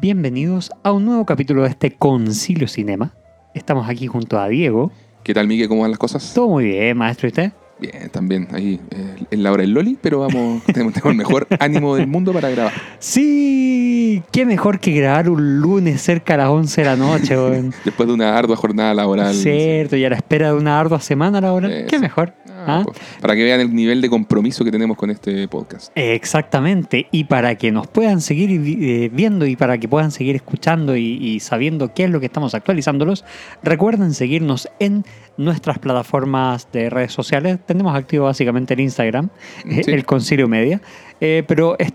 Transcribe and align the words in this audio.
bienvenidos 0.00 0.70
a 0.84 0.92
un 0.92 1.04
nuevo 1.04 1.26
capítulo 1.26 1.62
de 1.62 1.70
este 1.70 1.96
Concilio 1.96 2.68
Cinema. 2.68 3.14
Estamos 3.52 3.88
aquí 3.88 4.06
junto 4.06 4.38
a 4.38 4.46
Diego. 4.48 4.92
¿Qué 5.24 5.34
tal, 5.34 5.48
Miguel? 5.48 5.68
¿Cómo 5.68 5.82
van 5.82 5.90
las 5.90 5.98
cosas? 5.98 6.32
Todo 6.34 6.48
muy 6.48 6.66
bien, 6.66 6.96
maestro, 6.96 7.26
¿y 7.26 7.30
usted? 7.30 7.52
Bien, 7.80 8.08
también 8.10 8.48
ahí 8.52 8.80
eh, 8.90 9.24
en 9.30 9.42
la 9.42 9.52
hora 9.52 9.62
del 9.62 9.72
Loli, 9.72 9.96
pero 10.00 10.20
vamos, 10.20 10.62
tenemos, 10.66 10.92
tenemos 10.92 11.12
el 11.12 11.16
mejor 11.16 11.46
ánimo 11.60 11.94
del 11.96 12.08
mundo 12.08 12.32
para 12.32 12.50
grabar. 12.50 12.72
Sí, 12.98 14.22
qué 14.32 14.44
mejor 14.44 14.80
que 14.80 14.92
grabar 14.92 15.30
un 15.30 15.60
lunes 15.60 16.02
cerca 16.02 16.34
a 16.34 16.38
las 16.38 16.48
11 16.48 16.80
de 16.80 16.84
la 16.84 16.96
noche. 16.96 17.36
Después 17.84 18.08
de 18.08 18.14
una 18.14 18.36
ardua 18.36 18.56
jornada 18.56 18.94
laboral. 18.94 19.34
Cierto, 19.34 19.96
y 19.96 20.04
a 20.04 20.10
la 20.10 20.16
espera 20.16 20.48
de 20.48 20.54
una 20.54 20.78
ardua 20.78 21.00
semana 21.00 21.40
laboral. 21.40 21.72
Eso. 21.72 21.86
Qué 21.88 21.98
mejor. 21.98 22.34
Ah, 22.48 22.80
¿ah? 22.80 22.82
pues, 22.84 22.98
para 23.20 23.36
que 23.36 23.44
vean 23.44 23.60
el 23.60 23.72
nivel 23.72 24.00
de 24.00 24.10
compromiso 24.10 24.64
que 24.64 24.72
tenemos 24.72 24.96
con 24.96 25.10
este 25.10 25.46
podcast. 25.46 25.92
Exactamente, 25.94 27.06
y 27.12 27.24
para 27.24 27.54
que 27.54 27.70
nos 27.70 27.86
puedan 27.86 28.20
seguir 28.20 28.50
eh, 28.50 29.10
viendo 29.12 29.46
y 29.46 29.54
para 29.54 29.78
que 29.78 29.88
puedan 29.88 30.10
seguir 30.10 30.34
escuchando 30.34 30.96
y, 30.96 31.04
y 31.04 31.40
sabiendo 31.40 31.94
qué 31.94 32.04
es 32.04 32.10
lo 32.10 32.18
que 32.18 32.26
estamos 32.26 32.54
actualizándolos, 32.54 33.24
recuerden 33.62 34.12
seguirnos 34.14 34.68
en 34.80 35.04
nuestras 35.38 35.78
plataformas 35.78 36.68
de 36.72 36.90
redes 36.90 37.12
sociales. 37.12 37.58
Tenemos 37.64 37.96
activo 37.96 38.26
básicamente 38.26 38.74
el 38.74 38.80
Instagram, 38.80 39.30
Sí. 39.64 39.80
el 39.90 40.04
Concilio 40.04 40.48
Media, 40.48 40.80
eh, 41.20 41.42
pero 41.48 41.76
es- 41.78 41.94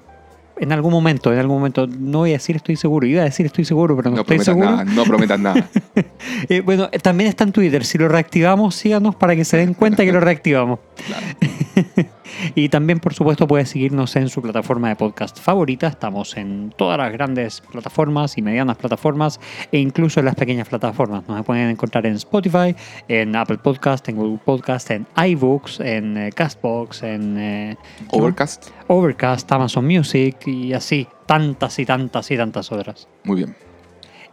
en 0.58 0.72
algún 0.72 0.92
momento, 0.94 1.34
en 1.34 1.40
algún 1.40 1.58
momento, 1.58 1.88
no 1.88 2.20
voy 2.20 2.30
a 2.30 2.34
decir 2.34 2.56
estoy 2.56 2.76
seguro, 2.76 3.06
iba 3.08 3.22
a 3.22 3.26
decir 3.26 3.46
estoy 3.46 3.66
seguro, 3.66 3.96
pero 3.96 4.10
no, 4.12 4.18
No 4.18 4.22
estoy 4.22 4.40
seguro. 4.40 4.70
nada, 4.72 4.86
no 4.86 5.04
prometas 5.04 5.40
nada. 5.40 5.68
Eh, 6.50 6.62
bueno, 6.62 6.90
también 7.02 7.30
está 7.30 7.44
en 7.44 7.52
Twitter, 7.52 7.84
si 7.86 7.98
lo 7.98 8.08
reactivamos, 8.08 8.76
síganos 8.76 9.16
para 9.16 9.36
que 9.36 9.46
se 9.46 9.58
den 9.58 9.74
cuenta 9.74 10.04
que 10.06 10.12
lo 10.12 10.20
reactivamos. 10.20 10.80
Claro. 11.06 11.26
Y 12.56 12.70
también, 12.70 13.00
por 13.00 13.14
supuesto, 13.14 13.48
puede 13.48 13.66
seguirnos 13.66 14.16
en 14.16 14.30
su 14.30 14.42
plataforma 14.42 14.90
de 14.90 14.96
podcast 14.96 15.40
favorita. 15.40 15.88
Estamos 15.88 16.38
en 16.38 16.74
todas 16.76 16.98
las 16.98 17.12
grandes 17.12 17.62
plataformas 17.62 18.38
y 18.38 18.42
medianas 18.42 18.78
plataformas 18.78 19.40
e 19.72 19.80
incluso 19.80 20.20
en 20.20 20.26
las 20.28 20.36
pequeñas 20.36 20.68
plataformas. 20.68 21.28
Nos 21.28 21.46
pueden 21.46 21.70
encontrar 21.70 22.06
en 22.06 22.16
Spotify, 22.16 22.76
en 23.08 23.36
Apple 23.36 23.58
Podcast, 23.58 24.08
en 24.10 24.16
Google 24.18 24.40
Podcast, 24.44 24.92
en 24.92 25.08
iBooks, 25.16 25.80
en 25.80 26.18
eh, 26.18 26.32
Castbox, 26.32 27.04
en 27.04 27.38
eh. 27.38 27.78
Overcast, 28.10 28.70
Overcast, 28.88 29.52
Amazon 29.52 29.86
Music 29.86 30.48
y 30.48 30.74
así 30.74 31.08
tantas 31.26 31.80
y 31.80 31.86
tantas 31.86 32.30
y 32.32 32.38
tantas 32.38 32.72
otras. 32.72 33.08
muy 33.24 33.38
bien. 33.38 33.56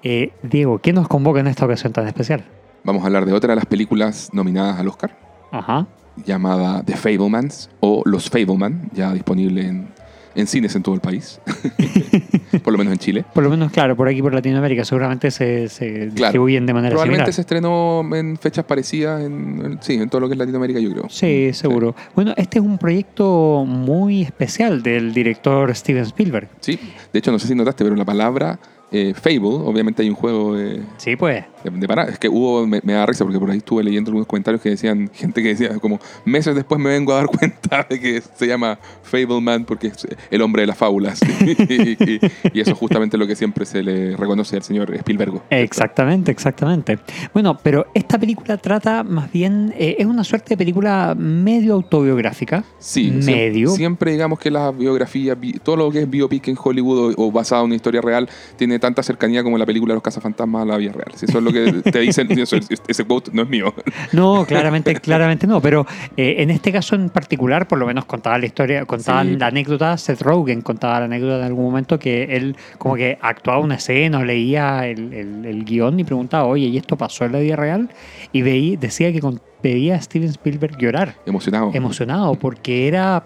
Eh, 0.02 0.32
Diego, 0.42 0.78
¿qué 0.78 0.92
nos 0.92 1.08
convoca 1.08 1.40
en 1.40 1.46
esta 1.46 1.66
ocasión 1.66 1.92
tan 1.92 2.06
especial? 2.06 2.44
Vamos 2.84 3.02
a 3.02 3.06
hablar 3.06 3.26
de 3.26 3.32
otra 3.34 3.50
de 3.50 3.56
las 3.56 3.66
películas 3.66 4.30
nominadas 4.32 4.78
al 4.78 4.88
Oscar, 4.88 5.16
Ajá. 5.52 5.86
Llamada 6.24 6.82
The 6.84 6.96
Fablemans 6.96 7.70
o 7.80 8.02
Los 8.04 8.28
Fableman, 8.30 8.90
ya 8.94 9.12
disponible 9.12 9.66
en, 9.66 9.88
en 10.34 10.46
cines 10.46 10.74
en 10.76 10.82
todo 10.82 10.94
el 10.94 11.00
país, 11.00 11.40
por 12.62 12.72
lo 12.72 12.78
menos 12.78 12.92
en 12.92 12.98
Chile. 12.98 13.24
Por 13.34 13.42
lo 13.44 13.50
menos, 13.50 13.70
claro, 13.72 13.96
por 13.96 14.08
aquí 14.08 14.22
por 14.22 14.32
Latinoamérica 14.34 14.84
seguramente 14.84 15.30
se, 15.30 15.68
se 15.68 15.90
Claro. 15.90 16.12
distribuyen 16.14 16.66
de 16.66 16.74
manera 16.74 16.90
Probablemente 16.92 17.32
similar. 17.32 17.34
se 17.34 17.40
estrenó 17.40 18.16
en 18.16 18.36
fechas 18.36 18.64
parecidas, 18.64 19.22
en, 19.22 19.60
en- 19.64 19.78
sí, 19.82 19.94
en 19.94 20.08
todo 20.08 20.20
lo 20.22 20.28
que 20.28 20.34
es 20.34 20.38
Latinoamérica, 20.38 20.78
yo 20.80 20.90
creo. 20.92 21.08
Sí, 21.08 21.50
seguro. 21.52 21.94
Bueno, 22.14 22.32
este 22.36 22.58
es 22.58 22.64
un 22.64 22.78
proyecto 22.78 23.64
muy 23.66 24.22
especial 24.22 24.82
del 24.82 25.12
director 25.12 25.74
Steven 25.74 26.02
Spielberg. 26.04 26.48
Sí, 26.60 26.78
de 27.12 27.18
hecho 27.18 27.32
no 27.32 27.38
sé 27.38 27.46
si 27.48 27.54
notaste, 27.54 27.84
pero 27.84 27.96
la 27.96 28.04
palabra 28.04 28.58
eh, 28.92 29.14
Fable, 29.14 29.40
obviamente 29.42 30.02
hay 30.02 30.08
un 30.10 30.16
juego 30.16 30.54
de, 30.56 30.82
Sí, 30.96 31.14
pues. 31.16 31.44
De, 31.64 31.70
de 31.70 31.86
para- 31.88 32.04
Es 32.04 32.18
que 32.18 32.28
hubo, 32.28 32.66
me, 32.66 32.80
me 32.84 32.92
da 32.94 33.06
risa 33.06 33.24
porque 33.24 33.38
por 33.38 33.50
ahí 33.50 33.58
estuve 33.58 33.82
leyendo 33.84 34.10
algunos 34.10 34.26
comentarios 34.26 34.60
que 34.62 34.70
decían, 34.70 35.10
gente 35.12 35.42
que 35.42 35.48
decía 35.48 35.78
como, 35.78 35.98
meses 36.24 36.54
después 36.54 36.80
me 36.80 36.90
vengo 36.90 37.12
a 37.12 37.16
dar 37.16 37.26
cuenta 37.38 37.86
de 37.88 38.00
que 38.00 38.20
se 38.34 38.46
llama 38.46 38.78
Fableman 39.02 39.64
porque 39.64 39.88
es 39.88 40.06
el 40.30 40.42
hombre 40.42 40.62
de 40.62 40.66
las 40.66 40.76
fábulas. 40.78 41.20
y, 41.46 41.90
y- 41.90 42.20
y 42.52 42.60
eso 42.60 42.72
es 42.72 42.78
justamente 42.78 43.16
lo 43.18 43.26
que 43.26 43.36
siempre 43.36 43.64
se 43.66 43.82
le 43.82 44.16
reconoce 44.16 44.56
al 44.56 44.62
señor 44.62 44.94
Spielberg. 44.94 45.40
Exactamente, 45.50 46.30
exactamente. 46.30 46.98
Bueno, 47.32 47.56
pero 47.62 47.86
esta 47.94 48.18
película 48.18 48.56
trata 48.56 49.02
más 49.04 49.30
bien, 49.32 49.72
eh, 49.76 49.96
es 49.98 50.06
una 50.06 50.24
suerte 50.24 50.50
de 50.50 50.56
película 50.56 51.14
medio 51.16 51.74
autobiográfica. 51.74 52.64
Sí, 52.78 53.10
medio. 53.10 53.70
Siempre, 53.70 54.12
digamos 54.12 54.38
que 54.38 54.50
las 54.50 54.76
biografías, 54.76 55.38
bi- 55.38 55.54
todo 55.62 55.76
lo 55.76 55.90
que 55.90 56.00
es 56.00 56.10
biopic 56.10 56.48
en 56.48 56.56
Hollywood 56.62 57.14
o, 57.16 57.26
o 57.26 57.32
basado 57.32 57.62
en 57.62 57.66
una 57.66 57.76
historia 57.76 58.00
real, 58.00 58.28
tiene 58.56 58.78
tanta 58.78 59.02
cercanía 59.02 59.42
como 59.42 59.58
la 59.58 59.66
película 59.66 59.94
Los 59.94 60.02
Cazafantasmas 60.02 60.62
a 60.62 60.64
la 60.66 60.76
vida 60.76 60.92
real. 60.92 61.12
Si 61.14 61.26
eso 61.26 61.38
es 61.38 61.44
lo 61.44 61.49
que 61.52 61.90
te 61.90 61.98
dicen, 62.00 62.28
ese 62.88 63.04
quote 63.04 63.30
no 63.32 63.42
es 63.42 63.48
mío. 63.48 63.74
No, 64.12 64.44
claramente, 64.46 64.94
claramente 64.96 65.46
no, 65.46 65.60
pero 65.60 65.86
eh, 66.16 66.36
en 66.38 66.50
este 66.50 66.72
caso 66.72 66.94
en 66.96 67.10
particular, 67.10 67.68
por 67.68 67.78
lo 67.78 67.86
menos 67.86 68.04
contaba 68.06 68.38
la 68.38 68.46
historia, 68.46 68.84
contaban 68.84 69.28
Sí. 69.28 69.36
la 69.36 69.46
anécdota, 69.48 69.96
Seth 69.96 70.20
Rogen 70.22 70.62
contaba 70.62 70.98
la 71.00 71.04
anécdota 71.06 71.38
en 71.38 71.44
algún 71.44 71.64
momento 71.64 71.98
que 71.98 72.24
él 72.36 72.56
como 72.78 72.96
que 72.96 73.18
actuaba 73.20 73.58
una 73.60 73.76
escena 73.76 74.18
o 74.18 74.24
leía 74.24 74.86
el, 74.86 75.12
el- 75.12 75.44
el 75.44 75.64
guion 75.64 76.00
y 76.00 76.04
preguntaba, 76.04 76.44
oye, 76.46 76.66
¿y 76.66 76.76
esto 76.76 76.96
pasó 76.96 77.24
en 77.24 77.32
la 77.32 77.38
vida 77.38 77.56
real? 77.56 77.90
Y 78.32 78.42
veía, 78.42 78.76
decía 78.78 79.12
que 79.12 79.20
con- 79.20 79.40
veía 79.62 79.96
a 79.96 80.00
Steven 80.00 80.28
Spielberg 80.30 80.76
llorar, 80.78 81.16
Emocionado. 81.26 81.70
emocionado, 81.74 82.34
porque 82.34 82.88
era 82.88 83.22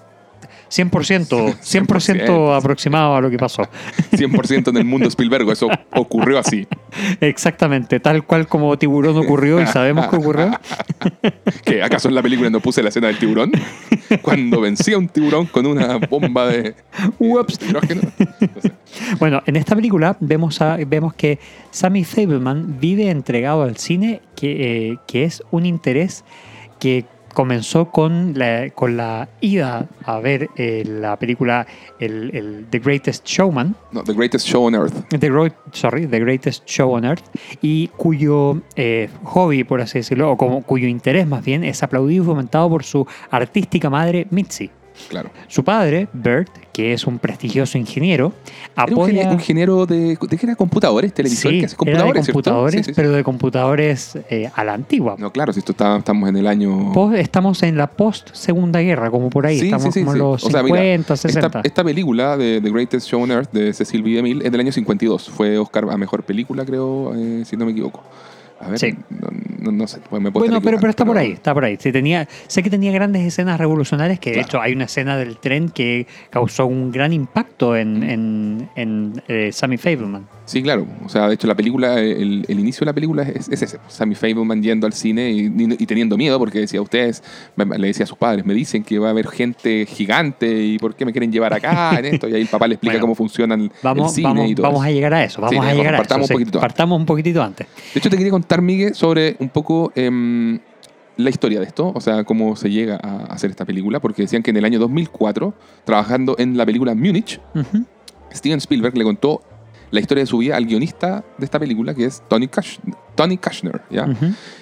100%, 0.70 1.28
100%, 1.60 1.86
100%. 1.86 2.56
aproximado 2.56 3.14
a 3.16 3.20
lo 3.20 3.30
que 3.30 3.36
pasó. 3.38 3.62
100% 4.12 4.68
en 4.68 4.76
el 4.76 4.84
mundo 4.84 5.08
Spielberg, 5.08 5.48
eso 5.50 5.68
ocurrió 5.92 6.38
así. 6.38 6.66
Exactamente, 7.20 8.00
tal 8.00 8.24
cual 8.24 8.46
como 8.46 8.76
Tiburón 8.78 9.16
ocurrió 9.16 9.60
y 9.60 9.66
sabemos 9.66 10.06
que 10.08 10.16
ocurrió. 10.16 10.50
¿Qué? 11.64 11.82
¿Acaso 11.82 12.08
en 12.08 12.14
la 12.14 12.22
película 12.22 12.50
no 12.50 12.60
puse 12.60 12.82
la 12.82 12.88
escena 12.88 13.08
del 13.08 13.18
tiburón? 13.18 13.52
Cuando 14.22 14.60
vencía 14.60 14.98
un 14.98 15.08
tiburón 15.08 15.46
con 15.46 15.66
una 15.66 15.96
bomba 15.98 16.46
de 16.48 16.74
Ups. 17.18 17.58
hidrógeno. 17.62 18.02
No 18.18 18.60
sé. 18.62 18.72
Bueno, 19.18 19.42
en 19.46 19.56
esta 19.56 19.74
película 19.74 20.16
vemos, 20.20 20.60
a- 20.60 20.76
vemos 20.86 21.14
que 21.14 21.38
Sammy 21.70 22.04
Fableman 22.04 22.78
vive 22.80 23.10
entregado 23.10 23.62
al 23.62 23.76
cine, 23.76 24.20
que, 24.36 24.90
eh, 24.92 24.98
que 25.06 25.24
es 25.24 25.42
un 25.50 25.66
interés 25.66 26.24
que 26.78 27.04
comenzó 27.34 27.90
con 27.90 28.32
la, 28.38 28.70
con 28.70 28.96
la 28.96 29.28
ida 29.40 29.88
a 30.04 30.18
ver 30.20 30.48
eh, 30.56 30.84
la 30.86 31.18
película 31.18 31.66
el, 31.98 32.34
el 32.34 32.66
The 32.70 32.78
Greatest 32.78 33.26
Showman, 33.26 33.76
No, 33.92 34.02
The 34.02 34.14
Greatest 34.14 34.46
Show 34.46 34.64
on 34.64 34.74
Earth. 34.74 34.94
The, 35.08 35.52
sorry, 35.72 36.06
The 36.06 36.20
Greatest 36.20 36.66
Show 36.66 36.94
on 36.94 37.04
Earth, 37.04 37.24
y 37.60 37.88
cuyo 37.88 38.62
eh, 38.76 39.10
hobby, 39.24 39.64
por 39.64 39.80
así 39.80 39.98
decirlo, 39.98 40.30
o 40.30 40.36
como, 40.36 40.62
cuyo 40.62 40.88
interés 40.88 41.26
más 41.26 41.44
bien, 41.44 41.64
es 41.64 41.82
aplaudido 41.82 42.22
y 42.22 42.26
fomentado 42.26 42.68
por 42.70 42.84
su 42.84 43.06
artística 43.30 43.90
madre 43.90 44.26
Mitzi. 44.30 44.70
Claro. 45.08 45.30
Su 45.48 45.64
padre, 45.64 46.08
Bert, 46.12 46.48
que 46.72 46.92
es 46.92 47.06
un 47.06 47.18
prestigioso 47.18 47.78
ingeniero, 47.78 48.32
Era 48.74 48.84
apoya... 48.84 49.12
gene- 49.22 49.26
un 49.28 49.32
ingeniero 49.34 49.86
de, 49.86 50.16
de 50.20 50.36
qué 50.38 50.46
era 50.46 50.54
computadores, 50.56 51.12
televisor, 51.12 51.50
Sí, 51.52 51.58
que 51.60 51.66
hace 51.66 51.74
era 51.80 52.04
de 52.04 52.12
computadores, 52.12 52.26
computadores, 52.26 52.74
Sí, 52.74 52.84
sí, 52.84 52.92
pero 52.94 53.10
de 53.12 53.24
computadores 53.24 54.18
eh, 54.30 54.50
a 54.54 54.64
la 54.64 54.74
antigua. 54.74 55.16
No, 55.18 55.32
claro, 55.32 55.52
si 55.52 55.58
esto 55.58 55.72
está- 55.72 55.96
estamos 55.96 56.28
en 56.28 56.36
el 56.36 56.46
año. 56.46 56.92
Post- 56.92 57.16
estamos 57.16 57.62
en 57.64 57.76
la 57.76 57.88
post 57.88 58.30
Segunda 58.34 58.80
Guerra, 58.80 59.10
como 59.10 59.30
por 59.30 59.46
ahí. 59.46 59.58
Sí, 59.58 59.64
estamos 59.66 59.84
sí, 59.84 59.92
sí, 59.92 60.00
como 60.00 60.12
en 60.12 60.18
los 60.18 60.44
O 60.44 60.50
sea, 60.50 60.62
mira, 60.62 60.76
50, 60.78 61.16
60. 61.16 61.46
Esta, 61.46 61.60
esta 61.64 61.84
película 61.84 62.36
de 62.36 62.60
The 62.60 62.70
Greatest 62.70 63.08
Show 63.08 63.22
on 63.22 63.30
Earth 63.32 63.50
de 63.52 63.72
Cecil 63.72 64.02
B. 64.02 64.10
DeMille 64.10 64.44
es 64.46 64.50
del 64.52 64.60
año 64.60 64.72
52. 64.72 65.28
Fue 65.30 65.58
Oscar 65.58 65.86
a 65.90 65.96
mejor 65.96 66.22
película, 66.22 66.64
creo, 66.64 67.12
eh, 67.16 67.42
si 67.44 67.56
no 67.56 67.64
me 67.66 67.72
equivoco. 67.72 68.02
A 68.64 68.68
ver, 68.70 68.78
Sí. 68.78 68.94
no, 69.10 69.28
no- 69.60 69.72
no 69.72 69.86
sé. 69.86 69.98
pues 70.08 70.20
me 70.22 70.30
puedo 70.30 70.44
bueno, 70.46 70.60
pero, 70.60 70.78
pero 70.78 70.90
está 70.90 71.04
por 71.04 71.16
ahí, 71.18 71.32
está 71.32 71.54
por 71.54 71.64
ahí. 71.64 71.76
Sí, 71.80 71.90
tenía, 71.92 72.28
sé 72.48 72.62
que 72.62 72.70
tenía 72.70 72.92
grandes 72.92 73.22
escenas 73.26 73.58
revolucionarias, 73.58 74.18
que 74.18 74.30
de 74.30 74.34
Claro. 74.36 74.46
hecho 74.48 74.60
hay 74.60 74.72
una 74.74 74.84
escena 74.84 75.16
del 75.16 75.38
tren 75.38 75.68
que 75.70 76.06
causó 76.30 76.66
un 76.66 76.90
gran 76.92 77.12
impacto 77.12 77.76
en, 77.76 78.02
en, 78.02 78.68
en, 78.76 79.22
eh, 79.28 79.50
Sammy 79.52 79.76
Fableman. 79.78 80.26
Sí, 80.46 80.62
claro. 80.62 80.86
O 81.04 81.08
sea, 81.08 81.26
de 81.28 81.34
hecho, 81.34 81.46
la 81.46 81.54
película, 81.54 81.98
el, 81.98 82.44
el 82.46 82.60
inicio 82.60 82.80
de 82.80 82.86
la 82.86 82.92
película 82.92 83.22
es, 83.22 83.48
es 83.48 83.62
ese. 83.62 83.78
Sammy 83.88 84.14
Fableman 84.14 84.62
yendo 84.62 84.86
al 84.86 84.92
cine 84.92 85.30
y, 85.32 85.46
y- 85.46 85.76
y 85.78 85.86
teniendo 85.86 86.18
miedo 86.18 86.38
porque 86.38 86.60
decía, 86.60 86.82
ustedes, 86.82 87.22
le 87.56 87.86
decía 87.86 88.04
a 88.04 88.06
sus 88.06 88.18
padres, 88.18 88.44
me 88.44 88.52
dicen 88.52 88.82
que 88.84 88.98
va 88.98 89.06
a 89.08 89.10
haber 89.10 89.26
gente 89.28 89.86
gigante 89.86 90.62
y 90.64 90.76
por 90.78 90.94
qué 90.94 91.06
me 91.06 91.12
quieren 91.12 91.32
llevar 91.32 91.54
acá 91.54 91.98
en 91.98 92.04
esto. 92.04 92.28
Y 92.28 92.34
ahí 92.34 92.42
el 92.42 92.48
papá 92.48 92.66
le 92.68 92.74
explica 92.74 92.92
Bueno, 92.94 93.02
cómo 93.04 93.14
funciona 93.14 93.54
el, 93.54 93.72
Vamos, 93.82 94.10
el 94.10 94.14
cine 94.16 94.28
vamos, 94.28 94.50
y 94.50 94.54
todo 94.54 94.66
vamos 94.66 94.80
eso. 94.82 94.88
a 94.88 94.92
llegar 94.92 95.14
a 95.14 95.24
eso, 95.24 95.40
vamos 95.40 95.50
Sí, 95.64 95.70
a 95.70 95.74
llegar 95.74 95.94
a 95.94 96.02
eso. 96.02 96.14
un 96.16 96.28
poquitito 96.28 96.60
partamos 96.60 96.98
un 97.00 97.06
poquitito 97.06 97.42
antes. 97.42 97.66
De 97.94 97.98
hecho, 97.98 98.10
te 98.10 98.16
quería 98.18 98.30
contar, 98.32 98.60
Miguel, 98.60 98.94
sobre 98.94 99.36
un 99.38 99.48
poco 99.48 99.92
em, 99.94 100.58
la 101.16 101.30
historia 101.30 101.58
de 101.60 101.64
esto, 101.66 101.90
o 101.94 102.00
sea, 102.02 102.24
cómo 102.24 102.54
se 102.56 102.68
llega 102.70 102.96
a 103.02 103.32
hacer 103.32 103.48
esta 103.48 103.64
película, 103.64 103.98
porque 104.00 104.20
decían 104.22 104.42
que 104.42 104.50
en 104.50 104.58
el 104.58 104.64
año 104.66 104.78
2004, 104.78 105.54
trabajando 105.84 106.36
en 106.38 106.56
la 106.58 106.66
película 106.66 106.94
Múnich, 106.94 107.40
Ujú. 107.54 107.84
Steven 108.32 108.58
Spielberg 108.58 108.98
le 108.98 109.04
contó 109.04 109.40
la 109.94 110.00
historia 110.00 110.22
de 110.22 110.26
su 110.26 110.38
vida 110.38 110.56
al 110.56 110.66
guionista 110.66 111.24
de 111.38 111.44
esta 111.44 111.58
película, 111.58 111.94
que 111.94 112.04
es 112.04 112.22
Tony, 112.28 112.46
Kush- 112.48 112.78
Tony 113.14 113.38
Kushner, 113.38 113.80
¿ya? 113.90 114.06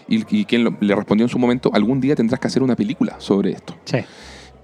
Y, 0.09 0.25
y 0.41 0.45
quien 0.45 0.65
lo- 0.65 0.77
le 0.81 0.95
respondió 0.95 1.25
en 1.25 1.31
su 1.31 1.39
momento, 1.39 1.71
algún 1.73 2.01
día 2.01 2.15
tendrás 2.15 2.39
que 2.39 2.47
hacer 2.49 2.63
una 2.63 2.77
película 2.77 3.17
sobre 3.19 3.51
esto. 3.53 3.75
Sí. 3.85 3.99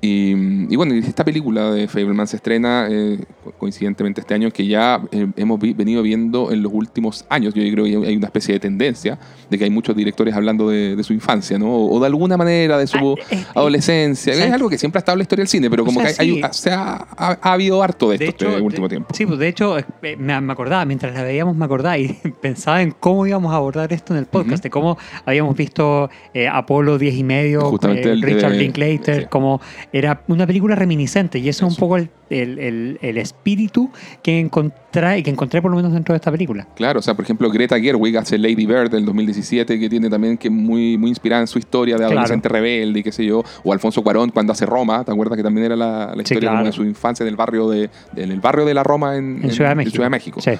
Y, 0.00 0.72
y 0.72 0.76
bueno, 0.76 0.94
y 0.94 0.98
esta 0.98 1.24
película 1.24 1.72
de 1.72 1.88
Fableman 1.88 2.26
se 2.28 2.36
estrena 2.36 2.86
eh, 2.88 3.18
co- 3.42 3.50
coincidentemente 3.52 4.20
este 4.20 4.32
año, 4.32 4.48
que 4.52 4.64
ya 4.64 5.02
eh, 5.10 5.26
hemos 5.36 5.58
vi- 5.58 5.72
venido 5.72 6.02
viendo 6.02 6.52
en 6.52 6.62
los 6.62 6.72
últimos 6.72 7.24
años. 7.28 7.52
Yo 7.52 7.62
creo 7.72 7.84
que 7.84 8.06
hay 8.08 8.16
una 8.16 8.26
especie 8.26 8.54
de 8.54 8.60
tendencia 8.60 9.18
de 9.50 9.58
que 9.58 9.64
hay 9.64 9.70
muchos 9.70 9.96
directores 9.96 10.34
hablando 10.34 10.68
de, 10.70 10.94
de 10.94 11.02
su 11.02 11.12
infancia, 11.14 11.58
¿no? 11.58 11.66
O, 11.74 11.96
o 11.96 12.00
de 12.00 12.06
alguna 12.06 12.36
manera 12.36 12.78
de 12.78 12.86
su 12.86 13.16
Ah, 13.20 13.24
eh, 13.32 13.44
adolescencia. 13.56 14.34
sí. 14.34 14.40
Es 14.40 14.52
algo 14.52 14.68
que 14.70 14.78
siempre 14.78 14.98
ha 14.98 15.00
estado 15.00 15.14
en 15.14 15.18
la 15.18 15.22
historia 15.22 15.40
del 15.42 15.48
cine, 15.48 15.68
pero 15.68 15.82
O 15.82 15.86
como 15.86 16.00
sea, 16.00 16.14
que 16.14 16.22
hay, 16.22 16.30
sí. 16.34 16.40
hay- 16.44 16.52
se 16.52 16.70
ha, 16.70 16.92
ha- 17.16 17.38
ha 17.42 17.52
habido 17.52 17.82
harto 17.82 18.10
de, 18.10 18.18
De 18.18 18.26
esto 18.28 18.46
este 18.48 18.60
último 18.60 18.86
de- 18.86 18.90
tiempo. 18.96 19.14
Sí, 19.14 19.26
pues 19.26 19.38
de 19.40 19.48
hecho, 19.48 19.78
eh, 19.78 19.84
me, 20.16 20.40
me 20.40 20.52
acordaba, 20.52 20.84
mientras 20.84 21.12
la 21.12 21.24
veíamos, 21.24 21.56
me 21.56 21.64
acordaba 21.64 21.98
y 21.98 22.08
pensaba 22.40 22.82
en 22.82 22.92
cómo 22.92 23.26
íbamos 23.26 23.52
a 23.52 23.56
abordar 23.56 23.92
esto 23.92 24.12
en 24.14 24.20
el 24.20 24.26
podcast, 24.26 24.62
de 24.62 24.70
cómo 24.70 24.96
habíamos 25.26 25.56
visto 25.56 26.08
eh, 26.34 26.46
Apolo 26.46 26.98
10 26.98 27.16
y 27.16 27.24
medio, 27.24 27.62
Justamente 27.62 28.08
eh, 28.08 28.12
el- 28.12 28.22
Richard 28.22 28.54
eh, 28.54 28.58
Linklater, 28.58 29.22
sí. 29.22 29.26
como 29.28 29.60
era 29.92 30.22
una 30.28 30.46
película 30.46 30.74
reminiscente 30.74 31.38
y 31.38 31.48
eso 31.48 31.64
es 31.64 31.70
un 31.70 31.72
Eso. 31.72 31.80
poco 31.80 31.96
el, 31.96 32.10
el- 32.30 32.58
el- 32.58 32.98
el 33.00 33.18
espíritu 33.18 33.90
que 34.22 34.38
encontré, 34.38 35.22
que 35.22 35.30
encontré 35.30 35.62
por 35.62 35.70
lo 35.70 35.76
menos 35.78 35.92
dentro 35.92 36.12
de 36.12 36.16
esta 36.16 36.30
película. 36.30 36.66
Claro, 36.76 36.98
o 36.98 37.02
sea, 37.02 37.14
por 37.14 37.24
ejemplo, 37.24 37.50
Greta 37.50 37.78
Gerwig 37.80 38.16
hace 38.18 38.36
Lady 38.38 38.66
Bird 38.66 38.90
del 38.90 39.04
2017, 39.06 39.78
que 39.78 39.88
tiene 39.88 40.10
también 40.10 40.36
que 40.36 40.50
muy, 40.50 40.98
muy 40.98 41.08
inspirada 41.10 41.40
en 41.40 41.46
su 41.46 41.58
historia 41.58 41.94
de 41.94 42.00
Claro. 42.00 42.12
adolescente 42.12 42.48
rebelde 42.48 43.00
y 43.00 43.02
qué 43.02 43.12
sé 43.12 43.24
yo. 43.24 43.42
O 43.64 43.72
Alfonso 43.72 44.02
Cuarón 44.02 44.30
cuando 44.30 44.52
hace 44.52 44.66
Roma, 44.66 45.04
¿te 45.04 45.12
acuerdas 45.12 45.36
que 45.36 45.42
también 45.42 45.66
era 45.66 45.76
la, 45.76 46.06
la 46.08 46.14
Sí, 46.16 46.20
historia 46.34 46.50
como 46.50 46.64
de 46.64 46.72
su 46.72 46.84
infancia 46.84 47.24
en 47.24 47.28
el 47.28 47.36
barrio 47.36 47.68
de, 47.70 47.88
en 48.16 48.30
el 48.30 48.40
barrio 48.40 48.64
de 48.66 48.74
la 48.74 48.82
Roma 48.82 49.16
en, 49.16 49.40
En 49.42 49.50
Ciudad 49.50 49.70
de 49.70 49.76
México. 49.76 49.92
Ciudad 49.94 50.06
de 50.06 50.10
México. 50.10 50.40
Sí. 50.40 50.50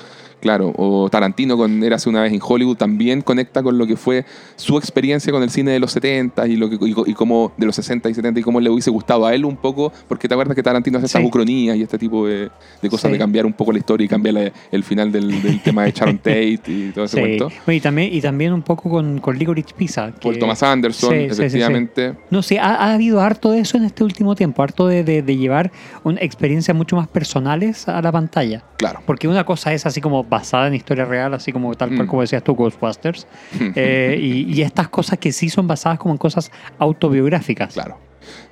Claro, 0.41 0.73
o 0.77 1.09
Tarantino 1.11 1.57
con 1.57 1.83
Érase 1.83 2.09
una 2.09 2.23
vez 2.23 2.33
en 2.33 2.41
Hollywood 2.43 2.77
también 2.77 3.23
conecta 3.23 3.63
con 3.63 3.77
lo 3.79 3.87
que 3.87 3.97
fue 3.97 4.25
su 4.57 4.79
experiencia 4.79 5.33
con 5.33 5.43
el 5.43 5.51
cine 5.51 5.73
de 5.73 5.81
los 5.81 5.93
70 5.93 6.47
y, 6.47 6.57
lo 6.57 6.71
que, 6.71 6.77
y, 6.77 6.95
y 7.11 7.15
cómo 7.15 7.53
de 7.57 7.67
los 7.67 7.75
60 7.77 8.09
y 8.09 8.15
70 8.15 8.41
y 8.41 8.43
cómo 8.43 8.61
le 8.61 8.71
hubiese 8.71 8.91
gustado 8.91 9.27
a 9.27 9.35
él 9.35 9.45
un 9.45 9.57
poco, 9.57 9.93
porque 10.07 10.29
te 10.29 10.35
acuerdas 10.35 10.55
que 10.55 10.63
Tarantino 10.63 10.99
hace 10.99 11.07
estas 11.07 11.23
Sí. 11.23 11.27
ucronías 11.27 11.77
y 11.77 11.83
este 11.83 11.99
tipo 11.99 12.27
de, 12.27 12.51
de 12.83 12.89
cosas 12.89 13.09
Sí. 13.09 13.13
de 13.13 13.19
cambiar 13.19 13.47
un 13.47 13.53
poco 13.53 13.73
la 13.73 13.79
historia 13.79 14.05
y 14.05 14.09
cambiar 14.09 14.35
la- 14.35 14.53
el 14.71 14.85
final 14.85 15.11
del, 15.11 15.43
del 15.43 15.61
tema 15.63 15.85
de 15.85 15.93
Sharon 15.93 16.19
Tate 16.19 16.53
y 16.69 16.93
todo 16.95 17.05
ese 17.07 17.17
Sí. 17.17 17.21
cuento. 17.21 17.49
Y, 17.73 17.81
también, 17.81 18.13
y 18.15 18.21
también 18.21 18.53
un 18.53 18.63
poco 18.63 18.89
con, 18.91 19.19
con 19.19 19.37
Licorice 19.39 19.75
Pizza. 19.77 20.13
Por 20.21 20.35
que- 20.35 20.39
Thomas 20.41 20.63
Anderson, 20.63 21.15
efectivamente. 21.15 22.15
No, 22.31 22.43
sí, 22.43 22.57
ha, 22.57 22.75
ha 22.77 22.95
habido 22.95 23.21
harto 23.21 23.51
de 23.51 23.61
eso 23.61 23.77
en 23.77 23.85
este 23.85 24.05
último 24.05 24.35
tiempo, 24.35 24.63
harto 24.63 24.87
de, 24.87 25.03
de- 25.05 25.23
de 25.23 25.37
llevar 25.37 25.71
una 26.05 26.21
experiencias 26.21 26.77
mucho 26.77 26.97
más 26.97 27.09
personales 27.09 27.89
a 27.89 28.01
la 28.03 28.13
pantalla. 28.13 28.63
Claro. 28.77 29.01
Porque 29.07 29.29
una 29.29 29.45
cosa 29.45 29.73
es 29.73 29.87
así 29.87 30.01
como 30.01 30.28
basada 30.29 30.67
en 30.69 30.75
historia 30.75 31.05
real, 31.05 31.35
así 31.35 31.53
como 31.53 31.75
tal 31.75 31.89
cual 31.91 32.05
Mm. 32.07 32.09
como 32.09 32.23
decías 32.23 32.43
tú, 32.43 32.55
Ghostbusters. 32.55 33.27
eh, 33.75 34.19
y, 34.21 34.53
y 34.55 34.63
estas 34.63 34.89
cosas 34.89 35.19
que 35.19 35.33
sí 35.33 35.49
son 35.49 35.67
basadas 35.67 35.99
como 35.99 36.13
en 36.15 36.19
cosas 36.19 36.51
autobiográficas. 36.79 37.75
Claro. 37.75 37.97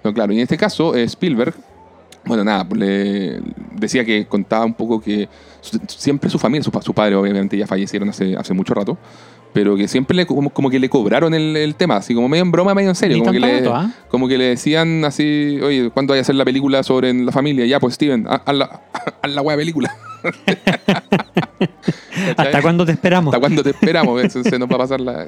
No, 0.03 0.13
claro. 0.15 0.33
Y 0.33 0.37
en 0.37 0.43
este 0.43 0.57
caso, 0.57 0.95
eh, 0.95 1.03
Spielberg, 1.05 1.55
bueno, 2.25 2.43
nada, 2.43 2.67
le 2.75 3.41
decía 3.73 4.05
que 4.05 4.27
contaba 4.27 4.65
un 4.65 4.75
poco 4.75 5.01
que 5.01 5.29
su- 5.61 5.79
siempre 5.87 6.29
su 6.31 6.39
familia, 6.39 6.63
su, 6.65 6.71
pa- 6.73 6.83
su 6.83 6.93
padre 6.93 7.15
obviamente 7.15 7.57
ya 7.57 7.67
fallecieron 7.67 8.09
hace, 8.09 8.37
hace 8.37 8.53
mucho 8.55 8.75
rato, 8.75 8.97
pero 9.57 9.75
que 9.75 9.89
siempre 9.89 10.15
le, 10.15 10.27
como, 10.27 10.51
como 10.51 10.69
que 10.69 10.79
le 10.79 10.91
cobraron 10.91 11.33
el, 11.33 11.57
el 11.57 11.77
tema, 11.77 11.97
así 11.97 12.15
como 12.15 12.29
medio 12.29 12.43
en 12.43 12.53
broma, 12.53 12.75
medio 12.75 12.91
en 12.91 12.95
serio. 12.95 13.21
Como 13.21 13.33
que, 13.33 13.41
le, 13.41 13.61
rato, 13.61 13.75
¿ah? 13.75 13.91
como 14.11 14.29
que 14.29 14.37
le 14.37 14.45
decían 14.45 15.03
así, 15.07 15.59
oye, 15.63 15.89
¿cuándo 15.89 16.11
vaya 16.11 16.21
a 16.21 16.25
hacer 16.25 16.35
la 16.35 16.45
película 16.45 16.83
sobre 16.83 17.15
la 17.15 17.33
familia? 17.33 17.65
Ya, 17.65 17.81
pues 17.81 17.95
Steven, 17.95 18.27
haz 18.29 18.55
la, 18.55 18.83
haz 19.23 19.31
la 19.31 19.41
wea 19.41 19.57
película. 19.57 19.97
¿Hasta 22.37 22.61
cuándo 22.61 22.85
te 22.85 22.93
esperamos? 22.93 23.33
¿Hasta 23.33 23.41
cuándo 23.41 23.63
te 23.63 23.71
esperamos? 23.71 24.31
Se, 24.31 24.45
se 24.45 24.59
nos 24.59 24.69
va 24.69 24.75
a 24.75 24.79
pasar 24.79 25.01
la... 25.01 25.27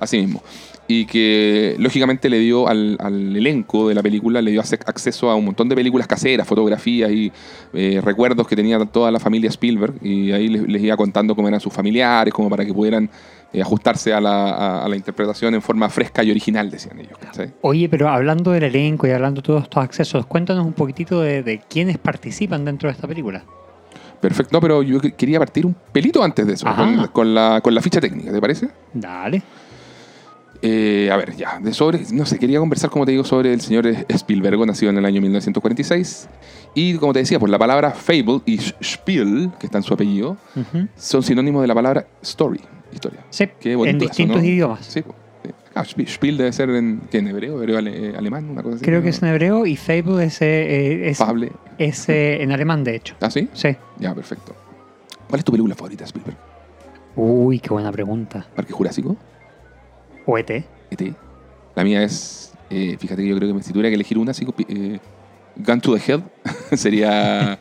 Así 0.00 0.18
mismo. 0.18 0.42
Y 0.88 1.06
que 1.06 1.76
lógicamente 1.78 2.28
le 2.28 2.40
dio 2.40 2.66
al, 2.66 2.96
al 2.98 3.36
elenco 3.36 3.88
de 3.88 3.94
la 3.94 4.02
película, 4.02 4.42
le 4.42 4.50
dio 4.50 4.60
acceso 4.60 5.30
a 5.30 5.36
un 5.36 5.44
montón 5.44 5.68
de 5.68 5.76
películas 5.76 6.08
caseras, 6.08 6.48
fotografías 6.48 7.12
y 7.12 7.30
eh, 7.72 8.00
recuerdos 8.02 8.48
que 8.48 8.56
tenía 8.56 8.84
toda 8.86 9.12
la 9.12 9.20
familia 9.20 9.48
Spielberg. 9.48 9.94
Y 10.02 10.32
ahí 10.32 10.48
les, 10.48 10.62
les 10.66 10.82
iba 10.82 10.96
contando 10.96 11.36
cómo 11.36 11.46
eran 11.46 11.60
sus 11.60 11.72
familiares, 11.72 12.34
como 12.34 12.50
para 12.50 12.64
que 12.64 12.74
pudieran 12.74 13.08
eh, 13.52 13.60
ajustarse 13.62 14.12
a 14.12 14.20
la, 14.20 14.50
a- 14.50 14.84
a 14.84 14.88
la 14.88 14.96
interpretación 14.96 15.54
en 15.54 15.62
forma 15.62 15.88
fresca 15.88 16.22
y 16.24 16.30
original, 16.30 16.70
decían 16.70 16.98
ellos. 17.00 17.18
Oye, 17.60 17.88
pero 17.88 18.08
hablando 18.08 18.50
del 18.52 18.64
elenco 18.64 19.06
y 19.06 19.10
hablando 19.10 19.40
de 19.40 19.46
todos 19.46 19.62
estos 19.64 19.82
accesos, 19.82 20.26
cuéntanos 20.26 20.64
un 20.66 20.72
poquitito 20.72 21.20
de, 21.20 21.42
de 21.42 21.60
quiénes 21.68 21.98
participan 21.98 22.64
dentro 22.64 22.88
de 22.88 22.94
esta 22.94 23.06
película. 23.06 23.44
Perfecto, 24.20 24.50
no, 24.52 24.60
pero 24.60 24.82
yo 24.82 25.00
que- 25.00 25.12
quería 25.12 25.38
partir 25.38 25.66
un 25.66 25.74
pelito 25.92 26.22
antes 26.22 26.46
de 26.46 26.52
eso, 26.54 26.66
con, 26.76 27.08
con 27.08 27.34
la, 27.34 27.60
con 27.60 27.74
la 27.74 27.80
ficha 27.82 28.00
técnica, 28.00 28.30
¿te 28.32 28.40
parece? 28.40 28.68
Dale. 28.94 29.42
Eh, 30.64 31.10
a 31.10 31.16
ver, 31.16 31.34
ya, 31.34 31.58
de 31.58 31.74
sobre, 31.74 32.02
no 32.12 32.24
sé, 32.24 32.38
quería 32.38 32.60
conversar, 32.60 32.88
como 32.88 33.04
te 33.04 33.10
digo, 33.10 33.24
sobre 33.24 33.52
el 33.52 33.60
señor 33.60 33.84
Spielberg, 34.08 34.64
nacido 34.64 34.90
en 34.90 34.98
el 34.98 35.04
año 35.04 35.20
1946. 35.20 36.28
Y 36.76 36.94
como 36.98 37.12
te 37.12 37.18
decía, 37.18 37.40
pues 37.40 37.50
la 37.50 37.58
palabra 37.58 37.90
fable 37.90 38.40
y 38.46 38.58
spiel, 38.80 39.50
que 39.58 39.66
está 39.66 39.78
en 39.78 39.82
su 39.84 39.92
apellido, 39.92 40.36
son 40.96 41.24
sinónimos 41.24 41.62
de 41.62 41.66
la 41.66 41.74
palabra 41.74 42.06
story, 42.22 42.60
historia. 42.92 43.20
Sí, 43.30 43.48
Qué 43.60 43.74
bonito 43.76 43.96
en 43.96 44.02
eso, 44.02 44.08
distintos 44.10 44.42
¿no? 44.42 44.48
idiomas. 44.48 44.86
Sí, 44.86 45.02
pues. 45.02 45.16
Ah, 45.74 45.84
spi- 45.84 46.06
spiel 46.06 46.36
debe 46.36 46.52
ser 46.52 46.68
en, 46.70 47.00
¿qué, 47.10 47.18
en 47.18 47.28
hebreo, 47.28 47.58
hebreo 47.60 47.78
ale- 47.78 48.10
eh, 48.10 48.14
alemán, 48.16 48.50
una 48.50 48.62
cosa 48.62 48.76
así. 48.76 48.84
Creo 48.84 49.02
que 49.02 49.08
es 49.08 49.22
en 49.22 49.28
hebreo 49.30 49.64
y 49.64 49.76
Fable 49.76 50.24
es, 50.24 50.42
eh, 50.42 51.08
es, 51.08 51.16
Fable. 51.18 51.50
es, 51.78 52.08
eh, 52.10 52.42
en 52.42 52.52
alemán, 52.52 52.84
de 52.84 52.96
hecho. 52.96 53.14
¿Ah, 53.20 53.30
sí? 53.30 53.48
Sí. 53.54 53.74
Ya, 53.98 54.14
perfecto. 54.14 54.54
¿Cuál 55.28 55.38
es 55.38 55.44
tu 55.46 55.52
película 55.52 55.74
favorita, 55.74 56.04
Spielberg? 56.04 56.36
Uy, 57.16 57.58
qué 57.58 57.70
buena 57.70 57.90
pregunta. 57.90 58.46
¿Parque 58.54 58.72
Jurásico? 58.72 59.16
¿O 60.26 60.36
ET? 60.36 60.50
E.T. 60.50 61.14
La 61.74 61.84
mía 61.84 62.02
es, 62.02 62.52
eh, 62.68 62.96
fíjate 62.98 63.22
que 63.22 63.28
yo 63.28 63.36
creo 63.38 63.56
que 63.56 63.62
si 63.62 63.70
tuviera 63.72 63.88
que 63.88 63.94
elegir 63.94 64.18
una, 64.18 64.32
así, 64.32 64.46
eh, 64.68 64.98
Gun 65.56 65.80
to 65.80 65.94
the 65.96 66.12
Head 66.12 66.20
sería 66.76 67.58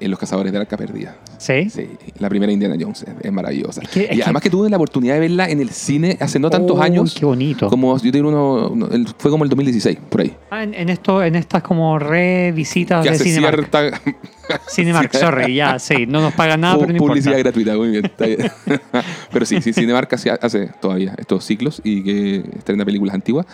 en 0.00 0.10
Los 0.10 0.18
Cazadores 0.18 0.52
del 0.52 0.60
Arca 0.62 0.76
Perdida. 0.76 1.16
¿Sí? 1.38 1.70
Sí, 1.70 1.88
la 2.18 2.28
primera 2.28 2.50
Indiana 2.52 2.76
Jones 2.78 3.02
es, 3.02 3.08
es 3.24 3.32
maravillosa. 3.32 3.82
Es 3.82 3.88
que- 3.88 4.04
es 4.04 4.12
y 4.12 4.16
que- 4.16 4.22
además 4.24 4.42
que 4.42 4.50
tuve 4.50 4.68
la 4.70 4.76
oportunidad 4.76 5.14
de 5.14 5.20
verla 5.20 5.48
en 5.48 5.60
el 5.60 5.70
cine 5.70 6.16
hace 6.20 6.38
no 6.38 6.50
tantos 6.50 6.76
Uy, 6.78 6.84
años, 6.84 7.14
qué 7.18 7.24
bonito. 7.24 7.68
como 7.68 7.96
yo 7.98 8.10
tengo 8.12 8.28
uno, 8.28 8.68
uno- 8.70 8.88
fue 9.18 9.30
como 9.30 9.44
el 9.44 9.50
2016, 9.50 9.98
por 10.08 10.20
ahí. 10.22 10.34
Ah, 10.50 10.62
en, 10.62 10.74
en 10.74 10.88
esto, 10.88 11.22
en 11.22 11.34
estas 11.36 11.62
como 11.62 11.98
revisitas 11.98 13.04
que 13.04 13.12
de 13.12 13.18
Cinemark. 13.18 13.56
cierta 13.70 14.00
Cinemark, 14.70 15.14
sorry, 15.14 15.54
ya, 15.54 15.78
sí. 15.78 16.06
No 16.06 16.20
nos 16.22 16.32
pagan 16.34 16.60
nada, 16.62 16.78
pero 16.78 16.92
no 16.92 16.98
publicidad 16.98 17.38
importa. 17.38 17.50
gratuita, 17.60 17.76
muy 17.76 17.88
bien. 17.90 18.04
está 18.06 18.26
bien. 18.26 18.50
pero 19.32 19.44
sí, 19.46 19.60
sí, 19.60 19.72
Cinemark 19.72 20.12
hace, 20.14 20.30
hace 20.30 20.70
todavía 20.80 21.14
estos 21.18 21.44
ciclos 21.44 21.80
y 21.84 22.02
que 22.02 22.36
estrena 22.56 22.84
películas 22.84 23.14
antiguas. 23.14 23.46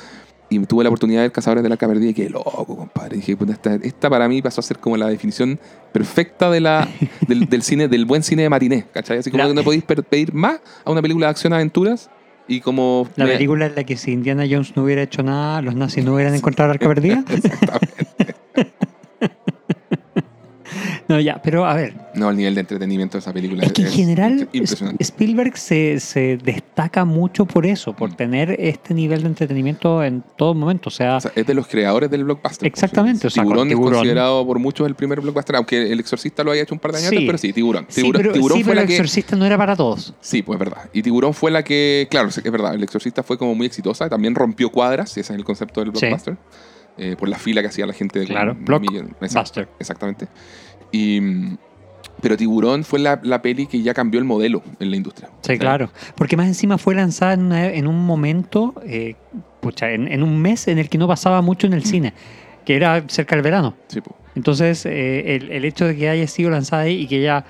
Y 0.51 0.59
tuve 0.67 0.85
la 0.85 0.91
oportunidad 0.91 1.21
de 1.21 1.25
ver 1.29 1.33
Cazadores 1.33 1.63
del 1.63 1.73
Arca 1.73 1.89
Perdida 1.89 2.11
y 2.11 2.15
qué 2.15 2.29
loco, 2.29 2.77
compadre. 2.77 3.17
Dije, 3.17 3.37
puta, 3.37 3.53
esta, 3.53 3.75
esta 3.77 4.11
para 4.11 4.29
mí 4.29 4.43
pasó 4.43 4.61
a 4.61 4.63
ser 4.63 4.79
como 4.79 4.97
la 4.97 5.09
definición 5.09 5.59
perfecta 5.93 6.51
de 6.51 6.61
la, 6.61 6.87
del, 7.29 7.47
del 7.49 7.63
cine, 7.63 7.89
del 7.89 8.05
buen 8.05 8.23
cine 8.23 8.43
de 8.43 8.51
matiné, 8.51 8.85
¿cachai? 8.93 9.19
Así 9.19 9.31
como 9.31 9.43
La- 9.43 9.49
que 9.49 9.55
no 9.55 9.65
podéis 9.65 9.85
pedir 9.85 10.35
más 10.35 10.61
a 10.85 10.91
una 10.91 11.01
película 11.03 11.27
de 11.27 11.31
acción-aventuras 11.31 12.11
y 12.47 12.61
como... 12.61 13.09
La 13.17 13.25
me- 13.25 13.33
película 13.33 13.67
en 13.67 13.75
la 13.75 13.85
que 13.85 13.97
si 13.97 14.13
Indiana 14.13 14.45
Jones 14.49 14.77
no 14.77 14.85
hubiera 14.85 15.03
hecho 15.03 15.23
nada, 15.23 15.63
los 15.63 15.75
nazis 15.75 16.05
no 16.05 16.15
hubieran 16.15 16.35
encontrado 16.35 16.69
la 16.69 16.75
arca 16.75 16.89
perdida. 16.89 17.25
no, 21.09 21.21
ya, 21.21 21.41
pero 21.43 21.67
a 21.67 21.75
ver, 21.75 21.95
No, 22.15 22.31
el 22.31 22.37
nivel 22.37 22.55
de 22.55 22.61
entretenimiento 22.61 23.17
de 23.17 23.21
esa 23.21 23.33
película 23.33 23.65
es 23.65 23.73
que 23.73 23.83
en 23.83 23.89
general 23.89 24.49
impresionante. 24.53 25.03
Spielberg 25.03 25.57
se, 25.57 26.01
se 26.01 26.37
destaca 26.39 27.05
mucho 27.05 27.45
por 27.47 27.67
eso, 27.67 27.95
por 27.95 28.11
Mm. 28.11 28.17
tener 28.17 28.57
este 28.59 28.95
nivel 28.95 29.23
de 29.23 29.29
entretenimiento 29.29 30.03
en 30.05 30.23
todo 30.37 30.55
momento. 30.55 30.89
O 30.89 30.93
sea, 30.93 31.17
O 31.17 31.21
sea, 31.21 31.33
es 31.35 31.47
de 31.47 31.55
los 31.55 31.67
creadores 31.67 32.11
del 32.11 32.25
blockbuster. 32.25 32.67
Exactamente, 32.67 33.27
o 33.27 33.31
sea, 33.31 33.43
Tiburón, 33.43 33.69
es 33.71 33.77
considerado 33.77 34.47
por 34.47 34.59
muchos 34.59 34.87
el 34.87 34.95
primer 34.95 35.21
blockbuster, 35.21 35.57
aunque 35.57 35.93
El 35.93 36.01
Exorcista 36.01 36.45
lo 36.45 36.51
haya 36.53 36.63
hecho 36.63 36.75
un 36.75 36.81
par 36.81 36.93
de 36.93 36.99
años 36.99 37.11
Sí. 37.11 37.17
antes, 37.17 37.27
pero 37.29 37.39
sí, 37.39 37.53
Tiburón. 37.53 37.87
sí, 37.89 38.01
Tiburón, 38.03 38.23
pero, 38.23 38.33
Tiburón 38.33 38.59
sí, 38.59 38.65
fue 38.65 38.71
pero 38.71 38.77
la 38.77 38.83
el 38.83 38.89
que... 38.89 38.95
exorcista 38.95 39.37
no 39.37 39.45
era 39.47 39.57
para 39.59 39.77
todos. 39.77 40.15
Sí, 40.21 40.43
pues 40.43 40.57
es 40.57 40.61
verdad. 40.61 40.89
Y 40.93 41.03
Tiburón 41.03 41.35
fue 41.35 41.51
la 41.51 41.63
que, 41.63 42.07
claro, 42.11 42.29
es 42.29 42.43
verdad, 42.45 42.75
El 42.75 42.83
Exorcista 42.83 43.23
fue 43.23 43.37
como 43.39 43.55
muy 43.55 43.67
exitosa, 43.67 44.09
también 44.09 44.35
rompió 44.35 44.71
cuadras, 44.71 45.11
ese 45.11 45.21
es 45.21 45.31
el 45.31 45.45
concepto 45.45 45.81
del 45.81 45.91
Sí. 45.95 46.01
blockbuster, 46.07 46.37
eh, 46.97 47.17
por 47.19 47.29
la 47.29 47.39
fila 47.39 47.61
que 47.61 47.69
hacía 47.69 47.87
la 47.87 47.93
gente. 47.93 48.21
de 48.21 48.27
Claro, 48.27 48.55
blockbuster. 48.59 49.69
exactamente. 49.81 50.29
Y, 50.95 51.57
pero 52.21 52.37
Tiburón 52.37 52.85
fue 52.85 52.99
la, 53.01 53.21
la 53.23 53.43
peli 53.43 53.67
que 53.67 53.83
ya 53.83 53.93
cambió 53.95 54.19
el 54.21 54.25
modelo 54.25 54.63
en 54.79 54.91
la 54.91 54.97
industria. 54.97 55.29
Sí, 55.43 55.59
claro. 55.59 55.91
Porque 56.15 56.37
más 56.37 56.47
encima 56.47 56.79
fue 56.79 56.95
lanzada 56.95 57.33
en, 57.35 57.43
una- 57.47 57.67
en 57.67 57.87
un 57.87 58.07
momento, 58.07 58.75
eh, 58.87 59.17
pucha, 59.61 59.91
en, 59.91 60.07
en 60.09 60.23
un 60.23 60.41
mes 60.41 60.69
en 60.69 60.79
el 60.79 60.89
que 60.89 60.97
no 60.99 61.09
pasaba 61.09 61.43
mucho 61.43 61.67
en 61.67 61.73
el 61.73 61.81
Mm. 61.81 61.85
cine, 61.87 62.13
que 62.65 62.77
era 62.77 63.03
cerca 63.09 63.35
del 63.35 63.43
verano. 63.43 63.75
Sí, 63.89 64.01
pues. 64.01 64.15
Entonces, 64.37 64.87
eh, 64.87 65.37
el, 65.37 65.51
el 65.51 65.65
hecho 65.65 65.87
de 65.87 65.97
que 65.97 66.09
haya 66.09 66.27
sido 66.27 66.51
lanzada 66.51 66.83
ahí 66.83 67.03
y 67.03 67.07
que 67.07 67.17
haya 67.19 67.45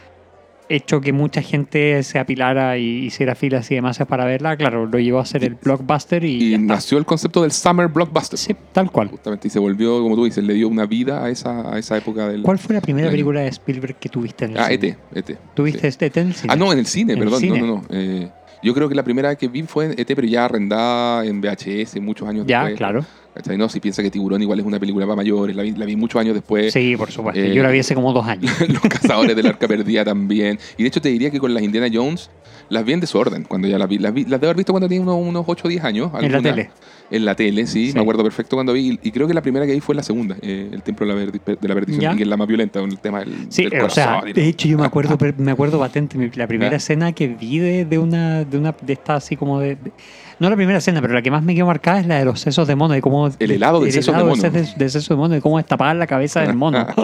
hecho 0.75 1.01
que 1.01 1.13
mucha 1.13 1.43
gente 1.43 2.03
se 2.03 2.19
apilara 2.19 2.77
y 2.79 3.07
hiciera 3.07 3.35
filas 3.35 3.71
y 3.71 3.75
demás 3.77 3.99
para 4.09 4.25
verla, 4.25 4.57
claro, 4.57 4.87
lo 4.87 4.99
llevó 4.99 5.19
a 5.21 5.27
ser 5.27 5.45
el 5.45 5.55
blockbuster 5.55 6.25
y, 6.25 6.43
Y 6.43 6.51
ya 6.51 6.59
nació 6.59 6.99
el 6.99 7.05
concepto 7.07 7.43
del 7.43 7.53
Summer 7.53 7.89
Blockbuster. 7.89 8.39
Sí, 8.39 8.55
tal 8.73 8.91
cual. 8.91 9.09
Justamente, 9.09 9.49
y 9.49 9.51
se 9.51 9.59
volvió, 9.59 10.01
como 10.03 10.17
tú 10.17 10.25
dices, 10.25 10.45
le 10.45 10.55
dio 10.55 10.69
una 10.69 10.87
vida 10.87 11.25
a 11.25 11.31
esa, 11.31 11.73
a 11.75 11.79
esa 11.79 11.97
época 11.97 12.29
del... 12.29 12.43
¿Cuál 12.43 12.59
fue 12.59 12.75
la 12.75 12.81
primera 12.81 13.07
Año. 13.07 13.13
película 13.13 13.41
de 13.41 13.49
Spielberg 13.49 13.97
que 13.97 14.09
tuviste 14.09 14.45
en 14.47 14.53
el 14.53 14.59
Ah, 14.59 14.69
cine? 14.69 14.97
ET, 15.15 15.31
ET. 15.31 15.39
¿Tuviste 15.55 15.81
sí. 15.83 15.87
este 15.89 16.07
ET 16.07 16.17
en 16.19 16.27
el 16.29 16.35
cine? 16.35 16.53
Ah, 16.53 16.57
no, 16.57 16.73
en 16.73 16.79
el 16.79 16.87
cine, 16.87 17.13
En 17.15 17.19
el 17.19 17.25
perdón. 17.25 17.41
cine. 17.41 17.61
No, 17.61 17.67
no, 17.67 17.75
no. 17.77 17.85
Eh, 17.91 18.29
yo 18.65 18.75
creo 18.75 18.89
que 18.89 18.95
la 18.95 19.05
primera 19.05 19.37
que 19.37 19.47
vi 19.49 19.63
fue 19.63 19.85
en 19.87 19.91
ET, 19.93 20.07
pero 20.07 20.27
ya 20.27 20.47
arrendada 20.47 21.25
en 21.25 21.41
VHS 21.41 22.01
muchos 22.01 22.27
años 22.29 22.45
Ya, 22.47 22.61
después. 22.61 22.79
claro. 22.79 23.05
¿Cachai? 23.35 23.59
No, 23.59 23.69
si 23.69 23.81
piensa 23.81 24.01
que 24.01 24.11
Tiburón 24.13 24.41
igual 24.43 24.61
es 24.61 24.65
una 24.67 24.79
película 24.79 25.07
para 25.07 25.17
mayores, 25.17 25.57
la 25.57 25.65
vi, 25.65 25.73
la 25.73 25.85
vi 25.87 25.97
muchos 25.97 26.21
años 26.21 26.35
después. 26.35 26.73
Sí, 26.73 26.97
por 26.97 27.11
supuesto. 27.11 27.41
Eh, 27.41 27.53
Yo 27.53 27.63
la 27.65 27.71
vi 27.71 27.81
hace 27.81 27.95
como 27.95 28.13
dos 28.13 28.25
años. 28.27 28.53
Los 28.69 28.81
cazadores 28.83 29.35
del 29.35 29.47
arca 29.49 29.67
perdida 29.67 30.05
también. 30.05 30.59
Y 30.79 30.83
de 30.85 30.89
hecho 30.89 31.01
te 31.01 31.09
diría 31.09 31.31
que 31.33 31.41
con 31.41 31.53
las 31.53 31.63
Indiana 31.65 31.89
Jones 31.93 32.31
las 32.75 32.85
vi 32.85 32.93
en 32.93 33.01
desorden 33.01 33.45
cuando 33.45 33.67
ya 33.69 33.79
las 33.79 33.89
vi. 33.89 33.99
Las, 33.99 34.13
vi- 34.13 34.25
las 34.25 34.39
debo 34.41 34.49
haber 34.51 34.57
visto 34.59 34.73
cuando 34.75 34.89
tenía 34.89 35.01
unos, 35.03 35.17
unos 35.17 35.45
8 35.47 35.63
o 35.65 35.69
10 35.69 35.85
años. 35.85 36.11
En 36.21 36.31
la 36.33 36.43
tele. 36.43 36.71
En 37.11 37.25
la 37.25 37.35
tele, 37.35 37.67
sí, 37.67 37.89
Sí. 37.89 37.95
me 37.95 38.01
acuerdo 38.01 38.23
perfecto 38.23 38.57
cuando 38.57 38.73
vi. 38.73 38.99
Y, 39.03 39.09
y 39.09 39.13
creo 39.13 39.27
que 39.27 39.35
la 39.35 39.43
primera 39.43 39.65
que 39.67 39.73
vi 39.73 39.81
fue 39.81 39.95
la 39.95 40.03
segunda, 40.03 40.37
eh, 40.43 40.69
El 40.73 40.83
Templo 40.83 41.07
de 41.07 41.15
la, 41.27 41.31
de 41.31 41.69
la 41.69 41.75
Perdición, 41.75 42.01
Ya. 42.03 42.13
y 42.13 42.17
que 42.17 42.23
es 42.25 42.29
la 42.29 42.37
más 42.37 42.47
violenta, 42.49 42.81
con 42.81 42.91
el 42.91 42.99
tema 42.99 43.21
del, 43.21 43.47
Sí, 43.51 43.65
del 43.65 43.75
eh, 43.75 43.83
o 43.83 43.91
sea, 43.91 44.07
corazón 44.21 44.33
de 44.33 44.49
hecho 44.49 44.69
yo 44.69 44.79
me 44.79 44.85
acuerdo, 44.87 45.17
me 45.39 45.51
acuerdo 45.53 45.79
patente, 45.79 46.19
la 46.35 46.47
primera 46.47 46.77
escena 46.77 47.13
que 47.13 47.29
vi 47.29 47.59
de, 47.59 47.85
de 47.85 47.99
una, 47.99 48.45
de 48.45 48.59
una, 48.59 48.75
de 48.81 48.93
esta 48.95 49.15
así 49.17 49.37
como 49.37 49.61
de, 49.61 49.77
de- 49.77 49.93
no 50.41 50.51
la 50.51 50.57
primera 50.57 50.79
escena, 50.79 51.01
pero 51.01 51.15
la 51.15 51.23
que 51.23 51.31
más 51.31 51.43
me 51.45 51.55
quedó 51.55 51.67
marcada 51.67 52.01
es 52.01 52.07
la 52.09 52.19
de 52.19 52.25
los 52.25 52.41
sesos 52.41 52.67
de 52.67 52.75
mono, 52.75 52.93
de 52.95 53.01
cómo 53.01 53.29
El 53.39 53.51
helado 53.53 53.81
de 53.81 53.93
sesos 53.93 54.17
de 54.17 54.25
mono. 54.25 54.35
ses- 54.43 54.75
de 54.77 54.89
sesos 54.89 55.09
de 55.11 55.15
mono, 55.17 55.35
de 55.35 55.41
cómo 55.41 55.59
destapaban 55.59 55.99
la 56.01 56.07
cabeza 56.09 56.41
del 56.41 56.55
mono. 56.57 56.87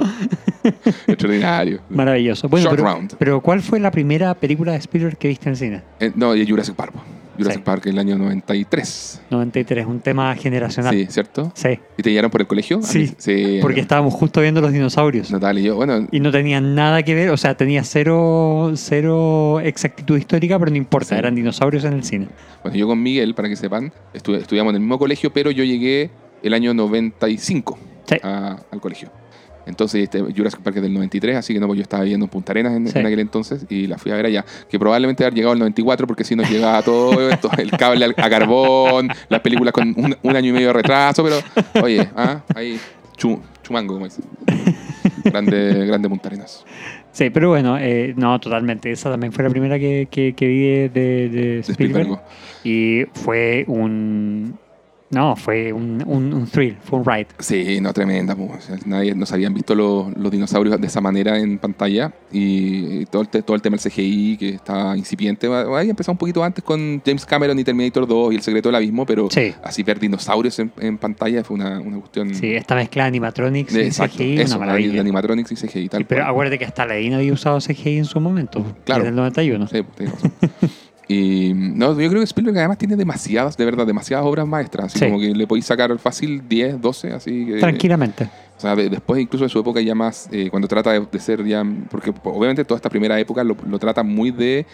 Extraordinario. 1.06 1.80
Maravilloso. 1.90 2.48
Bueno, 2.48 2.64
Short 2.66 2.76
pero, 2.76 2.88
round. 2.88 3.14
pero 3.18 3.40
¿cuál 3.40 3.60
fue 3.62 3.80
la 3.80 3.90
primera 3.90 4.34
película 4.34 4.72
de 4.72 4.78
Spielberg 4.78 5.16
que 5.18 5.28
viste 5.28 5.48
en 5.48 5.52
el 5.52 5.56
cine? 5.56 5.82
Eh, 6.00 6.12
no, 6.14 6.32
Jurassic 6.46 6.74
Park. 6.74 6.92
Jurassic 7.38 7.60
Sí. 7.60 7.64
Park 7.64 7.86
en 7.86 7.92
el 7.94 7.98
año 8.00 8.18
93. 8.18 9.22
93, 9.30 9.86
un 9.86 10.00
tema 10.00 10.34
generacional. 10.34 10.94
Sí, 10.94 11.06
¿cierto? 11.08 11.50
Sí, 11.54 11.78
¿Y 11.96 12.02
te 12.02 12.10
llevaron 12.10 12.30
por 12.30 12.42
el 12.42 12.46
colegio? 12.46 12.82
Sí, 12.82 13.14
sí. 13.16 13.58
porque 13.62 13.80
estábamos 13.80 14.12
justo 14.12 14.42
viendo 14.42 14.60
los 14.60 14.72
dinosaurios. 14.72 15.30
Natalia 15.30 15.62
y 15.62 15.66
yo, 15.66 15.76
bueno, 15.76 16.06
Y 16.10 16.20
no 16.20 16.30
tenía 16.32 16.60
nada 16.60 17.02
que 17.02 17.14
ver, 17.14 17.30
o 17.30 17.38
sea, 17.38 17.56
tenía 17.56 17.82
cero, 17.82 18.72
cero 18.74 19.58
exactitud 19.60 20.18
histórica, 20.18 20.58
pero 20.58 20.70
no 20.70 20.76
importa, 20.76 21.10
Sí. 21.10 21.14
eran 21.14 21.34
dinosaurios 21.34 21.84
en 21.84 21.94
el 21.94 22.04
cine. 22.04 22.28
bueno, 22.62 22.76
yo 22.76 22.86
con 22.86 23.02
Miguel, 23.02 23.34
para 23.34 23.48
que 23.48 23.56
sepan, 23.56 23.90
estu- 24.12 24.36
estudiamos 24.36 24.72
en 24.72 24.74
el 24.76 24.80
mismo 24.80 24.98
colegio, 24.98 25.32
pero 25.32 25.50
yo 25.50 25.64
llegué 25.64 26.10
el 26.42 26.52
año 26.52 26.74
95 26.74 27.78
Sí. 28.04 28.16
a- 28.22 28.58
al 28.70 28.80
colegio. 28.82 29.10
Entonces, 29.70 30.02
este, 30.02 30.20
Jurassic 30.20 30.60
Park 30.60 30.76
es 30.76 30.82
del 30.82 30.92
93, 30.92 31.36
así 31.36 31.54
que 31.54 31.60
no, 31.60 31.66
pues 31.66 31.78
yo 31.78 31.82
estaba 31.82 32.02
viviendo 32.02 32.26
en 32.26 32.30
Punta 32.30 32.52
Arenas 32.52 32.74
en, 32.74 32.86
Sí. 32.88 32.98
en 32.98 33.06
aquel 33.06 33.20
entonces 33.20 33.64
y 33.70 33.86
la 33.86 33.96
fui 33.96 34.12
a 34.12 34.16
ver 34.16 34.26
allá. 34.26 34.44
Que 34.68 34.78
probablemente 34.78 35.24
haber 35.24 35.34
llegado 35.34 35.52
al 35.52 35.58
94 35.58 36.06
porque 36.06 36.24
si 36.24 36.36
nos 36.36 36.50
llegaba 36.50 36.82
todo 36.82 37.30
esto, 37.30 37.48
el 37.58 37.70
cable 37.70 38.04
a 38.16 38.28
carbón, 38.30 39.08
las 39.30 39.40
películas 39.40 39.72
con 39.72 39.94
un, 39.96 40.14
un 40.22 40.36
año 40.36 40.50
y 40.50 40.52
medio 40.52 40.66
de 40.68 40.72
retraso, 40.74 41.24
pero 41.24 41.36
oye, 41.82 42.06
ah, 42.14 42.42
ahí, 42.54 42.78
chu- 43.16 43.40
chumango, 43.62 43.94
como 43.94 44.04
dicen. 44.06 44.24
Grande, 45.24 45.86
grande 45.86 46.08
Punta 46.08 46.28
Arenas. 46.28 46.64
Sí, 47.12 47.30
pero 47.30 47.48
bueno, 47.50 47.76
eh, 47.78 48.14
no, 48.16 48.38
totalmente. 48.40 48.90
Esa 48.90 49.10
también 49.10 49.32
fue 49.32 49.44
la 49.44 49.50
primera 49.50 49.78
que, 49.78 50.08
que, 50.10 50.32
que 50.34 50.46
vi 50.46 50.60
de, 50.60 50.88
de- 50.88 51.28
de. 51.28 51.58
Spielberg. 51.60 52.20
Y 52.64 53.04
fue 53.14 53.64
un. 53.66 54.58
No, 55.10 55.34
fue 55.34 55.72
un, 55.72 56.02
un, 56.06 56.32
un 56.32 56.46
thrill, 56.46 56.76
fue 56.84 57.00
un 57.00 57.04
ride. 57.04 57.26
Sí, 57.40 57.80
no, 57.80 57.92
tremenda. 57.92 58.36
pues. 58.36 58.70
Nadie 58.86 59.12
nos 59.14 59.32
habían 59.32 59.52
visto 59.52 59.74
los, 59.74 60.16
los 60.16 60.30
dinosaurios 60.30 60.80
de 60.80 60.86
esa 60.86 61.00
manera 61.00 61.36
en 61.36 61.58
pantalla 61.58 62.12
y, 62.30 63.06
todo, 63.06 63.22
el, 63.22 63.28
todo 63.28 63.56
el 63.56 63.60
tema 63.62 63.76
del 63.76 63.90
CGI 63.90 64.36
que 64.38 64.48
estaba 64.50 64.96
incipiente. 64.96 65.48
Ahí 65.76 65.90
empezó 65.90 66.12
un 66.12 66.18
poquito 66.18 66.44
antes 66.44 66.62
con 66.62 67.02
James 67.04 67.26
Cameron 67.26 67.58
y 67.58 67.64
Terminator 67.64 68.06
2 68.06 68.32
y 68.32 68.36
El 68.36 68.42
secreto 68.42 68.68
del 68.68 68.76
abismo, 68.76 69.04
pero 69.04 69.28
Sí. 69.30 69.52
así 69.64 69.82
ver 69.82 69.98
dinosaurios 69.98 70.56
en, 70.60 70.70
en 70.78 70.96
pantalla 70.96 71.42
fue 71.42 71.56
una, 71.56 71.80
una 71.80 71.98
cuestión... 71.98 72.32
Sí, 72.32 72.54
esta 72.54 72.76
mezcla 72.76 73.02
de 73.02 73.08
animatronics 73.08 73.72
de, 73.74 73.82
y 73.82 73.86
exacto, 73.86 74.18
CGI, 74.18 74.40
eso, 74.42 74.56
una 74.58 74.66
de 74.66 74.72
maravilla. 74.72 75.00
animatronics 75.00 75.50
y 75.50 75.56
CGI. 75.56 75.88
Tal 75.88 76.04
Pero 76.04 76.20
cual. 76.20 76.30
acuérdate 76.30 76.58
que 76.60 76.66
hasta 76.66 76.84
Aladdin 76.84 77.14
había 77.14 77.32
usado 77.32 77.58
CGI 77.58 77.98
en 77.98 78.04
su 78.04 78.20
momento, 78.20 78.64
Claro. 78.84 79.00
desde 79.02 79.08
el 79.10 79.16
91. 79.16 79.66
Sí, 79.66 79.82
tienes 79.96 80.14
razón. 80.14 80.32
Y 81.12 81.52
no, 81.54 81.88
yo 82.00 82.08
creo 82.08 82.20
que 82.20 82.24
Spielberg 82.24 82.56
además 82.58 82.78
tiene 82.78 82.94
demasiadas, 82.94 83.56
de 83.56 83.64
verdad, 83.64 83.84
demasiadas 83.84 84.24
obras 84.24 84.46
maestras. 84.46 84.86
Así 84.86 85.00
Sí. 85.00 85.04
como 85.06 85.18
que 85.18 85.34
le 85.34 85.46
podéis 85.46 85.64
sacar 85.66 85.98
fácil 85.98 86.48
10, 86.48 86.80
12, 86.80 87.12
así 87.12 87.46
que... 87.46 87.58
Tranquilamente. 87.58 88.30
O 88.56 88.60
sea, 88.60 88.76
de- 88.76 88.88
después 88.88 89.20
incluso 89.20 89.44
de 89.44 89.48
su 89.48 89.58
época 89.58 89.80
ya 89.80 89.94
más, 89.96 90.28
eh, 90.30 90.50
cuando 90.50 90.68
trata 90.68 90.92
de, 90.92 91.04
de 91.10 91.18
ser 91.18 91.44
ya, 91.44 91.64
porque 91.90 92.12
obviamente 92.24 92.64
toda 92.64 92.76
esta 92.76 92.88
primera 92.90 93.18
época 93.18 93.42
lo, 93.42 93.56
lo 93.68 93.78
trata 93.80 94.04
muy 94.04 94.30
de, 94.30 94.66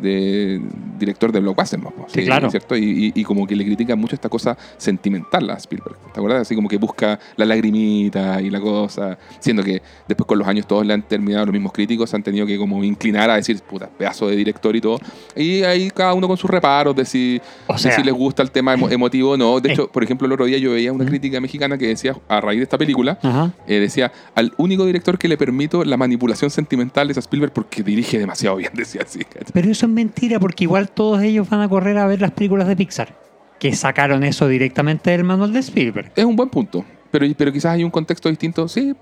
de 0.00 0.60
director 0.98 1.32
de 1.32 1.40
blockbuster, 1.40 1.78
¿no? 1.80 1.92
Sí, 2.08 2.24
claro. 2.24 2.50
¿cierto? 2.50 2.76
Y, 2.76 3.12
y- 3.14 3.20
y 3.20 3.24
como 3.24 3.46
que 3.46 3.56
le 3.56 3.64
critica 3.64 3.96
mucho 3.96 4.14
esta 4.14 4.28
cosa 4.28 4.56
sentimental 4.76 5.48
a 5.50 5.54
Spielberg, 5.54 5.96
¿te 6.12 6.20
acuerdas? 6.20 6.42
Así 6.42 6.54
como 6.54 6.68
que 6.68 6.76
busca 6.78 7.18
la 7.36 7.44
lagrimita 7.44 8.40
y 8.40 8.50
la 8.50 8.60
cosa, 8.60 9.18
siendo 9.40 9.62
que 9.62 9.82
después 10.08 10.26
con 10.26 10.38
los 10.38 10.46
años 10.48 10.66
todos 10.66 10.86
le 10.86 10.94
han 10.94 11.02
terminado, 11.02 11.46
los 11.46 11.52
mismos 11.52 11.72
críticos 11.72 12.12
han 12.14 12.22
tenido 12.22 12.46
que 12.46 12.56
como 12.58 12.82
inclinar 12.84 13.30
a 13.30 13.36
decir, 13.36 13.60
puta, 13.62 13.88
pedazo 13.88 14.28
de 14.28 14.36
director 14.36 14.74
y 14.76 14.80
todo, 14.80 14.98
y 15.34 15.62
ahí 15.62 15.90
cada 15.90 16.14
uno 16.14 16.28
con 16.28 16.36
sus 16.36 16.50
reparos 16.50 16.94
de 16.96 17.04
si, 17.04 17.40
O 17.66 17.72
de 17.74 17.78
sea- 17.78 17.92
si 17.96 18.02
les 18.02 18.14
gusta 18.14 18.42
el 18.42 18.50
tema 18.50 18.74
emo- 18.76 18.90
emotivo 18.90 19.30
o 19.32 19.36
no. 19.36 19.60
De 19.60 19.70
Eh. 19.70 19.72
hecho, 19.72 19.88
por 19.90 20.02
ejemplo, 20.04 20.26
el 20.26 20.32
otro 20.32 20.44
día 20.46 20.58
yo 20.58 20.72
veía 20.72 20.92
una 20.92 21.04
crítica 21.04 21.40
mexicana 21.40 21.78
que 21.78 21.86
decía, 21.88 22.16
a 22.28 22.40
raíz 22.40 22.58
de 22.58 22.64
esta 22.64 22.78
película, 22.78 23.18
eh, 23.66 23.78
decía, 23.80 24.12
al 24.34 24.52
único 24.56 24.84
director 24.86 25.18
que 25.18 25.28
le 25.28 25.36
permito 25.36 25.84
la 25.84 25.96
manipulación 25.96 26.50
sentimental 26.50 27.10
es 27.10 27.16
a 27.16 27.20
Spielberg 27.20 27.52
porque 27.52 27.82
dirige 27.82 28.18
demasiado 28.18 28.56
bien, 28.56 28.70
decía 28.74 29.02
así. 29.04 29.20
Pero 29.52 29.70
eso 29.70 29.85
es 29.86 29.92
mentira, 29.92 30.38
porque 30.38 30.64
igual 30.64 30.90
todos 30.90 31.22
ellos 31.22 31.48
van 31.48 31.60
a 31.62 31.68
correr 31.68 31.96
a 31.98 32.06
ver 32.06 32.20
las 32.20 32.30
películas 32.32 32.68
de 32.68 32.76
Pixar, 32.76 33.18
que 33.58 33.72
sacaron 33.74 34.22
eso 34.24 34.46
directamente 34.48 35.10
del 35.10 35.24
manual 35.24 35.52
de 35.52 35.60
Spielberg. 35.60 36.12
Es 36.14 36.24
un 36.24 36.36
buen 36.36 36.48
punto, 36.50 36.84
pero, 37.10 37.26
pero 37.36 37.52
quizás 37.52 37.72
hay 37.74 37.84
un 37.84 37.90
contexto 37.90 38.28
distinto, 38.28 38.68
sí, 38.68 38.94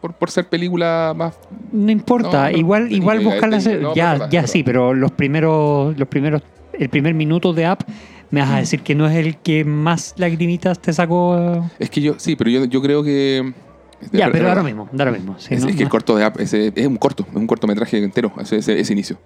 por, 0.00 0.14
por 0.14 0.30
ser 0.30 0.48
película 0.48 1.12
más... 1.16 1.38
No 1.72 1.90
importa, 1.90 2.44
No, 2.46 2.52
no, 2.52 2.58
igual, 2.58 2.88
no, 2.88 2.96
igual 2.96 3.22
no, 3.22 3.30
buscarlas. 3.30 3.66
no, 3.66 3.94
ya, 3.94 4.12
verdad, 4.12 4.30
ya 4.30 4.46
sí, 4.46 4.62
pero 4.62 4.94
los 4.94 5.10
primeros, 5.12 5.98
los 5.98 6.08
primeros, 6.08 6.42
el 6.72 6.88
primer 6.88 7.14
minuto 7.14 7.52
de 7.52 7.66
app, 7.66 7.82
me 8.30 8.40
vas 8.40 8.50
a 8.50 8.56
decir 8.58 8.80
que 8.80 8.94
no 8.94 9.08
es 9.08 9.16
el 9.16 9.36
que 9.38 9.64
más 9.64 10.14
lagrimitas 10.18 10.78
te 10.80 10.92
sacó. 10.92 11.36
eh? 11.38 11.62
Es 11.78 11.90
que 11.90 12.00
yo, 12.00 12.14
sí, 12.18 12.36
pero 12.36 12.50
yo, 12.50 12.64
yo 12.66 12.80
creo 12.80 13.02
que... 13.02 13.52
Ya, 14.12 14.26
es 14.26 14.32
pero 14.32 14.46
da 14.46 14.54
lo 14.54 14.62
mismo, 14.64 14.88
da 14.92 15.04
lo 15.06 15.12
mismo. 15.12 15.34
sí, 15.38 15.54
es, 15.54 15.62
no- 15.62 15.68
es 15.70 15.76
que 15.76 15.82
el 15.82 15.88
corto 15.88 16.16
de 16.16 16.24
App 16.24 16.38
ese, 16.40 16.72
es 16.74 16.86
un 16.86 16.96
corto, 16.96 17.26
es 17.28 17.34
un 17.36 17.46
cortometraje 17.46 17.98
entero, 18.02 18.32
ese, 18.40 18.56
ese, 18.58 18.78
ese 18.78 18.92
inicio. 18.92 19.18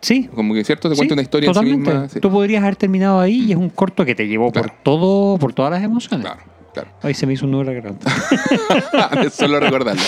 Sí, 0.00 0.28
Como 0.34 0.54
que, 0.54 0.64
¿cierto? 0.64 0.88
Te 0.88 0.94
sí, 0.94 0.98
cuenta 0.98 1.14
una 1.14 1.22
historia 1.22 1.48
en 1.50 1.54
sí 1.54 1.64
misma. 1.64 2.08
sí. 2.08 2.20
Tú 2.20 2.30
podrías 2.30 2.62
haber 2.62 2.76
terminado 2.76 3.20
ahí 3.20 3.44
y 3.46 3.52
es 3.52 3.58
un 3.58 3.68
corto 3.68 4.04
que 4.04 4.14
te 4.14 4.26
llevó 4.26 4.50
Claro. 4.50 4.68
por 4.68 4.82
todo, 4.82 5.38
por 5.38 5.52
todas 5.52 5.70
las 5.72 5.82
emociones. 5.82 6.24
Claro, 6.26 6.40
claro. 6.72 6.88
Ay, 7.02 7.12
se 7.14 7.26
me 7.26 7.34
hizo 7.34 7.44
un 7.44 7.52
nudo 7.52 7.60
en 7.62 7.66
la 7.68 7.72
garganta. 7.74 8.10
Solo 9.30 9.60
recordarlo. 9.60 10.02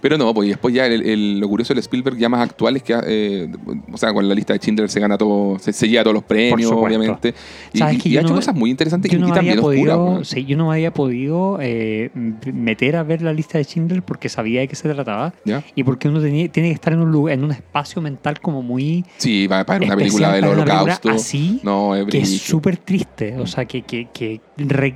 Pero 0.00 0.16
no, 0.16 0.32
pues 0.32 0.46
y 0.46 0.50
después 0.50 0.72
ya 0.74 0.86
el, 0.86 1.02
el- 1.04 1.38
lo 1.40 1.48
curioso 1.48 1.74
del 1.74 1.80
Spielberg 1.80 2.16
ya 2.16 2.28
más 2.28 2.40
actual 2.40 2.76
es 2.76 2.82
que, 2.82 2.96
eh, 3.04 3.48
o 3.92 3.96
sea, 3.96 4.12
con 4.12 4.28
la 4.28 4.34
lista 4.34 4.52
de 4.52 4.58
Schindler 4.58 4.88
se 4.88 5.00
gana 5.00 5.18
todo, 5.18 5.58
se, 5.58 5.72
se 5.72 5.88
lleva 5.88 6.02
todos 6.04 6.14
los 6.14 6.22
premios, 6.24 6.70
obviamente. 6.70 7.34
Y, 7.72 7.78
¿Sabes 7.78 8.04
y- 8.06 8.10
y 8.10 8.16
ha 8.16 8.20
hecho 8.20 8.30
no- 8.30 8.36
cosas 8.36 8.54
muy 8.54 8.70
interesantes 8.70 9.10
Yo 9.10 9.18
no 9.18 9.28
y 9.28 9.32
también 9.32 9.58
oscuras. 9.58 9.96
podido, 9.96 10.24
sí, 10.24 10.44
yo 10.44 10.56
no 10.56 10.68
me 10.68 10.74
había 10.74 10.92
podido 10.94 11.58
eh, 11.60 12.10
meter 12.52 12.96
a 12.96 13.02
ver 13.02 13.22
la 13.22 13.32
lista 13.32 13.58
de 13.58 13.64
Schindler 13.64 14.02
porque 14.02 14.28
sabía 14.28 14.60
de 14.60 14.68
qué 14.68 14.76
se 14.76 14.88
trataba 14.88 15.34
¿Ya? 15.44 15.62
y 15.74 15.82
porque 15.84 16.08
uno 16.08 16.20
tenía, 16.20 16.48
tiene 16.48 16.68
que 16.68 16.74
estar 16.74 16.92
en 16.92 17.00
un 17.00 17.10
lugar, 17.10 17.34
en 17.34 17.44
un 17.44 17.50
espacio 17.52 18.00
mental 18.00 18.40
como 18.40 18.62
muy 18.62 19.04
Sí, 19.18 19.46
para, 19.48 19.64
para 19.66 19.84
una 19.84 19.96
película 19.96 20.32
del 20.32 20.44
holocausto. 20.44 21.10
así, 21.10 21.60
no, 21.62 21.94
es 21.96 22.06
que 22.06 22.18
es 22.18 22.38
súper 22.40 22.76
triste, 22.76 23.36
o 23.38 23.46
sea, 23.46 23.64
que, 23.64 23.82
que, 23.82 24.08
que 24.12 24.40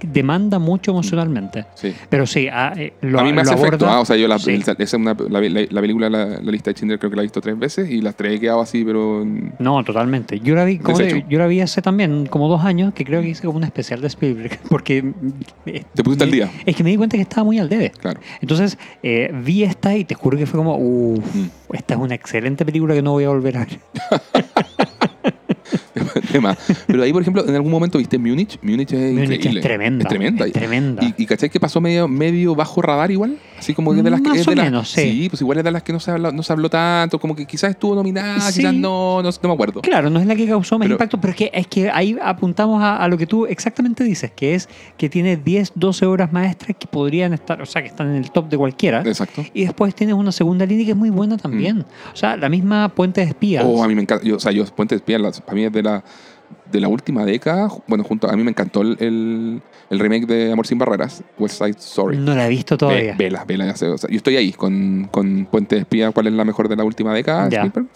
demanda 0.07 0.59
mucho 0.59 0.91
emocionalmente. 0.93 1.65
Sí. 1.75 1.93
Pero 2.09 2.27
sí, 2.27 2.49
ah, 2.51 2.73
eh, 2.77 2.93
lo, 3.03 3.21
a 3.21 3.25
mí 3.25 3.33
me 3.33 3.43
lo 3.43 3.51
hace 3.51 3.55
efecto, 3.67 3.87
ah, 3.97 4.01
o 4.01 4.05
sea, 4.05 4.17
yo 4.17 4.29
la, 4.29 4.39
sí. 4.39 4.53
esa 4.53 4.75
es 4.79 4.93
una- 4.95 5.17
la, 5.29 5.41
la- 5.41 5.67
la 5.69 5.81
película, 5.81 6.09
la, 6.11 6.41
lista 6.41 6.71
de 6.71 6.75
Schindler 6.75 6.99
creo 6.99 7.11
que 7.11 7.17
la 7.17 7.23
he 7.23 7.25
visto 7.25 7.41
tres 7.41 7.59
veces 7.59 7.91
y 7.91 8.01
las 8.01 8.15
tres 8.17 8.35
he 8.37 8.41
quedado 8.41 8.61
así, 8.61 8.85
pero... 8.85 9.25
No, 9.59 9.83
totalmente. 9.85 10.41
Yo 10.41 10.55
la 10.55 10.65
vi, 10.65 10.79
como 10.79 11.01
yo 11.01 11.39
la 11.39 11.47
vi 11.47 11.61
hace 11.61 11.83
también 11.83 12.27
como 12.27 12.49
dos 12.49 12.65
años, 12.65 12.93
que 12.95 13.05
creo 13.05 13.23
que 13.23 13.29
hice 13.29 13.45
como 13.47 13.59
un 13.59 13.65
especial 13.65 14.01
de 14.01 14.07
Spielberg, 14.09 14.59
porque... 14.69 15.13
Te 15.95 16.05
pusiste 16.05 16.25
al 16.25 16.31
día. 16.31 16.51
Es 16.65 16.77
que 16.77 16.85
me 16.85 16.91
di 16.91 16.97
cuenta 16.97 17.17
que 17.17 17.23
estaba 17.23 17.45
muy 17.45 17.59
al 17.59 17.69
debe. 17.69 17.91
Claro. 17.91 18.21
Entonces, 18.41 18.79
eh, 19.03 19.31
vi 19.45 19.63
esta 19.65 19.97
y 19.97 20.05
te 20.05 20.15
juro 20.15 20.37
que 20.39 20.47
fue 20.47 20.59
como, 20.59 20.77
uff, 20.77 21.25
Mm. 21.35 21.75
esta 21.75 21.95
es 21.95 22.01
una 22.01 22.15
excelente 22.15 22.65
película 22.65 22.95
que 22.95 23.03
no 23.03 23.13
voy 23.13 23.25
a 23.25 23.29
volver 23.31 23.57
a 23.57 23.61
ver. 23.67 23.81
Tema. 26.33 26.57
Pero 26.87 27.03
ahí, 27.03 27.13
por 27.13 27.23
ejemplo, 27.23 27.47
en 27.49 27.55
algún 27.55 27.71
momento 27.71 27.99
viste 27.99 28.19
Múnich. 28.19 28.59
Múnich 28.63 28.93
es 28.93 29.13
Múnich 29.13 29.31
increíble. 29.33 29.61
es 29.61 29.67
tremenda. 29.67 30.03
Es 30.03 30.09
tremenda. 30.09 30.47
es 30.47 30.53
tremenda. 30.53 31.05
¿Y, 31.05 31.23
y 31.23 31.27
cachai 31.27 31.51
que 31.51 31.61
pasó 31.61 31.81
medio, 31.81 32.09
medio 32.09 32.55
bajo 32.55 32.83
radar 32.83 33.11
igual? 33.11 33.37
Así 33.59 33.75
como 33.75 33.93
que 33.93 33.99
es 33.99 34.05
de 34.05 34.11
las 34.11 34.21
que. 34.21 34.31
Es 34.39 34.47
de 34.47 34.55
las- 34.57 34.65
menos, 34.67 34.89
sí. 34.91 35.27
pues 35.31 35.41
igual 35.41 35.59
es 35.59 35.65
de 35.65 35.71
las 35.71 35.83
que 35.83 35.93
no 35.93 36.01
se, 36.01 36.11
habló, 36.11 36.31
no 36.33 36.43
se 36.43 36.53
habló 36.53 36.69
tanto. 36.69 37.19
Como 37.19 37.35
que 37.35 37.47
quizás 37.47 37.71
estuvo 37.71 37.95
nominada, 37.95 38.41
Sí. 38.51 38.61
quizás 38.61 38.75
no, 38.75 39.23
no, 39.23 39.31
no 39.31 39.49
me 39.49 39.55
acuerdo. 39.55 39.81
Claro, 39.81 40.11
no 40.11 40.21
es 40.21 40.27
la 40.27 40.35
que 40.37 40.47
causó 40.47 40.79
más 40.79 40.85
Pero- 40.87 40.95
impacto, 40.95 41.21
pero 41.21 41.31
es 41.33 41.37
que, 41.37 41.51
es 41.53 41.67
que 41.67 41.91
ahí 41.91 42.17
apuntamos 42.23 42.83
a, 42.83 42.97
a 42.97 43.09
lo 43.09 43.17
que 43.17 43.27
tú 43.27 43.47
exactamente 43.47 44.05
dices, 44.05 44.31
que 44.35 44.55
es 44.55 44.69
que 44.99 45.09
tiene 45.09 45.37
10, 45.37 45.73
12 45.75 46.07
obras 46.07 46.33
maestras 46.33 46.77
que 46.79 46.87
podrían 46.87 47.33
estar, 47.33 47.61
o 47.63 47.67
sea, 47.67 47.83
que 47.83 47.89
están 47.89 48.09
en 48.11 48.17
el 48.17 48.31
top 48.31 48.49
de 48.49 48.57
cualquiera. 48.59 49.03
Exacto. 49.05 49.45
Y 49.55 49.65
después 49.65 49.95
tienes 49.95 50.15
una 50.15 50.33
segunda 50.33 50.67
línea 50.67 50.85
que 50.85 50.91
es 50.93 50.97
muy 50.97 51.11
buena 51.11 51.37
también. 51.39 51.85
O 52.13 52.17
sea, 52.17 52.37
la 52.37 52.49
misma 52.49 52.89
Puente 52.95 53.21
de 53.23 53.29
Espías. 53.29 53.65
Mm. 53.65 53.69
Oh, 53.69 53.83
a 53.85 53.89
mí 53.89 53.95
me 53.95 54.03
encanta. 54.03 54.25
Yo, 54.25 54.37
o 54.37 54.41
sea, 54.41 54.53
yo 54.53 54.65
Puente 54.67 54.95
de 54.95 54.99
Espías, 54.99 55.41
para 55.41 55.55
mí 55.55 55.65
es 55.65 55.73
de 55.73 55.83
la, 55.87 56.05
de 56.71 56.81
la 56.81 56.89
última 56.89 57.25
década. 57.25 57.69
Bueno, 57.87 58.05
junto 58.05 58.29
a 58.29 58.37
mí 58.37 58.43
me 58.45 58.51
encantó 58.51 58.83
el, 58.83 58.97
el, 59.01 59.63
el 59.91 59.99
remake 59.99 60.27
de 60.27 60.53
Amor 60.53 60.67
sin 60.67 60.79
Barreras, 60.79 61.23
West 61.39 61.59
Side 61.59 61.79
Story. 61.79 62.17
no 62.19 62.35
la 62.35 62.47
he 62.47 62.51
visto 62.51 62.77
todavía. 62.77 63.13
Ve- 63.17 63.25
Vela, 63.25 63.45
vela. 63.45 63.67
ya 63.67 63.77
sé, 63.77 63.87
o 63.89 63.97
sea, 63.99 64.11
yo 64.11 64.17
estoy 64.17 64.37
ahí 64.37 64.53
con, 64.53 65.09
con 65.11 65.47
Puente 65.51 65.77
de 65.77 65.81
Espía, 65.83 66.11
cuál 66.13 66.27
es 66.27 66.33
la 66.35 66.45
mejor 66.45 66.69
de 66.69 66.77
la 66.77 66.85
última 66.85 67.15
década. 67.15 67.49
Spielberg. 67.49 67.87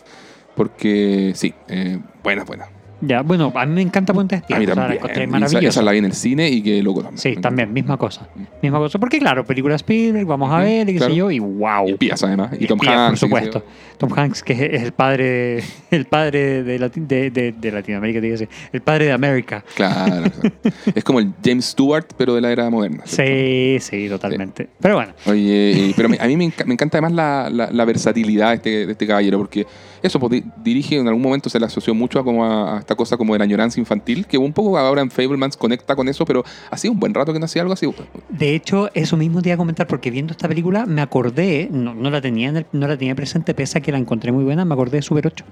Porque 0.57 1.33
sí, 1.35 1.55
eh, 1.69 1.99
buena, 2.23 2.45
buena. 2.45 2.67
Ya, 3.03 3.23
bueno, 3.23 3.53
a 3.55 3.67
mí 3.67 3.75
me 3.75 3.83
encanta 3.83 4.13
Puente. 4.13 4.37
A 4.37 4.59
mí 4.59 4.65
o 4.65 4.67
sea, 4.67 4.67
la 4.67 4.75
también. 4.75 4.99
encontré 4.99 5.23
Esa- 5.25 5.31
maravillosa. 5.33 5.69
Esa 5.69 5.83
la 5.83 5.93
vi 5.93 5.99
en 5.99 6.05
el 6.05 6.13
cine 6.13 6.49
y 6.51 6.63
que 6.63 6.83
loco 6.83 7.03
también. 7.03 7.19
Sí, 7.19 7.37
también, 7.41 7.73
misma 7.73 7.97
cosa. 7.97 8.29
Misma 8.63 8.79
cosa. 8.79 8.99
Porque 8.99 9.19
claro, 9.19 9.45
película 9.45 9.75
Spielberg, 9.77 10.27
vamos 10.27 10.51
a 10.53 10.59
ver, 10.59 10.89
y 10.89 10.93
qué 10.93 10.99
claro. 10.99 11.13
sé 11.13 11.17
yo, 11.19 11.31
y 11.31 11.39
wow. 11.39 11.89
Y 11.89 11.93
espías 11.93 12.23
además. 12.25 12.51
Y 12.59 12.67
Tom 12.67 12.77
Espías, 12.79 12.95
Hanks. 12.97 13.21
Por 13.21 13.29
qué 13.31 13.37
supuesto. 13.47 13.65
Tom 13.99 14.11
Hanks, 14.17 14.43
que 14.43 14.53
es 14.77 14.83
el 14.83 14.93
padre, 14.93 15.63
el 15.91 16.05
padre 16.07 16.63
de, 16.63 16.79
Lati- 16.81 17.07
de, 17.07 17.31
de- 17.31 17.53
de 17.53 17.73
Latinoamérica, 17.73 18.21
decir. 18.21 18.49
El 18.73 18.81
padre 18.83 19.07
de 19.07 19.13
América. 19.13 19.65
Claro. 19.75 20.31
es 20.95 21.05
como 21.05 21.21
el 21.21 21.33
James 21.45 21.67
Stewart, 21.67 22.07
pero 22.17 22.35
de 22.35 22.41
la 22.41 22.53
era 22.53 22.69
moderna. 22.71 23.03
Sí, 23.07 23.79
sí, 23.81 24.09
totalmente. 24.09 24.69
Pero 24.81 24.97
bueno, 24.97 25.13
Oye, 25.27 25.93
pero 25.97 26.09
a 26.21 26.27
mí 26.27 26.37
me, 26.37 26.47
enca- 26.47 26.65
me 26.67 26.75
encanta 26.75 26.99
además 26.99 27.13
la, 27.13 27.49
la- 27.51 27.71
la 27.73 27.85
versatilidad 27.85 28.49
de 28.51 28.55
este, 28.57 28.87
de 28.87 28.93
este 28.93 29.07
caballero, 29.07 29.39
porque 29.39 29.67
eso 30.03 30.19
pues, 30.19 30.33
di- 30.33 30.45
dirige, 30.63 30.97
en 30.99 31.07
algún 31.09 31.23
momento 31.23 31.49
se 31.51 31.59
le 31.61 31.67
asoció 31.67 31.95
mucho 31.95 32.19
a, 32.21 32.25
como 32.25 32.45
a, 32.45 32.79
a 32.79 32.90
esta 32.91 32.97
cosa 32.97 33.17
como 33.17 33.35
de 33.35 33.39
la 33.39 33.45
añoranza 33.45 33.79
infantil, 33.79 34.27
que 34.27 34.37
un 34.37 34.53
poco 34.53 34.77
ahora 34.77 35.01
en 35.01 35.11
Fablemans 35.13 35.57
conecta 35.57 35.95
con 35.95 36.09
eso, 36.09 36.25
pero 36.25 36.43
hacía 36.73 36.91
un 36.91 36.99
buen 36.99 37.15
rato 37.15 37.33
que 37.33 37.39
no 37.39 37.45
hacía 37.45 37.63
algo 37.63 37.73
así. 37.75 37.87
de 38.29 38.55
hecho, 38.57 38.91
eso 38.95 39.17
mismo 39.17 39.41
te 39.43 39.51
iba 39.51 39.55
a 39.55 39.59
comentar, 39.59 39.87
porque 39.87 40.11
viendo 40.11 40.33
esta 40.33 40.49
película 40.49 40.87
me 40.87 41.01
acordé, 41.01 41.69
no, 41.71 41.95
no 41.95 42.11
la 42.11 42.21
tenía 42.21 42.49
en 42.49 42.57
el- 42.59 42.67
no 42.73 42.89
la 42.89 42.97
tenía 42.99 43.15
presente, 43.15 43.55
pese 43.55 43.79
a 43.79 43.81
que 43.81 43.93
la 43.93 43.99
encontré 43.99 44.33
muy 44.33 44.43
buena, 44.43 44.65
me 44.65 44.75
acordé 44.75 44.97
de 44.99 45.03
Super 45.03 45.29
8. 45.29 45.45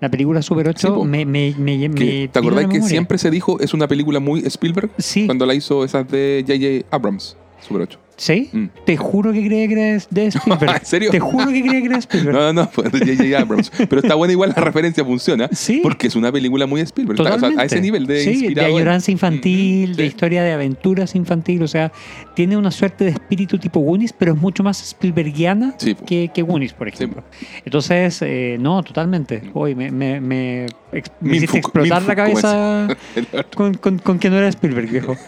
La 0.00 0.08
película 0.10 0.42
Super 0.42 0.66
8 0.68 0.88
Sí, 0.88 0.92
po. 0.92 1.04
me, 1.04 1.24
me, 1.24 1.54
me, 1.56 1.78
Que, 1.78 1.88
me 1.88 2.28
¿Te 2.28 2.38
acordás 2.40 2.66
que 2.66 2.82
siempre 2.82 3.18
se 3.18 3.30
dijo 3.30 3.60
es 3.60 3.72
una 3.72 3.86
película 3.86 4.18
muy 4.18 4.40
Spielberg? 4.40 4.90
Sí, 4.98 5.26
Cuando 5.26 5.46
la 5.46 5.54
hizo 5.54 5.84
esa 5.84 6.02
de 6.02 6.44
J.J. 6.44 6.86
Abrams, 6.90 7.36
Super 7.66 7.82
8. 7.82 7.98
sí. 8.16 8.50
Mm. 8.52 8.66
Te 8.86 8.96
juro 8.96 9.32
que 9.32 9.44
creía 9.44 9.66
que 9.66 9.72
era 9.72 10.02
de 10.10 10.26
Spielberg. 10.28 10.76
¿En 10.80 10.84
serio? 10.86 11.10
Te 11.10 11.18
juro 11.18 11.46
que 11.46 11.62
creía 11.62 11.80
que 11.80 11.86
era 11.86 11.94
de 11.96 12.00
Spielberg. 12.00 12.34
No, 12.36 12.52
no, 12.52 12.70
no, 12.76 12.82
de 12.82 12.98
J.J. 13.16 13.38
Abrams. 13.40 13.72
Pero 13.88 14.00
está 14.02 14.14
buena 14.14 14.32
igual 14.32 14.52
la 14.54 14.62
referencia, 14.62 15.04
funciona. 15.04 15.48
Sí. 15.52 15.80
Porque 15.82 16.06
es 16.08 16.14
una 16.14 16.30
película 16.30 16.66
muy 16.66 16.80
Spielberg. 16.82 17.18
Está- 17.18 17.22
o 17.22 17.26
sea, 17.32 17.34
Totalmente. 17.48 17.62
a 17.62 17.66
ese 17.66 17.80
nivel 17.80 18.06
de 18.06 18.20
sí, 18.22 18.52
de 18.54 18.60
añoranza 18.64 19.10
infantil, 19.10 19.90
Mm, 19.90 19.94
de 19.94 20.02
sí. 20.02 20.08
historia 20.08 20.42
de 20.44 20.52
aventuras 20.52 21.14
infantil, 21.14 21.62
o 21.62 21.68
sea, 21.68 21.90
tiene 22.36 22.56
una 22.56 22.70
suerte 22.70 23.04
de 23.04 23.10
espíritu 23.10 23.58
tipo 23.58 23.80
Goonies, 23.80 24.12
pero 24.12 24.34
es 24.34 24.38
mucho 24.40 24.62
más 24.62 24.80
Spielbergiana 24.86 25.74
Sí, 25.78 25.94
po. 25.94 26.04
que, 26.04 26.30
que 26.32 26.42
Goonies, 26.42 26.74
por 26.74 26.86
ejemplo. 26.88 27.24
Entonces, 27.64 28.18
eh, 28.22 28.58
no, 28.60 28.82
totalmente. 28.82 29.42
Hoy 29.54 29.74
me, 29.74 29.90
me, 29.90 30.20
me, 30.20 30.66
me 30.92 31.02
Min 31.20 31.34
hiciste 31.36 31.58
explotar 31.58 32.02
la 32.02 32.14
cabeza 32.14 32.88
con, 33.56 33.74
con, 33.74 33.98
con 33.98 34.18
que 34.18 34.28
no 34.30 34.36
era 34.36 34.48
Spielberg, 34.48 34.88
viejo. 34.90 35.16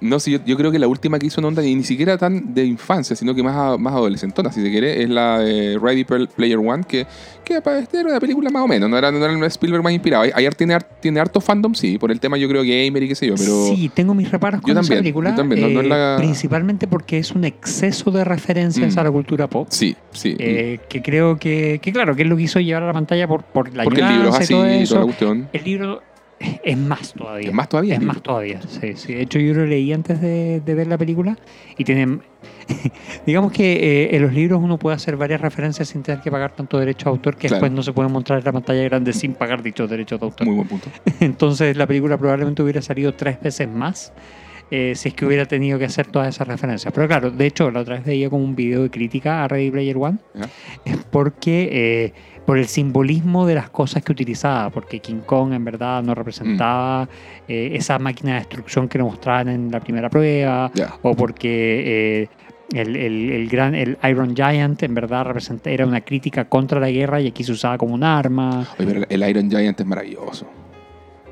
No, 0.00 0.20
sí, 0.20 0.30
yo, 0.32 0.38
yo 0.46 0.56
creo 0.56 0.70
que 0.70 0.78
la 0.78 0.86
última 0.86 1.18
que 1.18 1.26
hizo 1.26 1.40
en 1.40 1.46
onda, 1.46 1.64
y 1.64 1.74
ni 1.74 1.82
siquiera 1.82 2.16
tan 2.18 2.54
de 2.54 2.64
infancia, 2.64 3.16
sino 3.16 3.34
que 3.34 3.42
más, 3.42 3.56
a- 3.56 3.76
más 3.78 3.92
adolescentona, 3.94 4.52
si 4.52 4.62
se 4.62 4.70
quiere, 4.70 5.02
es 5.02 5.08
la 5.10 5.40
de 5.40 5.78
Ready 5.82 6.04
Player 6.04 6.58
One, 6.58 6.84
que, 6.86 7.06
que 7.44 7.56
este 7.56 7.98
era 8.00 8.10
una 8.10 8.20
película 8.20 8.48
más 8.50 8.62
o 8.62 8.68
menos, 8.68 8.88
no 8.88 8.96
era, 8.96 9.10
no 9.10 9.18
era 9.24 9.32
el 9.32 9.42
Spielberg 9.44 9.82
más 9.82 9.92
inspirado. 9.92 10.24
Ayer 10.34 10.54
tiene, 10.54 10.78
tiene 11.00 11.18
harto 11.20 11.40
fandom, 11.40 11.74
sí, 11.74 11.98
por 11.98 12.12
el 12.12 12.20
tema 12.20 12.36
yo 12.36 12.48
creo 12.48 12.62
gamer 12.62 13.02
y 13.02 13.08
qué 13.08 13.14
sé 13.14 13.26
yo, 13.26 13.34
pero... 13.36 13.66
sí, 13.66 13.90
tengo 13.92 14.14
mis 14.14 14.30
reparos 14.30 14.60
con 14.60 14.72
Yo 14.74 14.80
esa 14.80 14.94
película, 14.94 15.30
yo 15.30 15.36
también, 15.36 15.60
no- 15.62 15.68
no 15.68 15.80
es 15.80 15.86
eh, 15.86 15.88
la- 15.88 16.14
principalmente 16.18 16.86
porque 16.86 17.18
es 17.18 17.32
un 17.32 17.44
exceso 17.44 18.10
de 18.10 18.24
referencias 18.24 18.94
Mm. 18.94 18.98
a 18.98 19.02
la 19.04 19.10
cultura 19.10 19.46
pop. 19.48 19.66
Sí, 19.70 19.96
sí. 20.12 20.36
eh, 20.38 20.78
que 20.88 21.02
creo 21.02 21.38
que, 21.38 21.80
que, 21.82 21.92
claro, 21.92 22.14
que 22.14 22.22
es 22.22 22.28
lo 22.28 22.36
que 22.36 22.42
hizo 22.44 22.60
llevar 22.60 22.84
a 22.84 22.86
la 22.86 22.92
pantalla 22.92 23.26
por, 23.26 23.42
por 23.42 23.74
la 23.74 23.84
porque 23.84 24.00
el 24.00 24.08
libro 24.08 24.28
es 24.30 24.34
y 24.34 24.42
así 24.42 24.54
todo 24.54 24.66
y 24.70 24.74
eso. 24.82 24.94
toda 24.94 25.00
la 25.00 25.04
cuestión. 25.06 25.48
El 25.52 25.64
libro 25.64 26.02
es 26.40 26.76
más 26.78 27.12
todavía. 27.14 27.48
Es 27.48 27.54
más 27.54 27.68
todavía. 27.68 27.94
Es 27.94 28.02
más 28.02 28.22
todavía, 28.22 28.60
sí, 28.62 28.92
sí. 28.94 29.14
De 29.14 29.22
hecho, 29.22 29.38
yo 29.38 29.54
lo 29.54 29.66
leí 29.66 29.92
antes 29.92 30.20
de, 30.20 30.60
de 30.60 30.74
ver 30.74 30.86
la 30.86 30.98
película 30.98 31.36
y 31.76 31.84
tienen... 31.84 32.22
digamos 33.26 33.50
que 33.52 33.72
eh, 34.04 34.16
en 34.16 34.22
los 34.22 34.32
libros 34.32 34.60
uno 34.62 34.78
puede 34.78 34.94
hacer 34.96 35.16
varias 35.16 35.40
referencias 35.40 35.88
sin 35.88 36.02
tener 36.02 36.20
que 36.20 36.30
pagar 36.30 36.54
tanto 36.54 36.78
derecho 36.78 37.06
de 37.06 37.10
autor 37.10 37.34
que 37.36 37.48
Claro. 37.48 37.56
después 37.56 37.72
no 37.72 37.82
se 37.82 37.92
pueden 37.92 38.12
mostrar 38.12 38.38
en 38.40 38.44
la 38.44 38.52
pantalla 38.52 38.82
grande 38.84 39.12
sin 39.12 39.34
pagar 39.34 39.62
dichos 39.62 39.88
derechos 39.88 40.20
de 40.20 40.26
autor. 40.26 40.46
Muy 40.46 40.56
buen 40.56 40.68
punto. 40.68 40.88
Entonces 41.20 41.76
la 41.76 41.86
película 41.86 42.16
probablemente 42.18 42.62
hubiera 42.62 42.82
salido 42.82 43.14
tres 43.14 43.40
veces 43.40 43.68
más 43.68 44.12
eh, 44.70 44.92
si 44.94 45.08
es 45.08 45.14
que 45.14 45.24
hubiera 45.24 45.46
tenido 45.46 45.78
que 45.78 45.86
hacer 45.86 46.08
todas 46.08 46.28
esas 46.28 46.46
referencias. 46.46 46.92
Pero 46.92 47.08
claro, 47.08 47.30
de 47.30 47.46
hecho, 47.46 47.70
la 47.70 47.80
otra 47.80 47.96
vez 47.96 48.04
veía 48.04 48.28
como 48.28 48.44
un 48.44 48.54
video 48.54 48.82
de 48.82 48.90
crítica 48.90 49.42
a 49.42 49.48
Ready 49.48 49.70
Player 49.70 49.96
One 49.96 50.18
¿Ya? 50.34 50.48
porque 51.10 51.68
eh, 51.72 52.12
por 52.48 52.56
el 52.56 52.66
simbolismo 52.66 53.46
de 53.46 53.54
las 53.56 53.68
cosas 53.68 54.02
que 54.02 54.10
utilizaba, 54.10 54.70
porque 54.70 55.00
King 55.00 55.20
Kong 55.26 55.52
en 55.52 55.66
verdad 55.66 56.02
no 56.02 56.14
representaba 56.14 57.04
Mm. 57.04 57.08
eh, 57.46 57.70
esa 57.74 57.98
máquina 57.98 58.32
de 58.32 58.38
destrucción 58.38 58.88
que 58.88 58.96
nos 58.96 59.08
mostraban 59.08 59.48
en 59.50 59.70
la 59.70 59.80
primera 59.80 60.08
prueba, 60.08 60.70
o 61.02 61.14
porque 61.14 62.22
eh, 62.22 62.28
el, 62.72 62.96
el- 62.96 63.30
el 63.32 63.48
gran 63.50 63.74
el 63.74 63.98
Iron 64.02 64.34
Giant 64.34 64.82
en 64.82 64.94
verdad 64.94 65.26
representa, 65.26 65.68
era 65.68 65.84
una 65.84 66.00
crítica 66.00 66.46
contra 66.46 66.80
la 66.80 66.90
guerra 66.90 67.20
y 67.20 67.26
aquí 67.26 67.44
se 67.44 67.52
usaba 67.52 67.76
como 67.76 67.92
un 67.92 68.02
arma, 68.02 68.66
Oye, 68.78 68.86
pero 68.94 69.04
el 69.10 69.28
Iron 69.28 69.50
Giant 69.50 69.78
es 69.78 69.86
maravilloso. 69.86 70.46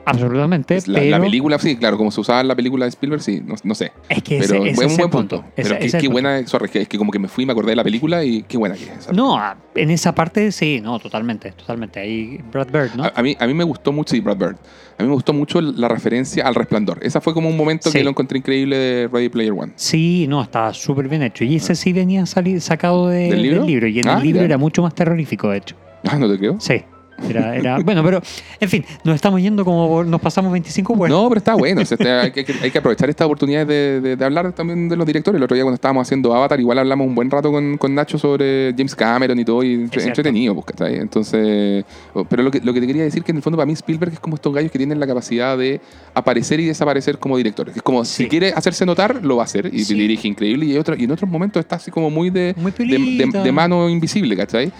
Absolutamente. 0.07 0.77
Es 0.77 0.88
la, 0.88 0.99
pero 1.01 1.11
la 1.11 1.21
película, 1.21 1.59
sí, 1.59 1.77
claro, 1.77 1.97
como 1.99 2.11
se 2.11 2.21
usaba 2.21 2.40
en 2.40 2.49
la 2.49 2.55
película 2.57 2.85
de 2.87 2.90
Spielberg, 2.90 3.21
sí, 3.23 3.42
no, 3.45 3.55
no 3.64 3.75
sé. 3.75 3.92
es 4.09 4.23
que 4.23 4.38
Pero 4.38 4.55
ese, 4.64 4.64
ese 4.71 4.75
fue 4.75 4.85
un 4.87 4.90
es 4.92 4.97
buen 4.99 5.11
punto. 5.11 5.45
Ese- 5.57 5.69
Pero 5.69 5.79
qué, 5.81 5.87
es 5.87 5.92
qué 5.92 5.99
punto. 5.99 6.12
buena, 6.12 6.47
sorry, 6.47 6.69
que- 6.69 6.81
es 6.83 6.88
que 6.88 6.97
como 6.99 7.11
que 7.12 7.19
me 7.19 7.29
fui 7.29 7.45
y 7.45 7.47
me 7.47 7.53
acordé 7.53 7.71
de 7.73 7.77
la 7.77 7.85
película 7.85 8.25
y 8.25 8.42
qué 8.45 8.57
buena 8.57 8.75
que 8.77 8.85
es 8.85 8.90
esa. 9.01 9.12
No, 9.12 9.38
en 9.75 9.90
esa 9.90 10.14
parte 10.14 10.51
sí, 10.53 10.81
no, 10.83 10.99
totalmente, 10.99 11.53
totalmente. 11.53 12.01
Ahí 12.01 12.40
Brad 12.53 12.69
Bird, 12.73 12.95
¿no? 12.97 13.05
A, 13.05 13.12
a 13.14 13.23
mí, 13.23 13.37
a 13.38 13.47
mí 13.47 13.55
me 13.55 13.64
gustó 13.64 13.92
mucho, 13.92 14.12
sí, 14.14 14.21
Brad 14.21 14.37
Bird. 14.38 14.57
A 14.99 15.03
mí 15.03 15.09
me 15.09 15.14
gustó 15.14 15.35
mucho 15.35 15.61
la 15.61 15.88
referencia 15.88 16.47
al 16.47 16.55
resplandor. 16.55 16.99
Esa 17.03 17.21
fue 17.21 17.35
como 17.35 17.51
un 17.51 17.57
momento 17.57 17.90
Sí. 17.90 17.99
que 17.99 18.05
lo 18.05 18.11
encontré 18.11 18.38
increíble 18.38 18.77
de 18.79 19.09
Ready 19.12 19.29
Player 19.29 19.53
One. 19.53 19.73
Sí, 19.77 20.27
no, 20.27 20.40
estaba 20.42 20.73
súper 20.73 21.09
bien 21.09 21.23
hecho. 21.23 21.45
Y 21.45 21.57
ese 21.57 21.75
sí 21.75 21.92
venía 21.92 22.25
sali- 22.25 22.61
sacado 22.61 23.09
de- 23.09 23.29
¿Del 23.31 23.42
libro? 23.42 23.88
Y 23.88 23.99
en 24.01 24.09
Ah, 24.09 24.16
el 24.16 24.23
libro 24.23 24.40
ya. 24.40 24.47
era 24.47 24.59
mucho 24.59 24.81
más 24.83 24.95
terrorífico, 24.95 25.51
de 25.51 25.59
hecho. 25.59 25.77
Ah, 26.05 26.16
no 26.16 26.31
te 26.31 26.38
creo. 26.38 26.57
Sí. 26.61 26.83
Era, 27.29 27.57
era, 27.57 27.79
bueno, 27.79 28.02
pero, 28.05 28.20
en 28.61 28.68
fin, 28.68 28.85
nos 29.05 29.14
estamos 29.14 29.40
yendo 29.40 29.64
como 29.64 30.05
nos 30.05 30.20
pasamos 30.20 30.52
25 30.52 30.96
pues. 30.96 31.11
No, 31.11 31.29
pero 31.29 31.38
está 31.38 31.55
bueno. 31.55 31.81
o 31.81 31.85
sea, 31.85 31.96
este, 31.98 32.11
hay, 32.12 32.31
que, 32.31 32.44
hay 32.62 32.70
que 32.70 32.79
aprovechar 32.79 33.09
esta 33.11 33.24
oportunidad 33.26 33.66
de, 33.66 34.00
de- 34.00 34.16
de 34.16 34.24
hablar 34.24 34.52
también 34.52 34.88
de 34.88 34.96
los 34.96 35.07
directores. 35.07 35.38
El 35.38 35.42
otro 35.44 35.55
día 35.55 35.64
cuando 35.64 35.76
estábamos 35.76 36.07
haciendo 36.07 36.35
Avatar, 36.35 36.61
igual 36.61 36.79
hablamos 36.79 37.07
un 37.07 37.14
buen 37.14 37.31
rato 37.31 37.50
con, 37.50 37.79
con 37.79 37.94
Nacho 37.94 38.18
sobre 38.18 38.72
James 38.76 38.94
Cameron 38.94 39.38
y 39.38 39.44
todo, 39.44 39.62
y 39.62 39.88
cierto. 39.88 40.00
entretenido, 40.09 40.55
pues, 40.55 40.66
¿cachai? 40.66 40.96
Entonces, 40.96 41.85
oh, 42.14 42.24
pero 42.24 42.42
lo 42.42 42.50
que, 42.50 42.61
lo 42.61 42.72
que 42.74 42.81
te 42.81 42.87
quería 42.87 43.02
decir 43.05 43.22
que 43.22 43.31
en 43.33 43.37
el 43.38 43.42
fondo 43.42 43.57
para 43.57 43.66
mí 43.66 43.72
Spielberg 43.72 44.12
es 44.12 44.20
como 44.20 44.37
estos 44.37 44.52
gallos 44.55 44.70
que 44.70 44.79
tienen 44.79 45.00
la 45.00 45.07
capacidad 45.07 45.57
de 45.57 45.81
aparecer 46.14 46.61
y 46.61 46.66
desaparecer 46.66 47.18
como 47.18 47.37
directores. 47.37 47.76
Es 47.76 47.83
como, 47.83 48.05
Sí. 48.05 48.24
si 48.24 48.29
quiere 48.29 48.52
hacerse 48.52 48.85
notar, 48.87 49.24
lo 49.24 49.37
va 49.37 49.42
a 49.42 49.46
hacer, 49.46 49.70
y 49.72 49.85
Sí. 49.85 49.94
dirige 49.94 50.29
increíble, 50.29 50.66
y, 50.66 50.76
otro, 50.76 50.94
y 50.96 51.05
en 51.05 51.11
otros 51.12 51.31
momentos 51.31 51.61
está 51.61 51.76
así 51.76 51.90
como 51.90 52.11
muy 52.11 52.31
de, 52.31 52.55
Muy 52.59 52.72
de, 52.72 53.26
de 53.42 53.52
mano 53.52 53.88
invisible, 53.88 54.37
¿cachai? 54.37 54.70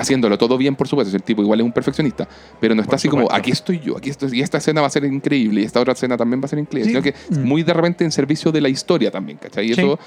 Haciéndolo 0.00 0.36
todo 0.38 0.56
bien, 0.58 0.74
por 0.76 0.88
supuesto. 0.88 1.14
El 1.16 1.22
tipo 1.22 1.42
igual 1.42 1.60
es 1.60 1.64
un 1.66 1.72
perfeccionista. 1.72 2.28
Pero 2.60 2.74
no 2.74 2.82
está 2.82 2.90
Por 2.90 2.96
así 2.96 3.08
como, 3.08 3.22
supuesto. 3.22 3.40
aquí 3.40 3.50
estoy 3.50 3.80
yo, 3.80 3.96
aquí 3.96 4.10
estoy. 4.10 4.38
Y 4.38 4.42
esta 4.42 4.58
escena 4.58 4.80
va 4.80 4.86
a 4.86 4.90
ser 4.90 5.04
increíble. 5.04 5.60
Y 5.60 5.64
esta 5.64 5.80
otra 5.80 5.92
escena 5.92 6.16
también 6.16 6.40
va 6.40 6.46
a 6.46 6.48
ser 6.48 6.58
increíble. 6.58 6.84
Sí. 6.84 6.90
Sino 6.90 7.02
que 7.02 7.14
Mm. 7.40 7.46
muy 7.46 7.62
de 7.62 7.72
repente 7.72 8.04
en 8.04 8.12
servicio 8.12 8.50
de 8.52 8.60
la 8.60 8.68
historia 8.68 9.10
también, 9.10 9.38
¿cachai? 9.38 9.66
Y 9.70 9.74
Sí. 9.74 9.80
eso 9.80 9.98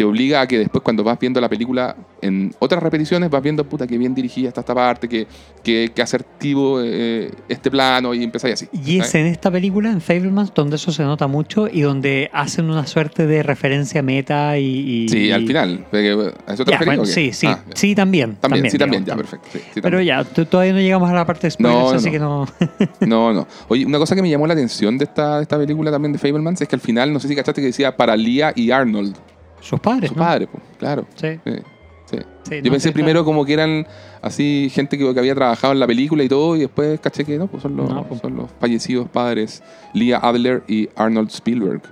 te 0.00 0.04
obliga 0.04 0.40
a 0.40 0.46
que 0.48 0.56
después 0.58 0.82
cuando 0.82 1.04
vas 1.04 1.18
viendo 1.18 1.42
la 1.42 1.48
película 1.50 1.94
en 2.22 2.54
otras 2.58 2.82
repeticiones 2.82 3.28
vas 3.28 3.42
viendo, 3.42 3.64
puta, 3.68 3.86
que 3.86 3.98
bien 3.98 4.14
dirigida 4.14 4.48
está 4.48 4.60
esta 4.62 4.74
parte, 4.74 5.06
que, 5.10 5.26
que, 5.62 5.90
que 5.94 6.00
asertivo 6.00 6.80
eh, 6.82 7.30
este 7.50 7.70
plano 7.70 8.14
y 8.14 8.24
empezáis 8.24 8.54
así. 8.54 8.68
Y 8.72 8.98
es 8.98 9.14
en 9.14 9.26
esta 9.26 9.50
película, 9.50 9.90
en 9.90 10.00
Fablemans, 10.00 10.54
donde 10.54 10.76
eso 10.76 10.90
se 10.90 11.02
nota 11.02 11.26
mucho 11.26 11.68
y 11.70 11.82
donde 11.82 12.30
hacen 12.32 12.70
una 12.70 12.86
suerte 12.86 13.26
de 13.26 13.42
referencia 13.42 14.00
meta 14.00 14.56
y... 14.56 14.64
y- 15.04 15.08
Sí, 15.10 15.30
al 15.32 15.46
final. 15.46 15.84
Porque, 15.90 16.32
¿A 16.46 16.54
eso 16.54 16.64
te 16.64 16.70
Ya, 16.70 16.78
referís 16.78 16.86
bueno, 16.86 17.02
o 17.02 17.04
qué? 17.04 17.10
sí, 17.12 17.32
sí, 17.34 17.46
Ah, 17.46 17.62
sí, 17.74 17.94
también. 17.94 18.36
También, 18.36 18.70
sí, 18.70 18.78
también, 18.78 19.04
ya, 19.04 19.14
perfecto. 19.16 19.48
sí, 19.52 19.58
sí, 19.58 19.80
Pero 19.82 19.98
también. 19.98 20.06
ya, 20.06 20.24
todavía 20.46 20.72
no 20.72 20.78
llegamos 20.80 21.10
a 21.10 21.12
la 21.12 21.26
parte 21.26 21.46
de 21.48 21.50
spoilers, 21.50 21.78
No, 21.78 21.90
no, 21.90 21.96
así 21.98 22.06
no. 22.06 22.12
que 22.12 22.18
no... 22.18 22.46
No, 23.06 23.32
no. 23.34 23.46
Oye, 23.68 23.84
una 23.84 23.98
cosa 23.98 24.14
que 24.14 24.22
me 24.22 24.30
llamó 24.30 24.46
la 24.46 24.54
atención 24.54 24.96
de 24.96 25.04
esta, 25.04 25.36
de 25.36 25.42
esta 25.42 25.58
película 25.58 25.90
también 25.90 26.14
de 26.14 26.18
Fablemans 26.18 26.58
es 26.62 26.68
que 26.68 26.74
al 26.76 26.80
final, 26.80 27.12
no 27.12 27.20
sé 27.20 27.28
si 27.28 27.36
cachaste 27.36 27.60
que 27.60 27.66
decía 27.66 27.94
para 27.94 28.16
Lia 28.16 28.54
y 28.56 28.70
Arnold, 28.70 29.14
Sus 29.60 29.80
padres, 29.80 30.08
su 30.10 30.16
¿no? 30.16 30.22
padre, 30.22 30.46
pues, 30.46 30.62
claro. 30.78 31.06
Sí, 31.16 31.38
Sí, 31.44 31.52
sí. 32.06 32.16
sí, 32.42 32.54
Yo 32.56 32.62
no, 32.64 32.70
pensé 32.72 32.90
primero 32.92 33.24
como 33.24 33.44
que 33.44 33.52
eran 33.52 33.86
así 34.20 34.68
gente 34.72 34.98
que, 34.98 35.12
que 35.14 35.20
había 35.20 35.34
trabajado 35.34 35.72
en 35.72 35.78
la 35.80 35.86
película 35.86 36.24
y 36.24 36.28
todo, 36.28 36.56
y 36.56 36.60
después 36.60 36.98
caché 37.00 37.24
que 37.24 37.38
no, 37.38 37.46
pues 37.46 37.62
son 37.62 37.76
los, 37.76 37.88
No, 37.88 38.04
pues. 38.04 38.20
son 38.20 38.36
los 38.36 38.50
fallecidos 38.58 39.08
padres, 39.08 39.62
Leah 39.94 40.18
Adler 40.18 40.64
y 40.66 40.88
Arnold 40.96 41.28
Spielberg. 41.30 41.82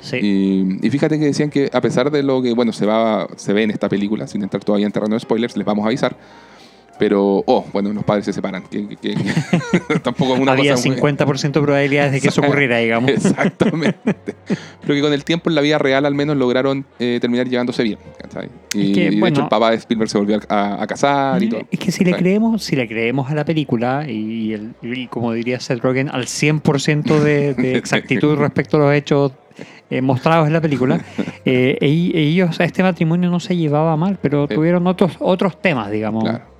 Sí. 0.00 0.18
Y, 0.20 0.86
y 0.86 0.90
fíjate 0.90 1.18
que 1.18 1.24
decían 1.24 1.50
que 1.50 1.70
a 1.72 1.80
pesar 1.80 2.10
de 2.10 2.22
lo 2.22 2.40
que, 2.42 2.52
bueno, 2.52 2.72
se, 2.72 2.86
va, 2.86 3.26
se 3.36 3.52
ve 3.52 3.62
en 3.62 3.70
esta 3.70 3.88
película, 3.88 4.26
sin 4.26 4.42
entrar 4.42 4.62
todavía 4.62 4.86
en 4.86 4.92
terreno 4.92 5.14
de 5.14 5.20
spoilers, 5.20 5.56
les 5.56 5.66
vamos 5.66 5.84
a 5.84 5.88
avisar. 5.88 6.16
Pero, 6.98 7.42
oh, 7.46 7.66
bueno, 7.72 7.92
los 7.92 8.04
padres 8.04 8.24
se 8.24 8.32
separan. 8.32 8.62
Que, 8.70 8.88
que- 8.88 8.96
que- 8.96 9.14
tampoco 10.02 10.34
es 10.34 10.40
una 10.40 10.52
Había 10.52 10.72
cosa 10.74 10.88
muy- 10.88 10.96
50% 10.98 11.52
de 11.52 11.60
probabilidades 11.60 12.12
de 12.12 12.20
que 12.20 12.28
eso 12.28 12.40
ocurriera, 12.40 12.78
digamos. 12.78 13.10
Exactamente. 13.56 14.14
Pero 14.80 14.94
que 14.94 15.00
con 15.02 15.12
el 15.12 15.24
tiempo 15.24 15.50
en 15.50 15.56
la 15.56 15.60
vida 15.60 15.78
real 15.78 16.06
al 16.06 16.14
menos 16.14 16.36
lograron 16.36 16.86
eh, 16.98 17.18
terminar 17.20 17.48
llevándose 17.48 17.82
bien. 17.82 17.98
¿cachai? 18.20 18.48
Y, 18.74 18.90
Es 18.90 18.94
que, 18.94 19.04
y 19.04 19.10
de 19.10 19.20
bueno- 19.20 19.34
hecho 19.34 19.42
el 19.42 19.48
papá 19.48 19.70
de 19.70 19.76
Spielberg 19.76 20.08
se 20.10 20.18
volvió 20.18 20.40
a, 20.48 20.82
a 20.82 20.86
casar 20.86 21.42
y 21.42 21.48
todo. 21.48 21.60
Es 21.70 21.78
que 21.78 21.92
si 21.92 22.04
le 22.04 22.14
creemos, 22.14 22.62
si 22.64 22.76
le 22.76 22.88
creemos 22.88 23.30
a 23.30 23.34
la 23.34 23.44
película 23.44 24.06
y, 24.08 24.52
el- 24.54 24.74
y 24.82 25.06
como 25.08 25.32
diría 25.32 25.60
Seth 25.60 25.80
Rogen, 25.82 26.08
al 26.08 26.24
100% 26.24 27.18
de, 27.20 27.54
de 27.54 27.76
exactitud 27.76 28.36
respecto 28.36 28.76
a 28.78 28.80
los 28.80 28.94
hechos 28.94 29.32
eh, 29.90 30.00
mostrados 30.02 30.46
en 30.46 30.52
la 30.52 30.60
película, 30.60 31.00
eh, 31.44 31.76
e- 31.80 32.10
ellos, 32.20 32.58
este 32.58 32.82
matrimonio 32.82 33.30
no 33.30 33.38
se 33.40 33.56
llevaba 33.56 33.96
mal, 33.96 34.18
pero 34.20 34.46
Sí. 34.48 34.54
tuvieron 34.54 34.86
otros, 34.86 35.12
otros 35.20 35.60
temas, 35.60 35.90
digamos. 35.90 36.24
Claro. 36.24 36.55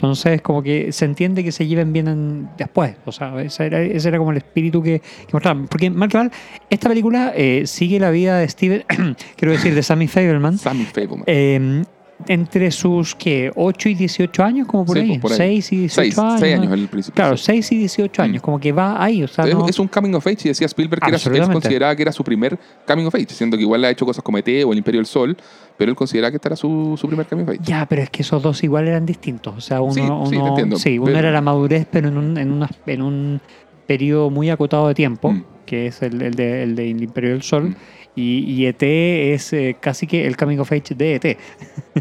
Entonces, 0.00 0.40
como 0.40 0.62
que 0.62 0.92
se 0.92 1.04
entiende 1.04 1.44
que 1.44 1.52
se 1.52 1.66
lleven 1.66 1.92
bien 1.92 2.08
en- 2.08 2.48
después. 2.56 2.96
O 3.04 3.12
sea, 3.12 3.38
ese 3.42 3.66
era, 3.66 3.82
ese 3.82 4.08
era 4.08 4.16
como 4.16 4.30
el 4.30 4.38
espíritu 4.38 4.82
que, 4.82 5.00
que 5.00 5.28
mostraban. 5.34 5.66
Porque, 5.68 5.90
mal 5.90 6.08
que 6.08 6.16
mal, 6.16 6.32
esta 6.70 6.88
película 6.88 7.34
eh, 7.36 7.64
sigue 7.66 8.00
la 8.00 8.10
vida 8.10 8.38
de 8.38 8.48
Steven, 8.48 8.84
quiero 9.36 9.52
decir, 9.52 9.74
de 9.74 9.82
Sammy 9.82 10.08
Fableman, 10.08 10.56
Sammy 10.56 10.84
Fableman. 10.86 11.24
eh, 11.26 11.82
entre 12.28 12.70
sus, 12.70 13.14
¿qué? 13.14 13.50
8 13.54 13.88
y 13.88 13.94
18 13.94 14.42
años, 14.44 14.66
como 14.66 14.84
por 14.84 14.96
Sí, 14.96 15.02
ahí. 15.02 15.18
pues, 15.18 15.20
por 15.20 15.32
ahí. 15.32 15.60
6 15.62 15.72
y 15.72 15.76
18 15.78 16.02
Seis, 16.02 16.18
años. 16.18 16.42
años 16.42 16.72
el 16.72 16.88
principio. 16.88 17.14
Claro, 17.16 17.36
sí. 17.36 17.44
6 17.46 17.72
y 17.72 17.78
18 17.78 18.22
años, 18.22 18.42
Mm. 18.42 18.44
como 18.44 18.60
que 18.60 18.72
va 18.72 19.02
ahí. 19.02 19.22
O 19.22 19.28
sea, 19.28 19.44
es, 19.46 19.54
no- 19.54 19.66
es 19.68 19.78
un 19.78 19.88
coming 19.88 20.14
of 20.14 20.26
age 20.26 20.38
y 20.44 20.48
decía 20.48 20.66
Spielberg 20.66 21.00
que 21.02 21.08
era, 21.08 21.44
él 21.44 21.52
consideraba 21.52 21.96
que 21.96 22.02
era 22.02 22.12
su 22.12 22.22
primer 22.24 22.58
coming 22.86 23.04
of 23.06 23.14
age, 23.14 23.26
siendo 23.30 23.56
que 23.56 23.62
igual 23.62 23.80
le 23.80 23.86
ha 23.88 23.90
hecho 23.90 24.04
cosas 24.06 24.22
como 24.22 24.38
ET 24.38 24.48
o 24.64 24.72
El 24.72 24.78
Imperio 24.78 24.98
del 25.00 25.06
Sol, 25.06 25.36
pero 25.76 25.90
él 25.90 25.96
consideraba 25.96 26.30
que 26.30 26.36
este 26.36 26.48
era 26.48 26.56
su, 26.56 26.96
su 27.00 27.06
primer 27.06 27.26
coming 27.26 27.44
of 27.44 27.50
age. 27.50 27.60
Ya, 27.62 27.86
pero 27.86 28.02
es 28.02 28.10
que 28.10 28.22
esos 28.22 28.42
dos 28.42 28.62
igual 28.62 28.86
eran 28.88 29.06
distintos. 29.06 29.54
O 29.56 29.60
sea, 29.60 29.80
uno, 29.80 29.94
Sí, 29.94 30.36
uno, 30.36 30.48
entiendo, 30.48 30.76
sí, 30.76 30.98
uno 30.98 31.06
pero- 31.06 31.18
era 31.18 31.30
la 31.30 31.40
madurez, 31.40 31.86
pero 31.90 32.08
en 32.08 32.16
un, 32.18 32.36
en, 32.38 32.52
una- 32.52 32.70
en 32.86 33.02
un 33.02 33.40
periodo 33.86 34.30
muy 34.30 34.50
acotado 34.50 34.88
de 34.88 34.94
tiempo, 34.94 35.32
Mm. 35.32 35.44
que 35.66 35.86
es 35.86 36.02
el, 36.02 36.20
el 36.22 36.34
de, 36.34 36.62
el 36.62 36.76
de 36.76 36.90
El 36.90 37.02
Imperio 37.02 37.30
del 37.30 37.42
Sol. 37.42 37.70
Mm. 37.70 37.74
Y, 38.16 38.40
y 38.44 38.66
ET 38.66 38.82
es 38.82 39.52
eh, 39.52 39.76
casi 39.80 40.06
que 40.06 40.26
el 40.26 40.36
coming 40.36 40.58
of 40.58 40.70
age 40.72 40.94
de 40.94 41.14
ET. 41.14 41.38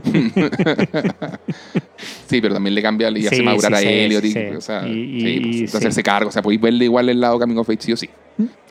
Sí, 2.28 2.42
pero 2.42 2.54
también 2.54 2.76
le 2.76 2.82
cambia 2.82 3.10
y 3.10 3.26
hace 3.28 3.38
Sí, 3.38 3.44
madurar 3.44 3.72
sí, 3.72 3.78
a 3.78 3.80
sí, 3.80 3.88
Elliot. 3.88 4.24
y, 4.26 4.32
sí. 4.32 4.40
O 4.58 4.62
sea, 4.62 4.88
Y- 4.88 5.22
sí, 5.22 5.40
pues, 5.60 5.72
sí. 5.72 5.78
hacerse 5.78 6.04
cargo. 6.04 6.30
O 6.30 6.32
sea, 6.32 6.42
podéis 6.42 6.62
verle 6.62 6.86
igual 6.86 7.10
el 7.10 7.20
lado 7.20 7.40
coming 7.40 7.58
of 7.58 7.70
age 7.70 7.80
sí 7.82 7.94
o 7.94 7.98
sí. 7.98 8.10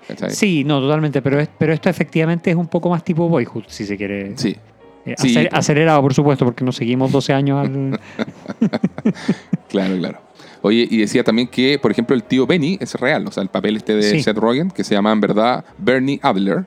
¿Cachai? 0.07 0.31
Sí, 0.31 0.65
no, 0.65 0.81
totalmente. 0.81 1.21
Pero, 1.23 1.41
es- 1.41 1.51
pero 1.59 1.73
esto 1.73 1.89
efectivamente 1.91 2.51
es 2.51 2.57
un 2.57 2.69
poco 2.69 2.89
más 2.89 3.05
tipo 3.05 3.29
Boyhood, 3.29 3.65
si 3.67 3.85
se 3.85 3.97
quiere. 3.97 4.33
Sí. 4.37 4.57
Eh, 5.05 5.15
Sí, 5.19 5.35
pues. 5.35 5.49
acelerado, 5.53 6.01
por 6.03 6.15
supuesto, 6.15 6.45
porque 6.45 6.65
nos 6.65 6.77
seguimos 6.77 7.11
12 7.13 7.33
años 7.33 7.67
al. 7.67 8.01
Claro, 9.69 9.97
claro. 9.99 10.21
Oye, 10.63 10.87
y 10.91 10.97
decía 10.99 11.23
también 11.23 11.47
que, 11.49 11.79
por 11.79 11.91
ejemplo, 11.91 12.17
el 12.17 12.23
tío 12.23 12.47
Benny 12.47 12.79
es 12.81 12.95
real, 12.95 13.27
o 13.27 13.31
sea, 13.31 13.43
el 13.43 13.49
papel 13.51 13.77
este 13.77 13.95
de 13.95 14.03
Sí. 14.03 14.23
Seth 14.23 14.37
Rogen, 14.39 14.71
que 14.71 14.83
se 14.83 14.95
llama 14.95 15.13
en 15.13 15.21
verdad 15.21 15.65
Bernie 15.77 16.19
Adler, 16.23 16.65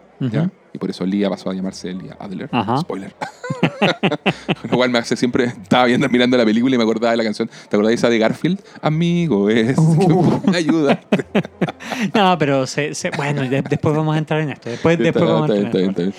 Y 0.73 0.77
por 0.77 0.89
eso 0.89 1.05
Lía 1.05 1.29
pasó 1.29 1.49
a 1.49 1.53
llamarse 1.53 1.91
Lía 1.93 2.15
Adler. 2.19 2.47
Ajá. 2.51 2.77
Spoiler. 2.77 3.13
Lo 4.69 4.77
cual 4.77 4.89
me 4.89 4.99
hace 4.99 5.17
siempre, 5.17 5.45
estaba 5.45 5.85
viendo, 5.85 6.07
mirando 6.07 6.37
la 6.37 6.45
película 6.45 6.75
y 6.75 6.77
me 6.77 6.83
acordaba 6.83 7.11
de 7.11 7.17
la 7.17 7.23
canción. 7.23 7.49
¿Te 7.49 7.75
acordás 7.75 7.89
de 7.89 7.95
esa 7.95 8.09
de 8.09 8.17
Garfield? 8.19 8.59
Amigo, 8.81 9.49
es. 9.49 9.77
Uh. 9.77 10.41
Ayuda. 10.53 11.01
No, 12.15 12.35
pero 12.37 12.65
se, 12.67 12.95
se- 12.95 13.11
bueno, 13.11 13.41
de- 13.41 13.61
después 13.61 13.95
vamos 13.95 14.15
a 14.15 14.17
entrar 14.17 14.41
en 14.41 14.49
esto. 14.49 14.69
Después, 14.69 14.93
Está- 14.93 15.03
después 15.03 15.25
vamos 15.25 15.49
a 15.49 15.55
entrar 15.55 15.83
en 15.83 15.89
esto. 15.89 16.01
Y- 16.03 16.07
y 16.07 16.13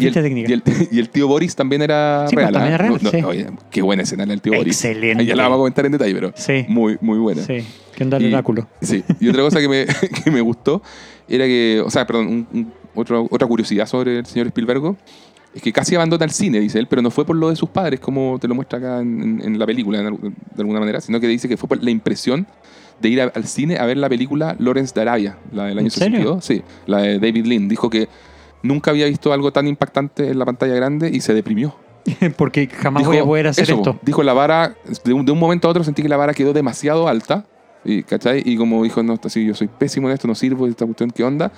ficha 0.00 0.20
el- 0.20 0.24
técnica. 0.24 0.50
Y 0.50 0.52
el, 0.54 0.62
y 0.90 0.98
el 0.98 1.08
tío 1.10 1.28
Boris 1.28 1.54
también 1.54 1.82
era 1.82 2.26
Sí, 2.28 2.34
pues, 2.34 2.44
real. 2.44 2.52
también 2.54 2.72
¿ah? 2.72 2.74
era 2.76 2.84
real, 2.88 2.98
No, 3.00 3.10
no, 3.10 3.10
sí. 3.10 3.22
oye, 3.24 3.46
qué 3.70 3.82
buena 3.82 4.02
escena 4.02 4.26
del 4.26 4.40
tío 4.40 4.54
Boris. 4.54 4.74
Excelente. 4.84 5.24
Ya 5.26 5.36
la 5.36 5.44
vamos 5.44 5.56
a 5.56 5.58
comentar 5.58 5.86
en 5.86 5.92
detalle, 5.92 6.14
pero 6.14 6.32
Sí. 6.36 6.64
muy, 6.68 6.96
muy 7.00 7.18
buena. 7.18 7.42
Sí, 7.42 7.64
que 7.94 8.04
onda 8.04 8.16
el 8.16 8.32
oráculo. 8.32 8.66
Sí, 8.80 9.04
y 9.20 9.28
otra 9.28 9.42
cosa 9.42 9.60
que 9.60 9.68
me, 9.68 9.86
que 10.24 10.30
me 10.30 10.40
gustó 10.40 10.82
era 11.28 11.44
que, 11.44 11.82
o 11.84 11.90
sea, 11.90 12.06
perdón, 12.06 12.26
un- 12.28 12.48
un- 12.52 12.72
otro- 12.94 13.26
otra 13.30 13.46
curiosidad 13.46 13.86
sobre 13.86 14.18
el 14.18 14.26
señor 14.26 14.46
Spielberg 14.48 14.96
es 15.54 15.62
que 15.62 15.72
casi 15.72 15.94
abandona 15.94 16.24
el 16.24 16.32
cine, 16.32 16.58
dice 16.60 16.78
él, 16.80 16.86
pero 16.88 17.00
no 17.00 17.10
fue 17.10 17.24
por 17.24 17.36
lo 17.36 17.48
de 17.50 17.56
sus 17.56 17.68
padres, 17.68 18.00
como 18.00 18.38
te 18.40 18.48
lo 18.48 18.54
muestra 18.56 18.78
acá 18.78 19.00
en, 19.00 19.40
en- 19.44 19.58
la 19.58 19.66
película, 19.66 20.00
en 20.00 20.04
de 20.16 20.32
alguna 20.62 20.80
manera, 20.80 21.00
sino 21.00 21.20
que 21.20 21.28
dice 21.28 21.48
que 21.48 21.56
fue 21.56 21.68
por 21.68 21.82
la 21.82 21.90
impresión 21.90 22.46
de 23.00 23.08
ir 23.08 23.20
a- 23.20 23.32
al 23.34 23.44
cine 23.44 23.76
a 23.78 23.86
ver 23.86 23.96
la 23.96 24.08
película 24.08 24.56
Lawrence 24.58 24.92
de 24.94 25.00
Arabia, 25.02 25.38
la 25.52 25.66
del 25.66 25.78
año 25.78 25.86
¿En 25.86 25.90
serio? 25.90 26.40
62. 26.40 26.44
Sí, 26.44 26.62
la 26.86 26.98
de 27.02 27.18
David 27.20 27.46
Lean. 27.46 27.68
Dijo 27.68 27.88
que 27.88 28.08
nunca 28.62 28.90
había 28.90 29.06
visto 29.06 29.32
algo 29.32 29.52
tan 29.52 29.68
impactante 29.68 30.28
en 30.28 30.38
la 30.38 30.44
pantalla 30.44 30.74
grande 30.74 31.08
y 31.12 31.20
se 31.20 31.34
deprimió. 31.34 31.76
Porque 32.36 32.66
jamás 32.66 33.02
Dijo, 33.02 33.10
voy 33.12 33.18
a 33.20 33.24
poder 33.24 33.46
hacer 33.48 33.64
eso, 33.64 33.76
esto. 33.76 33.98
Dijo 34.02 34.22
la 34.24 34.32
vara, 34.32 34.74
de 35.04 35.12
un, 35.12 35.24
de 35.24 35.32
un 35.32 35.38
momento 35.38 35.68
a 35.68 35.70
otro 35.70 35.84
sentí 35.84 36.02
que 36.02 36.08
la 36.08 36.16
vara 36.16 36.34
quedó 36.34 36.52
demasiado 36.52 37.06
alta. 37.08 37.46
Y, 37.84 38.02
¿cachai? 38.02 38.42
y 38.44 38.56
como 38.56 38.82
dijo, 38.82 39.02
no, 39.02 39.18
así, 39.22 39.44
yo 39.46 39.54
soy 39.54 39.68
pésimo 39.68 40.08
en 40.08 40.14
esto, 40.14 40.26
no 40.26 40.34
sirvo, 40.34 40.66
esta 40.66 40.84
cuestión, 40.86 41.10
¿qué 41.10 41.22
onda? 41.22 41.52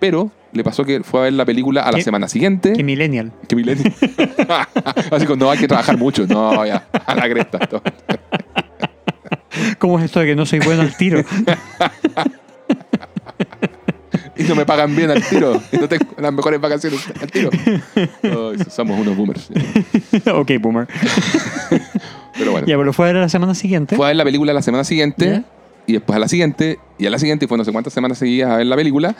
Pero 0.00 0.30
le 0.52 0.64
pasó 0.64 0.84
que 0.84 1.02
fue 1.02 1.20
a 1.20 1.22
ver 1.24 1.32
la 1.34 1.44
película 1.44 1.82
a 1.82 1.90
la 1.92 1.98
¿Qué- 1.98 2.04
semana 2.04 2.28
siguiente. 2.28 2.72
Que 2.72 2.82
millennial. 2.84 3.32
Que 3.48 3.56
milenio. 3.56 3.84
así 5.10 5.26
como, 5.26 5.44
no 5.44 5.50
hay 5.50 5.58
que 5.58 5.68
trabajar 5.68 5.96
mucho. 5.98 6.26
No, 6.26 6.64
ya, 6.64 6.86
a 7.06 7.14
la 7.14 7.28
cresta. 7.28 7.58
todo. 7.58 7.82
¿Cómo 9.78 9.98
es 9.98 10.04
esto 10.06 10.20
de 10.20 10.26
que 10.26 10.34
no 10.36 10.46
soy 10.46 10.60
bueno 10.60 10.82
al 10.82 10.96
tiro? 10.96 11.22
Y 14.36 14.44
no 14.44 14.54
me 14.54 14.64
pagan 14.64 14.94
bien 14.94 15.10
al 15.10 15.20
tiro. 15.24 15.60
Y 15.72 15.78
no 15.78 15.88
tengo 15.88 16.06
las 16.16 16.32
mejores 16.32 16.60
vacaciones 16.60 17.00
al 17.20 17.28
tiro. 17.30 17.50
Ay, 18.22 18.58
somos 18.70 18.98
unos 19.00 19.16
boomers. 19.16 19.50
ok, 20.32 20.52
boomer. 20.60 20.86
Pero 22.38 22.52
bueno. 22.52 22.66
Ya, 22.68 22.76
pero 22.78 22.92
fue 22.92 23.06
a 23.06 23.12
ver 23.12 23.20
la 23.20 23.28
semana 23.28 23.56
siguiente. 23.56 23.96
Fue 23.96 24.06
a 24.06 24.08
ver 24.10 24.16
la 24.16 24.22
película 24.24 24.52
la 24.52 24.62
semana 24.62 24.84
siguiente. 24.84 25.26
¿Ya? 25.28 25.44
Y 25.88 25.94
después 25.94 26.16
a 26.16 26.20
la 26.20 26.28
siguiente. 26.28 26.78
Y 26.98 27.06
a 27.06 27.10
la 27.10 27.18
siguiente. 27.18 27.46
Y 27.46 27.48
fue 27.48 27.58
no 27.58 27.64
sé 27.64 27.72
cuántas 27.72 27.92
semanas 27.92 28.18
seguidas 28.18 28.50
a 28.52 28.56
ver 28.58 28.66
la 28.66 28.76
película. 28.76 29.16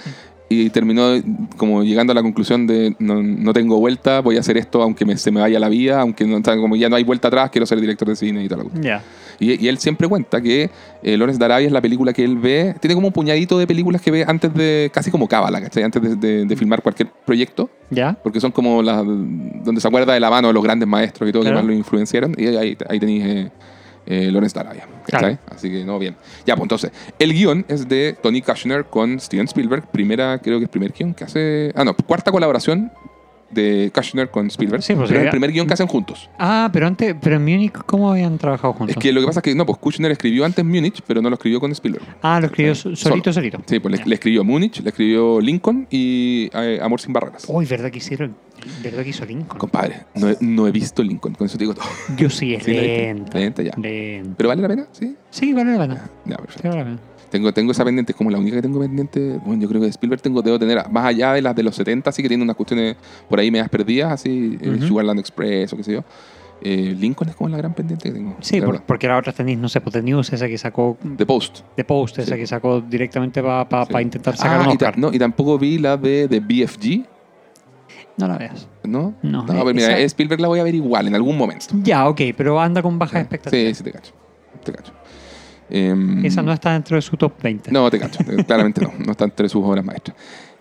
Y 0.51 0.71
terminó 0.71 1.11
como 1.59 1.83
llegando 1.83 2.13
a 2.13 2.15
la 2.15 2.23
conclusión 2.23 2.67
de 2.67 2.95
no, 2.99 3.23
no 3.23 3.53
tengo 3.53 3.79
vuelta, 3.81 4.21
voy 4.21 4.39
a 4.39 4.41
hacer 4.41 4.57
esto 4.57 4.81
aunque 4.83 5.05
me- 5.05 5.19
se 5.19 5.31
me 5.31 5.41
vaya 5.43 5.61
la 5.61 5.69
vida, 5.69 6.01
aunque 6.01 6.25
no, 6.25 6.41
como 6.43 6.75
ya 6.75 6.89
no 6.89 6.97
hay 6.97 7.05
vuelta 7.05 7.29
atrás, 7.29 7.51
quiero 7.51 7.67
ser 7.67 7.79
director 7.83 8.09
de 8.09 8.17
cine 8.17 8.45
y 8.45 8.49
tal. 8.49 8.61
Ya. 8.81 9.03
Y, 9.39 9.63
y 9.63 9.69
él 9.69 9.77
siempre 9.77 10.09
cuenta 10.09 10.41
que 10.41 10.71
eh, 11.03 11.17
Lawrence 11.19 11.39
de 11.39 11.45
Arabia 11.45 11.67
es 11.67 11.73
la 11.73 11.83
película 11.83 12.15
que 12.15 12.25
él 12.25 12.39
ve, 12.39 12.75
tiene 12.81 12.95
como 12.95 13.09
un 13.09 13.13
puñadito 13.13 13.59
de 13.59 13.67
películas 13.67 14.01
que 14.01 14.11
ve 14.11 14.25
antes 14.27 14.55
de, 14.55 14.91
casi 14.93 15.11
como 15.11 15.29
cábala, 15.29 15.61
¿cachai? 15.61 15.83
Antes 15.83 16.01
de, 16.03 16.17
de- 16.17 16.45
de 16.47 16.57
filmar 16.57 16.81
cualquier 16.83 17.11
proyecto, 17.27 17.69
Ya. 17.91 18.17
porque 18.23 18.41
son 18.41 18.51
como 18.51 18.83
las 18.83 19.05
donde 19.05 19.81
se 19.83 19.87
acuerda 19.87 20.15
de 20.15 20.21
la 20.21 20.31
mano 20.31 20.49
de 20.49 20.55
los 20.55 20.63
grandes 20.63 20.89
maestros 20.89 21.29
y 21.29 21.33
todo 21.33 21.43
Claro. 21.43 21.59
que 21.59 21.63
más 21.63 21.67
lo 21.71 21.75
influenciaron, 21.75 22.35
y 22.39 22.47
ahí, 22.47 22.75
ahí 22.89 22.99
tenéis 22.99 23.25
eh, 23.27 23.51
eh, 24.09 24.31
Lawrence 24.33 24.55
de 24.55 24.61
Arabia, 24.61 24.89
¿cachai? 25.07 25.37
Claro. 25.37 25.55
Así 25.55 25.71
que 25.71 25.85
no, 25.85 25.99
bien. 25.99 26.17
Ya, 26.47 26.57
pues 26.57 26.65
entonces, 26.65 26.93
el 27.19 27.33
guion 27.35 27.67
es 27.69 27.89
de 27.89 28.17
Tony 28.23 28.41
Kushner 28.41 28.87
con 28.87 29.21
Steven 29.21 29.45
Spielberg, 29.45 29.87
primera, 29.91 30.39
creo 30.39 30.59
que 30.59 30.65
es 30.65 30.71
primer 30.71 30.93
guion 30.93 31.13
que 31.13 31.25
hace, 31.25 31.73
ah 31.75 31.85
no, 31.85 31.95
cuarta 31.95 32.33
colaboración 32.33 32.91
de 33.51 33.91
Kushner 33.95 34.31
con 34.31 34.47
Spielberg, 34.49 34.83
Sí, 34.83 34.95
pues, 34.95 35.09
pero 35.09 35.23
el 35.23 35.31
primer 35.31 35.53
guion 35.53 35.67
que 35.67 35.73
hacen 35.75 35.87
juntos. 35.87 36.29
Ah, 36.39 36.69
pero 36.73 36.87
antes, 36.87 37.15
pero 37.21 37.37
en 37.37 37.43
Múnich, 37.45 37.73
¿cómo 37.87 38.11
habían 38.11 38.37
trabajado 38.39 38.75
juntos? 38.75 38.97
Es 38.97 39.03
que 39.03 39.13
lo 39.13 39.21
que 39.21 39.27
pasa 39.27 39.41
es 39.41 39.45
que, 39.45 39.55
no, 39.55 39.65
pues 39.65 39.79
Kushner 39.79 40.11
escribió 40.11 40.45
antes 40.45 40.65
Múnich, 40.65 41.01
pero 41.07 41.23
no 41.23 41.31
lo 41.31 41.35
escribió 41.35 41.59
con 41.61 41.73
Spielberg. 41.73 42.05
Ah, 42.23 42.41
lo 42.41 42.47
escribió 42.47 42.75
Sí, 42.75 42.95
solito, 42.97 43.33
solito. 43.33 43.59
Sí, 43.67 43.79
pues 43.81 44.05
le, 44.07 44.15
escribió 44.15 44.45
Múnich, 44.45 44.81
le 44.83 44.91
escribió 44.91 45.41
Lincoln 45.41 45.87
y 45.91 46.51
eh, 46.53 46.79
Amor 46.83 47.01
sin 47.01 47.13
barreras. 47.13 47.45
Uy, 47.49 47.65
¿verdad 47.67 47.91
que 47.91 47.99
hicieron? 47.99 48.37
¿Verdad 48.83 49.03
que 49.03 49.11
hizo 49.11 49.25
Lincoln? 49.25 49.59
Compadre, 49.59 50.05
no 50.15 50.29
he, 50.29 50.37
no 50.41 50.67
he 50.67 50.73
visto 50.73 51.03
Lincoln, 51.03 51.35
con 51.35 51.47
eso 51.47 51.57
te 51.57 51.65
digo 51.65 51.75
todo. 51.75 51.85
Yo 52.17 52.29
sí, 52.29 52.55
es 52.55 52.65
Sí, 52.69 52.73
lenta. 52.75 53.39
Lenta, 53.39 53.63
ya. 53.63 53.73
¿Pero 54.37 54.49
vale 54.49 54.63
la 54.63 54.69
pena? 54.69 54.87
Sí. 54.93 55.17
Sí, 55.31 55.53
vale 55.53 55.73
la 55.73 55.79
pena. 55.79 56.11
Ya, 56.27 56.37
Sí, 56.37 56.43
perfecto. 56.43 56.69
vale 56.69 56.79
la 56.81 56.85
pena. 56.85 56.99
Tengo, 57.31 57.53
tengo 57.53 57.73
esa 57.73 57.85
pendiente, 57.85 58.13
es 58.13 58.17
como 58.17 58.31
la 58.31 58.39
única 58.39 58.57
que 58.57 58.63
tengo 58.63 58.81
pendiente. 58.81 59.39
Bueno, 59.45 59.61
yo 59.63 59.69
creo 59.69 59.81
que 59.83 59.89
Spielberg 59.89 60.23
tengo, 60.23 60.41
debo 60.43 60.59
tener, 60.59 60.89
más 60.91 61.05
allá 61.07 61.33
de 61.35 61.43
las 61.43 61.55
de 61.55 61.63
los 61.63 61.75
70, 61.77 62.09
así 62.11 62.23
que 62.23 62.29
tiene 62.29 62.43
unas 62.43 62.57
cuestiones 62.57 62.97
por 63.29 63.39
ahí 63.39 63.51
medias 63.51 63.69
perdidas, 63.69 64.13
así, 64.13 64.59
eh, 64.61 64.71
Ujú. 64.71 64.87
Sugarland 64.87 65.21
Express 65.21 65.73
o 65.73 65.77
qué 65.77 65.85
sé 65.85 65.93
yo. 65.93 66.05
Eh, 66.61 66.97
Lincoln 66.99 67.29
es 67.29 67.37
como 67.37 67.51
la 67.51 67.57
gran 67.59 67.73
pendiente 67.75 68.09
que 68.09 68.15
tengo. 68.15 68.37
Sí, 68.41 68.61
por- 68.61 68.83
porque 68.83 69.07
la 69.07 69.17
otra 69.19 69.33
tenéis, 69.33 69.59
no 69.59 69.69
sé, 69.69 69.81
pues 69.81 69.93
The 69.93 70.03
News, 70.03 70.33
esa 70.33 70.49
que 70.49 70.59
sacó 70.59 70.97
The 71.17 71.25
Post. 71.27 71.61
de 71.77 71.85
Post, 71.85 72.19
esa 72.19 72.35
Sí. 72.35 72.41
que 72.41 72.47
sacó 72.49 72.81
directamente 72.81 73.43
para 73.43 73.85
Sí. 73.87 73.93
intentar 74.01 74.37
sacar 74.37 74.61
Ah, 74.63 74.69
un 74.71 74.75
y, 74.97 75.01
no, 75.01 75.13
y 75.13 75.19
tampoco 75.21 75.57
vi 75.59 75.79
la 75.79 75.97
de, 75.97 76.27
de 76.27 76.41
BFG, 76.41 77.05
No 78.17 78.27
la 78.27 78.37
veas. 78.39 78.67
¿no? 78.83 79.15
No, 79.23 79.45
pero 79.47 79.65
mira, 79.67 79.93
esa- 79.97 79.99
Spielberg 80.07 80.41
la 80.41 80.49
voy 80.49 80.59
a 80.59 80.65
ver 80.65 80.75
igual 80.75 81.07
en 81.07 81.15
algún 81.15 81.37
momento. 81.39 81.67
Ya, 81.85 82.09
ok, 82.09 82.21
pero 82.37 82.61
anda 82.61 82.83
con 82.83 82.99
bajas 82.99 83.21
expectativas. 83.21 83.69
Sí, 83.69 83.75
sí, 83.77 83.85
te 83.85 83.93
cacho. 83.93 84.13
Te 84.65 84.73
cacho. 84.73 84.93
Em, 85.71 86.25
Esa 86.25 86.43
no 86.43 86.53
está 86.53 86.73
dentro 86.73 86.97
de 86.97 87.03
su 87.03 87.17
top 87.17 87.33
20. 87.43 87.71
No, 87.73 87.91
te 87.91 87.99
cacho. 87.99 88.21
Eh, 88.31 88.45
Claramente 88.47 88.81
no. 88.81 88.93
No 89.05 89.13
está 89.13 89.25
entre 89.25 89.49
sus 89.49 89.63
obras 89.65 89.85
maestras. 89.85 90.17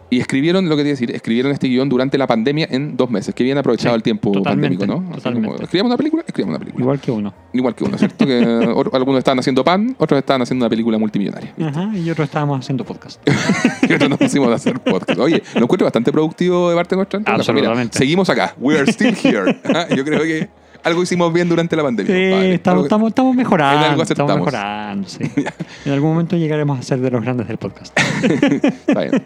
Y 0.10 0.22
escribieron, 0.22 0.70
lo 0.70 0.78
que 0.78 0.84
te 0.84 0.90
decir, 0.90 1.12
escribieron 1.12 1.52
este 1.52 1.68
guion 1.68 1.90
durante 1.90 2.18
la 2.18 2.28
pandemia 2.28 2.66
en 2.72 2.96
dos 2.96 3.10
meses. 3.10 3.36
Que 3.36 3.44
bien 3.44 3.58
aprovechado 3.58 3.94
Sí, 3.94 3.98
el 3.98 4.04
tiempo 4.04 4.32
pandémico, 4.42 4.88
¿no? 4.88 5.00
Así 5.10 5.16
totalmente. 5.16 5.50
como, 5.50 5.62
escribamos 5.62 5.90
una 5.90 5.98
película, 5.98 6.24
escribamos 6.26 6.52
una 6.56 6.60
película. 6.60 6.82
Igual, 6.82 6.98
Igual 6.98 7.02
que 7.02 7.12
uno. 7.12 7.76
que 7.76 7.84
uno, 7.84 7.98
¿cierto? 7.98 8.26
Que 8.26 8.46
or- 8.74 8.90
algunos 8.94 9.20
estaban 9.20 9.40
haciendo 9.40 9.66
pan, 9.66 9.98
otros 10.00 10.18
estaban 10.20 10.42
haciendo 10.44 10.64
una 10.64 10.70
película 10.70 10.98
multimillonaria. 10.98 11.54
Ajá, 11.62 11.92
y 11.94 12.10
otros 12.10 12.24
estábamos 12.26 12.60
haciendo 12.60 12.86
podcast. 12.86 13.20
y 13.90 13.94
otros 13.94 14.10
nos 14.10 14.18
pusimos 14.18 14.48
a 14.50 14.54
hacer 14.56 14.80
podcast. 14.80 15.20
Oye, 15.20 15.44
lo 15.56 15.64
encuentro 15.64 15.84
bastante 15.86 16.10
productivo 16.14 16.70
de 16.70 16.76
parte 16.78 16.96
nuestra. 16.96 17.20
caso. 17.20 17.30
Mira, 17.32 17.42
Absolutamente. 17.42 17.98
seguimos 17.98 18.30
acá. 18.30 18.56
We 18.60 18.80
are 18.80 18.90
still 18.90 19.14
here. 19.22 19.60
Ah, 19.66 19.88
Yo 19.94 20.06
creo 20.06 20.22
que 20.22 20.48
algo 20.84 21.04
hicimos 21.04 21.32
bien 21.34 21.48
durante 21.50 21.76
la 21.76 21.84
pandemia. 21.84 22.14
Sí, 22.14 22.52
estamos, 22.54 22.76
Algo- 22.78 22.86
estamos, 22.86 23.10
estamos 23.10 23.32
En 23.32 23.38
mejorando. 23.38 23.86
algo 23.86 24.04
Estamos 24.04 24.36
mejorando, 24.36 25.08
sí. 25.08 25.20
En 25.86 25.92
algún 25.94 26.12
momento 26.12 26.36
llegaremos 26.38 26.80
a 26.80 26.82
ser 26.82 27.00
de 27.00 27.12
los 27.12 27.22
grandes 27.22 27.48
del 27.48 27.58
podcast. 27.58 27.98
Está 28.24 29.02
bien. 29.02 29.24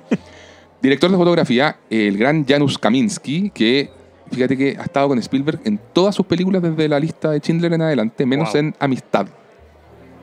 Director 0.81 1.11
de 1.11 1.17
fotografía, 1.17 1.77
el 1.89 2.17
gran 2.17 2.45
Janusz 2.45 2.77
Kaminski, 2.77 3.51
que 3.51 3.89
fíjate 4.31 4.57
que 4.57 4.75
ha 4.79 4.83
estado 4.83 5.09
con 5.09 5.19
Spielberg 5.19 5.59
en 5.65 5.79
todas 5.93 6.15
sus 6.15 6.25
películas 6.25 6.61
desde 6.61 6.87
la 6.89 6.99
lista 6.99 7.31
de 7.31 7.39
Schindler 7.39 7.73
en 7.73 7.81
adelante, 7.83 8.25
menos 8.25 8.49
Wow. 8.51 8.59
en 8.59 8.75
Amistad. 8.79 9.27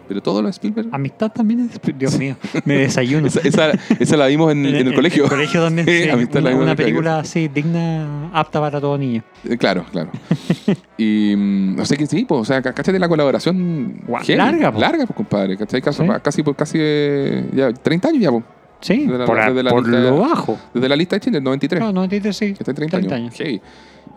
Pero 0.09 0.23
todo 0.23 0.41
lo 0.41 0.49
de 0.49 0.53
Spielberg. 0.53 0.89
Amistad 0.91 1.31
también 1.31 1.61
es. 1.61 1.81
de- 1.83 1.93
Dios 1.93 2.19
mío, 2.19 2.35
me 2.65 2.75
desayuno. 2.79 3.27
Esa, 3.27 3.41
esa, 3.41 3.71
esa 4.01 4.17
la 4.17 4.27
vimos 4.27 4.51
en, 4.53 4.65
en 4.65 4.87
el 4.87 4.95
colegio. 4.95 5.25
En 5.25 5.31
el 5.31 5.37
colegio 5.37 5.63
también. 5.65 5.87
Sí, 5.87 6.03
sí. 6.05 6.09
Amistad 6.09 6.41
la 6.41 6.49
una 6.49 6.51
en 6.51 6.57
una 6.57 6.65
colegio. 6.75 6.85
película 6.85 7.19
así, 7.19 7.49
digna, 7.49 8.31
apta 8.33 8.59
para 8.61 8.81
todo 8.81 8.97
niño. 8.97 9.23
Eh, 9.49 9.57
Claro, 9.59 9.85
claro. 9.93 10.11
y 10.97 11.35
mm, 11.37 11.77
no 11.77 11.85
sé 11.85 11.97
qué 11.97 12.07
sí, 12.07 12.25
pues, 12.27 12.41
o 12.41 12.45
sea, 12.45 12.63
cáchate 12.63 12.99
la 12.99 13.09
colaboración 13.09 14.03
heavy. 14.25 14.37
larga, 14.37 14.73
po. 14.73 14.81
larga, 14.81 15.07
pues, 15.07 15.17
compadre. 15.17 15.57
¿cachai? 15.57 15.83
Casi, 15.83 16.03
Sí. 16.03 16.09
casi, 16.23 16.43
por 16.43 16.57
casi 16.57 16.79
eh, 16.81 17.45
ya 17.55 17.73
30 17.73 18.09
años 18.09 18.23
ya, 18.23 18.31
pues. 18.31 18.45
Sí, 18.81 19.07
De 19.07 19.19
la- 19.19 19.25
por, 19.25 19.39
a- 19.41 19.53
de 19.53 19.63
la 19.63 19.71
por 19.71 19.83
lista- 19.89 20.01
lo 20.11 20.19
bajo. 20.21 20.59
Desde 20.73 20.89
la 20.89 20.97
lista 20.97 21.17
de 21.17 21.21
Chile, 21.21 21.41
93. 21.41 21.81
No, 21.81 21.93
93 21.93 22.37
sí. 22.37 22.45
Está 22.59 22.71
en 22.71 22.77
30, 22.77 22.97
30 22.99 23.15
años. 23.15 23.41
años. 23.41 23.61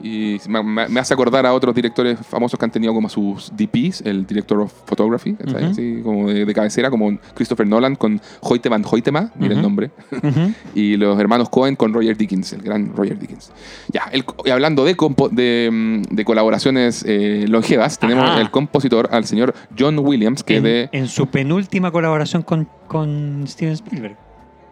Y 0.03 0.37
me, 0.47 0.99
hace 0.99 1.13
acordar 1.13 1.45
a 1.45 1.53
otros 1.53 1.75
directores 1.75 2.17
famosos 2.25 2.57
que 2.57 2.65
han 2.65 2.71
tenido 2.71 2.91
como 2.91 3.07
sus 3.07 3.51
DPs, 3.55 4.01
el 4.01 4.25
Director 4.25 4.61
of 4.61 4.73
Photography. 4.85 5.35
Así 5.69 5.99
como 6.03 6.29
de, 6.29 6.43
de 6.45 6.53
cabecera, 6.55 6.89
como 6.89 7.19
Christopher 7.35 7.67
Nolan 7.67 7.95
con 7.95 8.19
Hoyte 8.39 8.69
van 8.69 8.83
Hoytema, 8.89 9.31
mira 9.35 9.53
el 9.53 9.61
nombre, 9.61 9.91
y 10.75 10.95
los 10.97 11.19
hermanos 11.19 11.49
Cohen 11.49 11.75
con 11.75 11.93
Roger 11.93 12.17
Dickens, 12.17 12.53
el 12.53 12.61
gran 12.63 12.95
Roger 12.95 13.19
Dickens. 13.19 13.51
Ya, 13.89 14.03
el- 14.11 14.23
y 14.45 14.49
hablando 14.49 14.85
de, 14.85 14.95
compo- 14.97 15.29
de, 15.29 15.69
mm, 15.71 16.15
de 16.15 16.25
colaboraciones 16.25 17.03
eh, 17.07 17.45
longevas, 17.47 17.99
tenemos 17.99 18.27
Ajá. 18.27 18.41
el 18.41 18.49
compositor, 18.49 19.09
al 19.11 19.25
señor 19.25 19.53
John 19.77 19.99
Williams, 19.99 20.43
que 20.43 20.57
en, 20.57 20.63
de... 20.63 20.89
en 20.93 21.07
su 21.09 21.27
penúltima 21.27 21.91
colaboración 21.91 22.41
con, 22.41 22.67
con 22.87 23.43
Steven 23.45 23.73
Spielberg. 23.73 24.17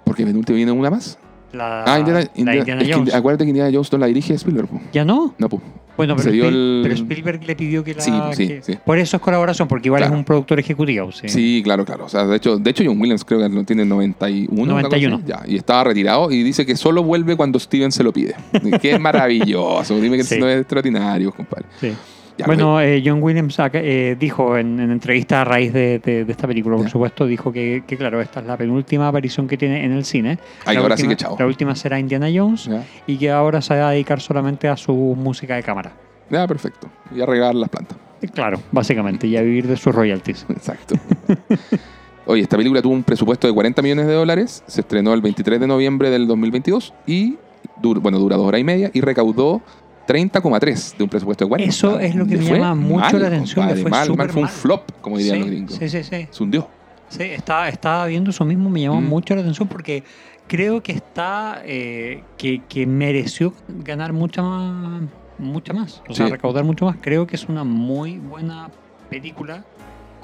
Porque 0.09 0.25
penúltimo 0.25 0.55
viene 0.55 0.71
una 0.71 0.89
más. 0.89 1.17
La, 1.53 1.83
Ah, 1.83 1.97
Indiana, 1.99 2.19
la 2.19 2.29
Indiana- 2.35 2.59
Indiana 2.59 2.81
es 2.81 2.87
que 2.87 2.93
Jones. 2.93 3.13
acuérdate 3.13 3.43
que 3.45 3.49
Indiana 3.49 3.71
Jones 3.73 3.91
no 3.91 3.97
la 3.97 4.05
dirige 4.07 4.33
Spielberg. 4.35 4.67
po. 4.67 4.79
¿Ya 4.93 5.03
no? 5.03 5.33
No, 5.39 5.49
pues. 5.49 5.63
Bueno, 5.97 6.15
pero, 6.15 6.23
Se 6.29 6.31
dio 6.31 6.45
Spiel- 6.45 6.53
el- 6.55 6.79
pero 6.83 6.93
Spielberg 6.95 7.43
le 7.45 7.55
pidió 7.55 7.83
que 7.83 7.93
la... 7.95 8.01
Sí, 8.01 8.11
sí, 8.33 8.47
que- 8.47 8.61
sí. 8.61 8.77
Por 8.85 8.97
eso 8.99 9.17
es 9.17 9.21
colaboración, 9.23 9.67
porque 9.67 9.87
igual 9.89 9.99
Claro. 10.01 10.13
es 10.13 10.19
un 10.19 10.23
productor 10.25 10.59
ejecutivo. 10.59 11.11
Sí. 11.11 11.27
Sí, 11.27 11.61
claro, 11.63 11.83
claro. 11.85 12.05
O 12.05 12.09
sea, 12.09 12.25
de 12.25 12.37
hecho, 12.37 12.57
de 12.57 12.69
hecho 12.69 12.83
John 12.85 13.01
Williams 13.01 13.25
creo 13.25 13.39
que 13.39 13.49
lo 13.49 13.63
tiene 13.63 13.83
91. 13.83 14.73
cosa 14.75 14.83
91. 14.83 15.15
así. 15.17 15.25
Ya, 15.27 15.41
y 15.45 15.57
estaba 15.57 15.83
retirado 15.85 16.31
y 16.31 16.43
dice 16.43 16.65
que 16.65 16.75
solo 16.77 17.03
vuelve 17.03 17.35
cuando 17.35 17.59
Steven 17.59 17.91
se 17.91 18.03
lo 18.03 18.13
pide. 18.13 18.35
Qué 18.81 18.97
maravilloso. 18.99 19.99
Dime 19.99 20.17
que 20.17 20.23
Sí. 20.23 20.39
no 20.39 20.47
es 20.47 20.61
extraordinario, 20.61 21.31
compadre. 21.33 21.65
Sí. 21.81 21.91
Ya, 22.39 22.45
bueno, 22.45 22.79
eh, 22.79 23.03
John 23.05 23.21
Williams 23.21 23.59
acá, 23.59 23.79
eh, 23.83 24.15
dijo 24.17 24.57
en, 24.57 24.79
en 24.79 24.91
entrevista 24.91 25.41
a 25.41 25.43
raíz 25.43 25.73
de, 25.73 25.99
de- 25.99 26.23
de 26.23 26.31
esta 26.31 26.47
película, 26.47 26.77
por 26.77 26.85
Ya. 26.85 26.91
supuesto, 26.91 27.25
dijo 27.25 27.51
que, 27.51 27.83
que, 27.85 27.97
claro, 27.97 28.21
esta 28.21 28.39
es 28.39 28.45
la 28.45 28.55
penúltima 28.55 29.09
aparición 29.09 29.45
que 29.47 29.57
tiene 29.57 29.83
en 29.83 29.91
el 29.91 30.05
cine. 30.05 30.39
Ay, 30.65 30.75
La 30.75 30.81
ahora 30.81 30.95
sí 30.95 31.03
última- 31.03 31.17
que 31.17 31.23
chao. 31.23 31.35
La 31.37 31.45
última 31.45 31.75
será 31.75 31.99
Indiana 31.99 32.27
Jones 32.33 32.65
Ya, 32.65 32.85
y 33.07 33.17
que 33.17 33.29
ahora 33.29 33.61
se 33.61 33.75
va 33.77 33.89
a 33.89 33.91
dedicar 33.91 34.21
solamente 34.21 34.69
a 34.69 34.77
su 34.77 34.93
música 34.93 35.55
de 35.55 35.63
cámara. 35.63 35.91
ya, 36.29 36.47
perfecto. 36.47 36.87
Y 37.13 37.19
a 37.19 37.25
regar 37.25 37.53
las 37.55 37.67
plantas. 37.69 37.97
Eh, 38.21 38.27
Claro, 38.33 38.61
básicamente, 38.71 39.27
y 39.27 39.35
a 39.35 39.41
vivir 39.41 39.67
de 39.67 39.75
sus 39.75 39.93
royalties. 39.93 40.45
Exacto. 40.49 40.95
Oye, 42.25 42.43
esta 42.43 42.57
película 42.57 42.81
tuvo 42.81 42.93
un 42.93 43.03
presupuesto 43.03 43.47
de 43.47 43.53
40 43.53 43.81
millones 43.81 44.05
de 44.07 44.13
dólares, 44.13 44.63
se 44.67 44.81
estrenó 44.81 45.13
el 45.13 45.21
23 45.21 45.59
de 45.59 45.67
noviembre 45.67 46.09
del 46.09 46.27
2022 46.27 46.93
y, 47.07 47.37
bueno, 47.81 48.19
dura 48.19 48.35
dos 48.37 48.45
horas 48.45 48.61
y 48.61 48.63
media 48.63 48.91
y 48.93 49.01
recaudó 49.01 49.61
30,3 50.09 50.97
de 50.97 51.03
un 51.03 51.09
presupuesto 51.09 51.45
de 51.45 51.49
40. 51.49 51.69
Eso 51.69 51.99
es 51.99 52.15
lo 52.15 52.25
que 52.25 52.37
me 52.37 52.43
llama 52.45 52.73
mucho 52.75 52.99
mal, 53.13 53.21
la 53.21 53.27
atención, 53.27 53.65
compadre, 53.65 53.81
fue 53.83 53.91
mal, 53.91 54.07
súper 54.07 54.17
mal, 54.25 54.29
fue 54.33 54.41
un 54.41 54.47
flop, 54.49 54.91
como 55.01 55.17
dirían 55.17 55.35
Sí, 55.35 55.39
los 55.41 55.49
gringos. 55.49 55.75
sí, 55.75 55.89
sí, 55.89 56.03
sí. 56.03 56.27
Se 56.31 56.43
hundió. 56.43 56.67
Sí, 57.09 57.23
estaba, 57.23 57.69
estaba 57.69 58.05
viendo 58.07 58.31
eso 58.31 58.43
mismo, 58.45 58.69
me 58.69 58.81
llamó 58.81 59.01
Mm. 59.01 59.05
mucho 59.07 59.35
la 59.35 59.41
atención 59.41 59.67
porque 59.67 60.03
creo 60.47 60.81
que 60.81 60.91
está, 60.93 61.61
eh, 61.63 62.23
que, 62.37 62.61
que 62.67 62.85
mereció 62.87 63.53
ganar 63.67 64.13
mucha 64.13 64.41
más, 64.41 65.03
mucha 65.37 65.73
más, 65.73 66.01
o 66.09 66.13
sea, 66.13 66.27
recaudar 66.27 66.63
mucho 66.63 66.85
más. 66.85 66.97
Creo 67.01 67.27
que 67.27 67.35
es 67.35 67.47
una 67.47 67.63
muy 67.63 68.17
buena 68.17 68.69
película 69.09 69.63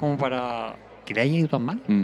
como 0.00 0.16
para 0.18 0.74
que 1.04 1.14
le 1.14 1.20
haya 1.22 1.34
ido 1.38 1.48
tan 1.48 1.64
mal. 1.64 1.80
Mm. 1.86 2.02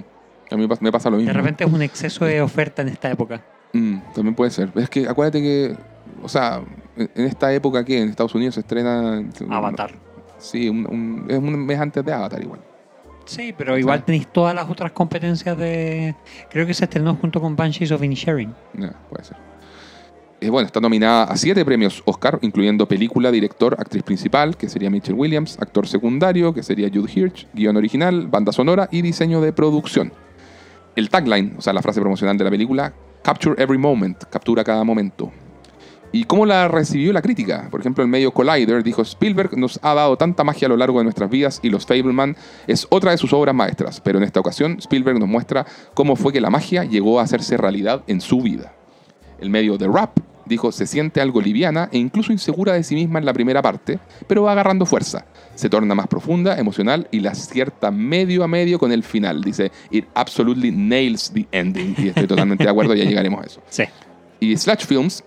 A 0.51 0.55
mí 0.57 0.63
me 0.63 0.69
pasa- 0.69 0.83
me 0.83 0.93
pasa 0.93 1.11
lo 1.11 1.17
mismo. 1.17 1.29
De 1.33 1.39
repente 1.39 1.65
es 1.65 1.73
un 1.73 1.83
exceso 1.83 2.25
de 2.25 2.41
oferta 2.43 2.83
en 2.83 2.89
esta 2.89 3.11
época. 3.11 3.41
Mm, 3.73 3.99
también 4.15 4.35
puede 4.35 4.51
ser. 4.51 4.71
Es 4.77 4.91
que 4.91 5.09
acuérdate 5.09 5.41
que, 5.41 5.75
o 6.23 6.29
sea, 6.29 6.61
en 6.97 7.25
esta 7.25 7.53
época 7.53 7.85
que 7.85 8.01
en 8.01 8.09
Estados 8.09 8.35
Unidos 8.35 8.55
se 8.55 8.61
estrena... 8.61 9.23
Avatar. 9.51 9.93
Sí, 10.39 10.69
un, 10.69 10.87
un- 10.87 11.27
es 11.29 11.39
un 11.39 11.65
mes 11.65 11.79
antes 11.79 12.05
de 12.05 12.13
Avatar 12.13 12.43
igual. 12.43 12.61
Sí, 13.25 13.55
pero 13.57 13.79
igual 13.79 14.05
tenéis 14.05 14.27
todas 14.33 14.55
las 14.55 14.69
otras 14.69 14.91
competencias 14.93 15.57
de... 15.57 16.15
Creo 16.51 16.67
que 16.67 16.75
se 16.75 16.85
estrenó 16.85 17.15
junto 17.15 17.41
con 17.41 17.55
Banshees 17.55 17.93
of 17.93 18.03
Inisherin. 18.03 18.53
Puede 19.09 19.25
ser. 19.25 19.37
Eh, 20.41 20.51
bueno, 20.51 20.67
está 20.67 20.81
nominada 20.81 21.23
a 21.25 21.37
siete 21.37 21.65
premios 21.65 22.03
Oscar, 22.05 22.41
incluyendo 22.43 22.89
película, 22.89 23.31
director, 23.31 23.77
actriz 23.79 24.03
principal, 24.03 24.57
que 24.57 24.69
sería 24.69 24.91
Mitchell 24.91 25.15
Williams, 25.15 25.57
actor 25.61 25.87
secundario, 25.87 26.53
que 26.53 26.65
sería 26.65 26.91
Jude 26.93 27.09
Hirsch, 27.15 27.47
guion 27.55 27.77
original, 27.77 28.27
banda 28.27 28.51
sonora 28.51 28.89
y 28.91 29.03
diseño 29.03 29.41
de 29.41 29.53
producción. 29.53 30.13
El 30.97 31.09
tagline, 31.11 31.55
o 31.57 31.63
sea, 31.63 31.73
la 31.73 31.81
frase 31.81 32.01
promocional 32.01 32.37
de 32.37 32.43
la 32.43 32.51
película, 32.51 32.93
Capture 33.23 33.63
Every 33.63 33.79
Moment, 33.79 34.25
captura 34.25 34.65
cada 34.65 34.83
momento. 34.83 35.31
¿Y 36.15 36.25
cómo 36.25 36.45
la 36.45 36.69
recibió 36.69 37.11
la 37.15 37.23
crítica? 37.23 37.69
Por 37.71 37.81
ejemplo, 37.81 38.05
el 38.05 38.11
medio 38.11 38.33
Collider 38.33 38.83
dijo, 38.83 39.01
Spielberg 39.01 39.57
nos 39.57 39.81
ha 39.83 39.95
dado 39.95 40.19
tanta 40.19 40.45
magia 40.45 40.67
a 40.67 40.69
lo 40.69 40.77
largo 40.77 40.99
de 40.99 41.05
nuestras 41.05 41.31
vidas 41.31 41.59
y 41.63 41.71
Los 41.71 41.87
Fableman 41.87 42.37
es 42.67 42.87
otra 42.91 43.13
de 43.13 43.17
sus 43.17 43.33
obras 43.33 43.55
maestras, 43.55 43.99
pero 44.03 44.19
en 44.19 44.25
esta 44.25 44.39
ocasión 44.39 44.77
Spielberg 44.79 45.19
nos 45.19 45.29
muestra 45.29 45.65
cómo 45.95 46.15
fue 46.15 46.35
que 46.35 46.43
la 46.43 46.51
magia 46.51 46.85
llegó 46.85 47.19
a 47.19 47.23
hacerse 47.23 47.57
realidad 47.57 48.03
en 48.09 48.21
su 48.21 48.43
vida. 48.43 48.75
El 49.41 49.49
medio 49.49 49.79
The 49.79 49.89
Rap 49.89 50.19
dijo, 50.45 50.71
se 50.71 50.87
siente 50.87 51.23
algo 51.23 51.41
liviana 51.41 51.89
e 51.91 51.97
incluso 51.97 52.31
insegura 52.31 52.75
de 52.75 52.83
sí 52.83 52.95
misma 52.95 53.19
en 53.19 53.25
la 53.25 53.33
primera 53.33 53.63
parte, 53.63 53.99
pero 54.27 54.43
va 54.43 54.53
agarrando 54.53 54.85
fuerza. 54.85 55.25
Se 55.55 55.71
torna 55.71 55.95
más 55.95 56.09
profunda, 56.09 56.59
emocional 56.59 57.09
y 57.11 57.21
la 57.21 57.31
acierta 57.31 57.91
medio 57.91 58.45
a 58.45 58.49
medio 58.49 58.79
con 58.79 58.93
el 58.93 59.03
final. 59.03 59.41
Dice, 59.41 59.73
it 59.91 60.05
absolutely 60.15 60.71
nails 60.71 61.33
the 61.33 61.47
ending. 61.53 61.95
Y 61.97 62.09
estoy 62.09 62.27
totalmente 62.27 62.65
de 62.65 62.71
acuerdo, 62.71 62.95
ya 62.95 63.05
llegaremos 63.05 63.43
a 63.43 63.47
eso. 63.47 63.63
Sí. 63.71 63.85
Y 64.41 64.57
Slash 64.57 64.85
Films 64.85 65.25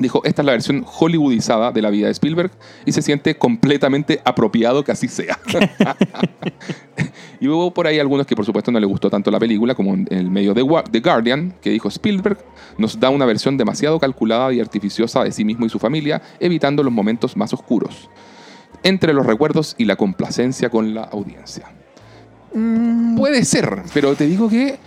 dijo, 0.00 0.22
esta 0.24 0.42
es 0.42 0.46
la 0.46 0.52
versión 0.52 0.82
hollywoodizada 0.84 1.72
de 1.72 1.82
la 1.82 1.90
vida 1.90 2.06
de 2.06 2.12
Spielberg 2.12 2.50
y 2.84 2.92
se 2.92 3.02
siente 3.02 3.36
completamente 3.36 4.20
apropiado 4.24 4.82
que 4.82 4.92
así 4.92 5.08
sea. 5.08 5.38
y 7.40 7.48
hubo 7.48 7.72
por 7.72 7.86
ahí 7.86 7.98
algunos 7.98 8.26
que 8.26 8.34
por 8.34 8.44
supuesto 8.44 8.72
no 8.72 8.80
le 8.80 8.86
gustó 8.86 9.10
tanto 9.10 9.30
la 9.30 9.38
película, 9.38 9.74
como 9.74 9.94
en 9.94 10.08
el 10.10 10.30
medio 10.30 10.54
de 10.54 10.64
The 10.90 11.00
Guardian, 11.00 11.54
que 11.60 11.70
dijo, 11.70 11.88
Spielberg 11.88 12.38
nos 12.78 12.98
da 12.98 13.10
una 13.10 13.26
versión 13.26 13.56
demasiado 13.56 14.00
calculada 14.00 14.52
y 14.52 14.60
artificiosa 14.60 15.22
de 15.22 15.32
sí 15.32 15.44
mismo 15.44 15.66
y 15.66 15.68
su 15.68 15.78
familia, 15.78 16.22
evitando 16.40 16.82
los 16.82 16.92
momentos 16.92 17.36
más 17.36 17.52
oscuros, 17.52 18.08
entre 18.82 19.12
los 19.12 19.26
recuerdos 19.26 19.74
y 19.78 19.84
la 19.84 19.96
complacencia 19.96 20.70
con 20.70 20.94
la 20.94 21.02
audiencia. 21.02 21.66
Mm, 22.54 23.16
Puede 23.16 23.44
ser, 23.44 23.82
pero 23.92 24.14
te 24.14 24.26
digo 24.26 24.48
que 24.48 24.78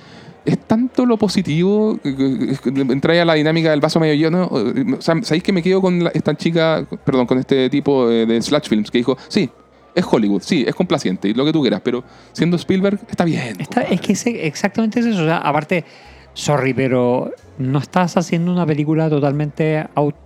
es 0.46 0.58
tanto 0.60 1.06
lo 1.06 1.18
positivo, 1.18 1.98
entra 2.04 3.16
ya 3.16 3.26
la 3.26 3.34
dinámica 3.36 3.72
del 3.72 3.80
vaso 3.80 4.00
medio 4.00 4.14
lleno. 4.16 4.48
O 4.52 5.02
sea, 5.02 5.16
¿sabéis 5.24 5.44
que 5.44 5.54
me 5.54 5.62
quedo 5.64 5.82
con 5.82 6.04
la- 6.04 6.10
esta 6.14 6.36
chica, 6.36 6.86
perdón, 7.06 7.26
con 7.26 7.38
este 7.40 7.70
tipo 7.70 8.08
de, 8.08 8.26
de 8.26 8.42
Slash 8.42 8.68
Films 8.68 8.92
que 8.92 8.98
dijo, 9.00 9.18
sí, 9.28 9.50
es 9.96 10.06
Hollywood, 10.10 10.42
sí, 10.42 10.66
es 10.68 10.74
complaciente 10.76 11.30
y 11.30 11.34
lo 11.34 11.46
que 11.46 11.54
tú 11.54 11.62
quieras, 11.62 11.82
pero 11.84 12.04
siendo 12.32 12.58
Spielberg 12.58 13.00
está 13.10 13.26
bien. 13.26 13.60
Está- 13.62 13.84
es 13.84 14.02
que 14.02 14.14
ese- 14.14 14.46
exactamente 14.48 15.00
es 15.00 15.06
eso. 15.06 15.22
O 15.22 15.26
sea, 15.26 15.38
aparte, 15.38 15.86
sorry, 16.34 16.74
pero 16.74 17.32
no 17.60 17.80
estás 17.80 18.18
haciendo 18.18 18.52
una 18.52 18.66
película 18.66 19.10
totalmente. 19.10 19.86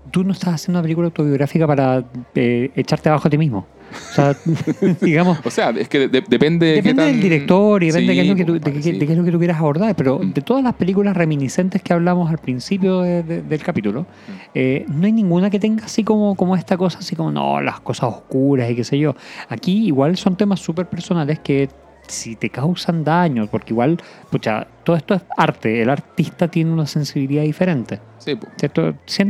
Tú 0.10 0.23
no 0.23 0.32
estás 0.32 0.53
haciendo 0.56 0.80
una 0.80 0.84
película 0.84 1.08
autobiográfica 1.08 1.67
para 1.67 2.06
eh, 2.34 2.71
echarte 2.75 3.10
abajo 3.10 3.27
a 3.27 3.32
ti 3.32 3.38
mismo. 3.38 3.67
O 3.91 4.13
sea, 4.13 4.36
digamos. 5.02 5.39
O 5.45 5.50
sea, 5.52 5.69
es 5.71 5.88
que 5.89 6.00
de- 6.00 6.08
de- 6.10 6.23
depende, 6.28 6.65
de 6.67 6.73
qué 6.76 6.82
Depende 6.82 7.04
tan- 7.04 7.12
del 7.13 7.21
director 7.21 7.84
y 7.84 7.88
depende 7.88 8.08
de, 8.08 8.15
qué 8.15 8.21
es 8.21 8.28
lo 8.28 8.36
que 8.36 8.45
tú, 8.45 8.54
de 8.54 8.60
compadre, 8.60 8.78
qué- 8.82 8.84
sí. 8.93 9.00
de 9.00 9.06
qué 9.06 9.12
es 9.13 9.17
lo 9.17 9.23
que 9.23 9.32
tú 9.32 9.38
quieras 9.38 9.58
abordar, 9.60 9.95
pero 9.95 10.19
Mm. 10.19 10.34
de 10.34 10.41
todas 10.41 10.63
las 10.63 10.73
películas 10.73 11.15
reminiscentes 11.15 11.82
que 11.82 11.93
hablamos 11.93 12.30
al 12.30 12.38
principio 12.38 13.02
de- 13.02 13.23
de- 13.23 13.41
del 13.43 13.63
capítulo, 13.63 14.02
Mm. 14.02 14.32
eh, 14.56 14.86
no 14.88 15.06
hay 15.06 15.12
ninguna 15.13 15.50
que 15.50 15.60
tenga 15.60 15.86
así 15.86 16.04
como, 16.04 16.36
como 16.36 16.56
esta 16.56 16.78
cosa, 16.78 17.00
así 17.00 17.15
como, 17.15 17.32
no, 17.32 17.62
las 17.62 17.80
cosas 17.80 18.10
oscuras 18.10 18.69
y 18.69 18.76
qué 18.76 18.84
sé 18.84 18.97
yo. 19.00 19.15
Aquí 19.50 19.86
igual 19.88 20.17
son 20.17 20.36
temas 20.36 20.60
súper 20.60 20.88
personales 20.88 21.39
que 21.39 21.69
si 22.08 22.36
te 22.36 22.50
causan 22.50 23.04
daños, 23.04 23.50
porque 23.50 23.74
igual, 23.74 23.98
pucha, 24.30 24.67
todo 24.84 24.96
esto 24.96 25.13
es 25.13 25.22
arte, 25.38 25.82
el 25.82 25.89
artista 25.89 26.48
tiene 26.48 26.72
una 26.72 26.88
sensibilidad 26.88 27.43
diferente. 27.43 28.00
Sí, 28.20 28.38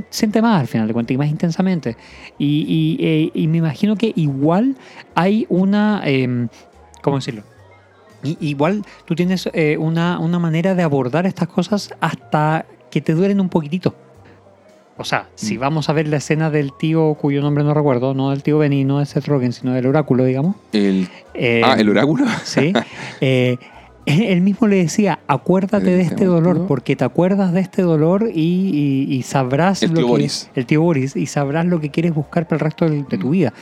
Siente 0.10 0.42
más 0.42 0.62
al 0.62 0.68
final 0.68 0.88
de 0.88 0.94
cuentas 0.94 1.14
y 1.14 1.18
más 1.18 1.30
intensamente. 1.30 1.98
Y, 2.38 2.98
y, 3.00 3.06
eh, 3.06 3.32
y 3.34 3.48
me 3.48 3.58
imagino 3.58 3.96
que 3.96 4.14
igual 4.16 4.76
hay 5.16 5.46
una. 5.50 6.02
em, 6.06 6.48
¿Cómo 7.02 7.18
decirlo? 7.18 7.44
Igual 8.24 8.84
tú 9.06 9.16
tienes 9.16 9.48
eh, 9.54 9.78
una, 9.78 10.20
una 10.20 10.40
manera 10.40 10.74
de 10.74 10.84
abordar 10.84 11.26
estas 11.28 11.48
cosas 11.48 11.94
hasta 12.02 12.66
que 12.90 13.02
te 13.02 13.14
duelen 13.14 13.40
un 13.40 13.50
poquitito. 13.50 13.96
O 14.98 15.04
sea, 15.04 15.30
si 15.36 15.58
Mm. 15.58 15.60
vamos 15.60 15.90
a 15.90 15.94
ver 15.94 16.08
la 16.08 16.18
escena 16.18 16.50
del 16.50 16.74
tío 16.74 17.14
cuyo 17.16 17.42
nombre 17.42 17.64
no 17.64 17.74
recuerdo, 17.74 18.14
no 18.14 18.32
del 18.32 18.42
tío 18.44 18.58
Benny, 18.58 18.84
no 18.84 19.00
de 19.00 19.06
Seth 19.06 19.28
Rogen, 19.28 19.54
sino 19.54 19.74
del 19.74 19.86
oráculo, 19.86 20.26
digamos. 20.26 20.56
El, 20.74 21.08
eh, 21.36 21.62
ah, 21.64 21.76
el 21.78 21.90
oráculo. 21.90 22.26
Sí. 22.44 22.74
Eh, 23.22 23.58
él 24.06 24.40
mismo 24.42 24.68
le 24.68 24.78
decía, 24.78 25.20
acuérdate 25.28 25.90
de 25.92 26.02
este 26.02 26.24
dolor, 26.26 26.66
porque 26.66 26.96
te 26.96 27.04
acuerdas 27.04 27.52
de 27.54 27.60
este 27.60 27.82
dolor 27.82 28.30
y, 28.34 28.40
y- 29.10 29.14
y 29.16 29.22
sabrás 29.24 29.84
El 29.84 29.90
lo 29.90 29.96
tío 29.98 30.06
que, 30.06 30.12
Boris. 30.12 30.50
el 30.56 30.66
tío 30.66 30.82
Boris, 30.82 31.16
y 31.18 31.26
sabrás 31.26 31.66
lo 31.66 31.80
que 31.82 31.90
quieres 31.92 32.14
buscar 32.14 32.48
para 32.48 32.56
el 32.56 32.60
resto 32.62 32.90
de, 32.90 33.04
tu 33.04 33.32
vida. 33.32 33.54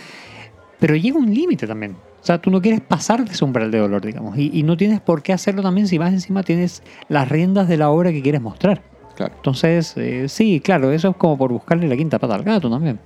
Pero 0.80 0.96
llega 0.96 1.18
un 1.18 1.34
límite 1.34 1.66
también. 1.68 1.94
O 1.94 2.22
O 2.22 2.26
sea, 2.26 2.38
tú 2.40 2.50
no 2.52 2.62
quieres 2.62 2.82
pasar 2.82 3.24
de 3.26 3.32
ese 3.34 3.44
umbral 3.46 3.72
de 3.72 3.78
dolor, 3.80 4.04
digamos. 4.06 4.38
Y, 4.38 4.50
y 4.54 4.64
no 4.64 4.78
tienes 4.78 5.00
por 5.02 5.22
qué 5.24 5.34
hacerlo 5.34 5.62
también 5.64 5.88
si 5.88 6.00
más 6.00 6.12
encima 6.14 6.44
tienes 6.44 6.82
las 7.10 7.28
riendas 7.30 7.68
de 7.68 7.78
la 7.78 7.90
obra 7.90 8.12
que 8.12 8.22
quieres 8.22 8.42
mostrar. 8.42 8.82
Claro. 9.16 9.34
Entonces, 9.36 9.94
eh, 9.98 10.28
sí, 10.30 10.60
claro, 10.60 10.92
eso 10.92 11.10
es 11.10 11.16
como 11.16 11.38
por 11.38 11.52
buscarle 11.52 11.88
la 11.88 11.96
quinta 11.98 12.20
pata 12.20 12.36
al 12.36 12.44
gato 12.44 12.70
también. 12.70 13.00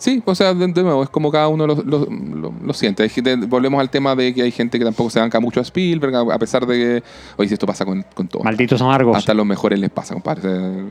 Sí, 0.00 0.22
o 0.24 0.32
sea, 0.36 0.54
de, 0.54 0.64
de 0.68 0.82
nuevo, 0.84 1.02
es 1.02 1.08
como 1.08 1.28
cada 1.32 1.48
uno 1.48 1.66
lo, 1.66 1.74
lo- 1.74 2.06
lo- 2.06 2.54
lo 2.62 2.72
siente. 2.72 3.02
Hay 3.02 3.10
volvemos 3.48 3.80
al 3.80 3.90
tema 3.90 4.14
de 4.14 4.32
que 4.32 4.42
hay 4.42 4.52
gente 4.52 4.78
que 4.78 4.84
tampoco 4.84 5.10
se 5.10 5.18
banca 5.18 5.40
mucho 5.40 5.58
a 5.58 5.64
Spielberg, 5.64 6.14
a 6.14 6.34
a 6.34 6.38
pesar 6.38 6.64
de 6.66 6.74
que, 6.76 7.02
oye, 7.36 7.48
si 7.48 7.54
esto 7.54 7.66
pasa 7.66 7.84
con, 7.84 8.04
con 8.14 8.28
todo. 8.28 8.44
Malditos 8.44 8.80
amargos. 8.80 9.16
Hasta 9.16 9.34
los 9.34 9.44
mejores 9.44 9.76
les 9.80 9.90
pasa, 9.90 10.14
compadre. 10.14 10.48
O 10.48 10.52
sea, 10.52 10.84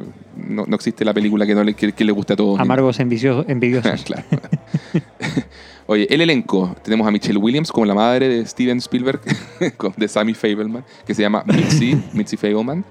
no, 0.50 0.66
no 0.68 0.76
existe 0.76 1.06
la 1.06 1.14
película 1.14 1.46
que, 1.46 1.56
no 1.56 1.64
le, 1.64 1.74
que, 1.74 1.94
que 1.94 2.04
le 2.04 2.12
guste 2.12 2.34
a 2.34 2.36
todos. 2.36 2.60
Amargos 2.60 3.00
envidiosos. 3.00 3.46
envidiosos. 3.48 4.04
claro. 4.06 4.24
Oye, 5.90 6.06
el 6.14 6.20
elenco. 6.22 6.76
Tenemos 6.84 7.08
a 7.08 7.12
Michelle 7.12 7.38
Williams 7.40 7.72
como 7.72 7.86
la 7.86 7.94
madre 7.94 8.28
de 8.28 8.46
Steven 8.46 8.78
Spielberg, 8.80 9.22
de 9.98 10.08
Sammy 10.10 10.34
Fableman, 10.34 10.84
que 11.06 11.14
se 11.16 11.22
llama 11.22 11.44
Mitzi, 11.46 11.98
Mitzi 12.14 12.36
Fableman. 12.36 12.84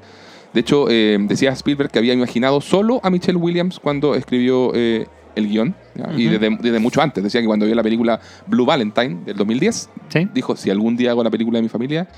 De 0.57 0.61
hecho, 0.61 0.87
eh, 0.89 1.19
decía 1.21 1.51
Spielberg 1.51 1.91
que 1.91 1.99
había 1.99 2.15
imaginado 2.15 2.63
solo 2.63 2.99
a 3.03 3.11
Michelle 3.11 3.37
Williams 3.37 3.79
cuando 3.79 4.15
escribió 4.15 4.73
eh, 4.75 5.07
el 5.35 5.49
guion. 5.51 5.75
Y 6.17 6.29
desde, 6.29 6.49
desde 6.59 6.79
mucho 6.79 7.03
antes. 7.03 7.23
Decía 7.23 7.43
que 7.43 7.47
cuando 7.47 7.67
vio 7.67 7.75
la 7.75 7.83
película 7.83 8.19
Blue 8.47 8.65
Valentine 8.65 9.19
del 9.27 9.37
2010, 9.37 9.91
¿Sí? 10.09 10.29
dijo, 10.33 10.57
si 10.57 10.71
algún 10.71 10.97
día 10.97 11.11
hago 11.11 11.23
la 11.23 11.29
película 11.31 11.59
de 11.59 11.63
mi 11.65 11.69
familia, 11.69 12.09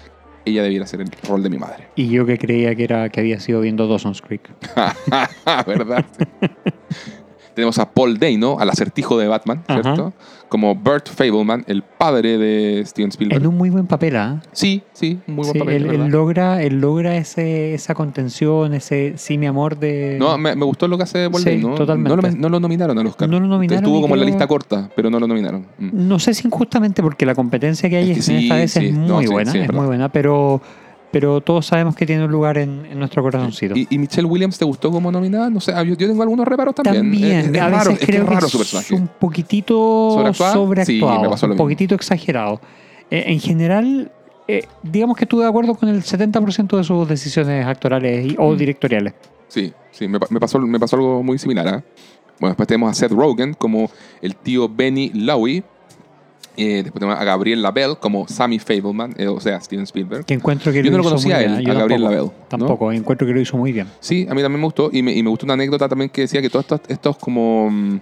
ella 0.44 0.62
debiera 0.62 0.87
ser 0.87 1.01
el 1.01 1.11
rol 1.29 1.42
de 1.42 1.51
mi 1.51 1.59
madre. 1.59 1.88
Y 1.96 2.11
yo 2.11 2.24
que 2.27 2.38
creía 2.38 2.77
que 2.77 2.85
era 2.85 3.09
que 3.09 3.18
había 3.18 3.40
sido 3.40 3.61
viendo 3.61 3.88
Dawson's 3.88 4.22
Creek. 4.22 4.48
¿Verdad? 5.66 6.07
Tenemos 7.59 7.77
a 7.81 7.90
Paul 7.90 8.21
Dano, 8.21 8.57
al 8.61 8.71
acertijo 8.71 9.18
de 9.18 9.27
Batman, 9.27 9.64
Ajá. 9.66 9.83
¿cierto? 9.83 10.12
Como 10.49 10.77
Burt 10.77 11.09
Fableman, 11.09 11.64
el 11.66 11.83
padre 11.83 12.38
de 12.38 12.85
Steven 12.87 13.09
Spielberg. 13.11 13.42
En 13.42 13.49
un 13.49 13.57
muy 13.57 13.68
buen 13.68 13.88
papel, 13.88 14.14
¿ah? 14.14 14.40
Sí, 14.53 14.83
sí, 14.92 15.18
un 15.27 15.35
muy 15.35 15.42
buen 15.42 15.53
Sí, 15.55 15.59
papel, 15.59 15.87
él, 15.90 16.07
logra, 16.07 16.62
él 16.62 16.81
logra 16.81 17.16
ese, 17.16 17.75
esa 17.75 17.97
contención, 17.97 18.75
ese 18.75 19.14
sí, 19.16 19.38
mi 19.38 19.47
amor 19.47 19.77
de. 19.77 20.18
No, 20.21 20.38
me, 20.38 20.55
me 20.55 20.64
gustó 20.64 20.87
lo 20.87 20.97
que 20.97 21.03
hace 21.03 21.29
Paul 21.29 21.42
Sí, 21.42 21.61
Dano. 21.61 21.75
totalmente. 21.75 22.09
No 22.09 22.23
lo, 22.23 22.37
no 22.37 22.49
lo 22.49 22.61
nominaron 22.61 22.97
al 22.97 23.07
Oscar. 23.09 23.29
No 23.29 23.40
lo 23.40 23.49
nominaron 23.49 23.83
Estuvo 23.85 24.01
como 24.01 24.14
en 24.14 24.21
la 24.21 24.27
lista 24.27 24.47
corta, 24.47 24.88
pero 24.94 25.11
no 25.11 25.18
lo 25.18 25.27
nominaron. 25.27 25.66
Mm. 25.79 25.90
No 26.09 26.21
sé 26.21 26.33
si 26.33 26.47
injustamente 26.47 27.03
porque 27.03 27.27
la 27.27 27.35
competencia 27.35 27.90
que 27.90 27.97
hay 27.97 28.12
Es 28.12 28.25
que 28.25 28.33
en 28.35 28.38
sí, 28.38 28.44
esta 28.44 28.55
vez 28.55 28.71
sí, 28.71 28.87
es 28.87 28.94
muy 28.94 29.27
sí, 29.27 29.33
buena, 29.33 29.51
sí, 29.51 29.59
es 29.59 29.73
muy 29.73 29.87
buena, 29.87 30.09
pero, 30.11 30.62
pero 31.11 31.40
todos 31.40 31.66
sabemos 31.66 31.94
que 31.97 32.05
tiene 32.05 32.25
un 32.25 32.31
lugar 32.31 32.59
en, 32.59 32.85
en 32.87 32.99
nuestro 32.99 33.23
corazoncito. 33.23 33.75
¿Y, 33.77 33.87
y 33.90 33.99
Michelle 33.99 34.27
Williams 34.27 34.59
te 34.59 34.64
gustó 34.64 34.90
como 34.90 35.11
nominada? 35.11 35.49
No 35.51 35.61
sé, 35.61 35.73
ah, 35.75 35.83
yo, 35.83 35.94
yo 35.94 36.07
tengo 36.09 36.23
algunos 36.23 36.47
reparos 36.47 36.75
también. 36.75 37.03
También, 37.03 37.38
Es- 37.38 37.47
es 37.49 37.61
a 37.61 37.68
raro, 37.68 37.77
veces 37.90 37.92
es 37.94 37.99
que 38.01 38.07
creo 38.07 38.23
es 38.25 38.29
que 38.29 38.35
raro 38.35 38.47
es 38.47 38.53
su 38.53 38.59
personaje. 38.59 38.94
un 38.94 39.09
poquitito 39.18 39.75
sobreactuado, 40.12 40.85
Sí, 40.85 41.01
me 41.23 41.29
pasó 41.29 41.47
lo 41.47 41.53
un 41.53 41.57
mismo. 41.57 41.64
poquitito 41.64 41.94
exagerado. 41.94 42.61
Eh, 43.11 43.25
en 43.29 43.40
general, 43.40 44.12
eh, 44.47 44.66
digamos 44.83 45.16
que 45.16 45.25
estuve 45.25 45.42
de 45.44 45.49
acuerdo 45.49 45.75
con 45.75 45.88
el 45.88 46.03
70% 46.03 46.77
de 46.77 46.85
sus 46.85 47.09
decisiones 47.09 47.66
actorales 47.66 48.33
y- 48.33 48.37
o 48.38 48.53
Mm. 48.53 48.57
directoriales. 48.59 49.14
Sí, 49.49 49.73
sí, 49.92 50.09
me, 50.09 50.21
pa- 50.21 50.27
me 50.31 50.38
pasó, 50.40 50.59
me 50.59 50.79
pasó 50.79 50.97
algo 50.97 51.23
muy 51.23 51.38
similar. 51.38 51.66
¿ah? 51.68 51.83
Bueno, 52.38 52.51
después 52.51 52.66
tenemos 52.68 52.90
a 52.90 52.94
Seth 52.94 53.12
Rogen 53.12 53.55
como 53.55 53.90
el 54.21 54.37
tío 54.37 54.68
Benny 54.68 55.11
Lowy. 55.14 55.64
Eh, 56.59 56.83
después 56.83 57.01
tenemos 57.01 57.21
a 57.21 57.23
Gabriel 57.23 57.62
Labelle 57.62 57.94
como 58.01 58.27
Sammy 58.27 58.59
Fableman, 58.59 59.14
eh, 59.16 59.29
o 59.29 59.38
sea, 59.38 59.61
Steven 59.61 59.85
Spielberg. 59.85 60.25
Que 60.25 60.35
encuentro 60.35 60.73
que 60.73 60.83
Yo 60.83 60.90
no 60.90 60.99
lo 60.99 61.05
conocía 61.05 61.37
a 61.37 61.42
él, 61.42 61.71
a 61.71 61.73
Gabriel 61.73 62.03
tampoco, 62.03 62.03
Labelle, 62.03 62.27
¿no? 62.27 62.49
Tampoco, 62.49 62.92
encuentro 62.92 63.27
que 63.29 63.33
lo 63.33 63.40
hizo 63.40 63.57
muy 63.57 63.71
bien. 63.71 63.87
Sí, 64.01 64.27
a 64.29 64.35
mí 64.35 64.42
también 64.42 64.61
me 64.61 64.66
gustó. 64.66 64.90
Y 64.92 65.03
me, 65.03 65.12
y 65.12 65.23
me 65.23 65.31
gustó 65.31 65.47
una 65.47 65.55
anécdota 65.55 65.88
también 65.88 66.11
que 66.11 66.23
decía 66.23 66.42
que 66.42 66.51
todos 66.51 66.64
estos, 66.64 66.81
estos 66.88 67.16
como... 67.16 68.01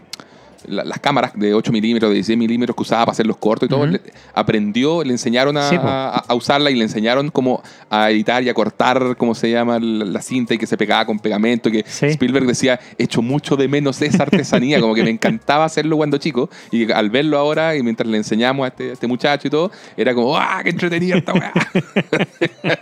la- 0.66 0.84
las 0.84 0.98
cámaras 1.00 1.32
de 1.34 1.54
8 1.54 1.72
milímetros, 1.72 2.10
de 2.10 2.14
16 2.16 2.38
milímetros 2.38 2.76
que 2.76 2.82
usaba 2.82 3.04
para 3.06 3.12
hacer 3.12 3.26
los 3.26 3.36
cortos 3.36 3.66
y 3.66 3.70
todo, 3.70 3.86
le- 3.86 4.00
aprendió, 4.34 5.02
le 5.04 5.12
enseñaron 5.12 5.56
a, 5.56 5.68
Sí, 5.68 5.76
po. 5.78 5.86
a- 5.86 6.18
a 6.18 6.34
usarla 6.34 6.70
y 6.70 6.74
le 6.76 6.84
enseñaron 6.84 7.30
cómo 7.30 7.62
a 7.90 8.10
editar 8.10 8.42
y 8.42 8.48
a 8.48 8.54
cortar, 8.54 9.16
cómo 9.16 9.34
se 9.34 9.50
llama, 9.50 9.78
la, 9.78 10.04
la 10.04 10.22
cinta 10.22 10.54
y 10.54 10.58
que 10.58 10.66
se 10.66 10.76
pegaba 10.76 11.04
con 11.06 11.18
pegamento. 11.18 11.70
Que 11.70 11.84
Sí. 11.86 12.06
Spielberg 12.06 12.46
decía, 12.46 12.78
echo 12.98 13.22
mucho 13.22 13.56
de 13.56 13.68
menos 13.68 14.00
esa 14.02 14.22
artesanía, 14.24 14.80
como 14.80 14.94
que 14.94 15.02
me 15.04 15.10
encantaba 15.10 15.64
hacerlo 15.64 15.96
cuando 15.96 16.18
chico. 16.18 16.50
Y 16.70 16.90
al 16.92 17.10
verlo 17.10 17.38
ahora 17.38 17.76
y 17.76 17.82
mientras 17.82 18.08
le 18.08 18.16
enseñamos 18.16 18.64
a 18.64 18.68
este, 18.68 18.90
a 18.90 18.92
este 18.94 19.06
muchacho 19.06 19.48
y 19.48 19.50
todo, 19.50 19.70
era 19.96 20.14
como, 20.14 20.36
¡ah, 20.36 20.60
qué 20.62 20.70
entretenida 20.70 21.16
esta 21.16 21.32
weá! 21.32 21.52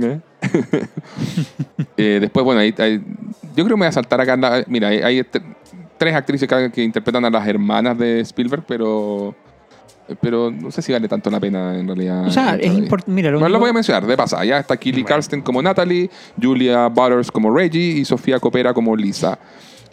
¿Eh? 0.00 0.20
Eh, 1.96 2.18
después, 2.20 2.44
bueno, 2.44 2.60
ahí, 2.60 2.72
ahí- 2.78 3.00
yo 3.56 3.64
creo 3.64 3.66
que 3.66 3.74
me 3.74 3.78
voy 3.78 3.86
a 3.86 3.92
saltar 3.92 4.20
acá. 4.20 4.64
mira, 4.68 4.88
hay, 4.88 4.98
hay 4.98 5.18
este- 5.18 5.42
tres 5.98 6.14
actrices 6.14 6.48
que, 6.48 6.70
que 6.72 6.82
interpretan 6.82 7.24
a 7.24 7.30
las 7.30 7.46
hermanas 7.46 7.98
de 7.98 8.20
Spielberg, 8.20 8.64
pero 8.66 9.34
pero 10.22 10.50
no 10.50 10.70
sé 10.70 10.80
si 10.80 10.90
vale 10.90 11.06
tanto 11.06 11.28
la 11.30 11.38
pena 11.38 11.78
en 11.78 11.86
realidad. 11.86 12.26
O 12.26 12.30
sea, 12.30 12.54
es 12.56 12.72
importante. 12.72 13.12
Mira, 13.12 13.30
lo 13.30 13.38
Bueno, 13.40 13.50
lo 13.50 13.56
único- 13.58 13.60
voy 13.64 13.70
a 13.70 13.72
mencionar, 13.74 14.06
de 14.06 14.16
pasada. 14.16 14.42
Ya 14.42 14.58
está 14.58 14.74
Kelly 14.78 15.02
Bueno. 15.02 15.08
Karsten 15.16 15.42
como 15.42 15.60
Natalie, 15.60 16.08
Julia 16.40 16.88
Butters 16.88 17.30
como 17.30 17.54
Reggie 17.54 17.98
y 17.98 18.04
Sofía 18.06 18.40
Copera 18.40 18.72
como 18.72 18.96
Lisa. 18.96 19.38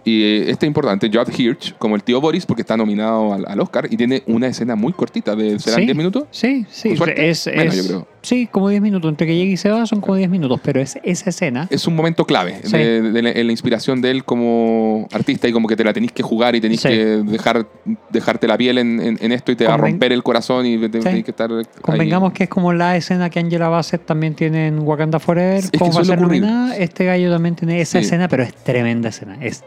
Y 0.05 0.23
eh, 0.23 0.51
este 0.51 0.65
es 0.65 0.67
importante, 0.67 1.09
Judd 1.11 1.29
Hirsch 1.35 1.75
como 1.79 1.95
el 1.95 2.03
tío 2.03 2.21
Boris, 2.21 2.45
porque 2.45 2.61
está 2.61 2.77
nominado 2.77 3.33
al, 3.33 3.43
al 3.47 3.59
Oscar 3.59 3.87
y 3.89 3.97
tiene 3.97 4.21
una 4.27 4.47
escena 4.47 4.75
muy 4.75 4.93
cortita, 4.93 5.35
de 5.35 5.57
¿serán 5.59 5.79
Sí. 5.79 5.85
10 5.85 5.97
minutos? 5.97 6.23
Sí, 6.29 6.65
sí. 6.69 6.89
Es, 7.15 7.47
Menos, 7.47 7.75
es- 7.75 7.83
yo 7.83 7.87
creo. 7.87 8.07
Sí, 8.21 8.47
como 8.51 8.69
10 8.69 8.81
minutos. 8.81 9.07
Entre 9.09 9.27
que 9.27 9.35
llega 9.35 9.51
y 9.51 9.57
se 9.57 9.69
va 9.69 9.85
son 9.85 10.01
como 10.01 10.15
10 10.15 10.29
minutos. 10.29 10.59
Pero 10.63 10.79
es 10.81 10.97
esa 11.03 11.29
escena. 11.29 11.67
Es 11.69 11.85
un 11.87 11.95
momento 11.95 12.25
clave 12.25 12.59
Sí. 12.63 12.75
de, 12.75 13.01
de 13.11 13.21
la, 13.43 13.51
inspiración 13.51 14.01
de 14.01 14.09
él 14.11 14.23
como 14.23 15.07
artista 15.11 15.47
y 15.47 15.51
como 15.51 15.67
que 15.67 15.75
te 15.75 15.83
la 15.83 15.93
tenés 15.93 16.11
que 16.11 16.23
jugar 16.23 16.55
y 16.55 16.61
tenés 16.61 16.81
Sí. 16.81 16.87
que 16.89 16.95
dejar, 17.23 17.67
dejarte 18.11 18.47
la 18.47 18.57
piel 18.57 18.77
en, 18.79 18.99
en- 18.99 19.17
en 19.21 19.31
esto 19.31 19.51
y 19.51 19.55
te 19.55 19.65
va 19.67 19.75
a 19.75 19.77
romper 19.77 20.11
el 20.11 20.23
corazón 20.23 20.65
y 20.65 20.77
te, 20.77 20.89
te- 20.89 20.99
Sí. 21.01 21.03
tenés 21.05 21.23
que 21.23 21.31
estar 21.31 21.51
ahí. 21.51 21.63
Convengamos 21.81 22.33
que 22.33 22.43
es 22.45 22.49
como 22.49 22.73
la 22.73 22.95
escena 22.97 23.29
que 23.29 23.39
Angela 23.39 23.69
Bassett 23.69 24.05
también 24.05 24.33
tiene 24.35 24.67
en 24.67 24.79
Wakanda 24.79 25.19
Forever. 25.19 25.63
Es 25.63 25.71
que 25.71 25.77
va 25.79 26.01
a 26.01 26.05
ser 26.05 26.19
nominada. 26.21 26.75
Este 26.77 27.05
gallo 27.05 27.31
también 27.31 27.55
tiene 27.55 27.79
esa 27.81 27.99
escena, 27.99 28.27
pero 28.27 28.43
es 28.43 28.53
tremenda 28.55 29.09
escena. 29.09 29.37
Es 29.41 29.63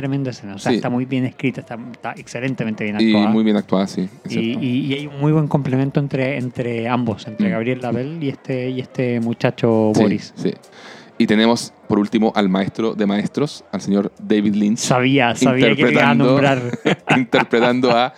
tremenda 0.00 0.30
escena. 0.30 0.54
O 0.54 0.58
sea, 0.58 0.70
Sí. 0.72 0.76
está 0.76 0.88
muy 0.90 1.04
bien 1.04 1.24
escrita, 1.26 1.60
está, 1.60 1.78
está 1.92 2.12
excelentemente 2.16 2.84
bien 2.84 3.00
Y 3.00 3.06
actuada. 3.08 3.28
muy 3.28 3.44
bien 3.44 3.56
actuada, 3.56 3.86
sí. 3.86 4.08
es 4.24 4.32
Y, 4.32 4.38
y- 4.60 4.86
y 4.86 4.94
hay 4.94 5.06
un 5.06 5.20
muy 5.20 5.32
buen 5.32 5.46
complemento 5.48 6.00
entre, 6.00 6.36
entre 6.38 6.88
ambos, 6.88 7.26
entre 7.26 7.48
Mm. 7.48 7.52
Gabriel 7.52 7.80
Label 7.82 8.18
y 8.22 8.28
este, 8.30 8.70
y 8.70 8.80
este 8.80 9.20
muchacho 9.20 9.92
Sí, 9.94 10.02
Boris. 10.02 10.32
sí. 10.36 10.52
Y 11.18 11.26
tenemos, 11.26 11.72
por 11.86 11.98
último, 11.98 12.32
al 12.34 12.48
maestro 12.48 12.94
de 12.94 13.04
maestros, 13.04 13.62
al 13.72 13.82
señor 13.82 14.10
David 14.18 14.54
Lynch. 14.54 14.78
Sabía, 14.78 15.34
sabía 15.36 15.74
que 15.76 15.90
iba 15.90 16.08
a 16.10 16.14
nombrar. 16.14 16.62
interpretando 17.16 17.90
a, 17.90 18.14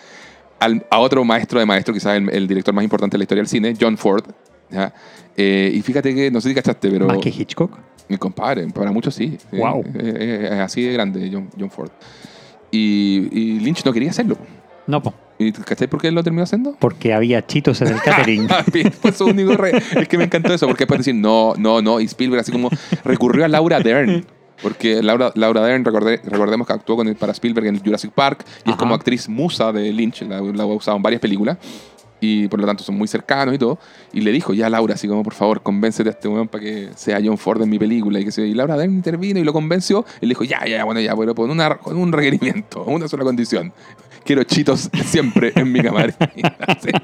al- 0.60 0.86
a 0.88 0.98
otro 1.00 1.24
maestro 1.24 1.58
de 1.58 1.66
maestros, 1.66 1.96
quizás 1.96 2.16
el, 2.16 2.28
el 2.30 2.46
director 2.46 2.72
más 2.72 2.84
importante 2.84 3.14
de 3.14 3.18
la 3.18 3.24
historia 3.24 3.40
del 3.42 3.48
cine, 3.48 3.74
John 3.80 3.96
Ford. 3.98 4.24
¿ya? 4.70 4.92
Eh, 5.36 5.72
y 5.74 5.82
fíjate 5.82 6.14
que, 6.14 6.30
no 6.30 6.40
sé 6.40 6.50
si 6.50 6.54
cachaste, 6.54 6.90
pero 6.90 7.06
Más 7.06 7.18
que 7.18 7.30
Hitchcock. 7.30 7.76
Mi 8.08 8.16
compadre, 8.18 8.66
para 8.68 8.90
muchos 8.92 9.14
sí. 9.14 9.38
Eh, 9.52 9.58
Guau. 9.58 9.84
eh, 9.94 10.48
es 10.52 10.58
así 10.60 10.82
de 10.82 10.92
grande 10.92 11.30
John, 11.32 11.48
John 11.58 11.70
Ford. 11.70 11.90
Y, 12.70 13.28
y 13.32 13.60
Lynch 13.60 13.84
no 13.84 13.92
quería 13.92 14.10
hacerlo. 14.10 14.36
No, 14.86 15.02
po, 15.02 15.14
¿Y 15.38 15.52
cachai 15.52 15.86
por 15.88 16.00
qué 16.00 16.08
él 16.08 16.14
lo 16.14 16.22
terminó 16.22 16.42
haciendo? 16.44 16.76
porque 16.78 17.12
había 17.14 17.44
chitos 17.46 17.80
en 17.82 17.88
el 17.88 18.00
catering. 18.04 18.48
Fue 18.92 19.12
su 19.12 19.26
único 19.26 19.52
re- 19.56 19.72
Es 19.96 20.08
que 20.08 20.18
me 20.18 20.24
encantó 20.24 20.52
eso, 20.54 20.66
porque 20.66 20.82
después 20.84 20.98
decir 20.98 21.14
no, 21.14 21.54
no, 21.56 21.80
no, 21.82 22.00
y 22.00 22.04
Spielberg 22.04 22.40
así 22.40 22.52
como 22.52 22.68
recurrió 23.04 23.44
a 23.44 23.48
Laura 23.48 23.80
Dern. 23.80 24.24
Porque 24.62 25.02
Laura, 25.02 25.32
Laura 25.34 25.62
Dern, 25.62 25.84
recordemos 25.84 26.66
que 26.68 26.72
actuó 26.72 26.96
con, 26.96 27.12
para 27.16 27.32
Spielberg 27.32 27.66
en 27.66 27.80
Jurassic 27.82 28.12
Park 28.12 28.44
y 28.64 28.68
es 28.68 28.74
Ajá. 28.74 28.76
como 28.76 28.94
actriz 28.94 29.28
musa 29.28 29.72
de 29.72 29.92
Lynch, 29.92 30.22
la, 30.22 30.40
la 30.40 30.62
ha 30.62 30.66
usado 30.66 30.96
en 30.96 31.02
varias 31.02 31.20
películas 31.20 31.58
y 32.22 32.48
por 32.48 32.60
lo 32.60 32.66
tanto 32.66 32.84
son 32.84 32.96
muy 32.96 33.08
cercanos 33.08 33.54
y 33.54 33.58
todo. 33.58 33.78
Y 34.12 34.20
le 34.20 34.30
dijo 34.32 34.54
ya 34.54 34.66
a 34.66 34.70
Laura, 34.70 34.94
así 34.94 35.08
como 35.08 35.22
por 35.22 35.34
favor, 35.34 35.60
convéncete 35.62 36.08
a 36.08 36.12
este 36.12 36.28
weón 36.28 36.48
para 36.48 36.62
que 36.64 36.88
sea 36.96 37.18
John 37.22 37.36
Ford 37.36 37.60
en 37.62 37.68
mi 37.68 37.78
película. 37.78 38.20
Y, 38.20 38.24
que 38.24 38.30
se, 38.32 38.46
y 38.46 38.54
Laura 38.54 38.76
Dern 38.76 38.92
intervino 38.94 39.40
y 39.40 39.44
lo 39.44 39.52
convenció. 39.52 40.04
Y 40.20 40.26
le 40.26 40.30
dijo 40.30 40.44
ya, 40.44 40.64
ya, 40.66 40.84
bueno, 40.84 41.00
ya, 41.00 41.14
pero 41.16 41.34
con, 41.34 41.50
una, 41.50 41.76
con 41.78 41.96
un 41.96 42.12
requerimiento, 42.12 42.84
una 42.86 43.08
sola 43.08 43.24
condición. 43.24 43.72
Quiero 44.24 44.44
chitos 44.44 44.88
siempre 45.04 45.52
en 45.56 45.72
mi 45.72 45.80
camarera. 45.80 46.16
Sí. 46.80 46.90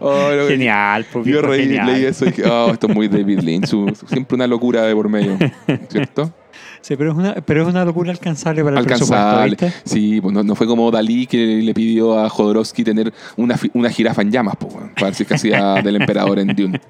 Oh, 0.00 0.30
genial, 0.46 1.04
pues, 1.12 1.26
yo 1.26 1.42
reí, 1.42 1.64
genial. 1.64 1.86
leí 1.86 2.04
eso 2.04 2.24
y 2.24 2.28
dije, 2.28 2.44
oh, 2.48 2.70
esto 2.72 2.86
es 2.86 2.94
muy 2.94 3.08
David 3.08 3.40
Lynch, 3.40 3.66
su- 3.66 3.92
siempre 4.06 4.36
una 4.36 4.46
locura 4.46 4.82
de 4.82 4.94
por 4.94 5.08
medio, 5.08 5.36
¿cierto? 5.88 6.32
Sí, 6.80 6.96
pero 6.96 7.12
es 7.12 7.18
una, 7.18 7.34
pero 7.34 7.62
es 7.62 7.68
una 7.68 7.84
locura 7.84 8.10
alcanzable 8.10 8.64
para 8.64 8.80
el 8.80 8.86
presupuesto, 8.86 9.44
¿viste? 9.44 9.72
Sí, 9.84 10.20
pues 10.20 10.34
no, 10.34 10.42
no 10.42 10.54
fue 10.54 10.66
como 10.66 10.90
Dalí 10.90 11.26
que 11.26 11.38
le 11.38 11.74
pidió 11.74 12.18
a 12.18 12.28
Jodorowsky 12.28 12.84
tener 12.84 13.12
una, 13.36 13.58
una 13.74 13.90
jirafa 13.90 14.22
en 14.22 14.30
llamas, 14.30 14.56
pues, 14.58 14.74
para 14.98 15.10
es 15.10 15.26
que 15.26 15.34
hacía 15.34 15.74
del 15.82 15.96
emperador 15.96 16.38
en 16.38 16.48
Dune. 16.48 16.80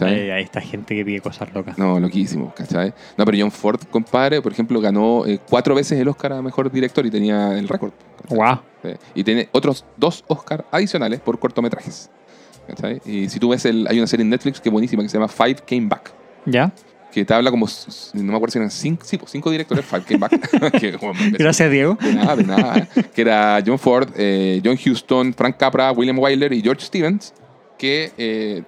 Hay 0.00 0.42
esta 0.42 0.60
gente 0.60 0.94
que 0.94 1.04
pide 1.04 1.20
cosas 1.20 1.52
locas. 1.52 1.76
No, 1.78 1.98
loquísimo, 1.98 2.52
¿cachai? 2.54 2.92
No, 3.16 3.24
pero 3.24 3.38
John 3.40 3.50
Ford, 3.50 3.80
compadre, 3.90 4.40
por 4.40 4.52
ejemplo, 4.52 4.80
ganó 4.80 5.26
eh, 5.26 5.40
cuatro 5.48 5.74
veces 5.74 5.98
el 5.98 6.08
Oscar 6.08 6.34
a 6.34 6.42
Mejor 6.42 6.70
Director 6.70 7.04
y 7.04 7.10
tenía 7.10 7.58
el 7.58 7.68
récord. 7.68 7.92
Wow. 8.28 8.60
Sí. 8.82 8.90
Y 9.14 9.24
tiene 9.24 9.48
otros 9.52 9.84
dos 9.96 10.24
Oscar 10.28 10.64
adicionales 10.70 11.20
por 11.20 11.38
cortometrajes. 11.38 12.10
¿cachai? 12.68 13.00
Y 13.04 13.28
si 13.28 13.40
tú 13.40 13.48
ves, 13.48 13.64
el, 13.64 13.86
hay 13.88 13.98
una 13.98 14.06
serie 14.06 14.22
en 14.22 14.30
Netflix 14.30 14.60
que 14.60 14.68
es 14.68 14.72
buenísima 14.72 15.02
que 15.02 15.08
se 15.08 15.16
llama 15.18 15.28
Five 15.28 15.56
Came 15.66 15.86
Back. 15.88 16.12
¿Ya? 16.46 16.70
Que 17.12 17.24
te 17.24 17.34
habla 17.34 17.50
como, 17.50 17.66
no 18.14 18.22
me 18.22 18.34
acuerdo 18.34 18.52
si 18.52 18.58
eran 18.58 18.70
cinco, 18.70 19.04
sí, 19.04 19.16
pues, 19.16 19.30
cinco 19.30 19.50
directores, 19.50 19.84
que, 20.06 20.92
como, 20.98 21.12
Gracias, 21.32 21.70
Diego. 21.70 21.96
de 22.00 22.14
nada, 22.14 22.36
de 22.36 22.44
nada. 22.44 22.88
que 23.14 23.20
era 23.20 23.62
John 23.64 23.78
Ford, 23.78 24.08
eh, 24.16 24.60
John 24.64 24.78
Huston, 24.84 25.34
Frank 25.34 25.56
Capra, 25.56 25.92
William 25.92 26.18
Wyler 26.18 26.52
y 26.52 26.62
George 26.62 26.84
Stevens, 26.84 27.32
que 27.78 28.12
eh, 28.18 28.62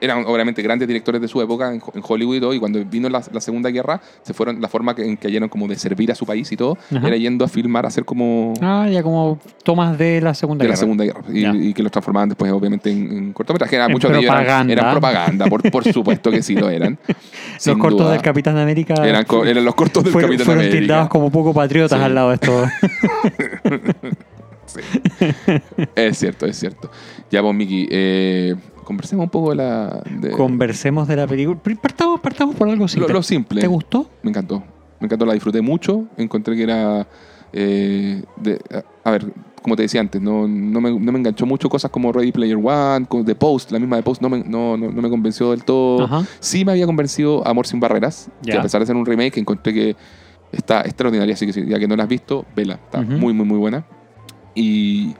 eran 0.00 0.24
obviamente 0.26 0.62
grandes 0.62 0.88
directores 0.88 1.20
de 1.20 1.28
su 1.28 1.40
época 1.42 1.72
en, 1.74 1.80
Hollywood 2.02 2.36
y 2.36 2.40
todo, 2.40 2.54
y 2.54 2.58
cuando 2.58 2.84
vino 2.84 3.08
la, 3.08 3.22
la 3.32 3.40
Segunda 3.40 3.70
Guerra, 3.70 4.00
se 4.22 4.32
fueron, 4.34 4.60
la 4.60 4.68
forma 4.68 4.94
que, 4.94 5.04
en 5.04 5.16
que 5.16 5.28
hallaron 5.28 5.48
como 5.48 5.68
de 5.68 5.76
servir 5.76 6.10
a 6.10 6.14
su 6.14 6.24
país 6.26 6.50
y 6.52 6.56
todo, 6.56 6.78
Ajá. 6.94 7.06
era 7.08 7.16
yendo 7.16 7.44
a 7.44 7.48
filmar, 7.48 7.84
a 7.84 7.88
hacer 7.88 8.04
como 8.04 8.54
Ah, 8.60 8.88
ya 8.90 9.02
como 9.02 9.38
tomas 9.62 9.98
de 9.98 10.20
la 10.20 10.34
Segunda 10.34 10.62
de 10.62 10.68
la 10.68 10.74
Guerra. 10.74 10.80
Segunda 10.80 11.04
Guerra. 11.04 11.22
Y, 11.32 11.72
que 11.74 11.82
los 11.82 11.92
transformaban 11.92 12.28
después, 12.30 12.50
obviamente, 12.52 12.90
en, 12.90 13.12
en 13.12 13.32
cortometraje. 13.32 13.76
Era, 13.76 13.88
muchos 13.88 14.10
de 14.10 14.18
ellos 14.18 14.30
eran, 14.30 14.44
propaganda. 14.44 14.72
eran 14.72 14.90
propaganda, 14.92 15.46
por, 15.46 15.70
por 15.70 15.84
supuesto 15.92 16.30
que 16.30 16.42
sí 16.42 16.54
lo 16.54 16.68
eran. 16.70 16.98
Los 17.66 17.76
cortos 17.78 18.00
duda. 18.00 18.12
del 18.12 18.22
Capitán 18.22 18.56
América 18.58 18.94
Eran, 19.04 19.26
eran 19.46 19.64
los 19.64 19.74
cortos 19.74 20.02
del 20.04 20.12
fueron, 20.12 20.30
Capitán 20.30 20.46
fueron 20.46 20.62
América. 20.64 20.80
tildados 20.80 21.08
como 21.08 21.30
poco 21.30 21.52
patriotas 21.54 21.98
Sí. 21.98 22.04
al 22.04 22.14
lado 22.14 22.28
de 22.30 22.34
esto. 22.34 22.64
Es 25.94 26.18
cierto, 26.18 26.46
es 26.46 26.56
cierto. 26.58 26.90
Ya, 27.30 27.40
vos, 27.40 27.54
Miki, 27.54 27.88
eh, 27.90 28.54
conversemos 28.90 29.22
un 29.24 29.30
poco 29.30 29.50
de 29.50 29.56
la. 29.56 30.02
de- 30.20 30.30
Conversemos 30.32 31.06
de 31.06 31.14
la 31.16 31.26
película. 31.28 31.60
Partamos, 31.80 32.18
partamos 32.20 32.56
por 32.56 32.68
algo 32.68 32.82
lo, 32.84 32.88
simple. 32.88 33.12
lo 33.14 33.22
simple. 33.22 33.60
¿Te 33.60 33.68
gustó? 33.68 34.10
Me 34.22 34.30
encantó. 34.30 34.62
Me 34.98 35.06
encantó, 35.06 35.24
la 35.26 35.32
disfruté 35.34 35.60
mucho. 35.62 36.06
Encontré 36.16 36.56
que 36.56 36.62
era. 36.64 37.06
eh, 37.52 38.22
de- 38.36 38.60
a- 39.04 39.10
ver, 39.10 39.32
como 39.62 39.76
te 39.76 39.82
decía 39.82 40.00
antes, 40.00 40.20
no, 40.22 40.46
no, 40.48 40.80
me, 40.80 40.90
no 40.90 41.12
me 41.12 41.18
enganchó 41.18 41.46
mucho 41.46 41.68
cosas 41.68 41.90
como 41.90 42.12
Ready 42.12 42.32
Player 42.32 42.56
One, 42.56 43.06
The 43.24 43.34
Post, 43.34 43.72
la 43.72 43.78
misma 43.78 43.96
de 43.96 44.02
Post, 44.02 44.22
no 44.22 44.28
me, 44.28 44.42
no, 44.44 44.76
no, 44.76 44.90
me 44.90 45.08
convenció 45.10 45.50
del 45.50 45.64
todo. 45.64 46.04
Ajá. 46.04 46.24
Sí 46.40 46.64
me 46.64 46.72
había 46.72 46.86
convencido 46.86 47.46
Amor 47.46 47.66
sin 47.66 47.78
Barreras, 47.80 48.28
que 48.42 48.52
a 48.52 48.62
pesar 48.62 48.80
de 48.80 48.86
ser 48.86 48.96
un 48.96 49.04
remake, 49.06 49.38
encontré 49.38 49.72
que 49.74 49.96
está 50.52 50.80
extraordinaria, 50.82 51.34
así 51.34 51.44
que 51.46 51.52
si- 51.52 51.66
ya 51.66 51.78
que 51.78 51.86
no 51.88 51.94
la 51.96 52.02
has 52.04 52.08
visto, 52.08 52.44
vela, 52.56 52.74
está 52.74 53.02
muy, 53.02 53.32
muy, 53.32 53.44
muy 53.46 53.58
buena. 53.58 53.84
Y, 54.54 55.14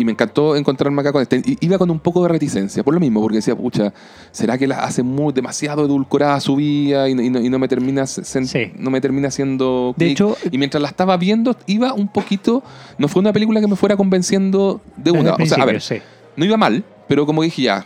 y 0.00 0.04
me 0.06 0.12
encantó 0.12 0.56
encontrarme 0.56 1.00
acá 1.02 1.12
con 1.12 1.20
este. 1.20 1.42
Iba 1.60 1.76
con 1.76 1.90
un 1.90 2.00
poco 2.00 2.22
de 2.22 2.28
reticencia, 2.30 2.82
por 2.82 2.94
lo 2.94 3.00
mismo, 3.00 3.20
porque 3.20 3.36
decía, 3.36 3.54
pucha, 3.54 3.92
¿será 4.32 4.56
que 4.56 4.66
la 4.66 4.78
hace 4.82 5.02
muy, 5.02 5.32
demasiado 5.34 5.84
edulcorada 5.84 6.40
su 6.40 6.56
vida 6.56 7.06
y, 7.08 7.14
no- 7.14 7.20
y 7.22 7.28
no, 7.28 7.38
y 7.40 7.50
no 7.50 7.58
me 7.58 7.68
termina 7.68 8.04
sen- 8.04 8.46
Sí. 8.46 8.72
no 8.78 8.90
me 8.90 9.00
termina 9.02 9.28
haciendo 9.28 9.94
De 9.98 10.10
hecho, 10.10 10.36
y 10.50 10.56
mientras 10.56 10.80
la 10.80 10.88
estaba 10.88 11.18
viendo, 11.18 11.54
iba 11.66 11.92
un 11.92 12.08
poquito, 12.08 12.62
no 12.96 13.08
fue 13.08 13.20
una 13.20 13.32
película 13.34 13.60
que 13.60 13.66
me 13.66 13.76
fuera 13.76 13.96
convenciendo 13.96 14.80
de 14.96 15.10
una. 15.10 15.34
O 15.34 15.44
sea, 15.46 15.62
a 15.62 15.66
ver, 15.66 15.82
sí. 15.82 15.96
no 16.36 16.44
iba 16.46 16.56
mal, 16.56 16.82
pero 17.10 17.26
como 17.26 17.42
dije, 17.42 17.62
ya, 17.62 17.84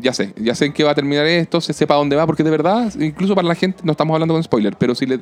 ya 0.00 0.14
sé, 0.14 0.32
ya 0.40 0.54
sé 0.54 0.64
en 0.64 0.72
qué 0.72 0.82
va 0.82 0.92
a 0.92 0.94
terminar 0.94 1.26
esto, 1.26 1.60
se 1.60 1.74
sepa 1.74 1.94
dónde 1.94 2.16
va, 2.16 2.24
porque 2.24 2.42
de 2.42 2.48
verdad, 2.50 2.90
incluso 2.98 3.34
para 3.34 3.46
la 3.46 3.54
gente, 3.54 3.80
no 3.84 3.92
estamos 3.92 4.14
hablando 4.14 4.32
con 4.32 4.42
spoiler, 4.42 4.74
pero 4.78 4.94
si 4.94 5.04
le, 5.04 5.18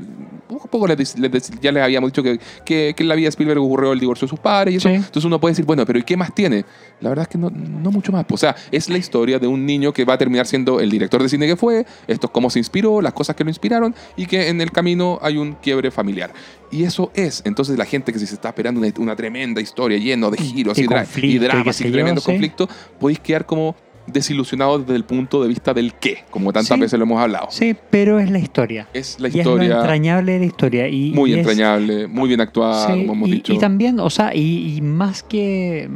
poco 0.71 0.87
les, 0.87 0.97
dec- 0.97 1.19
les 1.19 1.33
dec- 1.33 1.59
ya 1.61 1.73
les 1.73 1.83
habíamos 1.83 2.13
dicho 2.13 2.23
que, 2.23 2.39
que, 2.65 2.95
que 2.97 3.03
en 3.03 3.09
la 3.09 3.17
vida 3.17 3.25
de 3.25 3.31
Spielberg 3.31 3.59
ocurrió 3.61 3.93
el 3.93 3.99
divorcio 3.99 4.27
de 4.27 4.31
sus 4.31 4.39
padres 4.39 4.75
y 4.75 4.77
eso, 4.77 4.89
Sí. 4.89 4.95
entonces 4.95 5.25
uno 5.25 5.41
puede 5.41 5.51
decir, 5.53 5.65
bueno, 5.65 5.85
pero 5.85 5.99
¿y 5.99 6.05
qué 6.05 6.17
más 6.17 6.33
tiene? 6.33 6.65
La 7.01 7.09
verdad 7.09 7.25
es 7.25 7.29
que 7.29 7.39
no, 7.39 7.51
no 7.51 7.91
mucho 7.91 8.13
más. 8.13 8.25
O 8.31 8.37
sea, 8.37 8.55
es 8.71 8.89
la 8.89 8.99
historia 8.99 9.41
de 9.41 9.49
un 9.49 9.67
niño 9.67 9.93
que 9.93 10.05
va 10.05 10.15
a 10.15 10.19
terminar 10.19 10.47
siendo 10.47 10.79
el 10.79 10.89
director 10.91 11.21
de 11.21 11.29
cine 11.29 11.49
que 11.49 11.57
fue, 11.57 11.85
esto 12.07 12.29
es 12.29 12.31
cómo 12.33 12.51
se 12.51 12.61
inspiró, 12.61 13.01
las 13.03 13.13
cosas 13.15 13.35
que 13.35 13.43
lo 13.43 13.51
inspiraron 13.51 13.95
y 14.17 14.27
que 14.27 14.49
en 14.49 14.61
el 14.61 14.71
camino 14.71 15.19
hay 15.23 15.39
un 15.39 15.55
quiebre 15.55 15.91
familiar. 15.91 16.33
Y 16.71 16.83
eso 16.85 17.11
es. 17.15 17.43
Entonces 17.45 17.77
la 17.79 17.85
gente 17.85 18.13
que 18.13 18.19
si 18.19 18.27
se 18.27 18.35
está 18.35 18.49
esperando 18.49 18.81
una, 18.81 18.91
una 18.99 19.15
tremenda 19.17 19.61
historia 19.61 19.97
lleno 19.99 20.31
de 20.31 20.39
giros 20.39 20.77
Y 20.79 20.83
y, 20.83 20.85
y 20.85 21.27
y 21.37 21.39
dramas 21.39 21.81
y, 21.81 21.85
yo, 21.85 21.93
tremendos 21.93 22.25
sí. 22.25 22.31
conflictos, 22.33 22.69
podéis 22.99 23.21
quedar 23.25 23.45
como 23.47 23.75
desilusionados 24.07 24.83
desde 24.83 24.97
el 24.97 25.05
punto 25.05 25.41
de 25.43 25.49
vista 25.49 25.73
del 25.73 25.95
qué, 25.95 26.19
como 26.31 26.53
tantas 26.53 26.75
Sí. 26.77 26.81
veces 26.81 26.99
lo 26.99 27.07
hemos 27.07 27.19
hablado. 27.23 27.47
Sí, 27.51 27.75
pero 27.91 28.21
es 28.21 28.31
la 28.31 28.39
historia. 28.39 28.87
Es 28.93 29.19
la 29.19 29.29
Y 29.29 29.31
es 29.31 29.35
lo 29.47 29.53
historia 29.53 29.77
entrañable 29.77 30.33
de 30.33 30.39
la 30.41 30.45
historia. 30.45 30.89
Y, 30.89 31.13
muy 31.13 31.31
y 31.31 31.33
es- 31.33 31.39
entrañable, 31.39 32.07
muy 32.07 32.29
bien 32.29 32.43
actuada, 32.43 32.87
Sí, 32.87 33.01
como 33.01 33.15
hemos 33.15 33.29
y, 33.31 33.33
dicho. 33.33 33.53
y 33.55 33.59
también, 33.59 33.99
o 34.01 34.11
sea, 34.11 34.35
y, 34.35 34.77
y 34.77 34.81
más 34.83 35.23
que. 35.23 35.89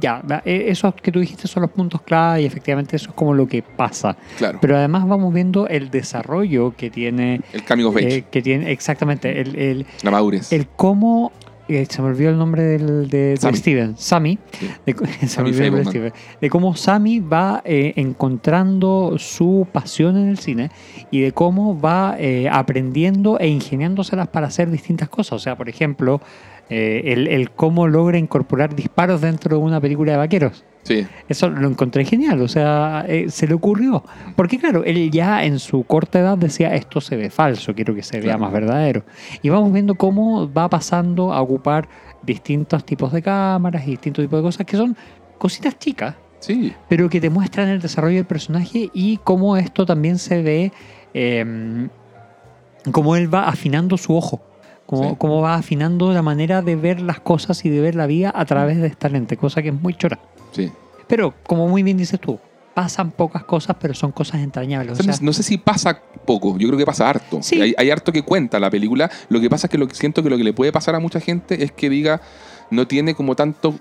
Ya, 0.00 0.22
eh, 0.44 0.64
esos 0.68 0.94
que 0.94 1.12
tú 1.12 1.20
dijiste 1.20 1.46
son 1.46 1.62
los 1.62 1.70
puntos 1.70 2.00
clave 2.02 2.42
y 2.42 2.46
efectivamente 2.46 2.96
eso 2.96 3.10
es 3.10 3.14
como 3.14 3.32
lo 3.34 3.46
que 3.46 3.62
pasa. 3.62 4.16
claro, 4.38 4.58
Pero 4.60 4.76
además 4.76 5.06
vamos 5.06 5.32
viendo 5.32 5.68
el 5.68 5.90
desarrollo 5.90 6.74
que 6.76 6.90
tiene. 6.90 7.42
el 7.52 7.60
age, 7.60 8.16
eh, 8.16 8.24
que 8.30 8.42
tiene 8.42 8.72
exactamente. 8.72 9.40
El, 9.40 9.54
el, 9.56 9.86
la 10.02 10.10
madurez. 10.10 10.52
el 10.52 10.66
cómo. 10.66 11.30
Eh, 11.68 11.86
se 11.88 12.02
me 12.02 12.08
olvidó 12.08 12.30
el 12.30 12.38
nombre 12.38 12.62
del, 12.62 13.08
de. 13.08 13.36
Steven. 13.54 13.96
Sammy. 13.96 14.38
Sí. 14.58 14.68
De, 14.86 14.94
co- 14.94 15.04
se 15.20 15.20
me 15.22 15.28
Sammy 15.28 15.48
olvidó 15.50 15.64
el 15.64 15.70
nombre 15.72 15.84
de. 15.84 15.90
Steven. 16.10 16.12
De 16.40 16.50
cómo 16.50 16.74
Sammy 16.76 17.20
va 17.20 17.62
eh, 17.64 17.92
encontrando 17.96 19.14
su 19.18 19.66
pasión 19.72 20.16
en 20.16 20.28
el 20.28 20.38
cine 20.38 20.70
y 21.10 21.20
de 21.20 21.32
cómo 21.32 21.78
va 21.80 22.16
eh, 22.18 22.48
aprendiendo 22.50 23.38
e 23.38 23.48
ingeniándoselas 23.48 24.28
para 24.28 24.46
hacer 24.48 24.70
distintas 24.70 25.08
cosas. 25.08 25.32
O 25.34 25.38
sea, 25.38 25.56
por 25.56 25.68
ejemplo, 25.68 26.20
eh, 26.70 27.02
el, 27.06 27.28
el 27.28 27.50
cómo 27.50 27.86
logra 27.88 28.18
incorporar 28.18 28.74
disparos 28.74 29.20
dentro 29.20 29.56
de 29.56 29.62
una 29.62 29.80
película 29.80 30.12
de 30.12 30.18
vaqueros. 30.18 30.64
Sí, 30.84 31.06
Eso 31.28 31.48
lo 31.48 31.68
encontré 31.68 32.04
genial, 32.04 32.40
o 32.42 32.48
sea, 32.48 33.04
eh, 33.06 33.26
se 33.30 33.46
le 33.46 33.54
ocurrió. 33.54 34.02
Porque 34.34 34.58
claro, 34.58 34.82
él 34.84 35.10
ya 35.12 35.44
en 35.44 35.60
su 35.60 35.84
corta 35.84 36.18
edad 36.18 36.36
decía, 36.36 36.74
esto 36.74 37.00
se 37.00 37.16
ve 37.16 37.30
falso, 37.30 37.72
quiero 37.74 37.94
que 37.94 38.02
se 38.02 38.16
vea 38.16 38.24
Claro. 38.24 38.38
más 38.40 38.52
verdadero. 38.52 39.04
Y 39.42 39.48
vamos 39.48 39.72
viendo 39.72 39.94
cómo 39.94 40.52
va 40.52 40.68
pasando 40.68 41.32
a 41.32 41.40
ocupar 41.40 41.88
distintos 42.24 42.84
tipos 42.84 43.12
de 43.12 43.22
cámaras 43.22 43.84
y 43.86 43.92
distintos 43.92 44.24
tipos 44.24 44.40
de 44.40 44.42
cosas 44.42 44.66
que 44.66 44.76
son 44.76 44.96
cositas 45.38 45.78
chicas, 45.78 46.16
sí, 46.40 46.72
pero 46.88 47.08
que 47.08 47.20
te 47.20 47.30
muestran 47.30 47.68
el 47.68 47.80
desarrollo 47.80 48.16
del 48.16 48.26
personaje 48.26 48.90
y 48.92 49.18
cómo 49.18 49.56
esto 49.56 49.86
también 49.86 50.18
se 50.18 50.42
ve, 50.42 50.72
eh, 51.14 51.88
cómo 52.90 53.14
él 53.16 53.32
va 53.32 53.48
afinando 53.48 53.96
su 53.96 54.16
ojo. 54.16 54.40
Cómo, 54.96 55.10
Sí. 55.10 55.16
cómo 55.18 55.40
va 55.40 55.54
afinando 55.54 56.12
la 56.12 56.20
manera 56.20 56.60
de 56.60 56.76
ver 56.76 57.00
las 57.00 57.18
cosas 57.18 57.64
y 57.64 57.70
de 57.70 57.80
ver 57.80 57.94
la 57.94 58.06
vida 58.06 58.30
a 58.34 58.44
través 58.44 58.76
de 58.78 58.88
esta 58.88 59.08
lente, 59.08 59.38
cosa 59.38 59.62
que 59.62 59.68
es 59.70 59.74
muy 59.74 59.94
chora. 59.94 60.18
sí. 60.52 60.70
Pero, 61.08 61.34
como 61.46 61.66
muy 61.68 61.82
bien 61.82 61.96
dices 61.96 62.18
tú, 62.20 62.38
pasan 62.74 63.10
pocas 63.10 63.44
cosas, 63.44 63.76
pero 63.80 63.92
son 63.92 64.12
cosas 64.12 64.40
entrañables. 64.40 64.98
O 64.98 65.02
sea, 65.02 65.14
no 65.20 65.32
sé 65.34 65.42
si 65.42 65.58
pasa 65.58 65.98
poco, 66.24 66.56
yo 66.58 66.68
creo 66.68 66.78
que 66.78 66.86
pasa 66.86 67.08
harto. 67.10 67.42
Sí. 67.42 67.60
Hay, 67.60 67.74
hay 67.76 67.90
harto 67.90 68.12
que 68.12 68.22
cuenta 68.22 68.58
la 68.58 68.70
película. 68.70 69.10
Lo 69.28 69.38
que 69.40 69.50
pasa 69.50 69.66
es 69.66 69.70
que 69.70 69.76
lo 69.78 69.86
que 69.88 69.94
siento 69.94 70.22
que 70.22 70.30
lo 70.30 70.36
que 70.38 70.44
le 70.44 70.52
puede 70.54 70.72
pasar 70.72 70.94
a 70.94 71.00
mucha 71.00 71.20
gente 71.20 71.64
es 71.64 71.72
que 71.72 71.90
diga, 71.90 72.20
no 72.70 72.86
tiene 72.86 73.14
como 73.14 73.34
tanto 73.36 73.74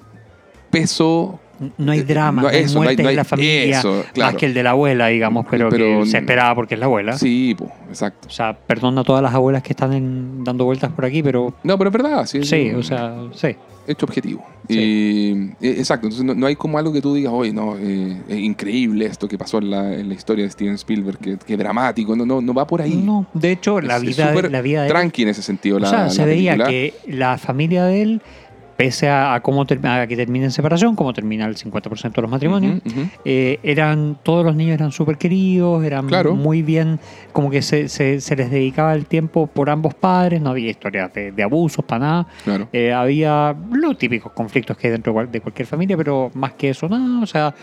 peso. 0.71 1.39
no 1.77 1.91
hay 1.91 1.99
eh, 1.99 2.03
drama, 2.03 2.41
no, 2.41 2.47
hay 2.47 2.63
eso, 2.63 2.81
no 2.81 2.89
hay- 2.89 2.95
no 2.97 3.03
hay- 3.07 3.13
en 3.13 3.15
la 3.17 3.23
familia, 3.23 3.79
eso, 3.79 4.03
claro. 4.13 4.31
más 4.31 4.39
que 4.39 4.47
el 4.47 4.53
de 4.55 4.63
la 4.63 4.71
abuela, 4.71 5.07
digamos, 5.09 5.45
pero, 5.47 5.69
Pero- 5.69 5.99
que 5.99 6.05
se 6.07 6.17
esperaba 6.17 6.55
porque 6.55 6.73
es 6.73 6.79
la 6.79 6.87
abuela. 6.87 7.15
Sí, 7.19 7.53
po, 7.55 7.71
exacto. 7.87 8.27
O 8.29 8.31
sea, 8.31 8.57
perdona 8.57 9.01
a 9.01 9.03
todas 9.03 9.21
las 9.21 9.33
abuelas 9.35 9.61
que 9.61 9.73
están 9.73 9.93
en- 9.93 10.43
dando 10.43 10.65
vueltas 10.65 10.91
por 10.91 11.05
aquí, 11.05 11.21
pero 11.21 11.53
No, 11.63 11.77
pero 11.77 11.91
es 11.91 11.93
verdad. 11.93 12.25
Sí, 12.25 12.43
sí, 12.43 12.55
es- 12.69 12.75
o 12.75 12.81
sea, 12.81 13.15
sí. 13.35 13.55
hecho 13.87 14.05
objetivo. 14.07 14.43
Sí. 14.69 15.53
Eh, 15.61 15.75
exacto, 15.79 16.07
entonces 16.07 16.25
no, 16.25 16.33
no 16.33 16.47
hay 16.47 16.55
como 16.55 16.79
algo 16.79 16.91
que 16.93 17.01
tú 17.01 17.13
digas, 17.13 17.31
oye, 17.35 17.51
no, 17.53 17.75
eh, 17.77 18.21
es 18.27 18.37
increíble 18.39 19.05
esto 19.05 19.27
que 19.27 19.37
pasó 19.37 19.57
en 19.59 19.69
la, 19.69 19.93
en 19.93 20.07
la 20.07 20.15
historia 20.15 20.45
de 20.45 20.49
Steven 20.51 20.75
Spielberg, 20.75 21.17
que, 21.19 21.37
que 21.37 21.57
dramático, 21.57 22.15
no, 22.15 22.25
no, 22.25 22.41
no 22.41 22.53
va 22.55 22.65
por 22.65 22.81
ahí. 22.81 22.95
No, 22.95 23.27
de 23.33 23.51
hecho, 23.51 23.79
la 23.81 23.97
Es- 23.97 24.01
vida, 24.03 24.33
la 24.49 24.61
vida 24.61 24.81
de 24.81 24.87
él 24.87 24.93
Tranqui 24.93 25.23
en 25.23 25.29
ese 25.29 25.41
sentido. 25.43 25.77
O 25.77 25.79
la, 25.79 25.89
sea, 25.89 25.99
la 26.05 26.09
se 26.09 26.25
veía 26.25 26.57
que 26.57 26.93
la 27.07 27.37
familia 27.37 27.83
de 27.85 28.01
él, 28.01 28.21
pese 28.77 29.09
a, 29.09 29.33
a 29.33 29.39
cómo 29.41 29.61
a 29.61 30.07
que 30.07 30.15
termina 30.15 30.45
en 30.45 30.51
separación, 30.51 30.95
como 30.95 31.13
termina 31.13 31.45
el 31.45 31.55
50% 31.55 32.11
de 32.13 32.21
los 32.21 32.31
matrimonios, 32.31 32.81
eh, 33.25 33.59
eran 33.63 34.17
todos 34.23 34.43
los 34.45 34.55
niños 34.55 34.73
eran 34.75 34.91
súper 34.91 35.17
queridos, 35.17 35.83
eran 35.83 36.07
Claro. 36.07 36.35
muy 36.35 36.61
bien, 36.61 36.99
como 37.31 37.49
que 37.51 37.61
se, 37.61 37.87
se- 37.89 38.19
se 38.21 38.35
les 38.35 38.49
dedicaba 38.51 38.93
el 38.93 39.05
tiempo 39.05 39.47
por 39.47 39.69
ambos 39.69 39.93
padres, 39.93 40.41
no 40.41 40.49
había 40.51 40.69
historias 40.69 41.13
de, 41.13 41.31
de 41.31 41.43
abusos 41.43 41.85
para 41.85 41.99
nada. 41.99 42.27
Claro. 42.43 42.67
Eh, 42.73 42.91
había 42.91 43.55
los 43.71 43.97
típicos 43.97 44.31
conflictos 44.31 44.75
que 44.77 44.87
hay 44.87 44.91
dentro 44.93 45.11
de 45.11 45.15
cual- 45.15 45.31
de 45.31 45.41
cualquier 45.41 45.67
familia, 45.67 45.95
pero 45.97 46.31
más 46.33 46.53
que 46.53 46.69
eso, 46.69 46.87
nada. 46.89 47.21
O 47.21 47.25
sea, 47.27 47.53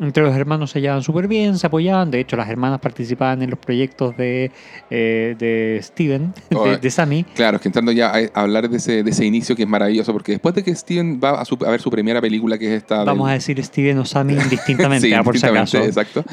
entre 0.00 0.22
los 0.22 0.34
hermanos 0.34 0.70
se 0.70 0.80
llevaban 0.80 1.02
súper 1.02 1.28
bien, 1.28 1.58
se 1.58 1.66
apoyaban. 1.66 2.10
De 2.10 2.18
hecho, 2.20 2.36
las 2.36 2.48
hermanas 2.48 2.80
participaban 2.80 3.42
en 3.42 3.50
los 3.50 3.58
proyectos 3.58 4.16
de, 4.16 4.50
eh, 4.90 5.36
de 5.38 5.78
Steven, 5.82 6.32
Oh, 6.54 6.64
de, 6.66 6.78
de 6.78 6.90
Sammy. 6.90 7.24
Claro, 7.34 7.56
es 7.56 7.62
que 7.62 7.68
entrando 7.68 7.92
ya 7.92 8.12
a 8.34 8.40
hablar 8.42 8.68
de 8.68 8.76
ese, 8.78 9.02
de 9.02 9.10
ese 9.10 9.24
inicio 9.24 9.54
que 9.54 9.62
es 9.62 9.68
maravilloso, 9.68 10.12
porque 10.12 10.32
después 10.32 10.54
de 10.54 10.62
que 10.64 10.74
Steven 10.74 11.20
va 11.22 11.40
a, 11.40 11.44
su- 11.44 11.58
a 11.66 11.70
ver 11.70 11.80
su 11.80 11.90
primera 11.90 12.20
película, 12.20 12.58
que 12.58 12.66
es 12.66 12.82
esta. 12.82 13.04
Vamos 13.04 13.28
a 13.28 13.32
decir 13.34 13.62
Steven 13.62 13.98
o 13.98 14.04
Sammy 14.04 14.34
indistintamente, 14.42 15.06
Sí, 15.08 15.14
ah, 15.14 15.22
por 15.22 15.38
si 15.38 15.46
acaso. 15.46 15.78
Exacto. 15.78 16.24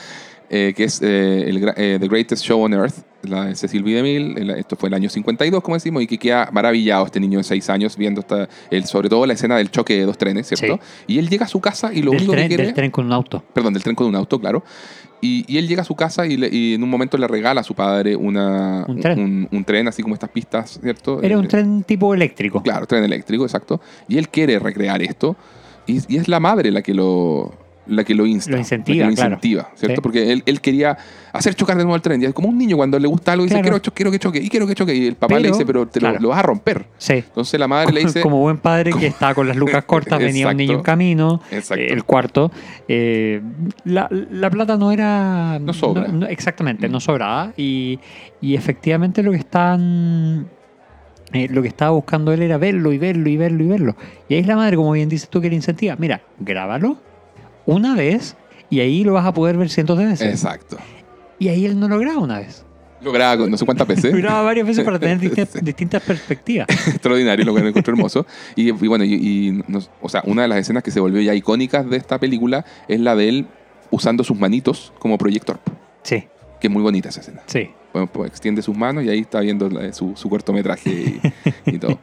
Eh, 0.52 0.74
que 0.76 0.86
es 0.86 1.00
eh, 1.04 1.43
el, 1.47 1.64
eh, 1.78 1.97
The 2.00 2.08
Greatest 2.08 2.43
Show 2.43 2.60
on 2.64 2.74
Earth, 2.74 2.95
la 3.22 3.45
de 3.45 3.56
Cecil 3.56 3.84
B. 3.84 3.91
DeMille. 3.91 4.60
Esto 4.60 4.76
fue 4.76 4.89
el 4.89 4.95
año 4.95 5.08
52, 5.08 5.62
como 5.62 5.76
decimos, 5.76 6.02
y 6.02 6.08
que 6.08 6.18
queda 6.18 6.50
maravillado 6.52 7.06
este 7.06 7.20
niño 7.20 7.38
de 7.38 7.43
6 7.43 7.70
años 7.70 7.95
viendo 7.95 8.22
esta, 8.22 8.50
el, 8.72 8.86
sobre 8.86 9.10
todo 9.10 9.26
la 9.28 9.34
escena 9.34 9.58
del 9.58 9.70
choque 9.70 9.95
de 9.97 10.06
dos 10.06 10.18
trenes, 10.18 10.47
¿cierto? 10.47 10.80
Y 11.06 11.20
él 11.20 11.30
llega 11.30 11.45
a 11.45 11.47
su 11.47 11.60
casa 11.62 11.93
y 11.93 12.02
lo 12.02 12.10
Del 12.12 12.22
único 12.22 12.32
tren, 12.34 12.43
que 12.45 12.47
quiere... 12.50 12.64
del 12.66 12.74
tren 12.74 12.89
con 12.89 13.06
un 13.06 13.14
auto. 13.14 13.43
Perdón, 13.54 13.74
del 13.74 13.84
tren 13.84 13.95
con 13.95 14.08
un 14.08 14.16
auto, 14.16 14.39
claro. 14.39 14.64
Y, 15.22 15.45
y 15.54 15.58
él 15.60 15.68
llega 15.68 15.82
a 15.84 15.86
su 15.86 15.95
casa 15.95 16.26
y, 16.26 16.38
le- 16.38 16.50
y 16.52 16.74
en 16.76 16.82
un 16.82 16.89
momento 16.89 17.18
le 17.20 17.28
regala 17.28 17.62
a 17.62 17.64
su 17.64 17.76
padre 17.76 18.16
una, 18.16 18.86
Un 18.88 19.02
tren. 19.02 19.20
un- 19.20 19.47
un 19.52 19.64
tren, 19.66 19.88
así 19.88 20.02
como 20.02 20.16
estas 20.16 20.30
pistas, 20.32 20.80
¿cierto? 20.82 21.22
Era 21.22 21.38
un 21.38 21.45
Eh, 21.45 21.50
tren 21.50 21.84
tipo 21.84 22.14
eléctrico. 22.14 22.64
Claro, 22.64 22.88
tren 22.88 23.04
eléctrico, 23.04 23.43
exacto. 23.43 23.82
Y 24.08 24.18
él 24.18 24.30
quiere 24.30 24.58
recrear 24.58 25.02
esto. 25.04 25.36
Y, 25.86 26.00
y 26.12 26.18
es 26.18 26.28
la 26.28 26.39
madre 26.39 26.72
la 26.72 26.82
que 26.82 26.93
lo, 26.93 27.54
la 27.90 28.04
que 28.04 28.14
lo 28.16 28.26
insta. 28.26 28.52
Lo 28.52 28.58
incentiva, 28.58 29.08
lo 29.08 29.14
claro. 29.16 29.32
incentiva, 29.36 29.70
¿cierto? 29.76 29.96
Sí. 29.96 30.02
Porque 30.02 30.32
él, 30.32 30.44
él 30.46 30.62
quería 30.62 30.98
hacer 31.34 31.56
chocar 31.56 31.76
de 31.78 31.84
nuevo 31.84 31.96
al 31.96 32.02
tren. 32.02 32.22
Y 32.22 32.26
es 32.26 32.34
como 32.34 32.48
un 32.50 32.58
niño 32.58 32.78
cuando 32.78 32.98
le 33.00 33.08
gusta 33.08 33.34
algo 33.34 33.46
y 33.46 33.50
dice, 33.50 33.62
quiero, 33.62 33.82
quiero 33.82 34.12
que 34.12 34.20
choque, 34.20 34.40
y 34.40 34.50
quiero 34.50 34.66
que 34.68 34.76
choque. 34.76 34.96
Y 34.96 35.08
el 35.08 35.16
papá 35.16 35.36
Pero, 35.36 35.40
le 35.42 35.48
dice, 35.50 35.66
pero 35.66 35.88
te 35.88 36.00
lo- 36.00 36.08
claro. 36.10 36.22
lo, 36.22 36.30
vas 36.30 36.40
a 36.40 36.42
romper. 36.44 36.86
Sí. 36.98 37.14
Entonces 37.14 37.60
la 37.60 37.68
madre 37.68 37.92
le 37.94 38.00
dice, 38.06 38.22
Como 38.22 38.40
buen 38.40 38.58
padre 38.58 38.92
que 38.94 39.08
estaba 39.08 39.34
con 39.34 39.48
las 39.48 39.58
lucas 39.58 39.84
cortas, 39.86 40.20
venía 40.20 40.48
un 40.48 40.58
niño 40.58 40.74
en 40.76 40.82
camino, 40.82 41.42
Exacto. 41.52 41.84
eh, 41.84 41.88
el 41.94 42.04
cuarto. 42.04 42.52
eh, 42.88 43.42
la, 43.86 44.08
la 44.12 44.50
plata 44.50 44.78
no 44.78 44.92
era... 44.92 45.60
No 45.60 45.74
sobra. 45.74 46.08
no- 46.08 46.26
exactamente, 46.28 46.88
Mm. 46.88 46.92
no 46.92 47.00
sobraba. 47.00 47.54
Y, 47.58 48.00
y 48.42 48.56
efectivamente 48.56 49.22
lo 49.24 49.32
que 49.32 49.38
están... 49.38 50.48
eh, 51.34 51.48
lo 51.50 51.62
que 51.62 51.68
estaba 51.68 51.92
buscando 51.92 52.32
él 52.34 52.42
era 52.42 52.58
verlo 52.58 52.92
y 52.92 52.98
verlo 52.98 53.30
y 53.30 53.38
verlo 53.38 53.64
y 53.64 53.68
verlo. 53.68 53.96
Y 54.28 54.34
ahí 54.36 54.40
es 54.42 54.48
la 54.48 54.56
madre, 54.56 54.76
como 54.78 54.92
bien 54.94 55.10
dices 55.10 55.30
tú, 55.30 55.42
que 55.42 55.50
le 55.50 55.56
incentiva. 55.56 55.96
Mira, 56.00 56.22
grábalo 56.40 56.98
una 57.76 57.95
vez 57.95 58.36
y 58.70 58.80
ahí 58.82 59.03
lo 59.03 59.13
vas 59.13 59.26
a 59.26 59.34
poder 59.34 59.57
ver 59.57 59.70
cientos 59.70 59.97
de 59.97 60.05
veces. 60.05 60.28
exacto. 60.32 60.78
Y 61.39 61.47
ahí 61.47 61.65
él 61.65 61.80
no 61.80 61.88
lo 61.88 61.97
graba 61.99 62.20
una 62.20 62.39
vez. 62.39 62.65
Lo 63.01 63.13
graba 63.13 63.47
no 63.47 63.55
sé 63.57 63.63
cuántas 63.65 63.88
veces. 63.88 64.11
Lo 64.11 64.17
graba 64.17 64.41
varias 64.41 64.67
veces 64.67 64.84
para 64.84 64.99
tener 64.99 65.20
distintas, 65.20 65.49
Sí. 65.53 65.59
distintas 65.63 66.03
perspectivas. 66.03 66.67
extraordinario, 66.88 67.45
lo 67.45 67.55
que 67.55 67.61
me 67.61 67.70
encontré 67.70 67.91
hermoso. 67.93 68.26
Y, 68.57 68.67
y 68.67 68.72
bueno, 68.88 69.05
y, 69.05 69.13
y 69.13 69.63
nos- 69.70 69.89
o 70.01 70.09
sea, 70.09 70.22
una 70.26 70.41
de 70.41 70.49
las 70.49 70.57
escenas 70.59 70.84
que 70.84 70.91
se 70.91 70.99
volvió 70.99 71.22
ya 71.22 71.34
icónicas 71.34 71.89
de 71.89 71.95
esta 71.95 72.20
película 72.20 72.65
es 72.89 72.99
la 72.99 73.15
de 73.15 73.30
él 73.30 73.47
usando 73.89 74.24
sus 74.26 74.38
manitos 74.38 74.91
como 74.99 75.17
proyector. 75.17 75.59
Sí, 76.03 76.26
Que 76.59 76.67
es 76.67 76.72
muy 76.74 76.82
bonita 76.84 77.07
esa 77.09 77.22
escena. 77.22 77.41
sí. 77.45 77.70
Bueno, 77.93 78.07
pues 78.11 78.30
extiende 78.30 78.61
sus 78.61 78.78
manos 78.78 79.03
y 79.03 79.09
ahí 79.09 79.20
está 79.22 79.39
viendo 79.39 79.67
su, 79.93 80.15
su 80.15 80.30
cortometraje 80.30 80.91
y, 80.91 81.22
y 81.65 81.78
todo. 81.80 81.97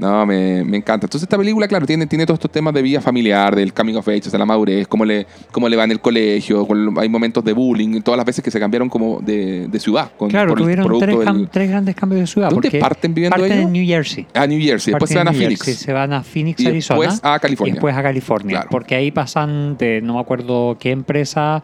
No, 0.00 0.24
me, 0.24 0.64
me 0.64 0.78
encanta. 0.78 1.04
Entonces 1.06 1.24
esta 1.24 1.36
película, 1.36 1.68
claro, 1.68 1.84
tiene, 1.86 2.06
tiene 2.06 2.24
todos 2.24 2.38
estos 2.38 2.50
temas 2.50 2.72
de 2.72 2.80
vida 2.80 3.00
familiar, 3.02 3.54
del 3.54 3.72
coming 3.74 3.94
of 3.96 4.08
age, 4.08 4.30
de 4.30 4.38
la 4.38 4.46
madurez, 4.46 4.88
cómo 4.88 5.04
le, 5.04 5.26
cómo 5.52 5.68
le 5.68 5.76
va 5.76 5.84
en 5.84 5.90
el 5.90 6.00
colegio, 6.00 6.66
hay 6.98 7.08
momentos 7.10 7.44
de 7.44 7.52
bullying, 7.52 8.00
todas 8.00 8.16
las 8.16 8.24
veces 8.24 8.42
que 8.42 8.50
se 8.50 8.58
cambiaron 8.58 8.88
como 8.88 9.20
de, 9.20 9.68
de 9.68 9.78
ciudad. 9.80 10.10
Con, 10.16 10.30
Claro, 10.30 10.54
tuvieron 10.54 10.98
tres, 10.98 11.18
del- 11.18 11.48
tres 11.50 11.68
grandes 11.70 11.94
cambios 11.94 12.20
de 12.22 12.26
ciudad. 12.26 12.48
¿Dónde 12.50 12.68
porque 12.68 12.78
parten 12.78 13.12
viviendo 13.12 13.36
parten 13.36 13.52
ellos? 13.52 13.66
en 13.66 13.72
New 13.72 13.86
Jersey. 13.86 14.26
a 14.32 14.46
New 14.46 14.60
Jersey, 14.60 14.92
después 14.94 15.10
se 15.10 15.18
van 15.18 15.28
a 15.28 15.32
Phoenix. 15.32 15.62
Jersey, 15.62 15.74
se 15.84 15.92
van 15.92 16.12
a 16.14 16.22
Phoenix, 16.22 16.60
Y 16.62 16.66
Arizona. 16.66 17.00
después 17.00 17.20
a 17.22 17.38
California. 17.38 17.70
Y 17.70 17.74
después 17.74 17.94
a 17.96 18.02
California. 18.02 18.56
Claro. 18.56 18.68
Porque 18.70 18.94
ahí 18.94 19.10
pasan 19.10 19.76
de, 19.76 20.00
no 20.00 20.14
me 20.14 20.20
acuerdo 20.20 20.78
qué 20.80 20.92
empresa, 20.92 21.62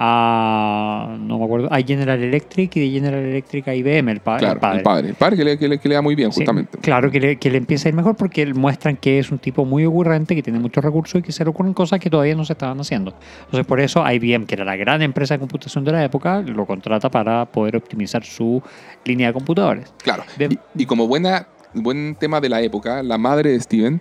a, 0.00 1.16
no 1.20 1.38
me 1.38 1.44
acuerdo, 1.44 1.68
a 1.72 1.80
General 1.82 2.22
Electric 2.22 2.76
y 2.76 2.80
de 2.80 2.90
General 2.90 3.20
Electric 3.20 3.66
a 3.68 3.74
IBM, 3.74 4.08
el, 4.12 4.20
pa- 4.20 4.34
el 4.34 4.38
Claro, 4.40 4.60
padre. 4.60 4.76
el 4.78 4.82
padre. 4.84 5.08
El 5.08 5.14
padre 5.14 5.36
que 5.36 5.44
le, 5.44 5.58
que 5.58 5.68
le, 5.68 5.78
que 5.78 5.88
le 5.88 5.94
da 5.96 6.02
muy 6.02 6.14
bien, 6.14 6.32
Sí, 6.32 6.40
justamente. 6.40 6.78
claro, 6.78 7.10
que 7.10 7.20
le, 7.20 7.36
que 7.36 7.50
le 7.50 7.58
empieza 7.58 7.88
a 7.88 7.90
ir 7.90 7.94
mejor 7.94 8.16
porque 8.16 8.46
muestran 8.54 8.96
que 8.96 9.18
es 9.18 9.30
un 9.30 9.38
tipo 9.38 9.64
muy 9.64 9.84
ocurrente, 9.84 10.34
que 10.34 10.42
tiene 10.42 10.58
muchos 10.60 10.82
recursos 10.84 11.18
y 11.20 11.22
que 11.22 11.32
se 11.32 11.44
le 11.44 11.50
ocurren 11.50 11.74
cosas 11.74 11.98
que 12.00 12.08
todavía 12.10 12.34
no 12.34 12.44
se 12.44 12.52
estaban 12.52 12.78
haciendo. 12.80 13.12
Entonces, 13.46 13.66
por 13.66 13.80
eso 13.80 14.04
IBM, 14.10 14.46
que 14.46 14.54
era 14.54 14.64
la 14.64 14.76
gran 14.76 15.02
empresa 15.02 15.34
de 15.34 15.40
computación 15.40 15.84
de 15.84 15.92
la 15.92 16.04
época, 16.04 16.40
lo 16.42 16.64
contrata 16.66 17.10
para 17.10 17.44
poder 17.46 17.76
optimizar 17.76 18.24
su 18.24 18.62
línea 19.04 19.28
de 19.28 19.32
computadores. 19.32 19.92
Claro. 20.02 20.22
De- 20.36 20.58
Y, 20.76 20.82
y 20.82 20.86
como 20.86 21.06
buena, 21.08 21.46
buen 21.74 22.14
tema 22.14 22.40
de 22.40 22.48
la 22.48 22.60
época, 22.62 23.02
la 23.02 23.18
madre 23.18 23.50
de 23.50 23.60
Steven 23.60 24.00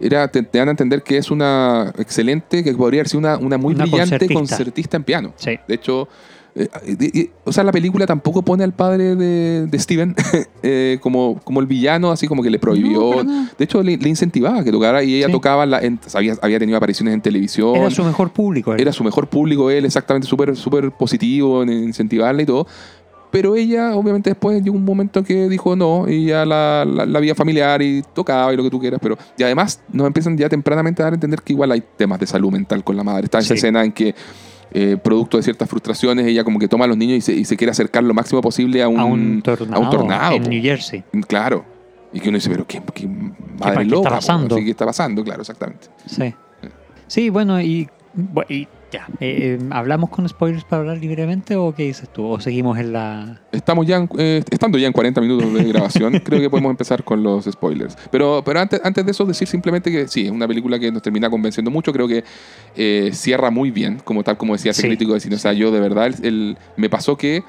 era, 0.00 0.28
te, 0.28 0.42
te 0.42 0.58
dan 0.58 0.68
a 0.68 0.70
entender 0.72 1.02
que 1.02 1.16
es 1.18 1.30
una 1.30 1.92
excelente, 1.98 2.62
que 2.62 2.72
podría 2.74 3.04
ser 3.04 3.18
una, 3.18 3.36
una 3.38 3.56
muy 3.58 3.74
Una 3.74 3.84
brillante 3.84 4.10
concertista. 4.28 4.34
concertista 4.34 4.96
en 4.96 5.04
piano. 5.04 5.32
Sí. 5.36 5.58
De 5.66 5.74
hecho, 5.74 6.08
eh, 6.54 6.68
y- 7.12 7.30
o 7.44 7.52
sea, 7.52 7.64
la 7.64 7.72
película 7.72 8.06
tampoco 8.06 8.40
pone 8.42 8.64
al 8.64 8.72
padre 8.72 9.14
de, 9.14 9.66
de 9.66 9.78
Steven 9.78 10.14
eh, 10.62 10.98
como, 11.02 11.38
como 11.44 11.60
el 11.60 11.66
villano, 11.66 12.10
así 12.10 12.26
como 12.26 12.42
que 12.42 12.48
le 12.50 12.56
No, 12.56 12.60
prohibió. 12.62 13.22
nada. 13.24 13.50
de 13.58 13.64
hecho, 13.64 13.82
le, 13.82 13.96
le 13.98 14.08
incentivaba 14.08 14.60
a 14.60 14.64
que 14.64 14.72
tocara 14.72 15.02
y 15.02 15.16
ella 15.16 15.26
Sí. 15.26 15.32
tocaba, 15.32 15.66
la, 15.66 15.80
en- 15.80 16.00
había, 16.14 16.34
había 16.40 16.58
tenido 16.58 16.76
apariciones 16.78 17.12
en 17.14 17.20
televisión. 17.20 17.76
Era 17.76 17.90
su 17.90 18.02
mejor 18.04 18.32
público. 18.32 18.72
él. 18.74 18.80
Era 18.80 18.92
su 18.92 19.04
mejor 19.04 19.28
público, 19.28 19.70
él 19.70 19.84
exactamente 19.84 20.26
súper 20.26 20.56
súper 20.56 20.90
positivo 20.92 21.62
en 21.62 21.70
incentivarla 21.70 22.42
y 22.42 22.46
todo. 22.46 22.66
Pero 23.30 23.56
ella, 23.56 23.94
obviamente, 23.94 24.30
después 24.30 24.62
llegó 24.62 24.76
un 24.76 24.84
momento 24.84 25.22
que 25.22 25.48
dijo 25.48 25.76
no, 25.76 26.08
y 26.08 26.26
ya 26.26 26.46
la, 26.46 26.84
la, 26.86 27.04
la 27.06 27.20
vida 27.20 27.34
familiar 27.34 27.82
y 27.82 28.02
tocaba 28.14 28.52
y 28.52 28.56
lo 28.56 28.62
que 28.62 28.70
tú 28.70 28.78
quieras. 28.80 29.00
Pero, 29.02 29.18
y 29.36 29.42
además, 29.42 29.82
nos 29.92 30.06
empiezan 30.06 30.38
ya 30.38 30.48
tempranamente 30.48 31.02
a 31.02 31.06
dar 31.06 31.12
a 31.12 31.16
entender 31.16 31.42
que 31.42 31.52
igual 31.52 31.72
hay 31.72 31.82
temas 31.96 32.18
de 32.20 32.26
salud 32.26 32.50
mental 32.52 32.82
con 32.84 32.96
la 32.96 33.02
madre. 33.04 33.24
Está 33.24 33.38
esa 33.38 33.48
Sí. 33.48 33.54
escena 33.54 33.84
en 33.84 33.92
que, 33.92 34.14
eh, 34.72 34.96
producto 35.02 35.36
de 35.36 35.42
ciertas 35.42 35.68
frustraciones, 35.68 36.26
ella 36.26 36.44
como 36.44 36.58
que 36.58 36.68
toma 36.68 36.84
a 36.86 36.88
los 36.88 36.96
niños 36.96 37.18
y 37.18 37.20
se, 37.20 37.32
y 37.34 37.44
se 37.44 37.56
quiere 37.56 37.70
acercar 37.72 38.02
lo 38.04 38.14
máximo 38.14 38.40
posible 38.40 38.82
a 38.82 38.88
un, 38.88 38.98
a 39.00 39.04
un 39.04 39.42
tornado, 39.42 39.74
a 39.74 39.78
un 39.84 39.90
tornado, 39.90 40.34
en 40.36 40.42
po. 40.44 40.48
New 40.48 40.62
Jersey. 40.62 41.04
Claro. 41.28 41.64
Y 42.12 42.20
que 42.20 42.28
uno 42.28 42.36
dice, 42.38 42.48
pero 42.48 42.66
qué, 42.66 42.80
qué 42.94 43.06
madre 43.06 43.34
pa- 43.58 43.74
qué 43.76 43.82
está 43.82 43.84
loca. 43.84 44.08
po. 44.08 44.14
pasando? 44.16 44.54
Así 44.54 44.64
que 44.64 44.70
está 44.70 44.86
pasando, 44.86 45.22
claro, 45.24 45.42
exactamente. 45.42 45.88
Sí. 46.06 46.34
Sí, 47.08 47.28
bueno, 47.30 47.60
y, 47.60 47.88
y 48.48 48.66
ya. 48.92 49.06
eh, 49.20 49.58
eh, 49.60 49.64
¿Hablamos 49.70 50.10
con 50.10 50.28
spoilers 50.28 50.64
para 50.64 50.80
hablar 50.80 50.98
libremente 50.98 51.56
o 51.56 51.74
qué 51.74 51.84
dices 51.84 52.08
tú? 52.12 52.24
¿O 52.26 52.40
seguimos 52.40 52.78
en 52.78 52.92
la...? 52.92 53.40
Estamos 53.52 53.86
ya, 53.86 53.96
en- 53.96 54.08
eh, 54.18 54.42
estando 54.50 54.78
ya 54.78 54.86
en 54.86 54.92
40 54.92 55.20
minutos 55.20 55.52
de 55.52 55.64
grabación, 55.64 56.18
creo 56.24 56.40
que 56.40 56.50
podemos 56.50 56.70
empezar 56.70 57.02
con 57.04 57.22
los 57.22 57.44
spoilers. 57.44 57.96
Pero, 58.10 58.42
pero 58.44 58.60
antes, 58.60 58.80
antes 58.84 59.04
de 59.04 59.10
eso, 59.10 59.24
decir 59.24 59.48
simplemente 59.48 59.90
que 59.90 60.08
sí, 60.08 60.26
es 60.26 60.30
una 60.30 60.46
película 60.48 60.78
que 60.78 60.90
nos 60.92 61.02
termina 61.02 61.28
convenciendo 61.30 61.70
mucho. 61.70 61.92
Creo 61.92 62.08
que 62.08 62.24
eh, 62.76 63.10
cierra 63.12 63.50
muy 63.50 63.70
bien, 63.70 63.98
como 64.04 64.22
tal 64.22 64.36
como 64.36 64.52
decía 64.54 64.70
ese 64.70 64.82
Sí. 64.82 64.88
crítico 64.88 65.14
de 65.14 65.20
cine. 65.20 65.36
O 65.36 65.38
sea, 65.38 65.52
yo 65.52 65.70
de 65.70 65.80
verdad, 65.80 66.06
el- 66.06 66.24
el- 66.24 66.58
me 66.76 66.88
pasó 66.88 67.16
que, 67.16 67.42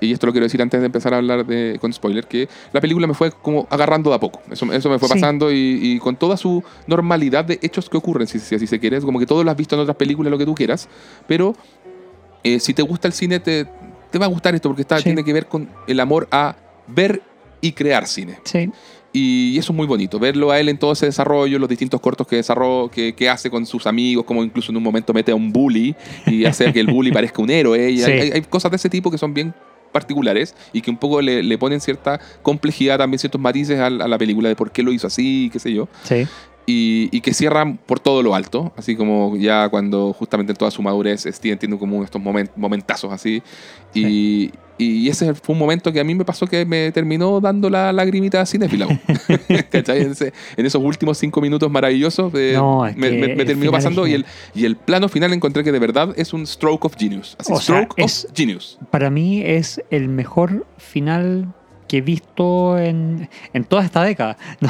y 0.00 0.12
esto 0.12 0.26
lo 0.26 0.32
quiero 0.32 0.44
decir 0.44 0.60
antes 0.60 0.78
de 0.80 0.86
empezar 0.86 1.14
a 1.14 1.18
hablar 1.18 1.46
de, 1.46 1.78
con 1.80 1.92
spoiler, 1.92 2.26
que 2.26 2.48
la 2.72 2.80
película 2.80 3.06
me 3.06 3.14
fue 3.14 3.30
como 3.32 3.66
agarrando 3.70 4.10
de 4.10 4.16
a 4.16 4.20
poco. 4.20 4.40
Eso, 4.50 4.70
eso 4.72 4.90
me 4.90 4.98
fue 4.98 5.08
Sí. 5.08 5.14
pasando 5.14 5.50
y, 5.50 5.78
y 5.82 5.98
con 5.98 6.16
toda 6.16 6.36
su 6.36 6.62
normalidad 6.86 7.44
de 7.44 7.58
hechos 7.62 7.88
que 7.88 7.96
ocurren, 7.96 8.26
si, 8.26 8.38
si 8.38 8.54
así 8.54 8.66
se 8.66 8.78
quiere. 8.78 8.96
Es 8.98 9.04
como 9.04 9.18
que 9.18 9.26
todo 9.26 9.42
lo 9.42 9.50
has 9.50 9.56
visto 9.56 9.74
en 9.74 9.80
otras 9.80 9.96
películas, 9.96 10.30
lo 10.30 10.38
que 10.38 10.44
tú 10.46 10.54
quieras, 10.54 10.88
pero 11.26 11.54
eh, 12.44 12.60
si 12.60 12.74
te 12.74 12.82
gusta 12.82 13.08
el 13.08 13.14
cine, 13.14 13.40
te, 13.40 13.66
te 14.10 14.18
va 14.18 14.26
a 14.26 14.28
gustar 14.28 14.54
esto 14.54 14.68
porque 14.68 14.82
está, 14.82 14.98
Sí. 14.98 15.04
tiene 15.04 15.24
que 15.24 15.32
ver 15.32 15.46
con 15.46 15.68
el 15.86 15.98
amor 16.00 16.28
a 16.30 16.56
ver 16.86 17.22
y 17.60 17.72
crear 17.72 18.06
cine. 18.06 18.38
Sí, 18.44 18.70
Y 19.12 19.56
eso 19.58 19.72
es 19.72 19.76
muy 19.76 19.86
bonito, 19.86 20.18
verlo 20.18 20.50
a 20.50 20.60
él 20.60 20.68
en 20.68 20.76
todo 20.78 20.92
ese 20.92 21.06
desarrollo, 21.06 21.58
los 21.58 21.68
distintos 21.70 22.00
cortos 22.02 22.26
que, 22.26 22.36
desarrollo, 22.36 22.90
que, 22.90 23.14
que 23.14 23.30
hace 23.30 23.48
con 23.48 23.64
sus 23.64 23.86
amigos, 23.86 24.26
como 24.26 24.44
incluso 24.44 24.70
en 24.70 24.76
un 24.76 24.82
momento 24.82 25.14
mete 25.14 25.32
a 25.32 25.34
un 25.34 25.50
bully 25.52 25.96
y 26.26 26.44
hace 26.44 26.70
que 26.70 26.80
el 26.80 26.86
bully 26.88 27.10
parezca 27.12 27.40
un 27.40 27.48
héroe. 27.48 27.90
Y 27.90 27.98
Sí. 27.98 28.10
hay, 28.10 28.30
hay 28.32 28.42
cosas 28.42 28.70
de 28.70 28.76
ese 28.76 28.90
tipo 28.90 29.10
que 29.10 29.16
son 29.16 29.32
bien 29.32 29.54
particulares 29.96 30.54
y 30.72 30.82
que 30.82 30.90
un 30.90 30.98
poco 30.98 31.20
le, 31.22 31.42
le 31.42 31.56
ponen 31.58 31.80
cierta 31.80 32.20
complejidad, 32.42 32.98
también 32.98 33.18
ciertos 33.18 33.40
matices 33.40 33.78
a, 33.80 33.86
a 33.86 33.90
la 33.90 34.18
película 34.18 34.48
de 34.48 34.56
por 34.56 34.70
qué 34.70 34.82
lo 34.82 34.92
hizo 34.92 35.06
así, 35.06 35.48
qué 35.52 35.58
sé 35.58 35.72
yo 35.72 35.88
sí. 36.02 36.26
Y, 36.66 37.08
y 37.16 37.20
que 37.20 37.32
cierran 37.32 37.76
por 37.78 38.00
todo 38.00 38.22
lo 38.22 38.34
alto, 38.34 38.72
así 38.76 38.96
como 38.96 39.36
ya 39.36 39.68
cuando 39.68 40.12
justamente 40.12 40.52
en 40.52 40.56
toda 40.56 40.70
su 40.70 40.82
madurez 40.82 41.22
Steven 41.30 41.58
tiene 41.58 41.78
como 41.78 42.02
estos 42.02 42.20
momen- 42.20 42.50
momentazos 42.56 43.12
así. 43.12 43.42
Y, 43.94 44.50
y 44.78 45.08
ese 45.08 45.32
fue 45.34 45.54
un 45.54 45.58
momento 45.58 45.90
que 45.92 46.00
a 46.00 46.04
mí 46.04 46.14
me 46.14 46.24
pasó 46.24 46.46
que 46.46 46.66
me 46.66 46.92
terminó 46.92 47.40
dando 47.40 47.70
la 47.70 47.92
lagrimita 47.92 48.44
cinéfila. 48.44 48.86
En, 49.48 50.14
en 50.56 50.66
esos 50.66 50.82
últimos 50.82 51.16
cinco 51.18 51.40
minutos 51.40 51.70
maravillosos 51.70 52.32
eh, 52.34 52.52
No, 52.56 52.84
es 52.86 52.96
me, 52.96 53.10
que 53.10 53.16
me- 53.28 53.36
me 53.36 53.44
terminó 53.44 53.70
pasando 53.72 54.06
y 54.06 54.14
el, 54.14 54.26
y 54.54 54.64
el 54.64 54.76
plano 54.76 55.08
final 55.08 55.32
encontré 55.32 55.62
que 55.64 55.72
de 55.72 55.78
verdad 55.78 56.12
es 56.16 56.32
un 56.34 56.46
stroke 56.46 56.84
of 56.84 56.94
genius. 56.98 57.36
Así, 57.38 57.52
O 57.52 57.60
sea, 57.60 57.82
stroke 57.84 57.94
es- 57.98 58.24
of 58.26 58.32
genius. 58.36 58.78
Para 58.90 59.08
mí 59.10 59.40
es 59.42 59.80
el 59.90 60.08
mejor 60.08 60.66
final 60.78 61.54
que 61.88 61.98
he 61.98 62.00
visto 62.00 62.78
en, 62.78 63.28
en 63.52 63.64
toda 63.64 63.84
esta 63.84 64.02
década. 64.02 64.36
No, 64.60 64.68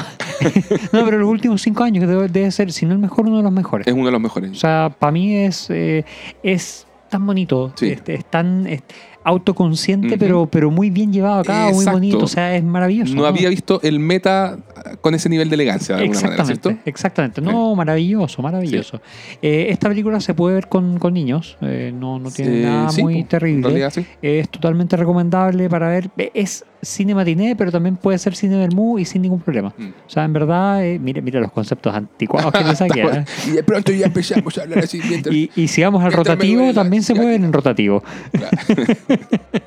no, 1.01 1.05
pero 1.07 1.19
los 1.19 1.29
últimos 1.31 1.63
cinco 1.63 1.83
años 1.83 2.03
que 2.03 2.07
debe, 2.07 2.29
debe 2.29 2.51
ser, 2.51 2.71
si 2.71 2.85
no 2.85 2.93
el 2.93 2.99
mejor, 2.99 3.27
uno 3.27 3.39
de 3.39 3.43
los 3.43 3.53
mejores. 3.53 3.87
Es 3.87 3.95
uno 3.95 4.05
de 4.07 4.13
los 4.13 4.21
mejores. 4.21 4.51
O 4.51 4.55
sea, 4.55 4.95
para 4.99 5.11
mí 5.11 5.35
es, 5.35 5.71
eh, 5.71 6.05
es 6.43 6.87
tan 7.09 7.25
bonito, 7.27 7.73
Sí. 7.77 7.93
es, 7.93 8.03
es 8.07 8.25
tan 8.27 8.67
es 8.67 8.83
autoconsciente, 9.25 10.19
pero, 10.19 10.47
pero 10.47 10.71
muy 10.71 10.91
bien 10.91 11.13
llevado 11.13 11.41
acá, 11.41 11.65
muy 11.65 11.71
Exacto. 11.79 11.93
bonito. 11.93 12.19
O 12.19 12.29
sea, 12.29 12.55
es 12.55 12.63
maravilloso. 12.63 13.15
no 13.15 13.25
había 13.27 13.49
visto 13.49 13.81
el 13.83 13.99
meta 13.99 14.59
con 15.01 15.15
ese 15.15 15.29
nivel 15.29 15.49
de 15.49 15.55
elegancia 15.55 15.97
de 15.97 16.03
alguna 16.03 16.21
manera, 16.21 16.43
Exactamente, 16.43 16.69
¿cierto? 16.71 16.89
exactamente. 16.91 17.41
No, 17.41 17.75
maravilloso, 17.75 18.43
maravilloso. 18.43 19.01
Eh, 19.43 19.67
esta 19.71 19.89
película 19.89 20.21
se 20.21 20.35
puede 20.35 20.55
ver 20.55 20.69
con, 20.69 20.99
con 20.99 21.15
niños, 21.15 21.57
eh, 21.61 21.93
no, 21.95 22.19
no 22.19 22.31
tiene 22.31 22.63
nada 22.63 22.91
muy 23.01 23.15
po, 23.15 23.21
En 23.21 23.29
terrible. 23.29 23.63
realidad, 23.69 23.91
sí. 23.91 24.07
Es 24.23 24.49
totalmente 24.49 24.97
recomendable 24.97 25.69
para 25.69 25.89
ver. 25.89 26.11
Eh, 26.19 26.31
Es 26.35 26.65
cine 26.83 27.15
matiné, 27.15 27.57
pero 27.57 27.73
también 27.73 27.97
puede 27.97 28.19
ser 28.19 28.37
cine 28.37 28.57
vermú 28.59 28.99
y 28.99 29.05
sin 29.05 29.23
ningún 29.23 29.41
problema. 29.41 29.75
Mm. 29.77 29.89
O 30.07 30.11
sea, 30.11 30.25
en 30.25 30.33
verdad, 30.33 30.85
eh, 30.85 30.99
mira, 31.01 31.21
mira 31.21 31.41
los 31.41 31.51
conceptos 31.51 31.93
anticuados 31.95 32.53
que 32.53 32.63
le 32.65 32.77
saqué. 32.77 33.03
¿eh? 33.03 33.25
y 33.49 33.51
de 33.51 33.65
pronto 33.65 33.91
ya 33.93 34.07
empezamos 34.07 34.57
a 34.59 34.63
hablar 34.63 34.81
así 34.81 35.01
mientras... 35.09 35.35
Y, 35.35 35.51
y 35.57 35.69
si 35.69 35.83
vamos 35.83 36.05
al 36.05 36.13
rotativo, 36.13 36.73
también 36.73 37.03
se 37.03 37.15
puede 37.15 37.31
ver 37.31 37.41
en 37.43 37.53
rotativo. 37.53 38.05
Claro. 38.31 38.57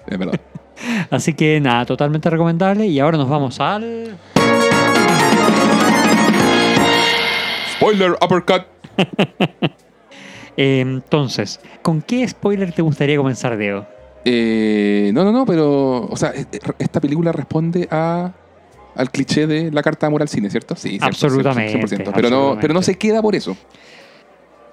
es 0.07 0.17
verdad. 0.19 0.39
Así 1.09 1.33
que 1.33 1.59
nada, 1.59 1.85
totalmente 1.85 2.29
recomendable. 2.29 2.87
Y 2.87 2.99
ahora 2.99 3.17
nos 3.17 3.27
vamos 3.27 3.59
al. 3.59 4.15
Spoiler 7.79 8.11
uppercut. 8.21 8.63
Eh, 10.57 10.79
entonces, 10.81 11.61
¿con 11.81 12.01
qué 12.01 12.27
spoiler 12.27 12.73
te 12.73 12.81
gustaría 12.81 13.15
comenzar, 13.15 13.57
Diego? 13.57 13.87
Eh, 14.25 15.11
no, 15.13 15.23
no, 15.23 15.31
no, 15.31 15.45
pero... 15.45 16.05
O 16.07 16.17
sea, 16.17 16.33
eh, 16.35 16.45
esta 16.77 16.99
película 16.99 17.31
responde 17.31 17.87
a... 17.89 18.33
Al 18.95 19.11
cliché 19.11 19.47
de 19.47 19.71
la 19.71 19.81
carta 19.81 20.07
de 20.07 20.07
amor 20.09 20.21
al 20.23 20.27
cine, 20.27 20.49
¿cierto? 20.49 20.75
Sí, 20.75 20.89
cierto, 20.89 21.05
Absolutamente, 21.05 21.97
100%, 21.97 22.11
pero, 22.13 22.29
no, 22.29 22.57
pero 22.59 22.73
no 22.73 22.81
se 22.81 22.97
queda 22.97 23.21
por 23.21 23.33
eso. 23.33 23.55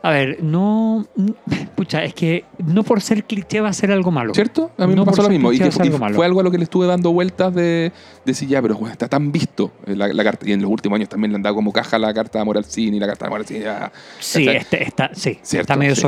A 0.07 0.11
ver, 0.13 0.41
no. 0.41 1.05
Pucha, 1.75 2.05
es 2.05 2.15
que 2.15 2.45
no 2.65 2.85
por 2.85 3.01
ser 3.01 3.25
cliché 3.25 3.61
va 3.61 3.69
a 3.71 3.73
ser 3.73 3.91
algo 3.91 4.11
malo. 4.13 4.33
¿Cierto? 4.35 4.71
A 4.79 4.87
mí 4.87 4.95
No 4.95 5.05
me 5.05 5.11
pasó 5.11 5.23
lo 5.23 5.29
mismo. 5.31 5.53
Y, 5.53 5.59
que 5.59 5.71
fue, 5.73 5.85
algo 5.85 5.99
malo. 5.99 6.15
fue 6.15 6.25
algo 6.25 6.41
a 6.41 6.43
lo 6.45 6.51
que 6.53 6.59
le 6.59 6.65
estuve 6.65 6.87
dando 6.87 7.13
vueltas 7.13 7.53
de 7.55 7.93
decir, 8.25 8.49
ya, 8.49 8.63
pero 8.63 8.77
bueno, 8.77 8.93
está 8.93 9.09
tan 9.09 9.33
visto 9.33 9.73
eh, 9.85 9.97
la, 9.97 10.07
la 10.09 10.23
carta. 10.25 10.49
Y 10.49 10.53
en 10.53 10.63
los 10.63 10.71
últimos 10.71 10.97
años 10.97 11.09
también 11.09 11.33
le 11.33 11.37
han 11.37 11.43
dado 11.43 11.57
como 11.57 11.73
caja 11.73 11.99
la 11.99 12.15
carta 12.15 12.39
de 12.39 12.43
amor 12.43 12.57
al 12.57 12.65
cine 12.65 12.97
y 12.99 13.01
la 13.01 13.09
carta 13.09 13.25
de 13.25 13.27
amor 13.27 13.41
al 13.41 13.47
cine. 13.47 13.61
ya, 13.65 13.93
Sí, 14.21 14.49
este- 14.49 14.85
está, 14.85 15.11
sí 15.13 15.39
Cierto, 15.43 15.73
está 15.73 15.77
medio 15.77 15.97
sí. 15.97 16.03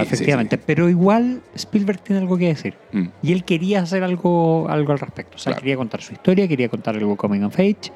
efectivamente. 0.00 0.56
Pero 0.56 0.88
igual 0.88 1.42
Spielberg 1.54 2.00
tiene 2.00 2.22
algo 2.22 2.38
que 2.38 2.46
decir. 2.48 2.74
Mm, 2.92 3.06
Y 3.22 3.32
él 3.32 3.44
quería 3.44 3.80
hacer 3.82 4.02
algo, 4.02 4.66
algo 4.70 4.92
al 4.92 4.98
respecto. 4.98 5.36
O 5.36 5.38
sea, 5.38 5.52
Claro. 5.52 5.60
quería 5.60 5.76
contar 5.76 6.00
su 6.00 6.14
historia, 6.14 6.48
quería 6.48 6.68
contar 6.70 6.96
algo 6.96 7.16
coming 7.16 7.42
of 7.42 7.54
age. 7.58 7.92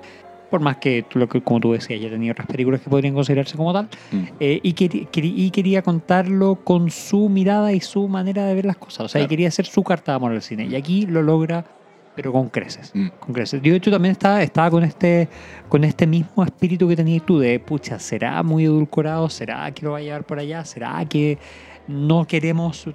Por 0.51 0.61
más 0.61 0.77
que, 0.77 1.03
tú, 1.03 1.19
lo 1.19 1.29
que 1.29 1.41
como 1.41 1.59
tú 1.61 1.73
decías, 1.73 2.01
ya 2.01 2.09
tenía 2.09 2.31
otras 2.33 2.47
películas 2.47 2.81
que 2.81 2.89
podrían 2.89 3.15
considerarse 3.15 3.57
como 3.57 3.73
tal. 3.73 3.89
mm. 4.13 4.23
Eh, 4.39 4.61
y, 4.63 4.75
queri- 4.75 5.09
y 5.13 5.51
quería 5.51 5.83
contarlo 5.83 6.57
con 6.63 6.91
su 6.91 7.29
mirada 7.29 7.73
y 7.73 7.81
su 7.81 8.07
manera 8.07 8.45
de 8.47 8.55
ver 8.55 8.65
las 8.65 8.77
cosas. 8.77 9.01
O 9.07 9.09
sea, 9.09 9.23
y 9.23 9.27
quería 9.27 9.49
hacer 9.49 9.67
su 9.67 9.83
carta 9.83 10.13
de 10.13 10.17
amor 10.17 10.33
al 10.33 10.43
cine. 10.43 10.67
Y 10.67 10.77
aquí 10.77 11.05
lo 11.07 11.21
logra, 11.23 11.65
pero 12.15 12.31
con 12.33 12.49
creces. 12.49 12.93
Mm. 12.95 13.09
Con 13.19 13.35
creces. 13.35 13.61
Yo, 13.61 13.73
de 13.73 13.79
hecho, 13.79 13.91
también 13.91 14.13
estaba, 14.13 14.41
estaba 14.43 14.71
con, 14.71 14.85
este, 14.85 15.29
con 15.69 15.83
este 15.83 16.07
mismo 16.07 16.45
espíritu 16.45 16.87
que 16.89 16.95
tenías 16.97 17.27
tú 17.27 17.39
de, 17.41 17.59
pucha, 17.59 17.99
¿será 17.99 18.41
muy 18.45 18.65
edulcorado? 18.67 19.29
¿Será 19.29 19.69
que 19.73 19.85
lo 19.85 19.93
va 19.93 19.99
a 19.99 20.03
llevar 20.03 20.25
por 20.25 20.39
allá? 20.39 20.65
¿Será 20.65 21.05
que 21.07 21.39
no 21.89 22.25
queremos 22.27 22.89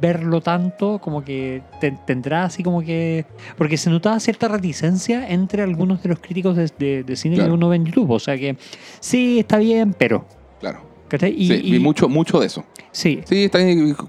verlo 0.00 0.40
tanto? 0.40 0.98
Como 1.00 1.24
que 1.24 1.62
te- 1.80 1.96
tendrá 2.06 2.44
así 2.44 2.62
como 2.62 2.82
que... 2.82 3.24
Porque 3.56 3.76
se 3.76 3.90
notaba 3.90 4.18
cierta 4.20 4.48
reticencia 4.48 5.28
entre 5.28 5.62
algunos 5.62 6.02
de 6.02 6.08
los 6.10 6.18
críticos 6.20 6.56
de, 6.56 6.70
de- 6.78 7.02
de 7.04 7.16
cine 7.16 7.36
Claro. 7.36 7.50
que 7.50 7.54
uno 7.54 7.68
ve 7.68 7.76
en 7.76 7.86
YouTube. 7.86 8.10
O 8.10 8.18
sea 8.20 8.36
que, 8.36 8.56
sí, 9.00 9.38
está 9.40 9.58
bien, 9.58 9.94
pero... 9.96 10.26
Y, 11.20 11.46
sí, 11.46 11.60
y- 11.64 11.78
mucho, 11.78 12.08
mucho 12.08 12.40
de 12.40 12.46
eso. 12.46 12.64
sí, 12.90 13.20
Sí, 13.26 13.44
está 13.44 13.58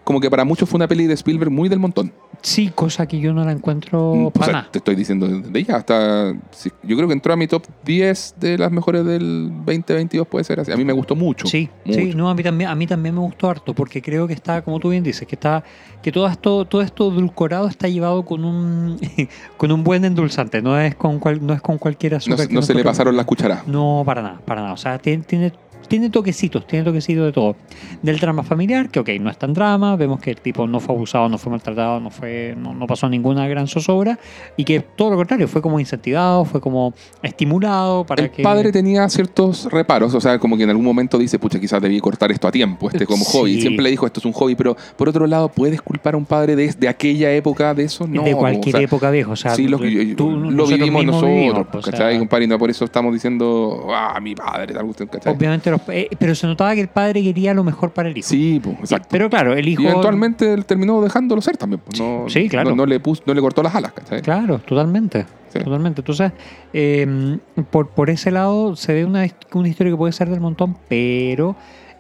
como 0.04 0.20
que 0.20 0.30
para 0.30 0.44
muchos 0.46 0.70
fue 0.70 0.78
una 0.78 0.88
peli 0.88 1.08
de 1.08 1.14
Spielberg 1.14 1.52
muy 1.52 1.70
del 1.70 1.80
montón. 1.80 2.14
sí, 2.42 2.70
cosa 2.74 3.08
que 3.08 3.20
yo 3.20 3.34
no 3.34 3.44
la 3.46 3.52
encuentro 3.52 4.14
Mm, 4.14 4.26
o 4.28 4.32
para 4.32 4.46
sea, 4.46 4.54
nada. 4.54 4.70
te 4.72 4.78
estoy 4.80 4.96
diciendo 4.96 5.28
de 5.28 5.60
ella 5.60 5.78
hasta 5.78 6.34
sí, 6.52 6.70
yo 6.84 6.96
creo 6.96 7.08
que 7.08 7.14
entró 7.14 7.34
a 7.34 7.36
mi 7.36 7.48
top 7.48 7.64
10 7.84 8.36
de 8.40 8.58
las 8.58 8.72
mejores 8.72 9.06
del 9.06 9.50
2022 9.66 10.28
puede 10.28 10.44
ser 10.44 10.60
así 10.60 10.72
a 10.72 10.78
mí 10.78 10.84
me 10.86 10.94
gustó 10.94 11.16
mucho 11.16 11.48
Sí, 11.48 11.70
mucho. 11.86 12.00
sí, 12.00 12.14
no, 12.16 12.30
a 12.30 12.36
mí 12.36 12.44
también, 12.44 12.70
a 12.70 12.76
mí 12.76 12.86
también 12.86 13.16
me 13.16 13.22
gustó 13.22 13.50
harto, 13.50 13.74
porque 13.74 14.02
creo 14.02 14.28
que 14.28 14.34
está, 14.34 14.62
como 14.62 14.80
tú 14.80 14.90
bien 14.90 15.04
dices, 15.04 15.28
que 15.28 15.36
está, 15.36 15.64
que 16.02 16.12
todo 16.12 16.28
esto, 16.28 16.66
todo 16.66 16.82
esto 16.82 17.12
edulcorado 17.12 17.68
está 17.68 17.88
llevado 17.88 18.24
con 18.26 18.44
un, 18.46 19.00
con 19.58 19.72
un 19.72 19.84
buen 19.84 20.04
endulzante, 20.06 20.62
no 20.62 20.80
es 20.80 20.96
con 20.96 21.20
cual, 21.20 21.46
no 21.46 21.54
es 21.54 21.62
con 21.62 21.78
cualquier 21.78 22.16
azúcar. 22.16 22.48
no 22.52 22.62
se 22.62 22.74
le 22.74 22.84
pasaron 22.84 23.16
las 23.18 23.26
cucharadas 23.26 23.68
No, 23.68 24.04
para 24.06 24.22
nada, 24.22 24.42
para 24.46 24.62
nada. 24.62 24.74
O 24.74 24.78
sea, 24.78 25.00
tiene, 25.00 25.24
tiene, 25.24 25.54
tiene 25.88 26.10
toquecitos, 26.10 26.66
tiene 26.68 26.84
toquecitos 26.86 27.26
de 27.26 27.32
todo. 27.32 27.56
Del 28.02 28.20
drama 28.20 28.44
familiar, 28.44 28.90
que 28.90 29.00
ok, 29.00 29.10
no 29.20 29.30
es 29.30 29.38
tan 29.38 29.54
drama, 29.54 29.96
vemos 29.96 30.20
que 30.20 30.32
el 30.32 30.42
tipo 30.42 30.68
no 30.68 30.80
fue 30.80 30.96
abusado, 30.96 31.30
no 31.30 31.38
fue 31.38 31.52
maltratado, 31.52 32.00
no 32.00 32.10
fue, 32.10 32.56
no, 32.58 32.74
no 32.74 32.88
pasó 32.88 33.08
ninguna 33.10 33.48
gran 33.48 33.68
zozobra, 33.68 34.20
y 34.58 34.64
que 34.64 34.80
todo 34.82 35.12
lo 35.12 35.16
contrario, 35.18 35.48
fue 35.48 35.62
como 35.62 35.80
incentivado, 35.80 36.46
fue 36.46 36.60
como 36.62 36.94
estimulado 37.22 38.06
para 38.06 38.24
el 38.24 38.32
que. 38.32 38.44
padre 38.44 38.72
tenía 38.72 39.08
ciertos 39.10 39.66
reparos, 39.72 40.14
o 40.14 40.22
sea, 40.22 40.38
como 40.40 40.56
que 40.58 40.64
en 40.64 40.70
algún 40.70 40.86
momento 40.86 41.18
dice, 41.18 41.40
pucha, 41.40 41.60
quizás 41.60 41.82
debí 41.82 42.00
cortar 42.00 42.32
esto 42.32 42.48
a 42.48 42.52
tiempo, 42.52 42.90
este 42.90 43.06
como 43.06 43.24
Sí. 43.26 43.32
hobby. 43.38 43.62
Siempre 43.62 43.84
le 43.84 43.90
dijo, 43.90 44.06
esto 44.06 44.20
es 44.20 44.26
un 44.26 44.34
hobby, 44.34 44.56
pero 44.56 44.76
por 44.98 45.10
otro 45.10 45.26
lado, 45.28 45.50
¿puedes 45.50 45.82
culpar 45.82 46.14
a 46.14 46.18
un 46.18 46.26
padre 46.26 46.56
de, 46.56 46.74
de 46.78 46.88
aquella 46.88 47.32
época 47.34 47.74
de 47.74 47.84
eso? 47.84 48.08
No. 48.08 48.24
de 48.24 48.36
cualquier 48.36 48.76
o 48.76 48.78
sea, 48.78 48.86
época 48.86 49.10
vieja, 49.12 49.32
o 49.32 49.36
sea, 49.36 49.56
sí, 49.56 49.68
lo, 49.68 49.78
tú- 49.78 50.16
tú- 50.16 50.30
lo 50.32 50.52
nosotros 50.52 50.80
vivimos 50.80 51.06
nosotros, 51.06 51.32
vivimos, 51.32 51.68
pues, 51.72 51.88
o 51.88 51.90
sea, 51.90 51.92
¿cachai? 52.00 52.20
compadre? 52.20 52.46
Y 52.46 52.48
no 52.48 52.60
por 52.60 52.70
eso 52.70 52.86
estamos 52.86 53.14
diciendo, 53.14 53.88
ah, 53.90 54.20
mi 54.22 54.36
padre, 54.36 54.74
tal 54.74 54.86
cuestión, 54.86 55.10
¿cachai? 55.10 55.34
Obviamente, 55.34 55.70
los- 55.74 55.82
eh, 55.90 56.10
pero 56.18 56.34
se 56.36 56.48
notaba 56.48 56.74
que 56.76 56.82
el 56.82 56.88
padre 56.88 57.22
quería 57.22 57.54
lo 57.54 57.64
mejor 57.64 57.92
para 57.92 58.10
el 58.10 58.18
hijo. 58.18 58.28
Sí, 58.28 58.60
pues, 58.64 58.78
exacto. 58.80 59.08
Pero 59.12 59.30
claro, 59.30 59.54
el 59.54 59.68
hijo. 59.68 59.82
Y 59.82 59.86
eventualmente 59.88 60.54
él 60.54 60.66
terminó 60.66 61.02
dejándolo 61.02 61.42
ser 61.42 61.58
también. 61.58 61.82
pues, 61.86 62.00
No, 62.00 62.26
Sí, 62.30 62.48
claro. 62.50 62.70
No, 62.72 62.76
no 62.78 62.86
le 62.86 63.00
puso, 63.00 63.24
no 63.26 63.34
le 63.34 63.42
cortó 63.42 63.62
las 63.62 63.76
alas, 63.76 63.92
¿cachai? 63.94 64.22
Claro, 64.22 64.60
totalmente. 64.60 65.26
Sí. 65.50 65.60
Totalmente. 65.60 66.02
Entonces, 66.02 66.32
eh, 66.74 67.38
por, 67.70 67.90
por 67.90 68.10
ese 68.10 68.32
lado 68.32 68.76
se 68.76 68.94
ve 68.94 69.06
una, 69.06 69.26
una 69.54 69.68
historia 69.68 69.92
que 69.94 69.98
puede 69.98 70.12
ser 70.14 70.30
del 70.30 70.40
montón, 70.40 70.78
pero 70.88 71.56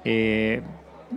eh, 0.05 0.61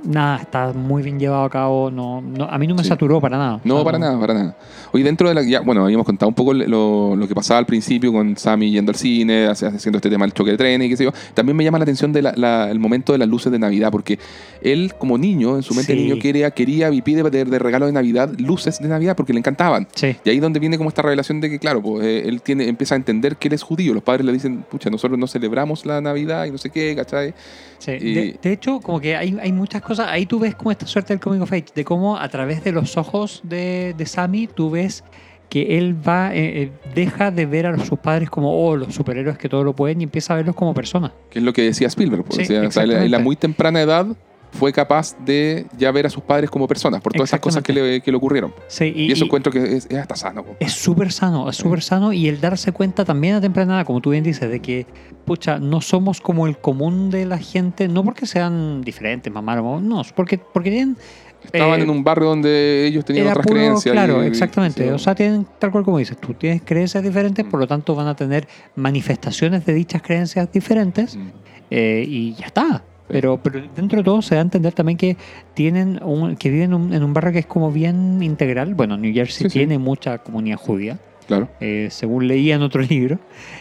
nada, 0.05 0.39
está 0.39 0.73
muy 0.73 1.03
bien 1.03 1.19
llevado 1.19 1.45
a 1.45 1.51
cabo. 1.51 1.91
No, 1.91 2.21
no, 2.21 2.45
a 2.45 2.59
mí 2.59 2.67
no 2.67 2.75
me 2.75 2.83
Sí. 2.83 2.89
saturó 2.89 3.21
para 3.21 3.37
nada. 3.39 3.61
No, 3.65 3.75
O 3.75 3.79
sea, 3.79 3.85
para 3.85 3.99
nada, 3.99 4.19
para 4.21 4.35
nada. 4.35 4.57
Oye, 4.93 5.05
dentro 5.05 5.29
de 5.29 5.35
la. 5.35 5.43
Ya, 5.43 5.61
bueno, 5.61 5.85
habíamos 5.85 6.07
contado 6.07 6.29
un 6.29 6.35
poco 6.35 6.53
lo, 6.55 7.17
lo 7.17 7.29
que 7.29 7.35
pasaba 7.35 7.59
al 7.59 7.67
principio 7.67 8.13
con 8.13 8.37
Sammy 8.37 8.71
yendo 8.71 8.91
al 8.91 8.97
cine, 8.97 9.47
haciendo 9.47 9.99
este 9.99 10.11
tema 10.11 10.25
del 10.25 10.33
choque 10.33 10.53
de 10.53 10.57
trenes 10.57 10.87
y 10.87 10.91
qué 10.91 10.97
sé 10.97 11.05
yo. 11.05 11.13
También 11.35 11.57
me 11.57 11.65
llama 11.65 11.79
la 11.79 11.83
atención 11.85 12.13
de 12.13 12.23
la- 12.23 12.33
la- 12.37 12.71
el 12.71 12.79
momento 12.79 13.13
de 13.13 13.19
las 13.19 13.29
luces 13.29 13.51
de 13.53 13.59
Navidad, 13.59 13.91
porque 13.91 14.19
él, 14.63 14.93
como 14.99 15.19
niño, 15.19 15.57
en 15.57 15.63
su 15.63 15.75
mente 15.75 15.95
Sí. 15.95 16.01
niño, 16.03 16.17
quería, 16.21 16.51
quería 16.51 16.91
y 16.91 17.03
pide 17.03 17.23
de, 17.23 17.45
de 17.45 17.59
regalo 17.59 17.87
de 17.87 17.93
Navidad 17.93 18.31
luces 18.39 18.79
de 18.81 18.89
Navidad 18.89 19.17
porque 19.17 19.33
le 19.33 19.39
encantaban. 19.39 19.87
Sí. 19.95 20.17
Y 20.25 20.31
ahí 20.31 20.37
es 20.37 20.43
donde 20.43 20.59
viene 20.61 20.77
como 20.79 20.89
esta 20.89 21.03
revelación 21.03 21.41
de 21.41 21.51
que, 21.51 21.59
claro, 21.59 21.83
pues, 21.83 22.05
eh, 22.05 22.23
él 22.29 22.41
tiene, 22.43 22.69
empieza 22.69 22.95
a 22.95 22.99
entender 22.99 23.37
que 23.37 23.49
él 23.49 23.55
es 23.55 23.63
judío. 23.63 23.95
Los 23.95 24.03
padres 24.03 24.25
le 24.27 24.33
dicen, 24.33 24.65
pucha, 24.71 24.91
nosotros 24.91 25.19
no 25.19 25.27
celebramos 25.27 25.85
la 25.87 26.01
Navidad 26.01 26.45
y 26.47 26.51
no 26.51 26.59
sé 26.59 26.71
qué, 26.71 26.95
¿cachai? 26.97 27.35
Sí, 27.79 27.93
Y- 27.93 28.15
de, 28.15 28.39
de 28.43 28.53
hecho, 28.53 28.81
como 28.81 29.01
que 29.01 29.17
hay, 29.17 29.37
hay 29.41 29.53
muchas 29.53 29.83
cosas. 29.87 30.09
Ahí 30.11 30.27
tú 30.27 30.39
ves 30.39 30.55
como 30.55 30.71
esta 30.71 30.87
suerte 30.87 31.13
del 31.13 31.21
Coming 31.21 31.41
of 31.41 31.53
Age, 31.53 31.67
de 31.75 31.85
cómo 31.85 32.19
a 32.19 32.29
través 32.29 32.63
de 32.65 32.73
los 32.73 32.97
ojos 32.97 33.41
de, 33.45 33.95
de 33.97 34.07
Sammy 34.07 34.47
tú 34.47 34.71
ves 34.71 35.05
que 35.49 35.79
él 35.79 35.97
va, 36.07 36.35
eh, 36.35 36.63
eh, 36.63 36.73
deja 36.95 37.31
de 37.31 37.47
ver 37.47 37.67
a 37.67 37.79
sus 37.79 37.99
padres 37.99 38.29
como, 38.31 38.53
oh, 38.53 38.77
los 38.77 38.95
superhéroes 38.95 39.39
que 39.39 39.49
todo 39.49 39.65
lo 39.65 39.75
pueden 39.75 40.01
y 40.01 40.05
empieza 40.05 40.33
a 40.35 40.37
verlos 40.37 40.57
como 40.57 40.75
personas. 40.75 41.13
Que 41.31 41.39
es 41.39 41.45
lo 41.45 41.53
que 41.53 41.63
decía 41.63 41.87
Spielberg. 41.87 42.25
pues, 42.25 42.37
Sí, 42.37 42.43
o 42.43 42.47
sea, 42.47 42.61
a 42.61 42.65
exactamente. 42.65 43.19
muy 43.21 43.37
temprana 43.37 43.81
edad 43.81 44.07
fue 44.53 44.73
capaz 44.73 45.17
de 45.25 45.67
ya 45.77 45.91
ver 45.93 46.07
a 46.07 46.11
sus 46.11 46.23
padres 46.23 46.49
como 46.51 46.67
personas 46.67 47.01
por 47.03 47.13
todas 47.13 47.29
esas 47.31 47.41
cosas 47.41 47.63
que 47.63 47.73
le, 47.73 48.01
que 48.01 48.11
le 48.11 48.17
ocurrieron. 48.17 48.55
Sí, 48.69 48.93
Y, 48.95 49.13
eso 49.13 49.25
y- 49.25 49.27
encuentro 49.27 49.53
que 49.53 49.63
es, 49.77 49.87
es 49.91 49.99
hasta 49.99 50.17
sano. 50.17 50.45
Es 50.61 50.73
súper 50.73 51.13
sano, 51.13 51.49
es 51.51 51.57
súper 51.57 51.83
sano 51.83 52.13
y 52.13 52.29
el 52.29 52.41
darse 52.41 52.73
cuenta 52.73 53.05
también 53.05 53.35
a 53.35 53.41
temprana 53.41 53.77
edad, 53.77 53.87
como 53.87 54.01
tú 54.01 54.11
bien 54.11 54.25
dices, 54.25 54.49
de 54.49 54.61
que, 54.61 54.87
pucha, 55.27 55.59
no 55.59 55.81
somos 55.81 56.21
como 56.21 56.47
el 56.47 56.57
común 56.59 57.11
de 57.11 57.27
la 57.27 57.39
gente, 57.39 57.89
no 57.89 58.03
porque 58.05 58.27
sean 58.27 58.81
diferentes, 58.83 59.31
mamá, 59.33 59.57
no, 59.57 60.03
porque, 60.15 60.39
porque 60.39 60.71
tienen... 60.71 60.97
Estaban 61.45 61.79
eh, 61.79 61.83
en 61.85 61.91
un 61.91 62.03
barrio 62.03 62.29
donde 62.31 62.87
ellos 62.87 63.05
tenían 63.05 63.29
otras 63.29 63.47
puro- 63.47 63.57
creencias. 63.61 63.93
Claro, 63.93 64.25
y- 64.25 64.27
exactamente. 64.27 64.87
y- 64.87 64.89
O 64.89 64.99
sea, 64.99 65.15
tienen, 65.15 65.47
tal 65.59 65.71
cual 65.71 65.85
como 65.85 65.99
dices, 65.99 66.17
tú 66.19 66.35
tienes 66.35 66.63
creencias 66.65 67.05
diferentes, 67.05 67.45
Mm. 67.45 67.51
por 67.51 67.61
lo 67.61 67.67
tanto 67.69 67.95
van 67.95 68.09
a 68.09 68.17
tener 68.17 68.49
manifestaciones 68.75 69.65
de 69.67 69.75
dichas 69.75 70.03
creencias 70.03 70.51
diferentes 70.51 71.15
Mm. 71.17 71.29
eh, 71.71 72.05
y 72.09 72.35
ya 72.35 72.47
está. 72.47 72.83
Pero, 73.09 73.41
pero 73.43 73.61
dentro 73.75 73.99
de 73.99 74.05
todo 74.05 74.21
se 74.23 74.35
da 74.35 74.41
a 74.41 74.45
entender 74.45 74.73
también 74.73 74.99
que 74.99 75.17
tienen 75.55 76.01
un, 76.03 76.37
que 76.37 76.51
viven 76.51 76.75
un- 76.75 76.93
en 76.93 77.03
un 77.03 77.13
barrio 77.15 77.33
que 77.33 77.39
es 77.41 77.47
como 77.47 77.71
bien 77.71 78.23
integral. 78.23 78.75
Bueno, 78.75 78.97
New 78.97 79.13
Jersey 79.15 79.45
Sí, 79.45 79.51
sí. 79.51 79.59
tiene 79.61 79.79
mucha 79.79 80.19
comunidad 80.19 80.57
judía 80.57 80.99
Claro. 81.27 81.49
eh, 81.61 81.89
según 81.91 82.29
leía 82.29 82.55
en 82.57 82.63
otro 82.63 82.83
libro. 82.91 83.19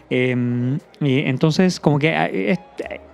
Eh, 0.09 0.77
y 1.01 1.19
entonces, 1.19 1.79
como 1.79 1.99
que 1.99 2.51
es- 2.51 2.59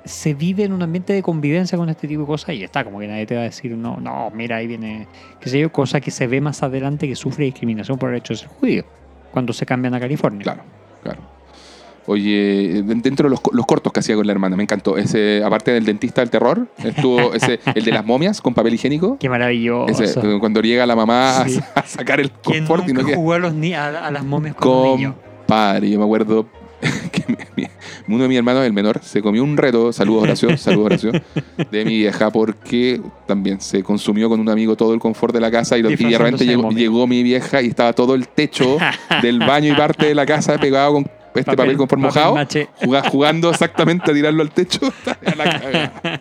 se 0.03 0.34
vive 0.34 0.63
en 0.63 0.73
un 0.73 0.82
ambiente 0.82 1.13
de 1.13 1.21
convivencia 1.21 1.77
con 1.77 1.88
este 1.89 2.07
tipo 2.07 2.21
de 2.21 2.27
cosas 2.27 2.55
y 2.55 2.63
está, 2.63 2.84
como 2.84 2.99
que 2.99 3.07
nadie 3.07 3.25
te 3.27 3.36
va 3.36 3.41
a 3.41 3.43
decir, 3.45 3.77
no, 3.77 3.97
no, 3.97 4.32
mira, 4.34 4.55
ahí 4.57 4.65
viene, 4.67 5.07
qué 5.39 5.47
sé 5.49 5.59
yo, 5.59 5.71
cosa 5.71 6.01
que 6.01 6.09
se 6.11 6.25
ve 6.27 6.41
más 6.41 6.63
adelante 6.63 7.07
que 7.07 7.15
sufre 7.15 7.45
discriminación 7.45 7.99
por 7.99 8.09
el 8.09 8.15
hecho 8.17 8.34
de 8.34 8.39
ser 8.39 8.47
judío, 8.47 8.84
cuando 9.32 9.53
se 9.53 9.65
cambian 9.65 9.93
a 9.93 9.99
California. 9.99 10.41
Claro, 10.41 10.63
claro. 11.03 11.21
Oye, 12.08 12.82
de- 12.84 12.95
dentro 12.95 13.26
de 13.28 13.30
los, 13.30 13.41
co- 13.41 13.52
los 13.54 13.66
cortos 13.66 13.93
que 13.93 13.99
hacía 13.99 14.16
con 14.16 14.26
la 14.26 14.32
hermana, 14.34 14.56
me 14.56 14.64
encantó. 14.64 14.97
Ese, 14.97 15.41
aparte 15.45 15.72
del 15.72 15.86
dentista 15.86 16.22
del 16.22 16.30
terror, 16.30 16.68
estuvo 16.84 17.34
ese, 17.34 17.60
el 17.76 17.84
de 17.86 17.91
las 17.91 18.06
momias 18.06 18.41
con 18.41 18.54
papel 18.54 18.74
higiénico. 18.74 19.18
Qué 19.20 19.30
maravilloso. 19.30 20.04
Ese, 20.04 20.20
cuando 20.39 20.62
llega 20.62 20.86
la 20.86 20.95
mamá 20.95 21.41
a- 21.41 21.47
Sí. 21.47 21.60
a, 21.76 21.84
sacar 21.86 22.20
el 22.20 22.32
¿Quién 22.32 22.66
confort 22.66 22.89
y 22.89 22.93
no 22.93 23.04
jugó 23.04 23.34
a, 23.34 23.39
los 23.39 23.54
ni- 23.54 23.74
a, 23.74 24.08
a 24.08 24.12
las 24.12 24.24
momias 24.26 24.56
con? 24.56 25.14
Compadre, 25.47 25.89
yo 25.89 25.99
me 25.99 26.06
acuerdo 26.06 26.47
que 27.12 27.24
mi- 27.28 27.36
mi- 27.56 27.68
uno 28.08 28.24
de 28.24 28.30
mis 28.30 28.38
hermanos, 28.39 28.66
el 28.66 28.74
menor, 28.74 28.99
se 29.04 29.22
comió 29.22 29.43
un 29.43 29.56
reto, 29.56 29.93
saludos 29.93 30.24
Horacio, 30.24 30.58
saludos 30.58 30.86
Horacio, 30.88 31.12
de 31.70 31.86
mi 31.86 31.97
vieja 31.97 32.32
porque 32.32 32.99
también 33.28 33.62
se 33.62 33.84
consumió 33.84 34.28
con 34.28 34.39
un 34.39 34.49
amigo 34.49 34.76
todo 34.76 34.93
el 34.93 34.99
confort 34.99 35.34
de 35.34 35.39
la 35.39 35.52
casa 35.52 35.78
y, 35.78 35.84
lo- 35.84 35.91
y 35.91 35.95
de 35.95 36.18
repente 36.18 36.45
llegó 36.45 37.06
mi 37.06 37.22
vieja 37.22 37.62
y 37.62 37.68
estaba 37.68 37.93
todo 37.93 38.16
el 38.16 38.28
techo 38.28 38.78
del 39.22 39.39
baño 39.39 39.72
y 39.72 39.76
parte 39.76 40.08
de 40.08 40.16
la 40.16 40.26
casa 40.26 40.58
pegado 40.58 40.93
con 40.93 41.10
este 41.36 41.55
papel, 41.55 41.77
papel 41.77 41.99
mojado, 41.99 42.34
maché. 42.36 42.67
juga- 42.84 43.03
jugando 43.09 43.49
exactamente 43.49 44.09
a 44.11 44.13
tirarlo 44.13 44.41
al 44.41 44.51
techo. 44.51 44.79
A 45.25 45.36
la. 45.36 46.11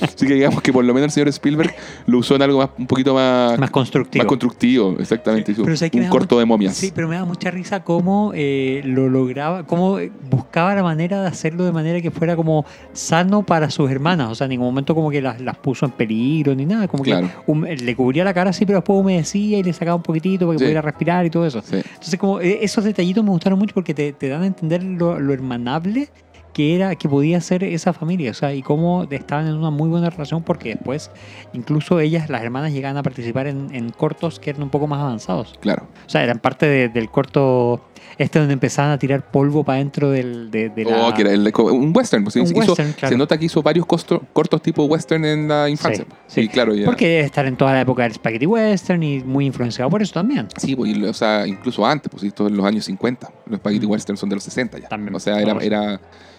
Así 0.00 0.26
que 0.26 0.34
digamos 0.34 0.60
que 0.62 0.72
por 0.72 0.84
lo 0.84 0.92
menos 0.92 1.06
el 1.06 1.10
señor 1.12 1.28
Spielberg 1.28 1.74
lo 2.06 2.18
usó 2.18 2.36
en 2.36 2.42
algo 2.42 2.58
más, 2.58 2.70
un 2.78 2.86
poquito 2.86 3.14
más, 3.14 3.58
Más 3.58 3.70
constructivo. 3.70 4.22
más 4.22 4.28
constructivo, 4.28 4.96
exactamente. 4.98 5.54
Pero 5.54 5.76
¿sabes 5.76 5.90
qué 5.90 5.98
me 5.98 6.04
un 6.04 6.10
corto 6.10 6.38
de 6.38 6.44
momias. 6.44 6.74
Sí, 6.76 6.92
pero 6.94 7.08
me 7.08 7.16
da 7.16 7.24
mucha 7.24 7.50
risa 7.50 7.82
cómo 7.84 8.32
eh, 8.34 8.82
lo 8.84 9.08
lograba, 9.08 9.64
cómo 9.66 9.98
buscaba 10.30 10.74
la 10.74 10.82
manera 10.82 11.22
de 11.22 11.28
hacerlo 11.28 11.64
de 11.64 11.72
manera 11.72 12.00
que 12.00 12.10
fuera 12.10 12.36
como 12.36 12.64
sano 12.92 13.44
para 13.44 13.70
sus 13.70 13.90
hermanas. 13.90 14.28
O 14.30 14.34
sea, 14.34 14.44
en 14.46 14.50
ningún 14.50 14.66
momento 14.66 14.94
como 14.94 15.10
que 15.10 15.22
las, 15.22 15.40
las 15.40 15.56
puso 15.56 15.86
en 15.86 15.92
peligro 15.92 16.54
ni 16.54 16.66
nada. 16.66 16.88
Como 16.88 17.02
Claro. 17.04 17.28
que 17.46 17.76
le 17.76 17.96
cubría 17.96 18.24
la 18.24 18.34
cara 18.34 18.50
así, 18.50 18.64
pero 18.66 18.78
después 18.78 18.98
humedecía 19.00 19.58
y 19.58 19.62
le 19.62 19.72
sacaba 19.72 19.96
un 19.96 20.02
poquitito 20.02 20.46
para 20.46 20.54
que 20.54 20.58
Sí. 20.58 20.64
pudiera 20.64 20.82
respirar 20.82 21.26
y 21.26 21.30
todo 21.30 21.46
eso. 21.46 21.62
Sí. 21.62 21.76
Entonces, 21.76 22.18
como 22.18 22.40
eh, 22.40 22.58
esos 22.62 22.84
detallitos 22.84 23.22
me 23.24 23.30
gustaron 23.30 23.58
mucho 23.58 23.74
porque 23.74 23.94
te, 23.94 24.01
te 24.10 24.28
dan 24.28 24.42
a 24.42 24.46
entender 24.46 24.82
lo, 24.82 25.20
lo 25.20 25.32
hermanable 25.32 26.08
que 26.52 26.74
era 26.74 26.94
que 26.96 27.08
podía 27.08 27.40
ser 27.40 27.64
esa 27.64 27.94
familia, 27.94 28.30
o 28.32 28.34
sea, 28.34 28.52
y 28.52 28.60
cómo 28.60 29.04
estaban 29.10 29.46
en 29.46 29.54
una 29.54 29.70
muy 29.70 29.88
buena 29.88 30.10
relación 30.10 30.42
porque 30.42 30.70
después 30.74 31.10
incluso 31.54 31.98
ellas, 32.00 32.28
las 32.28 32.42
hermanas, 32.42 32.72
llegaban 32.74 32.98
a 32.98 33.02
participar 33.02 33.46
en, 33.46 33.74
en 33.74 33.88
cortos 33.88 34.38
que 34.38 34.50
eran 34.50 34.62
un 34.62 34.68
poco 34.68 34.86
más 34.86 35.00
avanzados. 35.00 35.54
Claro. 35.62 35.86
O 36.06 36.10
sea, 36.10 36.22
eran 36.24 36.40
parte 36.40 36.66
de- 36.66 36.88
del 36.90 37.08
corto 37.08 37.80
este 38.18 38.38
donde 38.38 38.54
empezaban 38.54 38.90
a 38.92 38.98
tirar 38.98 39.30
polvo 39.30 39.64
para 39.64 39.78
dentro 39.78 40.10
del, 40.10 40.50
de, 40.50 40.68
de 40.70 40.84
la... 40.84 41.06
Oh, 41.08 41.14
que 41.14 41.22
era 41.22 41.32
el- 41.32 41.52
un 41.56 41.92
western. 41.96 42.24
pues, 42.24 42.36
Un 42.36 42.42
hizo- 42.42 42.54
western, 42.54 42.92
claro. 42.92 43.12
Se 43.12 43.18
nota 43.18 43.38
que 43.38 43.44
hizo 43.46 43.62
varios 43.62 43.86
costo- 43.86 44.22
cortos 44.32 44.60
tipo 44.62 44.84
western 44.84 45.24
en 45.24 45.48
la 45.48 45.68
infancia. 45.68 46.04
pues. 46.06 46.18
Sí, 46.26 46.40
sí. 46.42 46.46
Y 46.46 46.48
claro, 46.48 46.74
ya- 46.74 46.84
Porque 46.86 47.06
debe 47.08 47.20
estar 47.24 47.46
en 47.46 47.56
toda 47.56 47.72
la 47.72 47.80
época 47.82 48.02
del 48.04 48.12
spaghetti 48.14 48.46
western 48.46 49.02
y 49.02 49.20
muy 49.20 49.46
influenciado 49.46 49.90
por 49.90 50.02
eso 50.02 50.12
también. 50.14 50.48
Sí, 50.56 50.74
pues, 50.76 50.96
y, 50.96 51.04
o 51.04 51.12
sea, 51.14 51.46
incluso 51.46 51.84
antes, 51.86 52.10
pues 52.10 52.22
esto 52.24 52.46
en 52.46 52.56
los 52.56 52.66
años 52.66 52.84
50. 52.84 53.30
Los 53.46 53.58
spaghetti 53.60 53.86
Mm. 53.86 53.90
western 53.90 54.16
son 54.16 54.28
de 54.28 54.36
los 54.36 54.44
60 54.44 54.78
ya. 54.78 54.88
También, 54.88 55.14
o 55.14 55.20
sea, 55.20 55.40
era, 55.40 55.56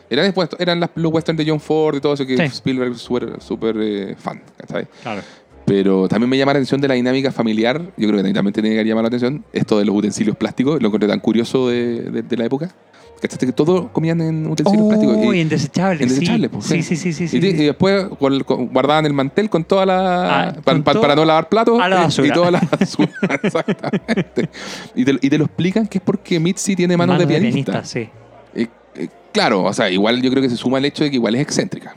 era, 0.09 0.21
después, 0.23 0.49
eran 0.59 0.79
las- 0.79 0.91
los 0.95 1.11
western 1.11 1.37
de 1.37 1.45
John 1.47 1.59
Ford 1.59 1.95
y 1.95 2.01
todo 2.01 2.13
eso 2.13 2.25
que 2.25 2.37
Sí. 2.37 2.43
Spielberg 2.43 2.91
es 2.93 3.01
súper 3.01 3.41
súper, 3.41 3.75
eh, 3.79 4.15
fan, 4.17 4.41
¿cachai? 4.57 4.85
Claro. 5.01 5.21
Pero 5.65 6.07
también 6.09 6.29
me 6.29 6.37
llama 6.37 6.53
la 6.53 6.57
atención 6.59 6.81
de 6.81 6.87
la 6.89 6.93
dinámica 6.95 7.31
familiar. 7.31 7.81
Yo 7.97 8.07
creo 8.09 8.21
que 8.21 8.33
también 8.33 8.53
tiene 8.53 8.69
que 8.71 8.83
llamar 8.83 9.03
la 9.03 9.07
atención 9.07 9.45
esto 9.53 9.79
de 9.79 9.85
los 9.85 9.95
utensilios 9.95 10.35
plásticos. 10.35 10.81
Lo 10.81 10.87
encontré 10.87 11.07
tan 11.07 11.19
curioso 11.19 11.69
de, 11.69 12.01
de- 12.11 12.21
de 12.23 12.37
la 12.37 12.45
época. 12.45 12.69
¿Cachaste 13.21 13.45
que 13.45 13.53
todos 13.53 13.89
comían 13.93 14.19
en 14.19 14.47
utensilios 14.51 14.85
plásticos? 14.89 15.15
Oh, 15.17 15.33
Y- 15.33 15.39
en 15.39 15.47
desechables. 15.47 16.01
en 16.01 16.09
sí. 16.41 16.47
pues, 16.49 16.65
sí, 16.65 16.83
sí. 16.83 16.97
sí, 16.97 17.13
sí, 17.13 17.23
y, 17.23 17.27
sí, 17.29 17.39
te- 17.39 17.47
y 17.51 17.53
después 17.53 18.07
con- 18.19 18.41
con- 18.41 18.67
guardaban 18.67 19.05
el 19.05 19.13
mantel 19.13 19.49
con 19.49 19.63
toda 19.63 19.85
la. 19.85 20.49
Ah, 20.49 20.53
pa- 20.61 20.73
con 20.73 20.83
pa- 20.83 20.91
todo- 20.91 21.01
para 21.03 21.15
no 21.15 21.23
lavar 21.23 21.47
platos. 21.47 21.79
a 21.79 21.87
la 21.87 21.95
basura. 22.01 22.27
Y 22.27 22.31
toda 22.31 22.51
la 22.51 22.59
basura. 22.79 23.09
Exactamente. 23.43 24.49
Y 24.95 25.05
te, 25.05 25.11
y 25.21 25.29
te 25.29 25.37
lo 25.37 25.45
explican 25.45 25.87
que 25.87 25.99
es 25.99 26.03
porque 26.03 26.37
Mitzi 26.41 26.75
tiene 26.75 26.97
manos, 26.97 27.17
de 27.17 27.25
pianista. 27.25 27.85
sí. 27.85 28.09
Eh, 28.55 28.67
eh, 28.95 29.07
claro, 29.31 29.63
o 29.63 29.71
sea, 29.73 29.89
igual 29.89 30.21
yo 30.21 30.29
creo 30.29 30.43
que 30.43 30.49
se 30.49 30.57
suma 30.57 30.77
el 30.79 30.83
hecho 30.85 31.05
de 31.05 31.09
que 31.09 31.15
igual 31.15 31.35
es 31.35 31.41
excéntrica. 31.41 31.95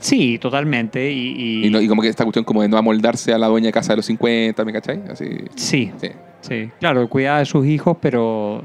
Sí, 0.00 0.38
totalmente. 0.38 1.10
Y, 1.10 1.34
y- 1.62 1.66
Y, 1.66 1.70
no- 1.70 1.80
y 1.80 1.88
como 1.88 2.02
que 2.02 2.08
esta 2.08 2.24
cuestión 2.24 2.44
como 2.44 2.62
de 2.62 2.68
no 2.68 2.76
amoldarse 2.76 3.32
a 3.32 3.38
la 3.38 3.46
dueña 3.48 3.66
de 3.66 3.72
casa 3.72 3.92
de 3.92 3.96
los 3.96 4.06
50, 4.06 4.64
¿me 4.64 4.72
cachai? 4.72 5.02
Así. 5.10 5.24
sí, 5.54 5.90
Sí. 6.00 6.08
sí. 6.40 6.70
Claro, 6.80 7.08
cuidaba 7.08 7.38
de 7.40 7.44
sus 7.46 7.66
hijos, 7.66 7.96
pero 8.00 8.62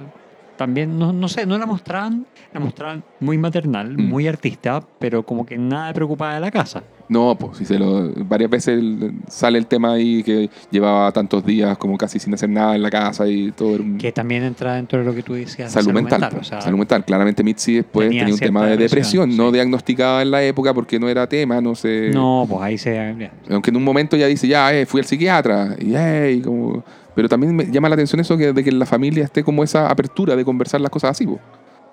también, 0.57 0.99
no, 0.99 1.11
no 1.11 1.27
sé, 1.27 1.45
no 1.45 1.57
la 1.57 1.65
mostraban, 1.65 2.25
la 2.53 2.59
mostraban 2.59 3.03
muy 3.19 3.37
maternal, 3.37 3.97
Mm. 3.97 4.01
muy 4.09 4.27
artista, 4.27 4.81
pero 4.99 5.23
como 5.25 5.45
que 5.45 5.57
nada 5.57 5.91
preocupada 5.93 6.35
de 6.35 6.41
la 6.41 6.51
casa. 6.51 6.83
No, 7.11 7.35
pues 7.37 7.57
si 7.57 7.65
se 7.65 7.77
lo, 7.77 8.09
varias 8.25 8.49
veces 8.49 8.79
el- 8.79 9.11
sale 9.27 9.57
el 9.57 9.67
tema 9.67 9.91
ahí 9.91 10.23
que 10.23 10.49
llevaba 10.71 11.11
tantos 11.11 11.45
días 11.45 11.77
como 11.77 11.97
casi 11.97 12.19
sin 12.19 12.33
hacer 12.33 12.49
nada 12.49 12.73
en 12.73 12.81
la 12.81 12.89
casa 12.89 13.27
y 13.27 13.51
todo 13.51 13.75
era 13.75 13.83
un 13.83 13.97
Que 13.97 14.13
también 14.13 14.43
entra 14.43 14.75
dentro 14.75 14.99
de 14.99 15.03
lo 15.03 15.13
que 15.13 15.21
tú 15.21 15.33
decías. 15.33 15.73
de 15.73 15.81
salud, 15.81 15.91
mental. 15.93 16.29
o 16.39 16.43
sea, 16.43 16.61
salud 16.61 16.77
mental. 16.77 17.03
Claramente 17.03 17.43
Mitzi 17.43 17.75
después 17.75 18.07
tenía 18.07 18.21
tenía, 18.21 18.35
un 18.35 18.39
tema 18.39 18.63
de 18.65 18.77
depresión, 18.77 19.23
depresión, 19.23 19.37
no 19.37 19.49
sí. 19.49 19.53
diagnosticada 19.55 20.21
en 20.21 20.31
la 20.31 20.41
época 20.41 20.73
porque 20.73 20.97
no 21.01 21.09
era 21.09 21.27
tema, 21.27 21.59
no 21.59 21.75
sé. 21.75 22.11
No, 22.13 22.45
pues 22.49 22.61
ahí 22.61 22.77
se... 22.77 23.29
Aunque 23.49 23.71
en 23.71 23.75
un 23.75 23.83
momento 23.83 24.15
ya 24.15 24.27
dice, 24.27 24.47
ya, 24.47 24.73
eh, 24.73 24.85
fui 24.85 25.01
al 25.01 25.05
psiquiatra, 25.05 25.75
y, 25.79 25.93
eh, 25.93 26.35
y 26.37 26.41
como... 26.41 26.81
Pero 27.13 27.27
también 27.27 27.53
me 27.53 27.65
llama 27.69 27.89
la 27.89 27.95
atención 27.95 28.21
eso 28.21 28.37
que, 28.37 28.53
de 28.53 28.63
que 28.63 28.69
en 28.69 28.79
la 28.79 28.85
familia 28.85 29.25
esté 29.25 29.43
como 29.43 29.65
esa 29.65 29.89
apertura 29.89 30.33
de 30.37 30.45
conversar 30.45 30.79
las 30.79 30.89
cosas 30.91 31.11
así, 31.11 31.25
po, 31.27 31.41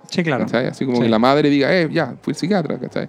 Sí, 0.08 0.22
claro. 0.22 0.44
¿cachai? 0.44 0.66
Así 0.68 0.84
como 0.84 0.98
Sí. 0.98 1.02
que 1.02 1.08
la 1.08 1.18
madre 1.18 1.50
diga, 1.50 1.74
eh, 1.76 1.88
ya, 1.92 2.14
fui 2.22 2.30
al 2.30 2.36
psiquiatra, 2.36 2.78
¿cachai? 2.78 3.08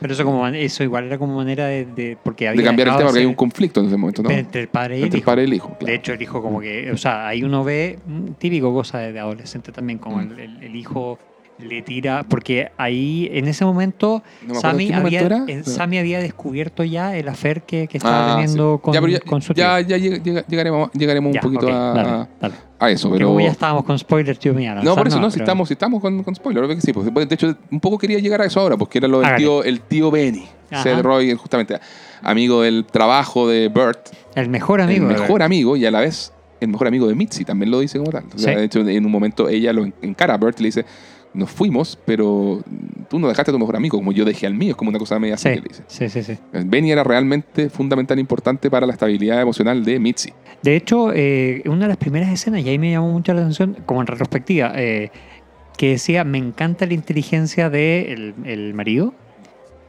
Pero 0.00 0.14
eso, 0.14 0.24
como, 0.24 0.46
eso 0.48 0.82
igual 0.82 1.04
era 1.04 1.18
como 1.18 1.36
manera 1.36 1.66
de... 1.66 1.84
de- 1.84 2.16
porque 2.22 2.48
había 2.48 2.62
De 2.62 2.66
cambiar 2.66 2.88
el 2.88 2.94
tema 2.96 3.06
porque 3.08 3.20
hay 3.20 3.26
un 3.26 3.34
conflicto 3.34 3.80
en 3.80 3.86
ese 3.86 3.96
momento, 3.96 4.22
¿no? 4.22 4.30
Entre 4.30 4.62
el 4.62 4.68
padre 4.68 4.96
y 4.96 4.98
el 5.00 5.04
Entre 5.04 5.18
el 5.18 5.20
hijo. 5.22 5.26
padre 5.26 5.42
y 5.42 5.44
el 5.46 5.54
hijo, 5.54 5.68
claro. 5.78 5.86
De 5.86 5.94
hecho, 5.94 6.12
el 6.14 6.22
hijo 6.22 6.42
como 6.42 6.60
que, 6.60 6.90
o 6.90 6.96
sea, 6.96 7.28
ahí 7.28 7.42
uno 7.42 7.62
ve 7.64 7.98
mm, 8.06 8.24
típico 8.38 8.72
cosa 8.72 8.98
de, 8.98 9.18
adolescente 9.20 9.72
también, 9.72 9.98
como 9.98 10.16
Mm. 10.16 10.20
el, 10.38 10.62
hijo 10.76 11.18
le 11.58 11.82
tira, 11.82 12.24
porque 12.26 12.70
ahí 12.78 13.28
en 13.32 13.46
ese 13.46 13.66
momento 13.66 14.22
No 14.46 14.54
Sammy 14.54 14.90
había, 14.92 15.28
momento 15.28 15.70
Sammy 15.70 15.98
había 15.98 16.18
descubierto 16.20 16.82
ya 16.84 17.14
el 17.14 17.28
afer 17.28 17.60
que, 17.62 17.86
que 17.86 17.98
estaba 17.98 18.24
Ah, 18.32 18.36
teniendo 18.36 18.76
sí. 18.76 18.82
con, 18.82 18.94
ya, 18.94 19.00
pero 19.02 19.12
ya, 19.12 19.20
con 19.20 19.42
su 19.42 19.52
tío. 19.52 19.64
ya, 19.64 19.80
ya 19.82 19.98
llega- 19.98 20.46
llegaremos, 20.46 20.90
llegaremos 20.92 21.34
Ya, 21.34 21.40
un 21.44 21.52
poquito 21.52 21.70
a, 21.70 21.92
dale, 21.92 22.28
dale. 22.40 22.54
A 22.80 22.90
eso, 22.90 23.10
pero... 23.10 23.38
ya 23.38 23.48
estábamos 23.50 23.84
con 23.84 23.98
spoilers, 23.98 24.38
tío 24.38 24.54
mía. 24.54 24.74
No, 24.82 24.96
por 24.96 25.06
eso 25.06 25.20
no, 25.20 25.30
si 25.30 25.34
pero- 25.34 25.44
estamos, 25.44 25.68
si 25.68 25.74
estamos 25.74 26.00
con, 26.00 26.22
con 26.24 26.34
spoiler, 26.34 26.64
obvio 26.64 26.74
que 26.76 26.80
sí. 26.82 26.92
Pues, 26.92 27.28
de 27.28 27.34
hecho, 27.34 27.54
un 27.70 27.78
poco 27.78 27.98
quería 27.98 28.18
llegar 28.18 28.40
a 28.40 28.46
eso 28.46 28.58
ahora, 28.58 28.76
porque 28.76 28.98
era 28.98 29.06
lo 29.06 29.20
del 29.20 29.36
tío, 29.36 29.62
el 29.62 29.80
tío 29.82 30.10
Benny. 30.10 30.48
Ajá. 30.70 30.82
Seth 30.84 31.02
Rogen, 31.02 31.36
justamente 31.36 31.78
amigo 32.22 32.62
del 32.62 32.84
trabajo 32.86 33.48
de 33.48 33.68
Bert, 33.68 34.08
El 34.34 34.48
mejor 34.48 34.80
amigo. 34.80 35.08
el 35.10 35.18
mejor 35.20 35.42
amigo 35.42 35.76
y 35.76 35.84
a 35.84 35.90
la 35.90 36.00
vez 36.00 36.32
el 36.60 36.68
mejor 36.68 36.86
amigo 36.88 37.08
de 37.08 37.14
Mitzi, 37.14 37.44
también 37.44 37.70
lo 37.70 37.80
dice 37.80 37.98
como 37.98 38.10
tal. 38.12 38.24
O 38.34 38.38
sea, 38.38 38.52
Sí. 38.54 38.58
De 38.60 38.64
hecho, 38.66 38.80
en 38.80 39.04
un 39.06 39.10
momento 39.10 39.48
ella 39.48 39.72
lo 39.72 39.84
en- 39.84 39.94
encara 40.02 40.34
a 40.34 40.36
Bert 40.38 40.58
y 40.60 40.62
le 40.62 40.68
dice, 40.68 40.84
nos 41.32 41.50
fuimos, 41.50 41.98
pero 42.04 42.60
tú 43.08 43.18
no 43.18 43.28
dejaste 43.28 43.50
a 43.50 43.54
tu 43.54 43.58
mejor 43.58 43.76
amigo, 43.76 43.98
como 43.98 44.10
yo 44.12 44.24
dejé 44.24 44.46
al 44.46 44.54
mío, 44.54 44.70
es 44.70 44.76
como 44.76 44.88
una 44.90 44.98
cosa 44.98 45.18
media 45.18 45.34
así 45.34 45.48
Sí, 45.48 45.54
que 45.54 45.60
le 45.60 45.68
dice. 45.68 45.82
sí, 45.86 46.08
sí, 46.08 46.22
sí. 46.22 46.38
Benny 46.52 46.90
era 46.90 47.04
realmente 47.04 47.70
fundamental 47.70 48.18
e 48.18 48.20
importante 48.20 48.68
para 48.70 48.86
la 48.86 48.92
estabilidad 48.92 49.40
emocional 49.40 49.84
de 49.84 49.98
Mitzi. 50.00 50.32
De 50.62 50.76
hecho, 50.76 51.12
eh, 51.14 51.62
una 51.66 51.82
de 51.82 51.88
las 51.88 51.96
primeras 51.96 52.30
escenas, 52.32 52.62
y 52.62 52.68
ahí 52.68 52.78
me 52.78 52.90
llamó 52.90 53.10
mucho 53.12 53.32
la 53.32 53.40
atención, 53.40 53.76
como 53.86 54.00
en 54.00 54.06
retrospectiva, 54.08 54.72
eh, 54.74 55.10
que 55.78 55.90
decía, 55.92 56.24
me 56.24 56.38
encanta 56.38 56.84
la 56.86 56.94
inteligencia 56.94 57.70
del 57.70 58.34
el, 58.44 58.46
el 58.46 58.74
marido, 58.74 59.14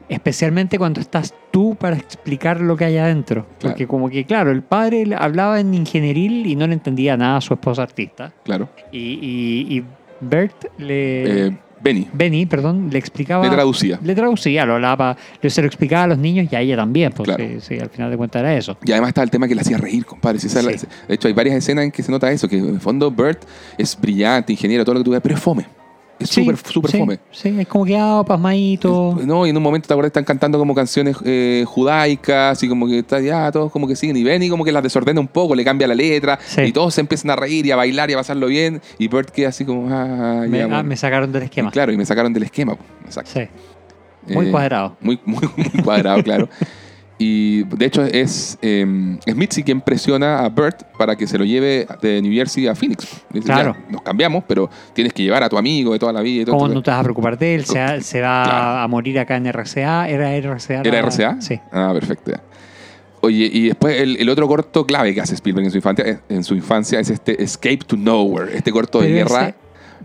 especialmente 0.10 0.78
cuando 0.78 1.00
estás 1.02 1.34
tú 1.52 1.76
para 1.76 1.96
explicar 1.98 2.62
lo 2.62 2.76
que 2.78 2.86
hay 2.86 2.98
adentro. 2.98 3.46
Claro. 3.60 3.74
Porque 3.74 3.88
como 3.88 4.10
que, 4.10 4.26
claro, 4.26 4.52
el 4.52 4.62
padre 4.62 5.06
hablaba 5.18 5.60
en 5.60 5.74
ingenieril 5.74 6.46
y 6.48 6.56
no 6.56 6.68
le 6.68 6.74
entendía 6.74 7.16
nada 7.18 7.38
a 7.38 7.42
su 7.42 7.54
esposa 7.54 7.84
artista. 7.84 8.34
Claro. 8.44 8.70
Y, 8.92 8.98
y- 9.00 9.78
y 9.78 9.84
Bert 10.22 10.66
le... 10.78 11.48
Eh, 11.48 11.58
Benny 11.84 12.08
Benny, 12.14 12.46
perdón, 12.46 12.90
le 12.92 13.00
explicaba... 13.00 13.44
le 13.44 13.50
traducía. 13.50 14.00
le 14.04 14.14
traducía, 14.14 14.66
lo 14.68 14.76
hablaba, 14.76 15.18
le- 15.42 15.50
se 15.50 15.62
lo 15.62 15.68
explicaba 15.68 16.04
a 16.04 16.08
los 16.08 16.18
niños 16.20 16.48
y 16.52 16.56
a 16.56 16.62
ella 16.62 16.76
también, 16.76 17.12
pues 17.12 17.26
Claro. 17.26 17.44
sí, 17.60 17.80
al 17.80 17.90
final 17.90 18.12
de 18.12 18.18
cuentas 18.18 18.40
era 18.42 18.56
eso. 18.56 18.78
Y 18.86 18.92
además 18.92 19.08
está 19.10 19.24
el 19.24 19.32
tema 19.32 19.48
que 19.48 19.56
le 19.56 19.62
hacía 19.62 19.78
reír, 19.80 20.06
compadre. 20.06 20.38
La- 20.44 20.78
Sí. 20.78 20.88
de 21.08 21.16
hecho, 21.16 21.28
hay 21.28 21.34
varias 21.34 21.56
escenas 21.56 21.86
en 21.86 21.92
que 21.92 22.04
se 22.04 22.12
nota 22.12 22.32
eso, 22.32 22.48
que 22.48 22.60
en 22.60 22.68
el 22.70 22.80
fondo 22.80 23.10
Bert 23.10 23.44
es 23.80 23.98
brillante, 24.00 24.54
ingeniero, 24.54 24.86
todo 24.86 24.94
lo 24.94 25.00
que 25.00 25.06
tú 25.06 25.10
veas, 25.12 25.24
pero 25.24 25.34
es 25.34 25.42
fome. 25.42 25.66
Es 26.22 26.30
Sí, 26.30 26.42
súper, 26.42 26.58
súper 26.58 26.92
sí, 26.92 26.98
fome. 26.98 27.20
Sí, 27.32 27.56
es 27.60 27.68
como 27.68 27.86
que 27.86 27.98
ah, 27.98 28.24
pasmadito. 28.26 29.18
No, 29.26 29.46
y 29.46 29.50
en 29.50 29.58
un 29.58 29.64
momento, 29.64 29.88
¿te 29.88 29.94
acuerdas? 29.94 30.10
Están 30.10 30.24
cantando 30.24 30.58
como 30.58 30.74
canciones 30.76 31.18
eh, 31.26 31.64
judaicas 31.68 32.62
y 32.64 32.68
como 32.70 32.88
que 32.88 33.00
está 33.00 33.20
ya, 33.20 33.52
todos 33.52 33.72
como 33.72 33.88
que 33.88 33.96
siguen. 33.96 34.18
Y 34.18 34.24
Benny 34.24 34.50
como 34.50 34.64
que 34.64 34.72
las 34.72 34.84
desordena 34.84 35.20
un 35.20 35.28
poco, 35.28 35.56
le 35.56 35.64
cambia 35.66 35.88
la 35.88 35.96
letra 35.96 36.40
Sí. 36.46 36.62
y 36.62 36.72
todos 36.72 36.94
se 36.94 37.02
empiezan 37.02 37.32
a 37.32 37.36
reír 37.36 37.66
y 37.66 37.72
a 37.72 37.76
bailar 37.76 38.10
y 38.10 38.14
a 38.14 38.18
pasarlo 38.18 38.48
bien. 38.48 38.82
Y 38.98 39.08
Bert 39.08 39.30
queda 39.32 39.50
así 39.50 39.66
como, 39.66 39.88
ah, 39.94 40.46
me, 40.48 40.60
ya, 40.60 40.68
ah, 40.80 40.84
me 40.84 40.96
sacaron 40.96 41.32
del 41.32 41.44
Y 41.44 41.46
esquema. 41.46 41.72
claro, 41.72 41.92
y 41.92 41.98
me 41.98 42.06
sacaron 42.06 42.34
del 42.34 42.44
esquema. 42.44 42.78
Exacto. 43.06 43.32
Sí, 43.34 43.48
muy 44.34 44.48
Eh, 44.48 44.52
cuadrado. 44.52 44.98
Muy, 45.02 45.20
muy, 45.26 45.42
muy 45.58 45.84
cuadrado, 45.84 46.22
claro. 46.24 46.50
Y 47.24 47.64
de 47.66 47.86
hecho 47.86 48.04
es, 48.04 48.58
eh, 48.64 48.84
es 49.28 49.36
Mitzi 49.36 49.62
quien 49.62 49.80
presiona 49.80 50.40
a 50.40 50.50
Bert 50.50 50.82
para 50.98 51.16
que 51.16 51.28
se 51.28 51.38
lo 51.38 51.46
lleve 51.46 51.86
de 52.02 52.20
New 52.20 52.34
Jersey 52.34 52.66
a 52.68 52.74
Phoenix. 52.74 53.08
Dice, 53.32 53.46
Claro. 53.46 53.76
"Ya, 53.86 53.92
nos 53.92 54.02
cambiamos, 54.02 54.44
pero 54.48 54.72
tienes 54.94 55.14
que 55.14 55.22
llevar 55.22 55.44
a 55.44 55.50
tu 55.50 55.56
amigo 55.56 55.94
de 55.94 56.00
toda 56.00 56.12
la 56.14 56.22
vida 56.22 56.42
y 56.42 56.46
todo. 56.46 56.56
¿Cómo 56.56 56.66
esto". 56.66 56.74
no 56.76 56.82
te 56.82 56.90
vas 56.90 57.00
a 57.00 57.04
preocupar 57.04 57.38
de 57.38 57.54
él? 57.54 57.66
Se, 57.66 57.78
va- 57.78 58.02
se 58.02 58.22
va 58.22 58.44
Claro. 58.44 58.80
a 58.80 58.88
morir 58.88 59.20
acá 59.20 59.36
en 59.38 59.46
RCA. 59.46 60.10
¿Era 60.10 60.36
RCA? 60.36 60.82
¿Era 60.84 60.98
RCA? 61.00 61.38
Sí. 61.42 61.60
Ah, 61.72 61.92
perfecto. 61.94 62.32
Oye, 63.22 63.48
y 63.54 63.68
después 63.68 64.02
el, 64.02 64.18
el 64.18 64.28
otro 64.30 64.48
corto 64.48 64.84
clave 64.88 65.14
que 65.14 65.22
hace 65.22 65.36
Spielberg 65.36 65.66
en 65.66 65.72
su 65.72 65.78
infancia, 65.78 66.22
en 66.28 66.44
su 66.44 66.56
infancia 66.56 67.00
es 67.00 67.12
este 67.12 67.44
Escape 67.44 67.78
to 67.86 67.96
Nowhere, 67.98 68.58
este 68.58 68.72
corto 68.72 69.00
de 69.00 69.10
guerra 69.12 69.50
ese- 69.50 69.56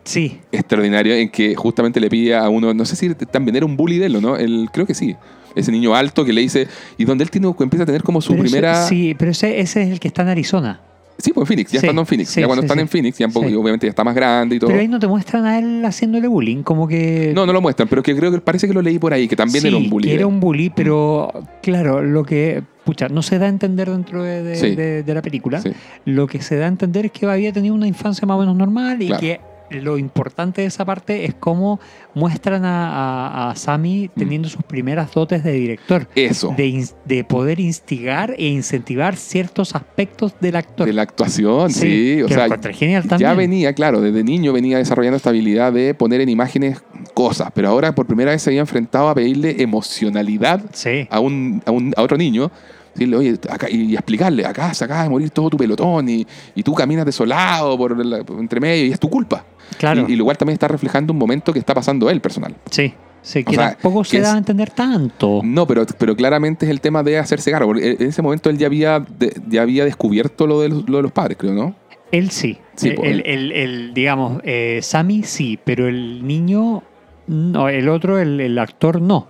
sí, 0.04 0.40
extraordinario 0.52 1.14
en 1.14 1.30
que 1.30 1.54
justamente 1.54 1.98
le 1.98 2.10
pide 2.10 2.36
a 2.36 2.46
uno, 2.50 2.74
no 2.74 2.84
sé 2.84 2.94
si 2.94 3.14
también 3.14 3.56
era 3.56 3.64
un 3.64 3.74
bully 3.74 3.96
de 3.98 4.06
él 4.06 4.16
o 4.16 4.20
no, 4.20 4.36
el, 4.36 4.68
creo 4.70 4.84
que 4.84 4.92
sí, 4.92 5.16
ese 5.56 5.72
niño 5.72 5.94
alto 5.94 6.24
que 6.24 6.32
le 6.32 6.42
dice, 6.42 6.68
y 6.98 7.04
donde 7.04 7.24
él 7.24 7.30
tiene, 7.30 7.48
empieza 7.58 7.82
a 7.82 7.86
tener 7.86 8.02
como 8.04 8.20
su 8.20 8.32
pero 8.32 8.42
primera... 8.44 8.86
sí, 8.86 9.14
pero 9.18 9.32
ese, 9.32 9.58
ese 9.60 9.82
es 9.82 9.90
el 9.90 9.98
que 9.98 10.06
está 10.08 10.22
en 10.22 10.28
Arizona. 10.28 10.80
Sí, 11.18 11.32
pues 11.32 11.44
en 11.44 11.46
Phoenix, 11.46 11.72
ya 11.72 11.80
Sí, 11.80 11.86
estando 11.86 12.02
en 12.02 12.06
Phoenix. 12.06 12.28
sí, 12.28 12.40
ya 12.42 12.46
cuando 12.46 12.60
sí, 12.60 12.66
están 12.66 12.78
en 12.78 12.88
Phoenix, 12.88 13.16
ya 13.16 13.28
poco, 13.28 13.48
Sí. 13.48 13.54
obviamente 13.54 13.86
ya 13.86 13.88
está 13.90 14.04
más 14.04 14.14
grande 14.14 14.56
y 14.56 14.58
todo. 14.58 14.68
Pero 14.68 14.80
ahí 14.82 14.86
no 14.88 14.98
te 14.98 15.06
muestran 15.06 15.46
a 15.46 15.58
él 15.58 15.82
haciéndole 15.86 16.28
bullying, 16.28 16.62
como 16.62 16.86
que... 16.86 17.32
No, 17.34 17.46
no 17.46 17.54
lo 17.54 17.62
muestran, 17.62 17.88
pero 17.88 18.02
que 18.02 18.14
creo 18.14 18.30
que 18.30 18.38
parece 18.42 18.68
que 18.68 18.74
lo 18.74 18.82
leí 18.82 18.98
por 18.98 19.14
ahí, 19.14 19.26
que 19.26 19.34
también 19.34 19.64
era 19.64 19.78
un 19.78 19.88
bully. 19.88 20.08
que 20.08 20.14
era 20.14 20.26
un 20.26 20.40
bully, 20.40 20.68
pero 20.68 21.32
claro, 21.62 22.02
lo 22.02 22.22
que... 22.24 22.62
Pucha, 22.84 23.08
no 23.08 23.22
se 23.22 23.38
da 23.38 23.46
a 23.46 23.48
entender 23.48 23.90
dentro 23.90 24.22
de, 24.22 24.42
de- 24.42 24.56
Sí. 24.56 24.76
de- 24.76 25.02
de 25.02 25.14
la 25.14 25.22
película. 25.22 25.60
Lo 26.04 26.26
que 26.26 26.40
se 26.42 26.56
da 26.56 26.66
a 26.66 26.68
entender 26.68 27.06
es 27.06 27.12
que 27.12 27.24
había 27.26 27.50
tenido 27.52 27.74
una 27.74 27.86
infancia 27.88 28.26
más 28.28 28.36
o 28.36 28.40
menos 28.40 28.54
normal 28.54 29.00
y 29.02 29.06
Claro. 29.06 29.20
que 29.20 29.40
lo 29.70 29.98
importante 29.98 30.60
de 30.62 30.66
esa 30.68 30.84
parte 30.84 31.24
es 31.24 31.34
cómo 31.34 31.80
muestran 32.14 32.64
a, 32.64 32.88
a- 32.88 33.50
a 33.50 33.56
Sammy 33.56 34.08
Mm. 34.14 34.18
teniendo 34.18 34.48
sus 34.48 34.62
primeras 34.62 35.12
dotes 35.12 35.42
de 35.44 35.52
director. 35.52 36.08
Eso, 36.14 36.54
De, 36.56 36.86
de 37.04 37.24
poder 37.24 37.60
instigar 37.60 38.34
e 38.38 38.46
incentivar 38.48 39.16
ciertos 39.16 39.74
aspectos 39.74 40.34
del 40.40 40.56
actor. 40.56 40.86
de 40.86 40.92
la 40.92 41.02
actuación, 41.02 41.70
sí. 41.70 42.22
o 42.22 42.26
que 42.26 42.34
sea, 42.34 42.48
genial 42.72 43.02
también. 43.08 43.30
ya 43.30 43.34
venía, 43.34 43.72
claro, 43.74 44.00
desde 44.00 44.22
niño 44.24 44.52
venía 44.52 44.78
desarrollando 44.78 45.16
esta 45.16 45.30
habilidad 45.30 45.72
de 45.72 45.94
poner 45.94 46.20
en 46.20 46.28
imágenes 46.28 46.82
cosas, 47.14 47.50
pero 47.54 47.68
ahora 47.68 47.94
por 47.94 48.06
primera 48.06 48.30
vez 48.30 48.42
se 48.42 48.50
había 48.50 48.60
enfrentado 48.60 49.08
a 49.08 49.14
pedirle 49.14 49.62
emocionalidad 49.62 50.62
Sí, 50.72 51.06
a, 51.10 51.20
un, 51.20 51.62
a, 51.66 51.70
un- 51.70 51.92
a 51.96 52.02
otro 52.02 52.16
niño 52.16 52.50
Decirle, 52.94 53.16
oye, 53.18 53.38
acá, 53.50 53.66
y 53.70 53.92
explicarle, 53.92 54.46
acá 54.46 54.72
se 54.72 54.82
acaba 54.82 55.02
de 55.02 55.10
morir 55.10 55.28
todo 55.28 55.50
tu 55.50 55.58
pelotón 55.58 56.08
y, 56.08 56.26
y 56.54 56.62
tú 56.62 56.72
caminas 56.72 57.04
desolado 57.04 57.76
por 57.76 57.94
la- 58.02 58.24
entre 58.38 58.58
medio 58.58 58.86
y 58.86 58.90
es 58.90 58.98
tu 58.98 59.10
culpa. 59.10 59.44
Claro. 59.78 60.06
Y, 60.08 60.14
y 60.14 60.16
también 60.34 60.54
está 60.54 60.68
reflejando 60.68 61.12
un 61.12 61.18
momento 61.18 61.52
que 61.52 61.58
está 61.58 61.74
pasando 61.74 62.08
él 62.10 62.20
personal. 62.20 62.54
Sí, 62.70 62.94
sí, 63.22 63.44
que 63.44 63.50
O 63.50 63.54
sea, 63.54 63.70
tampoco 63.72 64.02
que 64.02 64.08
se 64.10 64.20
da 64.20 64.28
es- 64.30 64.34
a 64.34 64.38
entender 64.38 64.70
tanto. 64.70 65.40
No, 65.44 65.66
pero, 65.66 65.84
pero 65.98 66.16
claramente 66.16 66.64
es 66.66 66.70
el 66.70 66.80
tema 66.80 67.02
de 67.02 67.18
hacerse 67.18 67.50
cargo. 67.50 67.68
porque 67.68 67.96
En 67.98 68.08
ese 68.08 68.22
momento 68.22 68.48
él 68.50 68.58
ya 68.58 68.66
había, 68.66 69.00
de- 69.00 69.34
ya 69.48 69.62
había 69.62 69.84
descubierto 69.84 70.46
lo 70.46 70.60
de, 70.60 70.68
los, 70.70 70.88
lo 70.88 70.96
de 70.98 71.02
los 71.02 71.12
padres, 71.12 71.36
creo, 71.38 71.52
¿no? 71.52 71.74
Él 72.12 72.30
sí. 72.30 72.58
Sí, 72.76 72.90
el, 72.90 72.94
pues, 72.94 73.10
el- 73.10 73.22
el- 73.26 73.52
el, 73.52 73.94
digamos, 73.94 74.40
eh, 74.44 74.78
Sammy 74.82 75.22
sí, 75.24 75.58
pero 75.62 75.88
el 75.88 76.26
niño, 76.26 76.82
no, 77.26 77.68
el 77.68 77.88
otro, 77.88 78.18
el, 78.18 78.40
el 78.40 78.58
actor 78.58 79.00
no. 79.00 79.28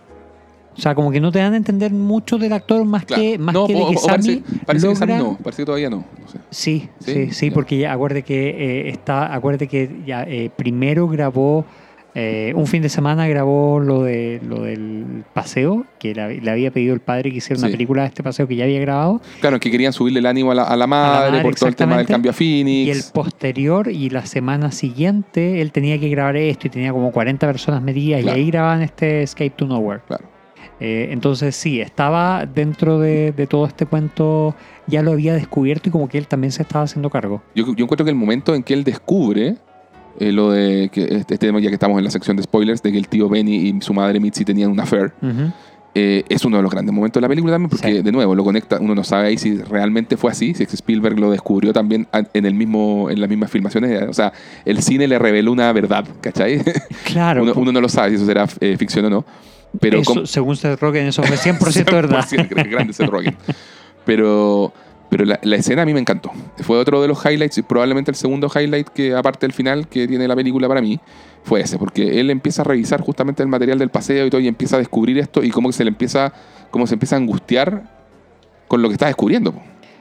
O 0.77 0.81
sea, 0.81 0.95
como 0.95 1.11
que 1.11 1.21
no 1.21 1.33
te 1.33 1.39
dan 1.39 1.55
a 1.55 1.57
entender 1.57 1.93
mucho 1.93 2.37
del 2.39 2.53
actor 2.53 2.85
más 2.85 3.05
Claro. 3.05 3.23
que, 3.23 3.39
más 3.39 3.55
no, 3.55 3.67
que 3.67 3.75
de 3.75 3.81
o- 3.83 3.91
que 3.91 3.97
o 3.97 4.07
parece, 4.07 4.43
que 4.43 4.97
Sammy 4.97 5.13
no, 5.15 5.39
parece 5.43 5.63
que 5.63 5.67
todavía 5.67 5.91
no. 5.91 6.05
no 6.21 6.29
sé. 6.29 6.39
Sí, 6.51 6.89
Sí, 7.01 7.31
sí, 7.33 7.51
porque 7.51 7.79
ya 7.79 7.93
acuerde 7.93 8.23
que 8.23 8.51
eh, 8.51 8.89
está, 8.91 9.35
acuerde 9.35 9.69
que 9.69 9.89
ya 10.07 10.23
eh, 10.25 10.51
primero 10.55 11.09
grabó 11.09 11.65
eh, 12.19 12.53
un 12.57 12.67
fin 12.67 12.81
de 12.81 12.89
semana 12.89 13.29
grabó 13.29 13.79
lo 13.79 14.03
de 14.03 14.41
lo 14.43 14.63
del 14.63 15.25
paseo 15.35 15.85
que 15.99 16.15
le, 16.15 16.41
le 16.41 16.51
había 16.51 16.71
pedido 16.71 16.95
el 16.95 17.01
padre 17.01 17.31
que 17.31 17.37
hiciera 17.37 17.61
una 17.61 17.69
película 17.71 18.03
de 18.03 18.09
este 18.09 18.23
paseo 18.23 18.49
que 18.49 18.57
ya 18.57 18.65
había 18.65 18.81
grabado 18.81 19.21
Claro, 19.41 19.61
que 19.61 19.71
querían 19.71 19.93
subirle 19.93 20.21
el 20.21 20.27
ánimo 20.27 20.51
a 20.51 20.55
la, 20.55 20.63
a 20.63 20.77
la 20.79 20.87
madre, 20.87 21.31
madre, 21.31 21.43
por 21.43 21.55
todo 21.57 21.69
el 21.69 21.77
tema 21.77 21.99
del 21.99 22.07
cambio 22.07 22.31
a 22.31 22.35
Phoenix. 22.35 22.87
y 22.87 22.91
el 22.91 23.03
posterior 23.13 23.89
y 23.89 24.09
la 24.09 24.25
semana 24.25 24.73
siguiente 24.73 25.61
él 25.61 25.73
tenía 25.73 25.99
que 26.01 26.09
grabar 26.09 26.37
esto 26.37 26.67
y 26.69 26.71
tenía 26.71 26.91
como 26.93 27.13
40 27.13 27.47
personas 27.47 27.83
metidas 27.83 28.23
Claro. 28.23 28.39
y 28.39 28.41
ahí 28.41 28.51
grababan 28.51 28.81
este 28.83 29.23
Escape 29.23 29.51
to 29.51 29.67
Nowhere. 29.67 30.01
Claro. 30.07 30.25
Eh, 30.79 31.09
entonces 31.11 31.57
sí, 31.57 31.81
estaba 31.81 32.45
dentro 32.45 32.99
de, 32.99 33.33
de 33.33 33.47
todo 33.47 33.67
este 33.67 33.87
cuento, 33.87 34.55
ya 34.87 35.03
lo 35.03 35.13
había 35.13 35.33
descubierto 35.35 35.89
y 35.89 35.93
como 35.93 36.09
que 36.09 36.19
él 36.19 36.27
también 36.27 36.53
se 36.53 36.63
estaba 36.63 36.85
haciendo 36.85 37.09
cargo. 37.09 37.43
Yo, 37.55 37.65
yo 37.75 37.85
encuentro 37.85 38.05
que 38.05 38.11
el 38.11 38.17
momento 38.17 38.55
en 38.55 38.63
que 38.63 38.75
él 38.75 38.85
descubre 38.85 39.57
eh, 40.21 40.33
lo 40.33 40.51
de 40.51 40.91
que 40.93 41.03
este 41.05 41.17
este 41.17 41.39
tema, 41.39 41.61
ya 41.61 41.69
que 41.69 41.75
estamos 41.75 41.97
en 41.99 42.05
la 42.05 42.11
sección 42.11 42.37
de 42.37 42.43
spoilers, 42.43 42.83
de 42.83 42.93
que 42.93 42.99
el 42.99 43.09
tío 43.09 43.29
Benny 43.29 43.57
y 43.69 43.81
su 43.81 43.95
madre 43.95 44.21
Mitzi 44.21 44.45
tenían 44.45 44.71
una 44.71 44.83
affair, 44.83 45.13
Ujú. 45.23 45.51
eh, 45.95 46.25
es 46.29 46.45
uno 46.45 46.59
de 46.59 46.63
los 46.63 46.71
grandes 46.71 46.95
momentos 46.95 47.21
de 47.21 47.23
la 47.23 47.29
película 47.29 47.55
también, 47.55 47.71
porque 47.71 47.87
Sí. 47.97 48.03
de 48.03 48.13
nuevo 48.13 48.35
lo 48.35 48.45
conecta, 48.45 48.79
uno 48.79 48.95
no 48.95 49.03
sabe 49.05 49.29
ahí 49.29 49.39
si 49.39 49.57
realmente 49.59 50.19
fue 50.19 50.31
así, 50.31 50.53
si 50.55 50.65
Spielberg 50.65 51.19
lo 51.19 51.31
descubrió 51.31 51.73
también 51.73 52.07
en 52.35 52.45
el 52.47 52.53
mismo, 52.55 53.09
en 53.11 53.19
las 53.21 53.31
mismas 53.31 53.51
filmaciones, 53.51 54.03
o 54.09 54.13
sea, 54.13 54.31
el 54.67 54.83
cine 54.83 55.09
le 55.09 55.19
reveló 55.19 55.53
una 55.53 55.73
verdad, 55.73 56.07
¿cachai? 56.21 56.63
Claro. 57.05 57.43
uno, 57.45 57.53
uno 57.57 57.73
no 57.73 57.81
lo 57.81 57.89
sabe 57.89 58.11
si 58.11 58.17
eso 58.17 58.27
será 58.27 58.47
eh, 58.61 58.77
ficción 58.79 59.07
o 59.07 59.11
no, 59.11 59.25
pero 59.81 60.01
Eso, 60.01 60.27
según 60.27 60.57
Seth 60.57 60.81
Rogen, 60.81 61.07
eso 61.07 61.23
fue 61.23 61.37
100% 61.37 61.93
verdad. 61.93 62.25
100% 62.29 62.71
grande 62.71 62.93
Seth 62.93 63.09
Rogen. 63.09 63.37
Pero, 64.05 64.73
pero 65.11 65.25
la, 65.25 65.39
la 65.43 65.57
escena 65.57 65.83
a 65.83 65.87
mí 65.87 65.93
me 65.93 66.01
encantó. 66.01 66.31
Fue 66.61 66.79
otro 66.79 67.03
de 67.03 67.09
los 67.09 67.25
highlights, 67.25 67.59
y 67.59 67.63
probablemente 67.63 68.11
el 68.11 68.17
segundo 68.17 68.51
highlight 68.55 68.89
que, 68.89 69.15
aparte 69.15 69.47
del 69.47 69.53
final, 69.53 69.89
que 69.89 70.07
tiene 70.07 70.29
la 70.29 70.37
película 70.37 70.69
para 70.69 70.81
mí, 70.81 71.01
fue 71.45 71.61
ese, 71.61 71.79
porque 71.79 72.21
él 72.21 72.31
empieza 72.31 72.63
a 72.63 72.65
revisar 72.65 73.01
justamente 73.01 73.43
el 73.43 73.49
material 73.49 73.79
del 73.79 73.91
paseo 73.91 74.27
y 74.27 74.31
todo, 74.31 74.41
y 74.41 74.49
empieza 74.49 74.77
a 74.77 74.79
descubrir 74.79 75.19
esto, 75.19 75.43
y 75.43 75.51
cómo 75.51 75.73
se 75.73 75.85
le 75.85 75.91
empieza, 75.91 76.33
cómo 76.71 76.87
se 76.87 76.95
empieza 76.95 77.17
a 77.17 77.19
angustiar 77.19 77.85
con 78.69 78.83
lo 78.83 78.89
que 78.89 78.95
está 78.95 79.07
descubriendo. 79.07 79.55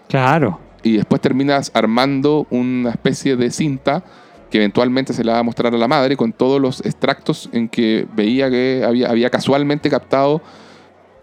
Claro. 0.07 0.59
Y 0.84 0.97
después 0.97 1.20
terminas 1.22 1.72
armando 1.74 2.45
una 2.51 2.91
especie 2.91 3.36
de 3.36 3.49
cinta 3.49 4.03
que 4.49 4.57
eventualmente 4.59 5.13
se 5.13 5.23
la 5.23 5.33
va 5.33 5.39
a 5.39 5.43
mostrar 5.43 5.73
a 5.73 5.77
la 5.77 5.87
madre 5.87 6.15
con 6.15 6.31
todos 6.31 6.61
los 6.61 6.85
extractos 6.85 7.49
en 7.51 7.67
que 7.69 8.05
veía 8.15 8.49
que 8.49 8.83
había, 8.87 9.09
había 9.09 9.29
casualmente 9.29 9.89
captado 9.89 10.41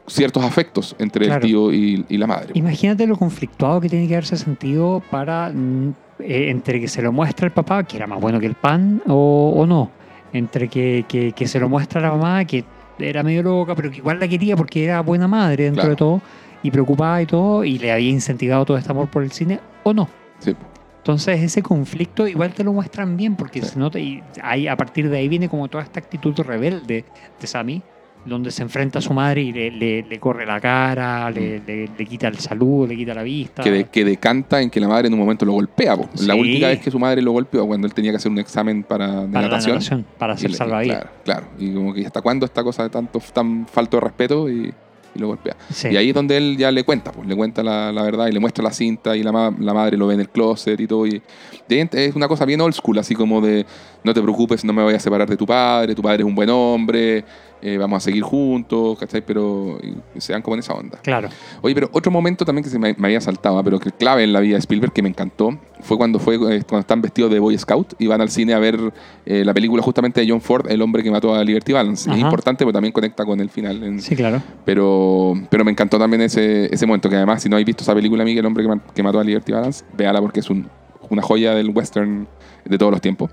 ciertos 0.06 0.44
afectos 0.44 0.96
entre 0.98 1.26
Claro. 1.26 1.40
el 1.44 1.46
tío 1.50 1.72
y, 1.72 2.04
y 2.08 2.18
la 2.18 2.26
madre. 2.26 2.50
Imagínate 2.54 3.06
lo 3.06 3.16
conflictuado 3.16 3.80
que 3.80 3.88
tiene 3.88 4.08
que 4.08 4.14
haberse 4.14 4.36
sentido 4.36 5.02
para 5.10 5.50
mm, 5.54 5.94
eh, 6.18 6.50
entre 6.50 6.80
que 6.80 6.88
se 6.88 7.00
lo 7.02 7.12
muestra 7.12 7.46
el 7.46 7.52
papá, 7.52 7.84
que 7.84 7.96
era 7.96 8.06
más 8.06 8.20
bueno 8.20 8.40
que 8.40 8.46
el 8.46 8.54
pan, 8.54 9.00
o, 9.06 9.52
o 9.56 9.66
no. 9.66 9.90
Entre 10.32 10.68
que, 10.68 11.04
que- 11.08 11.32
que 11.32 11.46
se 11.46 11.60
lo 11.60 11.68
muestra 11.68 12.00
a 12.00 12.02
la 12.04 12.10
mamá, 12.16 12.44
que 12.44 12.64
era 12.98 13.22
medio 13.22 13.42
loca, 13.42 13.74
pero 13.74 13.90
que 13.90 13.98
igual 13.98 14.18
la 14.20 14.26
quería 14.28 14.56
porque 14.56 14.84
era 14.84 15.00
buena 15.00 15.28
madre 15.28 15.64
dentro 15.64 15.82
Claro. 15.82 15.90
de 15.90 15.96
todo, 15.96 16.22
y 16.64 16.70
preocupada 16.70 17.22
y 17.22 17.26
todo, 17.26 17.64
y 17.64 17.78
le 17.78 17.92
había 17.92 18.10
incentivado 18.10 18.64
todo 18.64 18.76
este 18.76 18.90
amor 18.90 19.08
por 19.08 19.22
el 19.22 19.30
cine, 19.32 19.60
o 19.84 19.92
no. 19.92 20.08
Sí. 20.38 20.54
Entonces 21.02 21.42
ese 21.42 21.62
conflicto 21.62 22.28
igual 22.28 22.52
te 22.54 22.62
lo 22.62 22.72
muestran 22.72 23.16
bien 23.16 23.34
porque 23.34 23.60
Sí. 23.60 23.70
se 23.70 23.78
nota 23.78 23.98
y 23.98 24.22
ahí, 24.40 24.68
a 24.68 24.76
partir 24.76 25.08
de 25.10 25.18
ahí 25.18 25.28
viene 25.28 25.48
como 25.48 25.66
toda 25.66 25.82
esta 25.82 25.98
actitud 25.98 26.32
rebelde 26.40 27.04
de 27.40 27.46
Sammy, 27.46 27.82
donde 28.24 28.52
se 28.52 28.62
enfrenta 28.62 29.00
a 29.00 29.02
su 29.02 29.12
madre 29.12 29.42
y 29.42 29.50
le, 29.52 29.72
le- 29.72 30.02
le 30.04 30.20
corre 30.20 30.46
la 30.46 30.60
cara, 30.60 31.28
le, 31.28 31.58
le- 31.58 31.88
le 31.98 32.06
quita 32.06 32.28
el 32.28 32.38
saludo, 32.38 32.86
le 32.86 32.96
quita 32.96 33.14
la 33.14 33.24
vista. 33.24 33.62
Mm. 33.62 33.64
Que, 33.64 33.70
de- 33.72 33.84
que 33.86 34.04
decanta 34.04 34.62
en 34.62 34.70
que 34.70 34.78
la 34.78 34.86
madre 34.86 35.08
en 35.08 35.14
un 35.14 35.18
momento 35.18 35.44
lo 35.44 35.54
golpea. 35.54 35.96
La 36.20 36.36
última 36.36 36.68
vez 36.68 36.78
que 36.78 36.88
su 36.92 37.00
madre 37.00 37.20
lo 37.20 37.32
golpeó, 37.32 37.66
cuando 37.66 37.88
él 37.88 37.92
tenía 37.94 38.12
que 38.12 38.18
hacer 38.18 38.30
un 38.30 38.38
examen 38.38 38.84
para, 38.84 39.08
de 39.08 39.26
para 39.26 39.26
la 39.26 39.48
natación. 39.48 39.74
natación, 39.74 40.06
para 40.18 40.34
hacer 40.34 40.54
salvavidas. 40.54 40.98
Claro, 41.24 41.46
claro. 41.46 41.46
Y 41.58 41.74
como 41.74 41.92
que 41.92 42.06
hasta 42.06 42.22
cuándo 42.22 42.46
esta 42.46 42.62
cosa 42.62 42.84
de 42.84 42.90
tanto 42.90 43.18
tan 43.32 43.66
falto 43.66 43.96
de 43.96 44.00
respeto 44.02 44.48
y, 44.48 44.72
y 45.14 45.18
lo 45.18 45.26
golpea. 45.28 45.56
Sí. 45.72 45.88
Y 45.88 45.96
ahí 45.96 46.08
es 46.08 46.14
donde 46.14 46.36
él 46.36 46.56
ya 46.56 46.70
le 46.70 46.84
cuenta, 46.84 47.12
pues 47.12 47.26
le 47.28 47.34
cuenta 47.36 47.62
la, 47.62 47.92
la 47.92 48.02
verdad 48.02 48.26
y 48.28 48.32
le 48.32 48.40
muestra 48.40 48.62
la 48.64 48.72
cinta 48.72 49.16
y 49.16 49.22
la, 49.22 49.32
ma- 49.32 49.54
la 49.58 49.74
madre 49.74 49.96
lo 49.96 50.06
ve 50.06 50.14
en 50.14 50.20
el 50.20 50.28
closet 50.28 50.78
y 50.80 50.86
todo. 50.86 51.06
Y, 51.06 51.20
es 51.68 52.14
una 52.14 52.28
cosa 52.28 52.44
bien 52.44 52.60
old 52.60 52.74
school, 52.74 52.98
así 52.98 53.14
como 53.14 53.40
de 53.40 53.64
no 54.04 54.12
te 54.12 54.20
preocupes, 54.20 54.64
no 54.64 54.72
me 54.72 54.82
voy 54.82 54.94
a 54.94 54.98
separar 55.00 55.28
de 55.28 55.36
tu 55.36 55.46
padre, 55.46 55.94
tu 55.94 56.02
padre 56.02 56.18
es 56.22 56.26
un 56.26 56.34
buen 56.34 56.50
hombre, 56.50 57.24
eh, 57.62 57.78
vamos 57.78 57.98
a 57.98 58.00
seguir 58.00 58.22
juntos, 58.24 58.98
¿cachai? 58.98 59.22
Pero 59.24 59.78
y 60.14 60.20
se 60.20 60.32
dan 60.32 60.42
como 60.42 60.54
en 60.56 60.60
esa 60.60 60.74
onda. 60.74 60.98
Claro. 61.02 61.28
Oye, 61.60 61.74
pero 61.74 61.88
otro 61.92 62.10
momento 62.10 62.44
también 62.44 62.64
que 62.64 62.70
se 62.70 62.78
me, 62.78 62.94
me 62.98 63.06
había 63.06 63.20
saltado, 63.20 63.62
pero 63.62 63.78
que 63.78 63.92
clave 63.92 64.24
en 64.24 64.32
la 64.32 64.40
vida 64.40 64.54
de 64.54 64.58
Spielberg 64.58 64.92
que 64.92 65.02
me 65.02 65.08
encantó, 65.08 65.56
fue 65.80 65.96
cuando 65.96 66.18
fue 66.18 66.34
eh, 66.34 66.62
cuando 66.68 66.80
están 66.80 67.00
vestidos 67.00 67.30
de 67.30 67.38
Boy 67.38 67.56
Scout 67.56 67.94
y 68.00 68.08
van 68.08 68.20
al 68.20 68.28
cine 68.30 68.54
a 68.54 68.58
ver 68.58 68.92
eh, 69.24 69.44
la 69.44 69.54
película 69.54 69.82
justamente 69.82 70.20
de 70.20 70.28
John 70.28 70.40
Ford, 70.40 70.68
El 70.68 70.82
hombre 70.82 71.02
que 71.04 71.10
mató 71.12 71.32
a 71.34 71.44
Liberty 71.44 71.72
Balance. 71.72 72.10
Es 72.10 72.18
importante 72.18 72.64
porque 72.64 72.74
también 72.74 72.92
conecta 72.92 73.24
con 73.24 73.38
el 73.40 73.48
final. 73.50 73.82
en- 73.84 74.00
Sí, 74.00 74.16
claro. 74.16 74.42
pero, 74.64 75.34
pero 75.48 75.64
me 75.64 75.70
encantó 75.70 75.98
también 75.98 76.22
ese, 76.22 76.72
ese 76.74 76.86
momento, 76.86 77.08
que 77.08 77.16
además 77.16 77.42
si 77.42 77.48
no 77.48 77.54
habéis 77.56 77.66
visto 77.66 77.82
esa 77.84 77.94
película, 77.94 78.24
Miguel, 78.24 78.40
El 78.40 78.46
hombre 78.46 78.64
que, 78.64 78.68
ma- 78.68 78.80
que 78.92 79.02
mató 79.04 79.20
a 79.20 79.24
Liberty 79.24 79.52
Balance, 79.52 79.84
véala 79.96 80.20
porque 80.20 80.40
es 80.40 80.50
un- 80.50 80.68
una 81.12 81.22
joya 81.22 81.54
del 81.54 81.70
western 81.70 82.26
de 82.64 82.78
todos 82.78 82.90
los 82.92 83.00
tiempos. 83.00 83.30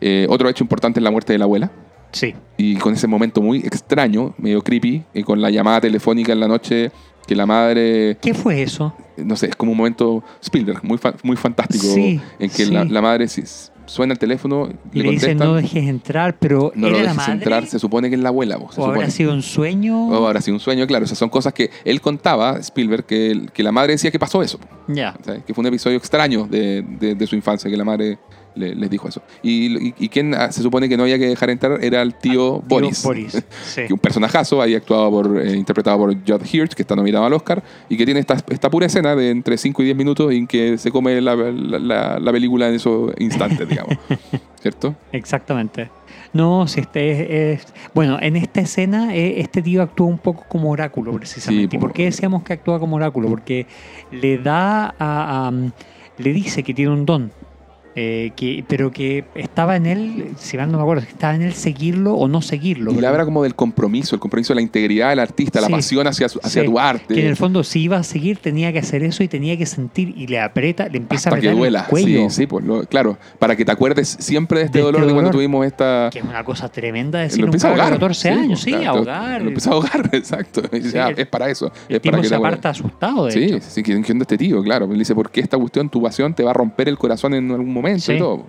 Eh, 0.00 0.26
otro 0.28 0.48
hecho 0.48 0.64
importante 0.64 1.00
es 1.00 1.04
la 1.04 1.10
muerte 1.10 1.32
de 1.32 1.38
la 1.38 1.44
abuela. 1.44 1.70
Sí. 2.12 2.34
Y 2.56 2.76
con 2.76 2.94
ese 2.94 3.06
momento 3.08 3.40
muy 3.42 3.58
extraño, 3.58 4.34
medio 4.38 4.62
creepy, 4.62 5.04
y 5.14 5.22
con 5.22 5.40
la 5.40 5.50
llamada 5.50 5.80
telefónica 5.80 6.32
en 6.32 6.40
la 6.40 6.48
noche 6.48 6.92
que 7.26 7.34
la 7.34 7.46
madre, 7.46 8.18
¿Qué 8.20 8.34
fue 8.34 8.62
eso? 8.62 8.94
no 9.16 9.34
sé, 9.36 9.46
es 9.46 9.56
como 9.56 9.72
un 9.72 9.78
momento 9.78 10.22
Spielberg, 10.42 10.84
muy, 10.84 10.98
fa- 10.98 11.14
muy 11.22 11.36
fantástico, 11.36 11.84
Sí, 11.86 12.20
en 12.38 12.50
que 12.50 12.66
sí. 12.66 12.70
la, 12.70 12.84
la 12.84 13.00
madre 13.02 13.26
suena 13.86 14.12
el 14.14 14.18
teléfono, 14.18 14.68
Y 14.92 14.98
le, 14.98 15.04
le 15.04 15.10
dicen 15.10 15.36
no 15.38 15.54
dejes 15.54 15.84
entrar, 15.88 16.36
pero 16.38 16.72
no 16.74 16.86
¿era 16.88 16.96
lo 16.98 17.02
la 17.04 17.10
dejes 17.10 17.16
madre? 17.16 17.32
entrar, 17.34 17.66
se 17.66 17.78
supone 17.78 18.08
que 18.08 18.16
es 18.16 18.22
la 18.22 18.28
abuela. 18.30 18.56
vos, 18.56 18.74
se 18.74 18.80
¿O 18.80 18.86
habrá 18.86 19.10
sido 19.10 19.32
un 19.32 19.42
sueño? 19.42 20.08
O 20.08 20.26
habrá 20.26 20.40
sido 20.40 20.54
un 20.56 20.60
sueño, 20.60 20.86
claro. 20.86 21.04
Esas 21.04 21.18
son 21.18 21.28
cosas 21.28 21.52
que 21.52 21.70
él 21.84 22.00
contaba, 22.00 22.58
Spielberg, 22.58 23.04
que, 23.04 23.46
que 23.52 23.62
la 23.62 23.72
madre 23.72 23.92
decía 23.92 24.10
que 24.10 24.18
pasó 24.18 24.42
eso. 24.42 24.58
Ya. 24.88 25.14
Que 25.46 25.52
fue 25.54 25.62
un 25.62 25.66
episodio 25.66 25.96
extraño 25.98 26.46
de, 26.46 26.82
de- 26.82 27.14
de 27.14 27.26
su 27.26 27.34
infancia, 27.36 27.70
que 27.70 27.76
la 27.76 27.84
madre 27.84 28.18
le- 28.54 28.74
les 28.74 28.88
dijo 28.90 29.08
eso. 29.08 29.22
Y, 29.42 29.88
y, 29.88 29.94
y 29.98 30.08
quien 30.08 30.34
ah, 30.34 30.50
se 30.52 30.62
supone 30.62 30.88
que 30.88 30.96
no 30.96 31.02
había 31.04 31.18
que 31.18 31.26
dejar 31.26 31.50
entrar 31.50 31.78
era 31.84 32.02
el 32.02 32.14
tío, 32.14 32.60
Tío 32.60 32.62
Boris. 32.68 33.02
Boris. 33.02 33.42
Sí. 33.64 33.82
que 33.86 33.92
un 33.92 33.98
personajazo 33.98 34.60
ahí 34.62 34.74
actuado 34.74 35.10
por, 35.10 35.40
eh, 35.40 35.56
interpretado 35.56 35.98
por 35.98 36.14
Judd 36.14 36.42
Hirsch, 36.52 36.74
que 36.74 36.82
está 36.82 36.94
nominado 36.96 37.24
al 37.24 37.32
Oscar, 37.32 37.62
y 37.88 37.96
que 37.96 38.04
tiene 38.04 38.20
esta, 38.20 38.36
esta 38.48 38.70
pura 38.70 38.86
escena 38.86 39.14
de 39.16 39.30
entre 39.30 39.56
5 39.58 39.82
y 39.82 39.84
10 39.86 39.96
minutos 39.96 40.32
en 40.32 40.46
que 40.46 40.78
se 40.78 40.90
come 40.90 41.20
la, 41.20 41.34
la- 41.34 41.78
la- 41.78 42.18
la 42.18 42.32
película 42.32 42.68
en 42.68 42.74
esos 42.74 43.12
instantes, 43.18 43.68
digamos. 43.68 43.96
¿Cierto? 44.62 44.94
Exactamente. 45.12 45.90
No, 46.32 46.66
si 46.66 46.80
este 46.80 47.10
es, 47.52 47.60
es- 47.66 47.74
Bueno, 47.94 48.18
en 48.20 48.36
esta 48.36 48.60
escena 48.60 49.14
eh, 49.14 49.40
este 49.40 49.62
tío 49.62 49.82
actúa 49.82 50.06
un 50.06 50.18
poco 50.18 50.44
como 50.48 50.70
oráculo, 50.70 51.12
precisamente. 51.12 51.70
Sí, 51.72 51.76
¿Y 51.76 51.80
por 51.80 51.90
po. 51.90 51.94
qué 51.94 52.04
decíamos 52.04 52.42
que 52.42 52.52
actúa 52.54 52.78
como 52.80 52.96
oráculo? 52.96 53.28
Porque 53.28 53.66
le 54.10 54.38
da 54.38 54.86
a... 54.98 55.48
a- 55.48 55.52
le 56.16 56.32
dice 56.32 56.62
que 56.62 56.72
tiene 56.74 56.92
un 56.92 57.04
don. 57.06 57.32
Eh, 57.96 58.32
que, 58.36 58.64
pero 58.68 58.90
que 58.90 59.24
estaba 59.34 59.76
en 59.76 59.86
él, 59.86 60.32
si 60.36 60.56
mal 60.56 60.70
no 60.72 60.78
me 60.78 60.82
acuerdo, 60.82 61.04
que 61.04 61.10
estaba 61.12 61.34
en 61.34 61.42
él 61.42 61.52
seguirlo 61.54 62.14
o 62.14 62.26
no 62.28 62.42
seguirlo. 62.42 62.90
Y 62.90 62.94
le 62.94 63.00
¿verdad? 63.00 63.12
habla 63.12 63.24
como 63.24 63.42
del 63.42 63.54
compromiso, 63.54 64.14
el 64.16 64.20
compromiso 64.20 64.52
de 64.52 64.56
la 64.56 64.62
integridad 64.62 65.10
del 65.10 65.20
artista, 65.20 65.60
la 65.60 65.68
Sí. 65.68 65.72
pasión 65.74 66.06
hacia, 66.06 66.28
su- 66.28 66.40
hacia 66.42 66.62
Sí. 66.62 66.68
tu 66.68 66.78
arte. 66.78 67.14
Que 67.14 67.20
en 67.20 67.26
el 67.28 67.36
fondo, 67.36 67.62
si 67.64 67.82
iba 67.82 67.96
a 67.96 68.02
seguir, 68.02 68.38
tenía 68.38 68.72
que 68.72 68.80
hacer 68.80 69.02
eso 69.04 69.22
y 69.22 69.28
tenía 69.28 69.56
que 69.56 69.66
sentir 69.66 70.12
y 70.16 70.26
le 70.26 70.40
aprieta, 70.40 70.88
le 70.88 70.98
empieza 70.98 71.28
hasta 71.30 71.38
a 71.38 71.40
que 71.40 71.48
apretar 71.48 71.58
duela. 71.58 71.80
el 71.80 71.86
cuello. 71.86 72.30
Sí, 72.30 72.36
sí, 72.36 72.46
pues, 72.46 72.64
lo- 72.64 72.84
claro. 72.84 73.16
Para 73.38 73.54
que 73.56 73.64
te 73.64 73.72
acuerdes 73.72 74.16
siempre 74.18 74.58
de 74.60 74.64
este 74.66 74.78
De 74.78 74.82
este 74.82 74.92
dolor 74.92 75.06
de 75.06 75.12
cuando 75.12 75.30
tuvimos 75.30 75.64
esta. 75.66 76.08
Que 76.12 76.18
es 76.18 76.24
una 76.24 76.42
cosa 76.44 76.68
tremenda 76.68 77.20
decir 77.20 77.44
un 77.44 77.54
a 77.54 77.58
de 77.58 77.66
ahogar. 77.68 77.90
14 77.92 78.28
años, 78.30 78.46
pues, 78.48 78.60
sí, 78.62 78.70
claro, 78.72 78.90
ahogar. 78.98 79.40
Lo 79.42 79.48
empieza 79.48 79.70
a 79.70 79.72
ahogar, 79.74 80.10
exacto. 80.12 80.62
Dice, 80.72 80.90
Sí, 80.90 80.98
ah, 80.98 81.08
el- 81.10 81.18
es 81.20 81.26
para 81.28 81.48
eso. 81.48 81.66
El 81.88 81.96
es 81.96 82.00
para 82.00 82.16
tipo 82.16 82.22
que 82.22 82.28
se 82.28 82.34
aparta 82.34 82.70
asustado, 82.70 83.26
de 83.26 83.32
Sí, 83.32 83.44
hecho. 83.44 83.58
sí, 83.60 83.82
¿quién, 83.84 84.02
quién 84.02 84.18
de 84.18 84.24
este 84.24 84.36
tío? 84.36 84.62
Claro. 84.64 84.86
Él 84.90 84.98
dice, 84.98 85.14
porque 85.14 85.40
esta 85.40 85.56
cuestión, 85.56 85.88
tu 85.88 86.02
pasión 86.02 86.34
te 86.34 86.42
va 86.42 86.50
a 86.50 86.54
romper 86.54 86.88
el 86.88 86.98
corazón 86.98 87.34
en 87.34 87.50
algún 87.52 87.66
momento 87.72 87.83
Sí. 87.98 88.12
y 88.14 88.18
todo. 88.18 88.44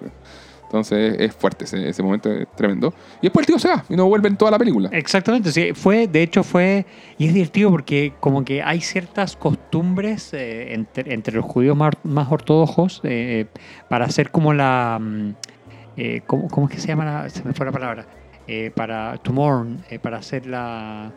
Entonces 0.64 1.16
es 1.20 1.34
fuerte 1.34 1.64
ese, 1.66 1.88
ese 1.88 2.02
momento, 2.04 2.30
es 2.32 2.48
tremendo. 2.56 2.94
Y 3.22 3.28
después 3.28 3.44
el 3.44 3.48
tío 3.48 3.60
se 3.60 3.70
va 3.70 3.86
y 3.88 3.96
no 3.96 4.08
vuelve 4.08 4.28
en 4.28 4.36
toda 4.36 4.52
la 4.52 4.58
película. 4.58 4.90
Exactamente, 4.92 5.52
sí. 5.52 5.72
Fue, 5.74 6.08
de 6.08 6.24
hecho, 6.24 6.44
fue. 6.44 6.86
Y 7.18 7.28
es 7.28 7.34
divertido 7.34 7.70
porque, 7.70 8.14
como 8.20 8.44
que 8.44 8.62
hay 8.64 8.82
ciertas 8.82 9.36
costumbres 9.38 10.34
eh, 10.34 10.74
entre, 10.74 11.14
entre 11.14 11.36
los 11.36 11.46
judíos 11.46 11.78
más, 11.78 11.94
más 12.04 12.30
ortodoxos 12.32 13.00
eh, 13.04 13.46
para 13.90 14.06
hacer 14.06 14.32
como 14.32 14.54
la. 14.54 14.98
mm, 15.00 15.30
eh, 15.98 16.22
¿cómo, 16.26 16.48
cómo 16.50 16.68
es 16.68 16.74
que 16.76 16.82
se 16.82 16.88
llama? 16.88 17.06
la- 17.06 17.30
se 17.30 17.44
me 17.44 17.54
fue 17.54 17.66
la 17.66 17.72
palabra. 17.72 18.06
Para 18.76 19.18
to 19.18 19.34
mourn, 19.34 19.84
para 20.04 20.18
hacer 20.18 20.46
la, 20.46 21.12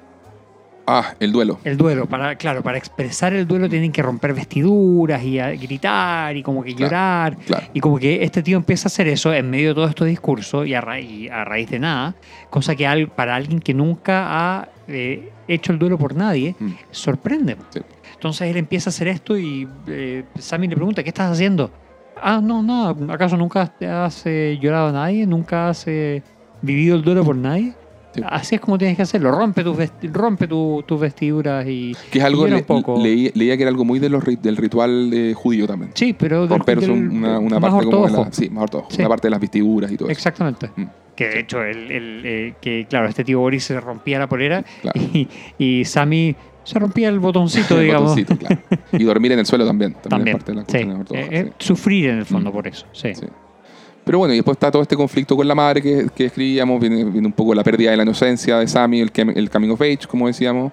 Ah, 0.91 1.14
el 1.20 1.30
duelo. 1.32 1.59
el 1.64 1.76
duelo. 1.76 2.07
Para, 2.07 2.36
claro, 2.36 2.62
para 2.62 2.78
expresar 2.78 3.34
el 3.34 3.47
duelo 3.47 3.68
tienen 3.68 3.93
que 3.93 4.03
romper 4.03 4.32
vestiduras 4.32 5.22
y 5.22 5.39
a- 5.39 5.51
gritar 5.51 6.34
y 6.36 6.43
como 6.43 6.62
que 6.64 6.74
Claro, 6.74 6.86
llorar. 6.91 7.36
Claro. 7.47 7.66
Y 7.74 7.80
como 7.80 7.99
que 7.99 8.24
este 8.24 8.43
tío 8.43 8.57
empieza 8.57 8.86
a 8.86 8.91
hacer 8.91 9.07
eso 9.09 9.32
en 9.34 9.51
medio 9.51 9.68
de 9.68 9.74
todo 9.74 9.86
estos 9.86 10.07
discursos 10.07 10.66
y 10.66 10.72
a, 10.72 10.80
ra- 10.80 10.99
y 10.99 11.28
a 11.28 11.45
raíz 11.45 11.68
de 11.70 11.78
nada, 11.78 12.14
cosa 12.49 12.74
que 12.74 12.86
al- 12.86 13.09
para 13.09 13.34
alguien 13.36 13.61
que 13.61 13.74
nunca 13.74 14.24
ha 14.28 14.68
eh, 14.89 15.30
hecho 15.47 15.72
el 15.72 15.78
duelo 15.78 15.99
por 15.99 16.14
nadie, 16.16 16.55
Mm. 16.59 16.70
sorprende. 16.91 17.57
Sí. 17.68 17.80
Entonces 18.14 18.49
él 18.51 18.57
empieza 18.57 18.89
a 18.89 18.93
hacer 18.93 19.09
esto 19.09 19.36
y 19.36 19.68
eh, 19.86 20.24
Sammy 20.39 20.66
le 20.68 20.74
pregunta, 20.76 21.03
¿qué 21.03 21.11
estás 21.11 21.30
haciendo? 21.30 21.70
Ah, 22.20 22.41
no, 22.43 22.62
nada, 22.62 22.97
¿acaso 23.12 23.36
nunca 23.36 23.70
has 23.80 24.22
eh, 24.26 24.59
llorado 24.61 24.89
a 24.89 24.93
nadie? 24.93 25.26
¿Nunca 25.26 25.68
has 25.68 25.84
eh, 25.86 26.22
vivido 26.62 26.97
el 26.97 27.03
duelo 27.03 27.22
por 27.22 27.36
nadie? 27.36 27.74
Sí. 28.19 28.25
Así 28.29 28.55
es 28.57 28.61
como 28.61 28.79
tienes 28.79 28.97
que 28.97 29.03
hacerlo, 29.03 29.31
rompe 29.33 29.62
tus, 29.64 29.77
vesti- 29.77 30.12
rompe 30.12 30.47
tu- 30.47 30.83
tus 30.87 31.01
vestiduras 31.01 31.66
y... 31.66 31.95
Que 32.11 32.19
es 32.19 32.25
algo, 32.25 32.47
le- 32.47 32.57
un 32.57 32.62
poco. 32.64 32.97
leí- 32.99 33.31
leía 33.35 33.57
que 33.57 33.62
era 33.62 33.71
algo 33.71 33.85
muy 33.85 33.99
de 33.99 34.09
los, 34.09 34.25
del 34.25 34.57
ritual 34.57 35.11
eh, 35.12 35.35
judío 35.35 35.66
también. 35.66 35.93
Sí, 35.95 36.14
pero... 36.19 36.47
Romper 36.47 36.79
una, 36.91 37.39
una 37.39 37.59
más 37.61 37.73
parte 37.73 37.91
como 37.91 38.07
de 38.07 38.12
la, 38.12 38.33
sí, 38.33 38.51
más 38.51 38.62
ortodoxo, 38.64 38.95
Sí. 38.97 39.01
una 39.03 39.09
parte 39.09 39.27
de 39.27 39.31
las 39.31 39.41
vestiduras 39.41 39.91
y 39.93 39.97
todo 39.97 40.09
eso. 40.09 40.12
Exactamente. 40.19 40.71
Mm. 40.77 40.85
Que 41.16 41.29
de 41.29 41.41
hecho, 41.41 41.62
el, 41.64 41.91
el, 41.91 42.23
eh, 42.25 42.55
que 42.61 42.87
claro, 42.89 43.09
este 43.09 43.25
tío 43.25 43.41
Boris 43.41 43.64
se 43.64 43.81
rompía 43.81 44.19
la 44.21 44.29
polera 44.29 44.64
Claro. 44.83 45.01
y, 45.12 45.27
y 45.59 45.85
Sammy 45.85 46.37
se 46.62 46.79
rompía 46.79 47.09
el 47.09 47.19
botoncito, 47.19 47.75
El 47.81 47.87
digamos. 47.87 48.11
botoncito, 48.11 48.37
claro. 48.37 48.61
Y 48.93 49.03
dormir 49.05 49.33
en 49.33 49.41
el 49.41 49.47
suelo 49.47 49.66
también. 49.66 49.95
También, 49.95 50.11
También. 50.11 50.37
es 50.37 50.45
parte 50.45 50.53
de 50.53 50.87
la 50.89 50.95
sí. 50.95 51.01
ortodoxa, 51.01 51.35
Eh, 51.35 51.41
eh, 51.49 51.53
Sufrir 51.59 52.11
en 52.11 52.19
el 52.19 52.25
fondo 52.27 52.51
Mm. 52.51 52.53
por 52.53 52.69
eso. 52.69 52.87
Sí. 52.93 53.14
sí. 53.14 53.27
Pero 54.09 54.20
bueno, 54.20 54.32
y 54.32 54.38
después 54.38 54.56
está 54.56 54.70
todo 54.70 54.80
este 54.80 54.96
conflicto 54.96 55.36
con 55.36 55.46
la 55.46 55.54
madre 55.54 55.82
que, 55.82 56.06
que 56.14 56.24
escribíamos, 56.24 56.80
viene, 56.80 57.04
viene 57.04 57.26
un 57.26 57.32
poco 57.34 57.54
la 57.54 57.62
pérdida 57.62 57.90
de 57.90 57.98
la 57.98 58.04
inocencia 58.04 58.59
de 58.59 58.66
Sammy, 58.66 59.02
el, 59.02 59.12
el 59.14 59.50
coming 59.50 59.68
of 59.68 59.82
age, 59.82 60.06
como 60.09 60.28
decíamos, 60.28 60.72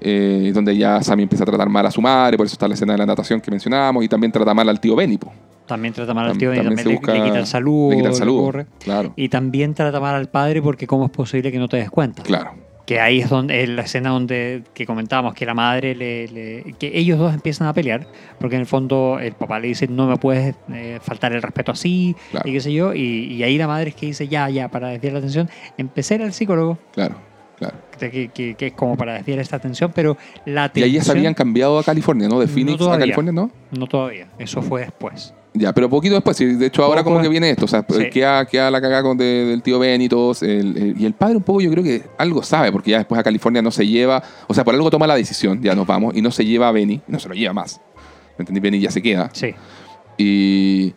eh, 0.00 0.50
donde 0.52 0.76
ya 0.76 1.00
Sammy 1.00 1.22
empieza 1.22 1.44
a 1.44 1.46
tratar 1.46 1.68
mal 1.68 1.86
a 1.86 1.92
su 1.92 2.02
madre, 2.02 2.36
por 2.36 2.44
eso 2.44 2.54
está 2.54 2.66
la 2.66 2.74
escena 2.74 2.94
de 2.94 2.98
la 2.98 3.06
natación 3.06 3.40
que 3.40 3.52
mencionábamos, 3.52 4.02
y 4.02 4.08
también 4.08 4.32
trata 4.32 4.52
mal 4.52 4.68
al 4.68 4.80
tío 4.80 4.96
Benny. 4.96 5.16
po. 5.16 5.32
También 5.64 5.94
trata 5.94 6.12
mal 6.12 6.28
al 6.28 6.36
tío 6.36 6.52
y 6.52 6.56
también 6.56 6.76
le, 6.76 6.94
le 6.94 7.22
quita 7.22 7.38
el 7.38 7.46
saludo. 7.46 7.90
Le 7.90 7.96
quita 7.98 8.08
el 8.08 8.14
saludo. 8.16 8.64
Claro, 8.80 9.12
Y 9.14 9.28
también 9.28 9.74
trata 9.74 10.00
mal 10.00 10.16
al 10.16 10.28
padre 10.28 10.60
porque 10.60 10.88
cómo 10.88 11.04
es 11.04 11.12
posible 11.12 11.52
que 11.52 11.58
no 11.60 11.68
te 11.68 11.76
des 11.76 11.88
cuenta. 11.88 12.24
claro. 12.24 12.50
Que 12.84 12.98
ahí 13.00 13.20
es 13.20 13.30
donde 13.30 13.62
es 13.62 13.68
la 13.68 13.82
escena 13.82 14.10
donde 14.10 14.62
que 14.74 14.86
comentábamos 14.86 15.34
que 15.34 15.46
la 15.46 15.54
madre 15.54 15.94
le, 15.94 16.26
le- 16.26 16.74
que 16.80 16.90
ellos 16.98 17.16
dos 17.18 17.32
empiezan 17.32 17.68
a 17.68 17.72
pelear 17.72 18.08
porque 18.40 18.56
en 18.56 18.62
el 18.62 18.66
fondo 18.66 19.18
el 19.20 19.34
papá 19.34 19.60
le 19.60 19.68
dice 19.68 19.86
no 19.86 20.08
me 20.08 20.16
puedes 20.16 20.56
eh, 20.72 20.98
faltar 21.00 21.32
el 21.32 21.40
respeto 21.42 21.70
así 21.72 22.16
Claro. 22.32 22.48
y 22.48 22.52
qué 22.52 22.60
sé 22.60 22.72
yo 22.72 22.92
y, 22.92 23.00
y 23.34 23.42
ahí 23.44 23.56
la 23.56 23.68
madre 23.68 23.90
es 23.90 23.94
que 23.94 24.06
dice 24.06 24.26
ya 24.26 24.48
ya 24.50 24.68
para 24.68 24.88
desviar 24.88 25.12
la 25.12 25.18
atención 25.20 25.48
empecé 25.78 26.16
al 26.16 26.32
psicólogo 26.32 26.76
Claro, 26.92 27.14
claro. 27.56 27.76
que, 28.00 28.28
que- 28.34 28.54
que 28.56 28.66
es 28.66 28.72
como 28.72 28.96
para 28.96 29.14
desviar 29.14 29.38
esta 29.38 29.56
atención 29.56 29.92
pero 29.94 30.16
la 30.44 30.62
Y 30.62 30.64
atención 30.64 30.84
ahí 30.84 30.92
ya 30.92 31.04
se 31.04 31.12
habían 31.12 31.34
cambiado 31.34 31.78
a 31.78 31.84
California, 31.84 32.28
¿no? 32.28 32.40
De 32.40 32.46
No 32.46 32.52
Phoenix 32.52 32.82
a. 32.82 32.98
California, 32.98 33.32
¿no? 33.32 33.50
no 33.70 33.86
todavía 33.86 34.26
eso 34.40 34.60
fue 34.60 34.80
después 34.80 35.32
Ya, 35.54 35.72
pero 35.74 35.90
poquito 35.90 36.14
después. 36.14 36.38
De 36.38 36.64
hecho, 36.66 36.82
ahora 36.82 37.04
como 37.04 37.20
que 37.20 37.28
viene 37.28 37.50
esto. 37.50 37.66
O 37.66 37.68
sea, 37.68 37.84
Sí. 37.88 38.08
queda, 38.10 38.46
queda 38.46 38.70
la 38.70 38.80
cagada 38.80 39.02
con 39.02 39.18
de- 39.18 39.44
del 39.44 39.62
tío 39.62 39.78
Ben 39.78 40.00
y 40.00 40.08
todos. 40.08 40.42
el- 40.42 40.76
el- 40.76 40.94
y 41.00 41.04
el 41.04 41.12
padre 41.12 41.36
un 41.36 41.42
poco 41.42 41.60
yo 41.60 41.70
creo 41.70 41.84
que 41.84 42.02
algo 42.16 42.42
sabe, 42.42 42.72
porque 42.72 42.92
ya 42.92 42.98
después 42.98 43.18
a 43.18 43.22
California 43.22 43.60
no 43.60 43.70
se 43.70 43.86
lleva... 43.86 44.22
O 44.46 44.54
sea, 44.54 44.64
por 44.64 44.74
algo 44.74 44.90
toma 44.90 45.06
la 45.06 45.14
decisión, 45.16 45.60
ya 45.62 45.74
nos 45.74 45.86
vamos, 45.86 46.16
y 46.16 46.22
no 46.22 46.30
se 46.30 46.44
lleva 46.46 46.68
a 46.68 46.72
Benny, 46.72 47.02
no 47.06 47.18
se 47.18 47.28
lo 47.28 47.34
lleva 47.34 47.52
más. 47.52 47.80
¿Me 48.38 48.42
entendí? 48.44 48.60
Benny 48.60 48.80
ya 48.80 48.90
se 48.90 49.02
queda. 49.02 49.28
sí 49.34 49.54
Y, 50.16 50.94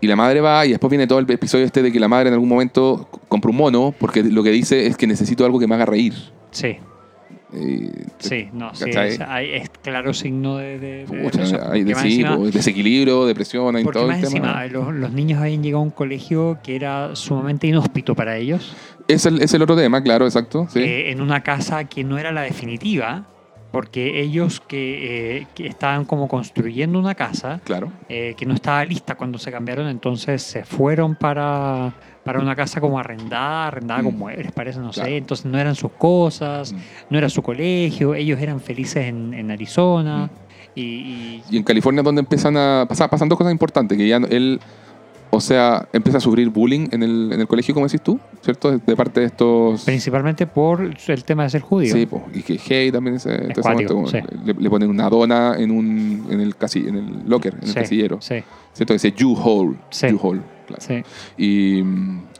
y 0.00 0.06
la 0.06 0.16
madre 0.16 0.40
va, 0.40 0.66
y 0.66 0.70
después 0.70 0.90
viene 0.90 1.06
todo 1.06 1.18
el 1.18 1.30
episodio 1.30 1.64
este 1.64 1.80
de 1.82 1.90
que 1.90 1.98
la 2.00 2.08
madre 2.08 2.28
en 2.28 2.34
algún 2.34 2.48
momento 2.50 3.08
compra 3.28 3.50
un 3.50 3.56
mono, 3.56 3.94
porque 3.98 4.22
lo 4.22 4.42
que 4.42 4.50
dice 4.50 4.86
es 4.86 4.96
que 4.96 5.06
necesito 5.06 5.44
algo 5.46 5.58
que 5.58 5.66
me 5.66 5.74
haga 5.74 5.86
reír. 5.86 6.12
sí 6.50 6.76
Y- 7.52 7.90
sí 8.18 8.48
no 8.52 8.74
sí 8.74 8.90
es, 8.90 9.20
hay- 9.20 9.52
es 9.52 9.70
claro 9.82 10.12
signo 10.12 10.56
de, 10.56 10.78
de, 10.80 11.04
Pucha, 11.06 11.70
hay 11.70 11.84
de, 11.84 11.94
sí, 11.94 12.20
encima- 12.22 12.36
pues, 12.36 12.52
desequilibrio, 12.52 13.24
depresión, 13.24 13.76
hay 13.76 13.84
Porque 13.84 13.98
todo 14.00 14.08
más 14.08 14.16
el 14.22 14.32
tema. 14.32 14.64
encima, 14.64 14.66
los, 14.66 14.92
los 14.94 15.12
niños 15.12 15.40
habían 15.40 15.62
llegado 15.62 15.80
a 15.80 15.84
un 15.84 15.90
colegio 15.90 16.58
que 16.64 16.74
era 16.74 17.14
sumamente 17.14 17.68
inhóspito 17.68 18.14
para 18.16 18.36
ellos, 18.36 18.74
Es 19.06 19.26
el, 19.26 19.40
es 19.40 19.54
el 19.54 19.62
otro 19.62 19.76
tema, 19.76 20.02
claro, 20.02 20.24
exacto. 20.26 20.66
Sí. 20.70 20.80
eh, 20.80 21.12
en 21.12 21.20
una 21.20 21.42
casa 21.44 21.84
que 21.84 22.02
no 22.02 22.18
era 22.18 22.32
la 22.32 22.42
definitiva, 22.42 23.26
porque 23.70 24.20
ellos 24.20 24.60
que, 24.66 25.36
eh, 25.38 25.46
que 25.54 25.68
estaban 25.68 26.04
como 26.04 26.26
construyendo 26.28 26.98
una 26.98 27.14
casa 27.14 27.60
claro. 27.62 27.92
eh, 28.08 28.34
que 28.36 28.44
no 28.46 28.54
estaba 28.54 28.84
lista 28.84 29.14
cuando 29.14 29.38
se 29.38 29.52
cambiaron, 29.52 29.86
entonces 29.88 30.42
se 30.42 30.64
fueron 30.64 31.14
para, 31.14 31.92
para 32.26 32.40
una 32.40 32.54
casa 32.54 32.80
como 32.80 32.98
arrendada, 32.98 33.68
arrendada 33.68 34.02
con 34.02 34.14
Mm. 34.14 34.18
muebles, 34.18 34.52
parece, 34.52 34.80
no 34.80 34.90
Claro. 34.90 35.08
sé, 35.08 35.16
entonces 35.16 35.46
no 35.46 35.58
eran 35.58 35.74
sus 35.74 35.92
cosas, 35.92 36.72
Mm. 36.72 36.76
no 37.10 37.18
era 37.18 37.28
su 37.30 37.40
colegio, 37.40 38.14
ellos 38.14 38.38
eran 38.40 38.60
felices 38.60 39.06
en, 39.06 39.32
en 39.32 39.50
Arizona. 39.50 40.26
Mm. 40.26 40.30
Y, 40.78 40.82
y- 40.82 41.42
Y 41.52 41.56
en 41.56 41.62
California 41.62 42.00
es 42.00 42.04
donde 42.04 42.20
empiezan 42.20 42.56
a 42.56 42.84
pasar, 42.88 43.08
pasan 43.08 43.28
dos 43.30 43.38
cosas 43.38 43.52
importantes, 43.52 43.96
que 43.96 44.06
ya 44.08 44.16
él, 44.16 44.60
o 45.30 45.40
sea, 45.40 45.88
empieza 45.92 46.18
a 46.18 46.20
sufrir 46.20 46.48
bullying 46.50 46.88
en 46.92 47.02
el, 47.02 47.30
en 47.32 47.40
el 47.40 47.46
colegio, 47.46 47.72
como 47.74 47.86
decís 47.86 48.00
tú, 48.02 48.18
¿cierto? 48.42 48.76
De 48.76 48.96
parte 48.96 49.20
de 49.20 49.26
estos... 49.26 49.84
principalmente 49.84 50.46
por 50.46 50.82
el 50.82 51.24
tema 51.24 51.44
de 51.44 51.50
ser 51.50 51.60
judío. 51.62 51.92
Sí, 51.94 52.06
po, 52.06 52.26
y 52.34 52.42
que 52.42 52.58
Hey 52.62 52.90
también 52.92 53.16
ese, 53.16 53.34
entonces, 53.34 53.62
cuático, 53.62 54.06
sí. 54.08 54.18
le, 54.44 54.52
le 54.54 54.68
ponen 54.70 54.90
una 54.90 55.08
dona 55.08 55.54
en 55.58 55.70
un 55.70 56.26
en 56.30 56.40
el 56.40 56.56
casi, 56.56 56.80
en 56.88 56.96
el 56.96 57.22
locker, 57.28 57.54
en 57.62 57.68
el 57.68 57.74
casillero, 57.74 58.18
Sí, 58.20 58.36
¿cierto? 58.72 58.92
Que 58.92 58.94
dice 58.94 59.12
you 59.12 59.34
hole, 59.34 59.76
Sí. 59.90 60.08
you 60.08 60.18
hole, 60.22 60.40
claro. 60.66 60.82
sí. 60.86 61.02
Y, 61.36 61.78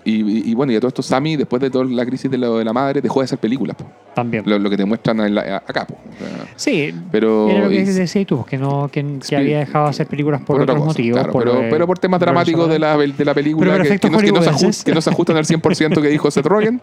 y, 0.04 0.50
y 0.50 0.54
bueno, 0.54 0.72
y 0.72 0.76
a 0.76 0.80
todo 0.80 0.88
esto 0.88 1.02
Sammy, 1.02 1.36
después 1.36 1.60
de 1.60 1.68
toda 1.70 1.84
la 1.84 2.06
crisis 2.06 2.30
de, 2.30 2.38
lo 2.38 2.58
de 2.58 2.64
la 2.64 2.72
madre, 2.72 3.00
dejó 3.00 3.20
de 3.20 3.24
hacer 3.24 3.38
películas, 3.38 3.76
po. 3.76 3.86
También. 4.14 4.44
lo, 4.46 4.58
lo 4.58 4.70
que 4.70 4.76
te 4.76 4.84
muestran 4.84 5.18
en 5.20 5.34
la- 5.34 5.56
acá, 5.66 5.84
po. 5.86 5.94
O 5.94 6.18
sea, 6.18 6.46
Sí, 6.56 6.94
pero 7.10 7.48
era 7.50 7.64
lo 7.64 7.70
que 7.70 7.84
decías 7.84 8.26
tú, 8.26 8.44
que, 8.44 8.56
no, 8.56 8.88
que, 8.92 9.04
que 9.28 9.36
había 9.36 9.58
dejado 9.58 9.86
de 9.86 9.90
hacer 9.90 10.06
películas 10.06 10.40
por, 10.42 10.60
otra 10.62 10.74
otros 10.74 10.86
cosa, 10.86 10.98
motivos. 10.98 11.18
claro, 11.18 11.32
por, 11.32 11.44
pero, 11.44 11.60
eh, 11.62 11.68
pero 11.70 11.86
por 11.86 11.98
temas 11.98 12.18
por 12.18 12.26
dramáticos 12.26 12.68
de 12.68 12.78
la, 12.78 12.96
de 12.96 13.24
la 13.24 13.34
película 13.34 13.72
Pero 13.72 13.84
por 13.84 13.92
que, 13.92 13.98
que 13.98 14.10
no, 14.10 14.18
que, 14.18 14.32
no 14.32 14.42
se 14.42 14.50
ajust- 14.50 14.84
que 14.84 14.94
no 14.94 15.00
se 15.00 15.10
ajustan 15.10 15.36
al 15.38 15.44
100% 15.44 16.00
que 16.00 16.08
dijo 16.08 16.30
Seth 16.30 16.46
Rogen. 16.46 16.80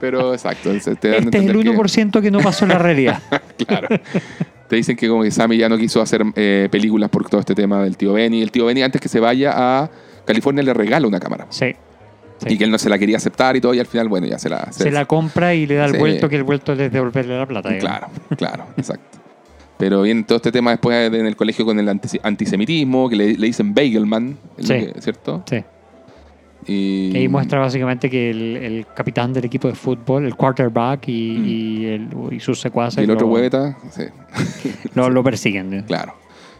Pero 0.00 0.32
exacto. 0.32 0.70
Te 0.70 0.76
Este 0.78 0.90
es 0.92 1.04
el 1.18 1.24
entender 1.24 1.56
que- 1.58 1.70
1% 1.70 2.20
que 2.22 2.30
no 2.30 2.38
pasó 2.40 2.64
en 2.64 2.70
la 2.70 2.78
realidad. 2.78 3.22
Claro. 3.66 3.88
Te 4.68 4.76
dicen 4.76 4.96
que 4.96 5.08
como 5.08 5.22
que 5.22 5.30
Sammy 5.30 5.58
ya 5.58 5.68
no 5.68 5.76
quiso 5.78 6.00
hacer 6.00 6.24
eh, 6.34 6.68
películas 6.70 7.08
por 7.10 7.28
todo 7.28 7.38
este 7.40 7.54
tema 7.54 7.84
del 7.84 7.96
tío 7.98 8.14
Benny. 8.14 8.42
El 8.42 8.50
tío 8.50 8.64
Benny 8.66 8.82
antes 8.82 9.00
que 9.00 9.08
se 9.08 9.20
vaya 9.20 9.52
a 9.54 9.90
California 10.24 10.62
le 10.62 10.74
regala 10.74 11.06
una 11.06 11.20
cámara. 11.20 11.46
Sí. 11.50 11.74
Sí. 12.38 12.54
Y 12.54 12.58
que 12.58 12.64
él 12.64 12.70
no 12.70 12.78
se 12.78 12.88
la 12.88 12.98
quería 12.98 13.16
aceptar 13.16 13.54
y 13.56 13.60
todo, 13.60 13.74
y 13.74 13.78
al 13.78 13.86
final, 13.86 14.08
bueno, 14.08 14.26
ya 14.26 14.38
se 14.38 14.48
la... 14.48 14.70
Se 14.72 14.90
la 14.90 15.04
compra 15.04 15.54
y 15.54 15.66
le 15.66 15.76
da 15.76 15.86
el 15.86 15.96
vuelto, 15.98 16.28
que 16.28 16.36
el 16.36 16.42
vuelto 16.42 16.72
es 16.72 16.90
devolverle 16.92 17.38
la 17.38 17.46
plata. 17.46 17.68
digamos. 17.70 18.10
Claro, 18.10 18.36
claro, 18.36 18.66
exacto. 18.76 19.18
Pero 19.78 20.02
viene 20.02 20.22
todo 20.24 20.36
este 20.36 20.50
tema 20.52 20.70
después 20.72 21.12
en 21.12 21.26
el 21.26 21.36
colegio 21.36 21.64
con 21.64 21.78
el 21.78 21.88
anti- 21.88 22.20
antisemitismo, 22.22 23.08
que 23.08 23.16
le, 23.16 23.34
le 23.34 23.46
dicen 23.46 23.72
Bagelman, 23.74 24.36
Sí. 24.58 24.88
¿cierto? 24.98 25.42
Sí. 25.48 25.62
Y, 26.66 27.12
Que 27.12 27.18
ahí 27.18 27.28
muestra 27.28 27.58
básicamente 27.60 28.08
que 28.08 28.30
el, 28.30 28.56
el 28.56 28.86
capitán 28.94 29.32
del 29.34 29.44
equipo 29.44 29.68
de 29.68 29.74
fútbol, 29.74 30.24
el 30.24 30.34
quarterback 30.34 31.08
y, 31.08 31.36
Mm. 31.38 31.44
y, 31.46 31.84
el- 31.86 32.08
y 32.32 32.40
sus 32.40 32.58
secuaces 32.60 33.00
y 33.00 33.04
el 33.04 33.10
otro 33.10 33.26
hueveta, 33.26 33.76
sí, 33.90 34.04
lo, 34.94 35.10
lo 35.10 35.22
persiguen. 35.22 35.82
claro, 35.86 36.14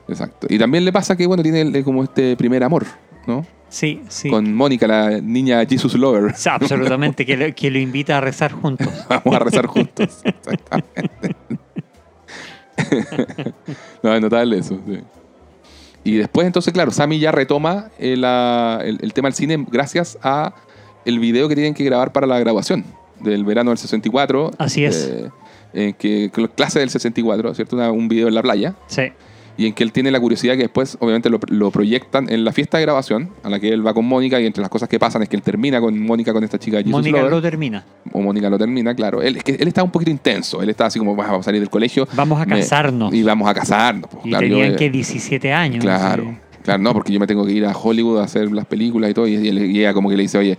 exacto. 0.09 0.47
Y 0.51 0.59
también 0.59 0.85
le 0.85 0.93
pasa 0.93 1.17
que, 1.17 1.27
bueno, 1.27 1.43
tiene 1.43 1.83
como 1.83 2.05
este 2.05 2.37
primer 2.37 2.63
amor, 2.65 2.85
¿no? 3.27 3.47
Sí, 3.69 4.03
sí. 4.09 4.31
Con 4.31 4.55
Mónica, 4.55 4.87
la 4.87 5.21
niña 5.21 5.65
Jesus 5.69 5.95
Lover. 5.95 6.33
Absolutamente, 6.51 7.27
que, 7.27 7.37
lo, 7.37 7.53
que 7.55 7.71
lo 7.71 7.79
invita 7.79 8.19
a 8.19 8.21
rezar 8.21 8.53
juntos. 8.53 8.87
Vamos 9.09 9.35
a 9.35 9.39
rezar 9.41 9.67
juntos. 9.67 10.21
Exactamente. 10.25 11.37
no, 14.03 14.15
es 14.15 14.21
notable 14.21 14.59
eso. 14.59 14.79
sí. 14.87 15.01
Y 16.07 16.17
después, 16.17 16.47
entonces, 16.47 16.73
claro, 16.73 16.91
Sammy 16.91 17.19
ya 17.19 17.33
retoma 17.33 17.91
eh, 17.99 18.17
la- 18.17 18.81
el, 18.85 18.99
el 19.01 19.13
tema 19.15 19.29
del 19.29 19.35
cine 19.35 19.65
gracias 19.71 20.19
a 20.23 20.55
el 21.07 21.19
video 21.19 21.49
que 21.49 21.55
tienen 21.55 21.73
que 21.75 21.83
grabar 21.85 22.13
para 22.13 22.27
la 22.27 22.39
graduación 22.39 22.85
del 23.21 23.45
verano 23.45 23.71
del 23.71 23.79
64. 23.79 24.51
Así 24.59 24.85
es. 24.85 25.07
eh, 25.11 25.31
en 25.73 25.95
que, 25.95 26.31
que 26.33 26.41
la 26.43 26.49
clase 26.49 26.79
del 26.79 26.91
64, 26.91 27.55
¿cierto? 27.55 27.77
Una- 27.77 27.91
un 27.91 28.07
video 28.09 28.29
en 28.29 28.35
la 28.35 28.43
playa. 28.43 28.75
Sí. 28.87 29.05
Y 29.57 29.67
en 29.67 29.73
que 29.73 29.85
él 29.85 29.93
tiene 29.93 30.11
la 30.11 30.19
curiosidad 30.21 30.55
que 30.55 30.63
después, 30.63 30.97
obviamente, 31.01 31.31
lo, 31.31 31.39
lo 31.49 31.71
proyectan 31.71 32.29
en 32.29 32.45
la 32.45 32.53
fiesta 32.53 32.79
de 32.79 32.83
grabación, 32.85 33.31
a 33.43 33.51
la 33.51 33.61
que 33.61 33.69
él 33.73 33.87
va 33.87 33.95
con 33.95 34.05
Mónica, 34.05 34.41
y 34.41 34.47
entre 34.47 34.61
las 34.63 34.71
cosas 34.71 34.89
que 34.89 34.99
pasan 34.99 35.23
es 35.23 35.29
que 35.29 35.37
él 35.37 35.43
termina 35.43 35.81
con 35.81 35.99
Mónica, 36.01 36.33
con 36.33 36.43
esta 36.43 36.59
chica 36.59 36.79
Jesus 36.79 36.91
Mónica 36.91 37.19
Lover 37.19 37.31
lo 37.33 37.43
termina. 37.43 37.85
o 38.13 38.21
Mónica 38.21 38.51
lo 38.51 38.59
termina, 38.59 38.95
claro. 38.95 39.23
Él, 39.23 39.37
es 39.37 39.45
que 39.45 39.53
él 39.53 39.69
estaba 39.69 39.85
un 39.85 39.93
poquito 39.93 40.11
intenso. 40.11 40.61
Él 40.63 40.71
estaba 40.71 40.89
así 40.89 40.99
como, 40.99 41.15
"Bah, 41.15 41.27
vamos 41.27 41.41
a 41.41 41.45
salir 41.45 41.61
del 41.61 41.71
colegio. 41.71 42.09
Vamos 42.15 42.41
a 42.41 42.47
Me- 42.47 42.57
casarnos. 42.61 43.15
y 43.15 43.23
vamos 43.23 43.49
a 43.49 43.55
casarnos. 43.55 44.11
pues, 44.11 44.27
Y 44.27 44.29
claro, 44.31 44.47
tenían 44.49 44.73
eh, 44.73 44.77
que 44.77 44.91
17 44.91 45.53
años. 45.53 45.83
Claro, 45.85 46.25
sí. 46.25 46.37
Claro, 46.65 46.83
no, 46.83 46.95
porque 46.95 47.13
yo 47.13 47.21
me 47.21 47.27
tengo 47.27 47.45
que 47.45 47.53
ir 47.53 47.67
a 47.67 47.77
Hollywood 47.77 48.21
a 48.21 48.25
hacer 48.25 48.51
las 48.51 48.65
películas 48.65 49.11
y 49.11 49.15
todo. 49.15 49.29
Y, 49.29 49.35
ella 49.37 49.93
como 49.93 50.09
que 50.09 50.17
le 50.17 50.23
dice, 50.23 50.39
oye, 50.39 50.57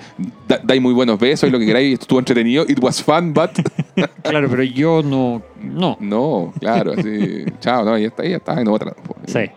da- 0.47 0.61
dais 0.63 0.79
muy 0.79 0.93
buenos 0.93 1.19
besos 1.19 1.49
y 1.49 1.51
lo 1.51 1.57
que 1.57 1.65
queráis, 1.65 1.99
estuvo 1.99 2.19
entretenido, 2.19 2.63
it 2.67 2.77
was 2.79 3.01
fun, 3.01 3.33
but... 3.33 3.49
Claro, 4.23 4.47
pero 4.49 4.61
yo 4.63 5.01
no. 5.03 5.41
No. 5.63 5.97
no, 5.99 6.53
claro, 6.59 6.93
así, 6.97 7.45
chao, 7.59 7.83
no, 7.83 7.95
ella 7.95 8.07
está, 8.07 8.23
ella 8.23 8.37
está 8.37 8.61
en 8.61 8.67
otra. 8.67 8.91
pues. 8.93 9.31
Sí. 9.31 9.51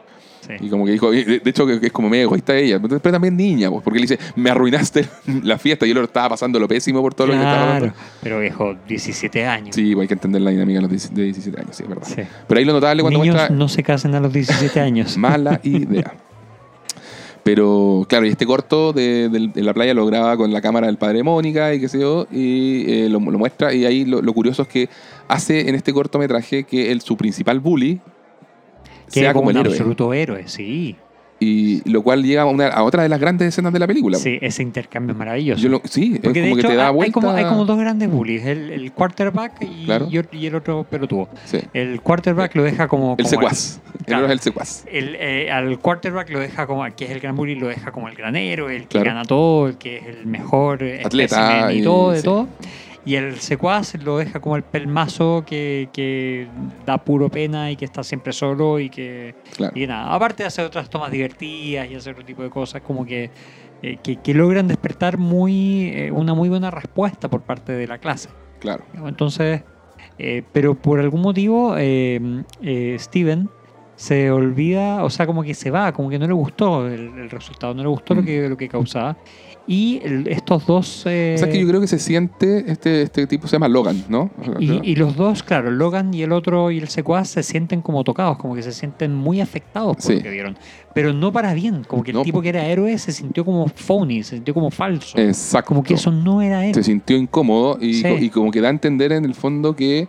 sí. 0.47 0.53
Y 0.65 0.71
como 0.71 0.87
que 0.87 0.93
dijo, 0.93 1.11
de 1.11 1.43
hecho 1.45 1.67
que 1.67 1.79
es 1.87 1.93
como 1.93 2.09
medio 2.09 2.25
egoísta 2.25 2.57
ella, 2.57 2.81
pero 2.81 2.99
también 3.01 3.37
niña, 3.37 3.69
pues, 3.71 3.83
porque 3.83 3.99
le 3.99 4.07
dice, 4.07 4.19
me 4.37 4.49
arruinaste 4.49 5.07
la 5.43 5.59
fiesta, 5.59 5.85
yo 5.85 5.93
lo 5.95 6.05
estaba 6.05 6.31
pasando 6.31 6.59
lo 6.59 6.67
pésimo 6.69 7.03
por 7.03 7.13
todo 7.15 7.27
lo 7.27 7.33
que 7.35 7.41
estaba 7.41 7.67
pasando. 7.75 7.95
pero 8.23 8.41
viejo, 8.41 8.75
17 8.87 9.45
años. 9.47 9.75
Sí, 9.75 9.93
pues 9.95 10.05
hay 10.05 10.09
que 10.09 10.15
entender 10.15 10.41
la 10.41 10.51
dinámica 10.51 10.79
de 10.79 10.83
los 10.83 10.91
10 10.91 11.15
de 11.15 11.23
17 11.25 11.61
años, 11.61 11.77
sí, 11.77 11.83
es 11.83 11.89
verdad. 11.89 12.07
Sí. 12.07 12.23
Pero 12.47 12.59
ahí 12.59 12.65
lo 12.65 12.73
notable 12.73 13.03
cuando 13.03 13.19
Niños 13.21 13.35
muestra 13.35 13.55
no 13.55 13.69
se 13.69 13.83
casen 13.83 14.15
a 14.15 14.21
los 14.21 14.33
17 14.33 14.81
años. 14.81 15.19
mala 15.19 15.61
idea. 15.63 16.15
Pero 17.45 18.05
claro, 18.09 18.27
y 18.27 18.29
este 18.31 18.45
corto 18.47 18.93
de, 18.93 19.29
del- 19.29 19.53
de 19.53 19.63
la 19.63 19.73
playa 19.73 19.95
lo 19.95 20.05
graba 20.07 20.37
con 20.37 20.53
la 20.53 20.61
cámara 20.61 20.87
del 20.87 20.99
padre 20.99 21.19
de 21.19 21.23
Mónica 21.23 21.73
y 21.75 21.81
qué 21.81 21.89
sé 21.89 22.01
yo, 22.01 22.27
y 22.31 22.85
eh, 22.91 23.09
lo, 23.09 23.21
lo 23.21 23.39
muestra. 23.39 23.73
Y 23.73 23.85
ahí 23.87 24.05
lo, 24.05 24.21
lo 24.21 24.33
curioso 24.35 24.63
es 24.63 24.69
que 24.69 24.89
hace 25.29 25.69
en 25.69 25.75
este 25.75 25.93
cortometraje 25.93 26.65
que 26.65 26.93
el, 26.93 27.01
su 27.01 27.17
principal 27.17 27.61
bully 27.61 28.01
que 29.07 29.21
sea 29.21 29.33
como 29.33 29.47
un 29.49 29.53
el 29.57 29.61
héroe. 29.63 29.73
absoluto 29.73 30.13
héroe, 30.13 30.47
sí. 30.47 30.97
Y 31.41 31.89
lo 31.89 32.03
cual 32.03 32.25
llega 32.25 32.43
a, 32.43 32.47
una- 32.47 32.67
a 32.69 32.83
otra 32.83 33.05
de 33.05 33.09
las 33.09 33.21
grandes 33.21 33.49
escenas 33.49 33.73
de 33.73 33.79
la 33.79 33.87
película. 33.87 34.19
Sí, 34.19 34.39
ese 34.43 34.63
intercambio 34.63 35.13
es 35.13 35.19
maravilloso. 35.19 35.63
Yo 35.63 35.69
lo- 35.69 35.83
sí, 35.85 36.15
es 36.15 36.21
como 36.21 36.23
Porque 36.25 36.43
de 36.43 36.53
que 36.53 36.59
hecho 36.59 36.69
te 36.69 36.75
da 36.75 36.89
hay- 36.89 36.95
vuelta. 36.95 37.09
hay, 37.09 37.13
como, 37.13 37.31
hay 37.31 37.45
como 37.45 37.65
dos 37.65 37.79
grandes 37.79 38.11
bullies, 38.11 38.45
el, 38.45 38.71
el 38.71 38.93
quarterback 38.93 39.53
y, 39.63 39.85
Claro. 39.85 40.09
y 40.33 40.47
el 40.47 40.55
otro 40.57 40.85
pelotudo. 40.91 41.29
Sí. 41.45 41.61
El 41.75 42.01
quarterback 42.01 42.57
lo 42.57 42.65
deja 42.65 42.89
como... 42.89 43.13
El 43.13 43.17
como 43.19 43.29
secuaz. 43.29 43.81
El 44.01 44.05
Claro. 44.07 44.27
es 44.27 44.33
el 44.33 44.41
secuaz. 44.41 44.85
El, 44.91 45.15
eh, 45.21 45.51
al 45.53 45.79
quarterback 45.79 46.29
lo 46.31 46.41
deja 46.41 46.67
como, 46.67 46.85
que 46.97 47.05
es 47.05 47.11
el 47.13 47.21
gran 47.21 47.37
bully, 47.37 47.55
lo 47.55 47.69
deja 47.69 47.93
como 47.93 48.09
el 48.09 48.15
granero, 48.17 48.69
el 48.69 48.83
que 48.83 48.89
Claro. 48.89 49.05
gana 49.07 49.25
todo, 49.25 49.69
el 49.69 49.77
que 49.79 49.99
es 49.99 50.07
el 50.07 50.27
mejor 50.27 50.83
eh, 50.83 51.03
Atleta 51.05 51.73
y- 51.73 51.83
todo, 51.83 52.11
de 52.11 52.19
sí. 52.19 52.25
todo. 52.25 52.49
Y 53.09 53.15
el 53.17 53.37
secuaz 53.41 53.95
lo 54.05 54.19
deja 54.19 54.39
como 54.39 54.55
el 54.57 54.63
pelmazo 54.65 55.43
que, 55.47 55.89
que 55.95 56.47
da 56.85 56.99
puro 56.99 57.31
pena 57.31 57.71
y 57.71 57.77
que 57.77 57.87
está 57.87 58.03
siempre 58.03 58.35
solo 58.35 58.79
y 58.79 58.91
que, 58.91 59.35
Claro. 59.57 59.73
y 59.75 59.87
nada. 59.87 60.13
Aparte 60.15 60.43
de 60.43 60.49
hacer 60.49 60.67
otras 60.67 60.91
tomas 60.91 61.11
divertidas 61.11 61.91
y 61.91 61.95
hacer 61.95 62.13
otro 62.13 62.25
tipo 62.27 62.43
de 62.43 62.51
cosas, 62.51 62.83
como 62.83 63.07
que, 63.07 63.31
eh, 63.83 63.97
que, 64.03 64.17
que 64.17 64.35
logran 64.35 64.69
despertar 64.69 65.17
muy 65.17 65.89
eh, 65.95 66.11
una 66.11 66.35
muy 66.35 66.51
buena 66.51 66.71
respuesta 66.71 67.31
por 67.31 67.41
parte 67.41 67.73
de 67.73 67.87
la 67.87 67.97
clase. 67.97 68.29
Claro. 68.59 68.85
Entonces, 69.07 69.63
eh, 70.19 70.43
pero 70.53 70.75
por 70.75 71.01
algún 71.01 71.23
motivo, 71.23 71.77
Steven 72.99 73.49
se 73.97 74.31
olvida, 74.31 75.03
o 75.03 75.11
sea, 75.11 75.27
como 75.27 75.43
que 75.43 75.55
se 75.55 75.71
va, 75.71 75.93
como 75.93 76.09
que 76.11 76.19
no 76.19 76.27
le 76.27 76.33
gustó 76.33 76.87
el, 76.87 77.19
el 77.19 77.31
resultado, 77.31 77.75
no 77.75 77.83
le 77.83 77.89
gustó 77.89 78.15
lo, 78.15 78.23
Mm. 78.23 78.25
que, 78.27 78.49
lo 78.49 78.57
que 78.57 78.69
causaba. 78.69 79.17
Y 79.71 80.01
estos 80.31 80.67
dos... 80.67 81.03
eh, 81.05 81.35
O 81.37 81.39
sea, 81.41 81.51
que 81.51 81.61
yo 81.61 81.69
creo 81.69 81.79
que 81.83 81.87
se 81.87 81.99
siente, 81.99 82.65
este, 82.73 83.03
este 83.03 83.27
tipo 83.27 83.47
se 83.47 83.53
llama 83.57 83.69
Logan, 83.69 84.03
¿no? 84.09 84.31
y, 84.59 84.81
y 84.93 84.97
los 84.97 85.15
dos, 85.15 85.43
claro, 85.43 85.71
Logan 85.71 86.15
y 86.15 86.23
el 86.23 86.33
otro 86.33 86.71
y 86.71 86.79
el 86.79 86.89
secuaz 86.89 87.29
se 87.29 87.43
sienten 87.43 87.83
como 87.83 88.03
tocados, 88.03 88.39
como 88.39 88.55
que 88.55 88.63
se 88.63 88.73
sienten 88.73 89.15
muy 89.15 89.43
afectados 89.43 89.97
por 89.97 90.03
Sí. 90.07 90.15
lo 90.17 90.23
que 90.23 90.31
vieron. 90.31 90.57
Pero 90.95 91.13
no 91.13 91.33
para 91.33 91.53
bien, 91.53 91.85
como 91.87 92.03
que 92.03 92.13
el 92.13 92.17
No. 92.17 92.23
tipo 92.23 92.41
que 92.41 92.49
era 92.49 92.65
héroe 92.67 92.97
se 92.97 93.13
sintió 93.13 93.45
como 93.45 93.69
phony, 93.69 94.23
se 94.23 94.37
sintió 94.37 94.55
como 94.55 94.71
falso. 94.71 95.19
Exacto. 95.19 95.69
como 95.69 95.83
que 95.83 95.95
eso 95.95 96.11
no 96.11 96.41
era 96.41 96.65
él. 96.65 96.75
se 96.75 96.83
sintió 96.83 97.19
incómodo 97.19 97.77
y, 97.79 97.93
Sí. 97.93 98.09
y 98.21 98.31
como 98.31 98.51
que 98.51 98.63
da 98.63 98.69
a 98.69 98.71
entender 98.71 99.13
en 99.13 99.27
el 99.27 99.35
fondo 99.35 99.77
que 99.77 100.09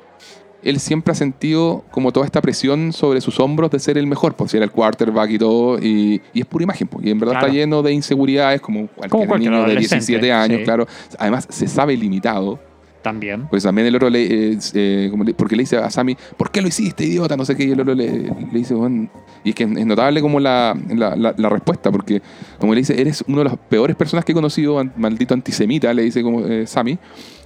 él 0.64 0.80
siempre 0.80 1.12
ha 1.12 1.16
sentido 1.16 1.84
como 1.92 2.12
toda 2.12 2.26
esta 2.26 2.42
presión 2.42 2.92
sobre 2.94 3.22
sus 3.22 3.40
hombros 3.40 3.72
de 3.72 3.80
ser 3.80 3.98
el 3.98 4.08
mejor, 4.08 4.36
por 4.36 4.50
si 4.50 4.58
era 4.58 4.66
el 4.66 4.72
quarterback 4.72 5.30
y 5.32 5.38
todo, 5.40 5.80
y, 5.80 6.22
y 6.34 6.40
es 6.42 6.46
pura 6.46 6.64
imagen, 6.64 6.88
pues, 6.88 7.06
y 7.06 7.12
en 7.12 7.20
verdad 7.20 7.34
Claro. 7.34 7.48
está 7.48 7.58
lleno 7.58 7.82
de 7.82 7.94
inseguridades 7.94 8.60
como 8.62 8.88
cualquier, 8.88 9.10
Como 9.10 9.26
cualquier 9.28 9.52
niño 9.52 9.64
de 9.64 9.72
adolescente, 9.72 10.06
17 10.06 10.34
años, 10.34 10.58
sí. 10.60 10.64
claro. 10.66 10.88
Además, 11.18 11.48
se 11.50 11.68
sabe 11.68 11.96
limitado, 11.96 12.60
También. 13.02 13.48
pues 13.50 13.64
también 13.64 13.88
el 13.88 13.96
otro 13.96 14.10
le, 14.10 14.52
eh, 14.54 14.58
eh, 14.74 15.08
como 15.10 15.24
le- 15.24 15.34
porque 15.34 15.56
le 15.56 15.64
dice 15.64 15.78
a 15.78 15.90
Sammy, 15.90 16.18
¿por 16.36 16.52
qué 16.52 16.62
lo 16.62 16.68
hiciste, 16.68 17.06
idiota? 17.06 17.38
No 17.38 17.46
sé 17.46 17.56
qué, 17.56 17.64
y 17.64 17.72
el 17.72 17.80
otro 17.80 17.96
le, 17.96 18.08
le 18.24 18.34
dice, 18.52 18.74
"Bueno", 18.74 19.10
y 19.46 19.50
es 19.50 19.56
que 19.56 19.64
es 19.64 19.86
notable 19.86 20.20
como 20.22 20.42
la, 20.42 20.76
la, 20.90 21.16
la- 21.16 21.34
la 21.38 21.50
respuesta, 21.50 21.90
porque 21.92 22.22
como 22.60 22.74
le 22.74 22.82
dice, 22.82 23.00
eres 23.00 23.24
uno 23.30 23.38
de 23.38 23.44
las 23.46 23.56
peores 23.58 23.96
personas 23.96 24.26
que 24.26 24.34
he 24.34 24.36
conocido, 24.36 24.84
maldito 24.98 25.34
antisemita, 25.34 25.94
le 25.94 26.02
dice 26.04 26.22
como 26.22 26.46
eh, 26.46 26.68
Sammy, 26.68 27.00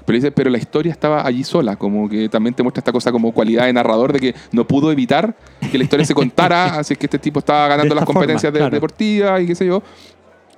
pero 0.05 0.15
dice, 0.17 0.31
pero 0.31 0.49
la 0.49 0.57
historia 0.57 0.91
estaba 0.91 1.25
allí 1.25 1.43
sola, 1.43 1.75
como 1.75 2.09
que 2.09 2.29
también 2.29 2.53
te 2.53 2.63
muestra 2.63 2.81
esta 2.81 2.91
cosa 2.91 3.11
como 3.11 3.31
cualidad 3.31 3.65
de 3.65 3.73
narrador 3.73 4.13
de 4.13 4.19
que 4.19 4.35
no 4.51 4.67
pudo 4.67 4.91
evitar 4.91 5.35
que 5.71 5.77
la 5.77 5.83
historia 5.83 6.05
se 6.05 6.13
contara, 6.13 6.65
así 6.79 6.95
que 6.95 7.05
este 7.07 7.19
tipo 7.19 7.39
estaba 7.39 7.67
ganando 7.67 7.95
las 7.95 8.05
competencias 8.05 8.51
forma, 8.51 8.53
de- 8.53 8.59
claro. 8.59 8.75
deportivas 8.75 9.41
y 9.41 9.47
qué 9.47 9.55
sé 9.55 9.65
yo. 9.65 9.81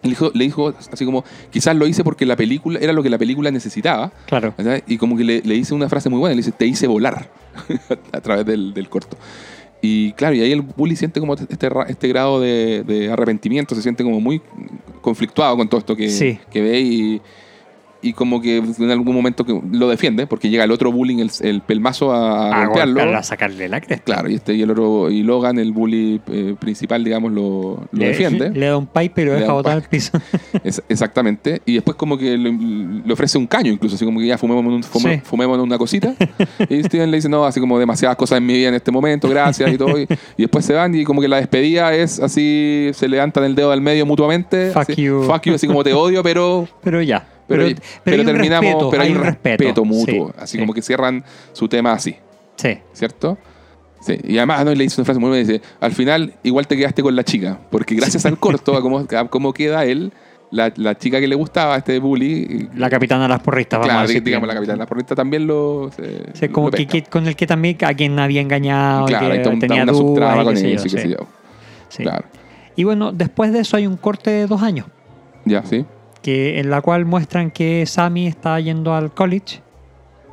Le 0.04 0.10
dijo, 0.10 0.30
le 0.36 0.44
dijo 0.44 0.72
así 0.92 1.04
como, 1.04 1.24
quizás 1.50 1.76
lo 1.76 1.88
hice 1.88 2.04
porque 2.04 2.28
la 2.28 2.36
película 2.36 2.78
era 2.80 2.94
lo 2.94 3.02
que 3.02 3.10
la 3.10 3.18
película 3.18 3.50
necesitaba, 3.50 4.12
Claro. 4.28 4.54
¿verdad? 4.56 4.84
Y 4.86 4.98
como 4.98 5.18
que 5.18 5.24
le, 5.24 5.42
le 5.42 5.56
dice 5.56 5.74
una 5.74 5.90
frase 5.90 6.10
muy 6.10 6.20
buena, 6.20 6.36
le 6.36 6.42
dice, 6.42 6.52
te 6.52 6.68
hice 6.68 6.86
volar 6.86 7.28
a 8.12 8.22
través 8.22 8.46
del, 8.46 8.72
del 8.74 8.88
corto. 8.88 9.18
Y 9.82 10.12
claro, 10.14 10.36
y 10.36 10.42
ahí 10.42 10.52
el 10.52 10.62
bully 10.62 10.96
siente 10.96 11.20
como 11.20 11.34
este, 11.34 11.58
este 11.88 12.08
grado 12.08 12.40
de, 12.40 12.84
de 12.84 13.12
arrepentimiento, 13.12 13.74
se 13.76 13.82
siente 13.82 14.04
como 14.04 14.20
muy 14.22 14.42
conflictuado 15.02 15.58
con 15.58 15.68
todo 15.70 15.80
esto 15.80 15.96
que, 15.96 16.10
Sí. 16.10 16.40
que 16.52 16.62
ve 16.62 16.80
y, 16.80 17.22
y 18.06 18.14
como 18.14 18.42
que 18.42 18.58
en 18.58 18.92
algún 18.92 19.16
momento 19.16 19.46
que 19.46 19.60
lo 19.72 19.90
defiende, 19.90 20.28
porque 20.28 20.50
llega 20.50 20.64
el 20.64 20.72
otro 20.72 20.92
bullying, 20.92 21.18
el, 21.20 21.32
el 21.42 21.62
pelmazo 21.62 22.12
a, 22.14 22.50
a 22.50 22.62
A 22.62 22.66
golpearlo. 22.68 22.94
golpearlo, 22.94 23.18
a 23.18 23.24
sacarle 23.24 23.68
la 23.70 23.82
cresta. 23.82 24.04
Claro, 24.04 24.30
y 24.30 24.36
este 24.36 24.54
y 24.54 24.62
el 24.62 24.72
otro, 24.72 25.10
y 25.10 25.24
Logan, 25.24 25.58
el 25.60 25.72
bully 25.72 26.22
eh, 26.28 26.56
principal, 26.60 27.04
digamos, 27.04 27.32
lo, 27.32 27.42
lo 27.92 28.00
le, 28.00 28.08
defiende. 28.08 28.52
Le 28.52 28.68
da 28.68 28.78
un 28.78 28.88
pipe 28.88 29.22
y 29.22 29.26
lo 29.26 29.34
deja 29.34 29.52
botar 29.54 29.74
al 29.74 29.84
piso. 29.84 30.18
Es- 30.64 30.82
exactamente. 30.90 31.62
Y 31.66 31.74
después 31.76 31.96
como 31.98 32.18
que 32.18 32.38
le, 32.38 32.52
le 33.06 33.14
ofrece 33.14 33.38
un 33.38 33.48
caño 33.48 33.72
incluso, 33.72 33.96
así 33.96 34.06
como 34.06 34.20
que 34.20 34.28
ya 34.28 34.38
fumemos, 34.38 34.66
un- 34.66 34.84
fume- 34.84 35.16
Sí. 35.16 35.22
fumemos 35.24 35.58
una 35.60 35.78
cosita. 35.78 36.14
y 36.70 36.84
Steven 36.84 37.10
le 37.12 37.18
dice, 37.18 37.30
no, 37.30 37.46
así 37.46 37.60
como 37.60 37.78
demasiadas 37.80 38.16
cosas 38.18 38.38
en 38.38 38.46
mi 38.46 38.54
vida 38.54 38.70
en 38.70 38.76
este 38.76 38.92
momento, 38.92 39.28
gracias 39.30 39.72
y 39.74 39.78
todo. 39.78 40.00
Y, 40.00 40.04
y 40.38 40.42
después 40.44 40.64
se 40.66 40.74
van 40.74 40.94
y 40.96 41.04
como 41.04 41.22
que 41.22 41.28
la 41.28 41.38
despedida 41.38 41.94
es 41.94 42.20
así, 42.20 42.90
se 42.94 43.08
levantan 43.08 43.44
el 43.44 43.56
dedo 43.56 43.72
del 43.72 43.82
medio 43.82 44.06
mutuamente. 44.06 44.72
Fuck 44.72 44.90
así, 44.92 45.02
you. 45.04 45.24
Fuck 45.24 45.44
you, 45.44 45.56
así 45.56 45.68
como 45.68 45.84
te 45.84 45.94
odio, 45.94 46.24
pero... 46.24 46.68
Pero 46.84 47.02
ya. 47.02 47.28
Pero, 47.48 47.66
Pero, 48.04 48.24
terminamos, 48.26 48.66
respeto, 48.66 48.90
pero 48.90 49.04
hay 49.04 49.12
un 49.12 49.22
respeto, 49.24 49.86
mutuo, 49.86 50.28
Sí, 50.30 50.34
así 50.40 50.52
sí, 50.54 50.60
como 50.60 50.74
que 50.74 50.82
cierran 50.82 51.24
su 51.54 51.68
tema 51.68 51.94
así, 51.94 52.16
Sí. 52.56 52.78
¿cierto? 52.94 53.38
Sí. 54.02 54.18
Y 54.24 54.38
además 54.38 54.66
no, 54.66 54.74
le 54.74 54.84
dice 54.84 55.00
una 55.02 55.06
frase 55.06 55.20
muy 55.20 55.30
buena, 55.30 55.48
dice, 55.48 55.62
al 55.80 55.92
final 55.92 56.34
igual 56.44 56.68
te 56.68 56.76
quedaste 56.78 57.02
con 57.04 57.16
la 57.16 57.24
chica, 57.24 57.60
porque 57.70 57.96
gracias 57.96 58.26
al 58.26 58.38
corto, 58.40 58.76
a 58.76 58.82
cómo, 58.82 59.00
a 59.00 59.28
cómo 59.30 59.54
queda 59.54 59.86
él, 59.86 60.12
la, 60.52 60.72
la 60.76 60.96
chica 60.98 61.20
que 61.20 61.28
le 61.28 61.36
gustaba, 61.36 61.76
este 61.76 62.00
bully, 62.00 62.70
La 62.76 62.90
capitana 62.90 63.24
de 63.24 63.30
las 63.30 63.42
porristas, 63.42 63.80
vamos 63.80 63.90
a 63.92 63.94
claro, 63.96 64.08
decir 64.08 64.24
digamos, 64.24 64.44
bien. 64.44 64.48
la 64.48 64.54
capitana 64.56 64.78
la 64.78 64.86
porrista 64.86 65.16
también 65.16 65.48
lo... 65.48 65.90
Se, 65.96 66.24
Sí, 66.34 66.50
como 66.50 66.70
lo 66.70 66.78
que, 66.78 67.04
con 67.04 67.28
el 67.28 67.36
que 67.36 67.48
también 67.48 67.78
a 67.84 67.94
quien 67.94 68.18
había 68.20 68.42
engañado, 68.42 69.06
Claro, 69.08 69.42
que 69.42 69.50
un- 69.50 69.60
tenía 69.60 69.84
una 69.84 69.92
dudas 69.92 70.44
con 70.44 70.56
sé 70.58 70.78
sí, 70.80 70.90
sí. 71.90 72.04
Claro. 72.04 72.26
Y 72.76 72.84
bueno, 72.84 73.12
después 73.12 73.52
de 73.54 73.60
eso 73.62 73.76
hay 73.78 73.88
un 73.88 73.98
corte 73.98 74.30
de 74.30 74.48
dos 74.48 74.62
años, 74.62 74.86
Ya, 75.46 75.64
sí. 75.64 75.86
Que 76.26 76.60
en 76.60 76.72
la 76.72 76.82
cual 76.82 77.06
muestran 77.06 77.52
que 77.52 77.86
Sammy 77.86 78.26
está 78.26 78.60
yendo 78.60 78.96
al 78.96 79.14
college 79.14 79.62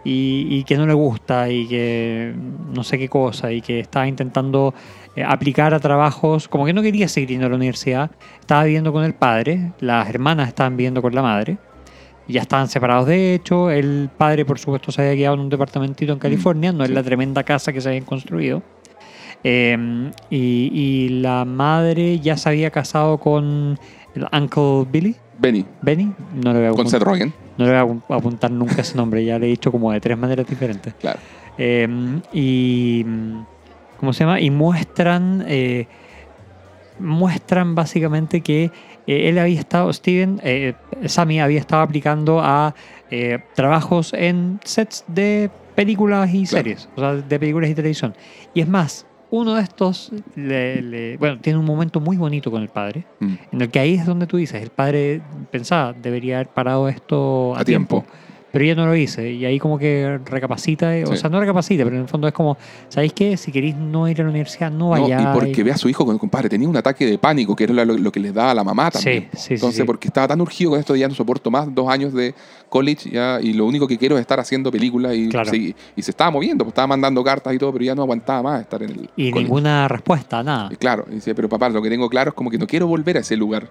y, 0.04 0.46
y 0.48 0.64
que 0.64 0.78
no 0.78 0.86
le 0.86 0.94
gusta 0.94 1.50
y 1.50 1.68
que 1.68 2.34
no 2.72 2.82
sé 2.82 2.96
qué 2.96 3.10
cosa 3.10 3.52
y 3.52 3.60
que 3.60 3.80
estaba 3.80 4.08
intentando 4.08 4.72
eh, 5.16 5.22
aplicar 5.22 5.74
a 5.74 5.80
trabajos, 5.80 6.48
como 6.48 6.64
que 6.64 6.72
no 6.72 6.80
quería 6.80 7.08
seguir 7.08 7.28
yendo 7.28 7.44
a 7.44 7.50
la 7.50 7.56
universidad, 7.56 8.10
estaba 8.40 8.64
viviendo 8.64 8.90
con 8.90 9.04
el 9.04 9.12
padre, 9.12 9.72
las 9.80 10.08
hermanas 10.08 10.48
estaban 10.48 10.78
viviendo 10.78 11.02
con 11.02 11.14
la 11.14 11.20
madre. 11.20 11.58
Ya 12.26 12.40
estaban 12.40 12.68
separados 12.68 13.06
de 13.06 13.34
hecho, 13.34 13.70
el 13.70 14.08
padre 14.16 14.46
por 14.46 14.58
supuesto 14.58 14.92
se 14.92 15.02
había 15.02 15.14
quedado 15.14 15.34
en 15.34 15.40
un 15.40 15.50
departamentito 15.50 16.14
en 16.14 16.18
California, 16.18 16.72
no 16.72 16.84
es 16.84 16.90
la 16.90 17.02
tremenda 17.02 17.42
casa 17.42 17.70
que 17.74 17.82
se 17.82 17.90
habían 17.90 18.06
construido. 18.06 18.62
Eh, 19.44 20.10
y, 20.30 20.70
y 20.72 21.08
la 21.20 21.44
madre 21.44 22.18
ya 22.18 22.38
se 22.38 22.48
había 22.48 22.70
casado 22.70 23.18
con 23.18 23.78
el 24.14 24.26
Uncle 24.32 24.86
Billy, 24.90 25.16
Benny, 25.38 25.64
Benny, 25.80 26.12
no 26.34 26.52
le 26.52 26.58
voy 26.60 26.66
a 26.66 26.70
con 26.70 26.80
apuntar, 26.80 26.90
Seth 27.00 27.02
Rogen, 27.02 27.32
no 27.58 27.64
le 27.64 27.70
voy 27.70 27.78
a 27.80 27.84
apu- 27.84 28.16
apuntar 28.16 28.50
nunca 28.50 28.80
ese 28.82 28.96
nombre, 28.96 29.24
ya 29.24 29.38
le 29.38 29.46
he 29.46 29.50
dicho 29.50 29.70
como 29.72 29.90
de 29.92 30.00
tres 30.00 30.16
maneras 30.18 30.46
diferentes. 30.46 30.94
claro. 30.94 31.18
Eh, 31.58 31.88
y. 32.32 33.04
¿Cómo 33.98 34.12
se 34.12 34.24
llama? 34.24 34.40
Y 34.40 34.50
muestran. 34.50 35.44
eh, 35.46 35.86
muestran 36.98 37.74
básicamente 37.74 38.40
que 38.42 38.64
eh, 39.06 39.28
él 39.28 39.38
había 39.38 39.58
estado. 39.60 39.92
Steven. 39.92 40.40
eh, 40.44 40.74
Sammy 41.06 41.40
había 41.40 41.58
estado 41.60 41.82
aplicando 41.82 42.40
a 42.40 42.74
eh, 43.10 43.38
trabajos 43.54 44.12
en 44.12 44.60
sets 44.64 45.04
de 45.08 45.50
películas 45.74 46.28
y 46.32 46.44
Claro. 46.46 46.62
series. 46.64 46.88
O 46.96 47.00
sea, 47.00 47.14
de 47.14 47.38
películas 47.38 47.70
y 47.70 47.74
televisión. 47.74 48.14
Y 48.54 48.60
es 48.60 48.68
más, 48.68 49.06
uno 49.32 49.54
de 49.54 49.62
estos. 49.62 50.10
le- 50.36 50.82
le- 50.82 51.16
bueno, 51.16 51.38
tiene 51.40 51.58
un 51.58 51.64
momento 51.64 52.00
muy 52.00 52.16
bonito 52.16 52.50
con 52.50 52.62
el 52.62 52.68
padre. 52.68 53.04
Mm. 53.18 53.34
En 53.52 53.60
el 53.62 53.70
que 53.70 53.78
ahí 53.80 53.94
es 53.94 54.06
donde 54.06 54.26
tú 54.26 54.36
dices, 54.36 54.62
el 54.62 54.70
padre 54.70 55.20
pensaba, 55.50 55.92
debería 55.94 56.36
haber 56.36 56.48
parado 56.48 56.88
esto 56.88 57.56
a, 57.56 57.60
A 57.60 57.64
tiempo. 57.64 58.04
Pero 58.52 58.64
yo 58.66 58.76
no 58.76 58.86
lo 58.86 58.94
hice. 58.94 59.32
Y 59.32 59.44
ahí 59.46 59.58
como 59.58 59.78
que 59.78 60.20
recapacita, 60.24 60.96
eh, 60.96 61.04
o 61.04 61.16
sea, 61.16 61.30
no 61.30 61.40
recapacita, 61.40 61.84
pero 61.84 61.96
en 61.96 62.02
el 62.02 62.08
fondo 62.08 62.28
es 62.28 62.34
como, 62.34 62.58
¿sabéis 62.88 63.12
qué? 63.14 63.36
Si 63.38 63.50
queréis 63.50 63.74
no 63.76 64.06
ir 64.08 64.20
a 64.20 64.24
la 64.24 64.30
universidad, 64.30 64.70
no 64.70 64.78
No, 64.84 64.88
vayáis. 64.90 65.22
y 65.26 65.32
porque 65.32 65.62
ve 65.64 65.72
a 65.72 65.76
su 65.78 65.88
hijo, 65.88 66.04
con- 66.04 66.18
compadre, 66.18 66.48
tenía 66.50 66.68
un 66.68 66.76
ataque 66.76 67.06
de 67.06 67.16
pánico, 67.18 67.56
que 67.56 67.64
era 67.64 67.72
lo, 67.84 67.96
lo 67.96 68.12
que 68.12 68.20
les 68.20 68.34
daba 68.34 68.50
a 68.50 68.54
la 68.54 68.62
mamá 68.62 68.90
también. 68.90 69.28
Sí, 69.32 69.38
sí, 69.38 69.54
Entonces, 69.54 69.84
porque 69.86 70.08
estaba 70.08 70.28
tan 70.28 70.40
urgido 70.40 70.70
con 70.72 70.80
esto, 70.80 70.94
ya 70.94 71.08
no 71.08 71.14
soporto 71.14 71.50
más 71.50 71.74
dos 71.74 71.88
años 71.88 72.12
de 72.12 72.34
college, 72.68 73.10
ya, 73.10 73.38
y 73.40 73.54
lo 73.54 73.64
único 73.66 73.88
que 73.88 73.96
quiero 73.96 74.16
es 74.16 74.20
estar 74.20 74.38
haciendo 74.38 74.70
películas. 74.70 75.14
Y, 75.14 75.28
Claro. 75.28 75.50
y 75.54 75.74
se 76.02 76.10
estaba 76.10 76.30
moviendo, 76.30 76.64
pues 76.64 76.72
estaba 76.72 76.86
mandando 76.88 77.24
cartas 77.24 77.54
y 77.54 77.58
todo, 77.58 77.72
pero 77.72 77.84
ya 77.86 77.94
no 77.94 78.02
aguantaba 78.02 78.42
más 78.42 78.60
estar 78.60 78.82
en 78.82 78.90
el 78.90 79.10
Y 79.16 79.30
college. 79.30 79.44
ninguna 79.48 79.88
respuesta, 79.88 80.42
nada. 80.42 80.68
Y 80.70 80.76
claro, 80.76 81.06
y 81.10 81.14
dice, 81.14 81.34
pero 81.34 81.48
papá, 81.48 81.68
lo 81.70 81.80
que 81.80 81.88
tengo 81.88 82.08
claro 82.10 82.28
es 82.30 82.34
como 82.34 82.50
que 82.50 82.58
no 82.58 82.66
quiero 82.66 82.86
volver 82.86 83.16
a 83.16 83.20
ese 83.20 83.36
lugar. 83.36 83.68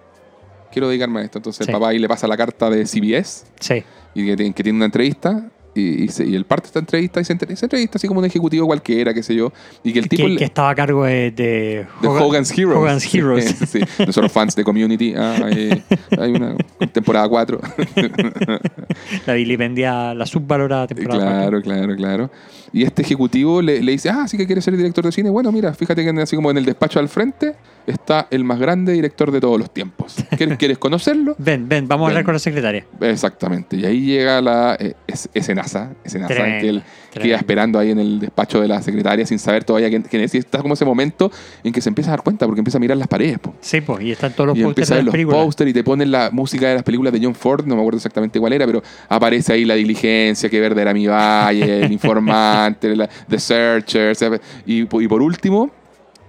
Quiero 0.71 0.87
dedicarme 0.89 1.19
a 1.19 1.23
esto. 1.23 1.37
Entonces 1.39 1.65
Sí. 1.65 1.71
el 1.71 1.73
papá 1.77 1.89
ahí 1.89 1.99
le 1.99 2.07
pasa 2.07 2.27
la 2.27 2.37
carta 2.37 2.69
de 2.69 2.85
CBS 2.85 3.45
Sí. 3.59 3.83
y 4.15 4.25
que, 4.25 4.35
tiene- 4.37 4.53
que 4.53 4.63
tiene 4.63 4.77
una 4.77 4.85
entrevista. 4.85 5.49
Y, 5.73 6.03
y, 6.03 6.07
se- 6.09 6.25
y 6.25 6.35
él 6.35 6.43
parte 6.43 6.67
esta 6.67 6.79
entrevista 6.79 7.21
y 7.21 7.23
se, 7.23 7.33
se 7.55 7.65
entrevista 7.65 7.97
así 7.97 8.05
como 8.05 8.19
un 8.19 8.25
ejecutivo 8.25 8.67
cualquiera, 8.67 9.13
qué 9.13 9.23
sé 9.23 9.33
yo. 9.33 9.53
Y 9.85 9.93
que 9.93 9.99
el 9.99 10.09
tipo... 10.09 10.23
Que, 10.23 10.29
le- 10.29 10.37
que 10.37 10.43
estaba 10.43 10.69
a 10.71 10.75
cargo 10.75 11.05
de, 11.05 11.31
de 11.31 11.87
Hogan- 12.01 12.23
Hogan's 12.23 12.51
Heroes. 12.57 12.77
Hogan's 12.77 13.15
Heroes. 13.15 13.45
Sí, 13.71 13.79
sí. 13.79 14.03
Nosotros 14.05 14.29
fans 14.33 14.53
de 14.53 14.65
Community. 14.65 15.13
ah, 15.15 15.37
hay, 15.45 15.81
hay 16.19 16.31
una 16.31 16.57
temporada 16.91 17.29
4. 17.29 17.61
la 19.25 19.33
vilipendia, 19.33 20.13
la 20.13 20.25
subvalorada 20.25 20.87
temporada. 20.87 21.21
claro, 21.21 21.61
claro, 21.61 21.95
claro. 21.95 22.31
Y 22.73 22.83
este 22.83 23.01
ejecutivo 23.01 23.61
le, 23.61 23.81
le 23.81 23.91
dice, 23.91 24.09
ah, 24.09 24.25
sí 24.27 24.37
que 24.37 24.45
quieres 24.45 24.63
ser 24.63 24.77
director 24.77 25.03
de 25.03 25.11
cine. 25.11 25.29
Bueno, 25.29 25.51
mira, 25.51 25.73
fíjate 25.73 26.03
que 26.03 26.09
en- 26.09 26.19
así 26.19 26.35
como 26.37 26.51
en 26.51 26.57
el 26.57 26.63
despacho 26.65 26.99
al 26.99 27.09
frente 27.09 27.55
está 27.85 28.27
el 28.31 28.43
más 28.45 28.59
grande 28.59 28.93
director 28.93 29.29
de 29.31 29.41
todos 29.41 29.59
los 29.59 29.73
tiempos. 29.73 30.15
¿Quieres, 30.37 30.57
¿quieres 30.59 30.77
conocerlo? 30.77 31.35
Ven, 31.37 31.67
ven, 31.67 31.87
vamos 31.87 32.05
a 32.05 32.09
hablar 32.09 32.23
con 32.23 32.33
la 32.33 32.39
secretaria. 32.39 32.85
Exactamente. 33.01 33.75
Y 33.75 33.85
ahí 33.85 34.01
llega 34.01 34.39
la 34.41 34.77
eh, 34.79 34.93
es, 35.05 35.29
escenaza, 35.33 35.91
escenaza 36.03 36.47
en 36.47 36.61
que 36.61 36.69
él 36.69 36.83
Tremendo, 37.11 37.29
queda 37.29 37.37
esperando 37.37 37.77
ahí 37.79 37.91
en 37.91 37.99
el 37.99 38.19
despacho 38.19 38.61
de 38.61 38.67
la 38.67 38.81
secretaria 38.81 39.25
sin 39.25 39.37
saber 39.37 39.63
todavía 39.63 39.89
quién, 39.89 40.01
quién 40.03 40.23
es. 40.23 40.33
Y 40.33 40.37
está 40.39 40.59
como 40.61 40.73
ese 40.73 40.85
momento 40.85 41.31
en 41.63 41.73
que 41.73 41.81
se 41.81 41.89
empieza 41.89 42.09
a 42.11 42.13
dar 42.17 42.23
cuenta 42.23 42.45
porque 42.45 42.61
empieza 42.61 42.77
a 42.77 42.81
mirar 42.81 42.97
las 42.97 43.07
paredes. 43.07 43.37
po. 43.39 43.53
Sí, 43.61 43.81
pues, 43.81 44.01
y 44.03 44.11
están 44.11 44.33
todos 44.33 44.47
los 44.47 44.57
y 44.57 44.63
pósters 44.63 44.89
empieza 44.89 44.93
a 44.93 44.97
ver 44.97 45.05
los 45.05 45.11
pósters 45.45 45.69
y 45.69 45.73
te 45.73 45.83
ponen 45.83 46.11
la 46.11 46.29
música 46.31 46.67
de 46.69 46.75
las 46.75 46.83
películas 46.83 47.13
de 47.13 47.19
John 47.21 47.35
Ford, 47.35 47.65
no 47.65 47.75
me 47.75 47.81
acuerdo 47.81 47.97
exactamente 47.97 48.39
cuál 48.39 48.53
era, 48.53 48.65
pero 48.65 48.81
aparece 49.09 49.53
ahí 49.53 49.65
la 49.65 49.75
diligencia, 49.75 50.49
que 50.49 50.59
verde 50.59 50.81
era 50.81 50.93
mi 50.93 51.07
valle, 51.07 51.85
el 51.85 51.91
informante, 52.31 52.95
la- 52.95 53.09
The 53.27 53.39
Searchers, 53.39 54.23
y, 54.65 54.81
y 54.81 55.07
por 55.07 55.21
último, 55.21 55.69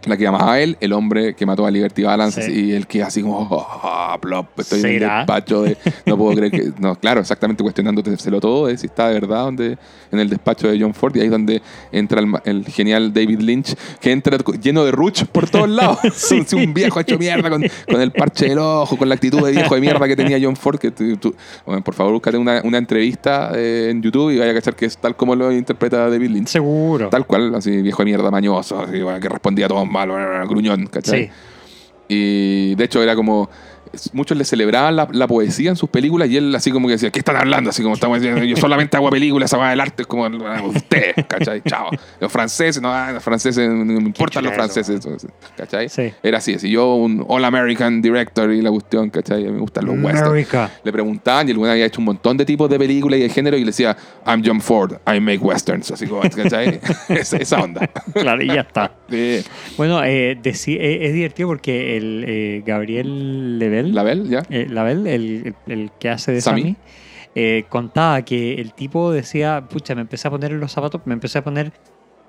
la 0.06 0.16
que 0.16 0.24
llamaba 0.24 0.54
a 0.54 0.60
él, 0.60 0.76
el 0.80 0.92
hombre 0.92 1.34
que 1.34 1.46
mató 1.46 1.64
a 1.66 1.70
Liberty 1.70 2.02
Balance, 2.02 2.42
Sí. 2.42 2.52
y 2.66 2.72
él 2.72 2.86
que 2.86 3.02
así 3.02 3.22
como, 3.22 3.38
oh, 3.38 3.66
oh, 3.82 4.18
plop, 4.20 4.58
estoy 4.60 4.80
en 4.80 4.86
el 4.86 4.98
despacho 5.00 5.62
de, 5.62 5.76
no 6.06 6.16
puedo 6.16 6.34
creer 6.36 6.50
que, 6.50 6.72
no, 6.78 6.94
claro, 6.96 7.20
exactamente 7.20 7.62
cuestionándotelo 7.62 8.40
todo, 8.40 8.66
de 8.66 8.76
si 8.78 8.86
está 8.86 9.08
de 9.08 9.14
verdad 9.14 9.44
donde, 9.44 9.78
en 10.10 10.18
el 10.18 10.28
despacho 10.28 10.68
de 10.68 10.78
John 10.80 10.92
Ford, 10.94 11.14
y 11.16 11.20
ahí 11.20 11.26
es 11.26 11.30
donde 11.30 11.62
entra 11.92 12.20
el, 12.20 12.32
el 12.44 12.64
genial 12.66 13.12
David 13.12 13.40
Lynch, 13.40 13.74
que 14.00 14.12
entra 14.12 14.36
lleno 14.60 14.84
de 14.84 14.90
ruch 14.92 15.24
por 15.26 15.48
todos 15.48 15.68
lados, 15.68 15.98
Sí. 16.14 16.42
Un 16.54 16.74
viejo 16.74 17.00
hecho 17.00 17.18
mierda 17.18 17.48
con, 17.50 17.62
con 17.90 18.00
el 18.00 18.10
parche 18.12 18.48
del 18.48 18.58
ojo, 18.58 18.96
con 18.96 19.08
la 19.08 19.14
actitud 19.14 19.44
de 19.44 19.52
viejo 19.52 19.74
de 19.74 19.80
mierda 19.80 20.06
que 20.06 20.16
tenía 20.16 20.38
John 20.42 20.56
Ford. 20.56 20.78
Que 20.78 20.90
tú- 20.90 21.16
tú- 21.16 21.34
bueno, 21.64 21.82
por 21.82 21.94
favor, 21.94 22.12
búscate 22.12 22.36
una, 22.36 22.60
una 22.64 22.78
entrevista 22.78 23.52
eh, 23.54 23.88
en 23.90 24.02
YouTube 24.02 24.30
y 24.32 24.38
vaya 24.38 24.50
a 24.50 24.54
cachar 24.54 24.74
que 24.74 24.86
es 24.86 24.96
tal 24.98 25.16
como 25.16 25.34
lo 25.34 25.50
interpreta 25.52 26.08
David 26.10 26.30
Lynch. 26.30 26.48
Seguro. 26.48 27.08
Tal 27.08 27.26
cual, 27.26 27.54
así 27.54 27.80
viejo 27.82 27.98
de 28.02 28.04
mierda 28.06 28.30
mañoso, 28.30 28.80
así, 28.80 29.00
bueno, 29.00 29.18
que 29.20 29.28
respondía 29.28 29.66
a 29.66 29.68
todos 29.68 29.88
mal, 29.92 30.08
bueno, 30.08 30.48
gruñón, 30.48 30.86
¿cachai? 30.86 31.26
Sí. 31.26 31.30
Y 32.08 32.74
de 32.74 32.84
hecho 32.84 33.02
era 33.02 33.14
como. 33.14 33.48
Muchos 34.12 34.36
le 34.36 34.44
celebraban 34.44 34.96
la, 34.96 35.08
la 35.12 35.26
poesía 35.26 35.70
en 35.70 35.76
sus 35.76 35.88
películas 35.90 36.28
y 36.28 36.36
él 36.36 36.54
así 36.54 36.70
como 36.70 36.88
que 36.88 36.92
decía, 36.92 37.10
¿qué 37.10 37.18
están 37.18 37.36
hablando? 37.36 37.70
Así 37.70 37.82
como 37.82 37.94
estamos 37.94 38.20
diciendo, 38.20 38.42
yo 38.44 38.56
solamente 38.56 38.96
hago 38.96 39.10
películas, 39.10 39.50
esa 39.50 39.58
va 39.58 39.70
del 39.70 39.80
arte 39.80 40.02
es 40.02 40.06
como 40.08 40.24
ah, 40.26 40.62
usted, 40.64 41.14
¿cachai? 41.28 41.60
Chao. 41.62 41.90
Los 42.20 42.30
franceses, 42.32 42.80
no, 42.80 42.92
ah, 42.92 43.12
los 43.12 43.22
franceses, 43.22 43.68
no 43.68 43.84
me 43.84 43.94
importan 43.94 44.44
los 44.44 44.52
eso, 44.52 44.62
franceses, 44.62 45.06
¿cachai? 45.56 45.88
Sí. 45.88 46.12
Era 46.22 46.38
así, 46.38 46.54
así 46.54 46.70
yo 46.70 46.94
un 46.94 47.24
All 47.28 47.44
American 47.44 48.00
Director 48.00 48.50
y 48.52 48.62
la 48.62 48.70
cuestión, 48.70 49.10
¿cachai? 49.10 49.44
Me 49.44 49.58
gustan 49.58 49.86
los 49.86 49.96
westerns. 50.02 50.48
Le 50.84 50.92
preguntaban 50.92 51.48
y 51.48 51.50
el 51.50 51.58
güey 51.58 51.70
había 51.70 51.86
hecho 51.86 52.00
un 52.00 52.06
montón 52.06 52.36
de 52.36 52.44
tipos 52.44 52.68
de 52.70 52.78
películas 52.78 53.18
y 53.18 53.22
de 53.22 53.28
género 53.28 53.56
y 53.56 53.60
le 53.60 53.66
decía, 53.66 53.96
I'm 54.26 54.42
John 54.44 54.60
Ford, 54.60 54.94
I 55.06 55.20
make 55.20 55.38
westerns, 55.38 55.90
así 55.90 56.06
como, 56.06 56.22
¿cachai? 56.22 56.80
esa, 57.08 57.36
esa 57.36 57.60
onda. 57.60 57.88
Claro, 58.14 58.42
y 58.42 58.46
ya 58.46 58.60
está. 58.62 58.92
Sí. 59.10 59.42
Bueno, 59.76 60.02
eh, 60.04 60.38
deci- 60.42 60.78
eh, 60.80 61.06
es 61.06 61.12
divertido 61.14 61.48
porque 61.48 61.96
el 61.96 62.24
eh, 62.26 62.62
Gabriel 62.64 63.58
Level, 63.58 63.81
¿La 63.90 64.02
Bell? 64.02 64.28
¿Ya? 64.28 64.42
eh, 64.50 64.66
Label, 64.68 65.06
el, 65.06 65.54
el- 65.66 65.72
el 65.72 65.90
que 65.98 66.08
hace 66.10 66.32
de 66.32 66.40
Sammy. 66.40 66.62
Sammy, 66.62 66.76
eh, 67.34 67.64
contaba 67.68 68.22
que 68.22 68.54
el 68.54 68.74
tipo 68.74 69.10
decía, 69.10 69.66
pucha, 69.68 69.94
me 69.94 70.02
empecé 70.02 70.28
a 70.28 70.30
poner 70.30 70.52
en 70.52 70.60
los 70.60 70.70
zapatos, 70.72 71.00
me 71.06 71.14
empecé 71.14 71.38
a 71.38 71.44
poner 71.44 71.72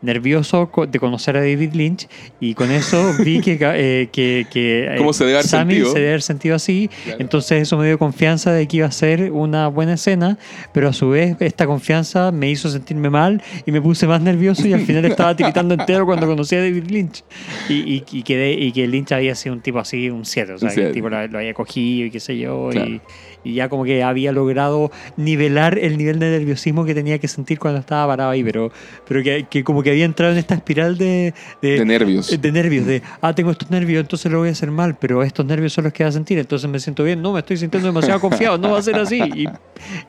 nervioso 0.03 0.69
de 0.87 0.99
conocer 0.99 1.35
a 1.37 1.39
David 1.39 1.73
Lynch 1.73 2.07
y 2.39 2.53
con 2.53 2.69
eso 2.71 3.13
vi 3.23 3.41
que, 3.41 3.57
eh, 3.59 4.09
que, 4.11 4.45
que 4.51 4.85
eh, 4.85 4.95
¿Cómo 4.97 5.13
se 5.13 5.23
debe 5.25 5.37
haber 5.37 5.47
Sammy 5.47 5.73
sentido? 5.73 5.91
se 5.93 5.97
debe 5.99 6.09
haber 6.09 6.21
sentido 6.21 6.55
así, 6.55 6.89
Claro. 7.05 7.19
entonces 7.21 7.61
eso 7.63 7.77
me 7.77 7.87
dio 7.87 7.97
confianza 7.97 8.51
de 8.51 8.67
que 8.67 8.77
iba 8.77 8.87
a 8.87 8.91
ser 8.91 9.31
una 9.31 9.67
buena 9.69 9.93
escena, 9.93 10.37
pero 10.73 10.89
a 10.89 10.93
su 10.93 11.09
vez 11.09 11.35
esta 11.39 11.65
confianza 11.65 12.31
me 12.31 12.49
hizo 12.51 12.69
sentirme 12.69 13.09
mal 13.09 13.41
y 13.65 13.71
me 13.71 13.81
puse 13.81 14.05
más 14.05 14.21
nervioso 14.21 14.67
y 14.67 14.73
al 14.73 14.81
final 14.81 15.05
estaba 15.05 15.35
tiritando 15.35 15.73
entero 15.73 16.05
cuando 16.05 16.27
conocí 16.27 16.55
a 16.55 16.59
David 16.59 16.85
Lynch 16.89 17.23
y, 17.69 17.73
y, 17.73 18.03
y 18.11 18.23
que, 18.23 18.37
de- 18.37 18.53
y 18.53 18.71
que 18.71 18.87
Lynch 18.87 19.11
había 19.13 19.33
sido 19.35 19.55
un 19.55 19.61
tipo 19.61 19.79
así, 19.79 20.09
un 20.09 20.25
7, 20.25 20.53
o 20.53 20.57
sea, 20.59 20.69
que 20.69 20.87
el 20.87 20.91
tipo 20.91 21.09
lo, 21.09 21.27
lo 21.27 21.37
había 21.39 21.53
cogido 21.53 22.07
y 22.07 22.11
qué 22.11 22.19
sé 22.19 22.37
yo, 22.37 22.69
Claro. 22.71 22.89
y, 22.89 23.01
y 23.43 23.53
ya 23.55 23.69
como 23.69 23.83
que 23.83 24.03
había 24.03 24.31
logrado 24.31 24.91
nivelar 25.17 25.77
el 25.77 25.97
nivel 25.97 26.19
de 26.19 26.29
nerviosismo 26.31 26.85
que 26.85 26.93
tenía 26.95 27.19
que 27.19 27.27
sentir 27.27 27.59
cuando 27.59 27.79
estaba 27.79 28.07
parado 28.13 28.29
ahí, 28.31 28.43
pero, 28.43 28.71
pero 29.07 29.21
que, 29.23 29.45
que 29.49 29.63
como 29.63 29.83
que 29.83 29.89
había 29.91 30.05
entrado 30.05 30.31
en 30.33 30.37
esta 30.39 30.55
espiral 30.55 30.97
de, 30.97 31.33
De 31.61 31.85
nervios. 31.85 32.39
de 32.41 32.51
nervios, 32.51 32.85
de, 32.85 33.01
ah, 33.21 33.33
tengo 33.33 33.51
estos 33.51 33.69
nervios, 33.69 34.01
entonces 34.01 34.31
lo 34.31 34.39
voy 34.39 34.49
a 34.49 34.51
hacer 34.51 34.71
mal, 34.71 34.95
pero 34.99 35.23
estos 35.23 35.45
nervios 35.45 35.73
son 35.73 35.83
los 35.85 35.93
que 35.93 36.03
va 36.03 36.09
a 36.09 36.13
sentir, 36.13 36.37
entonces 36.39 36.69
me 36.69 36.79
siento 36.79 37.03
bien, 37.03 37.21
no, 37.21 37.33
me 37.33 37.39
estoy 37.39 37.57
sintiendo 37.57 37.87
demasiado 37.87 38.19
confiado, 38.19 38.57
no 38.57 38.71
va 38.71 38.79
a 38.79 38.81
ser 38.81 38.95
así. 38.95 39.19
Y 39.35 39.45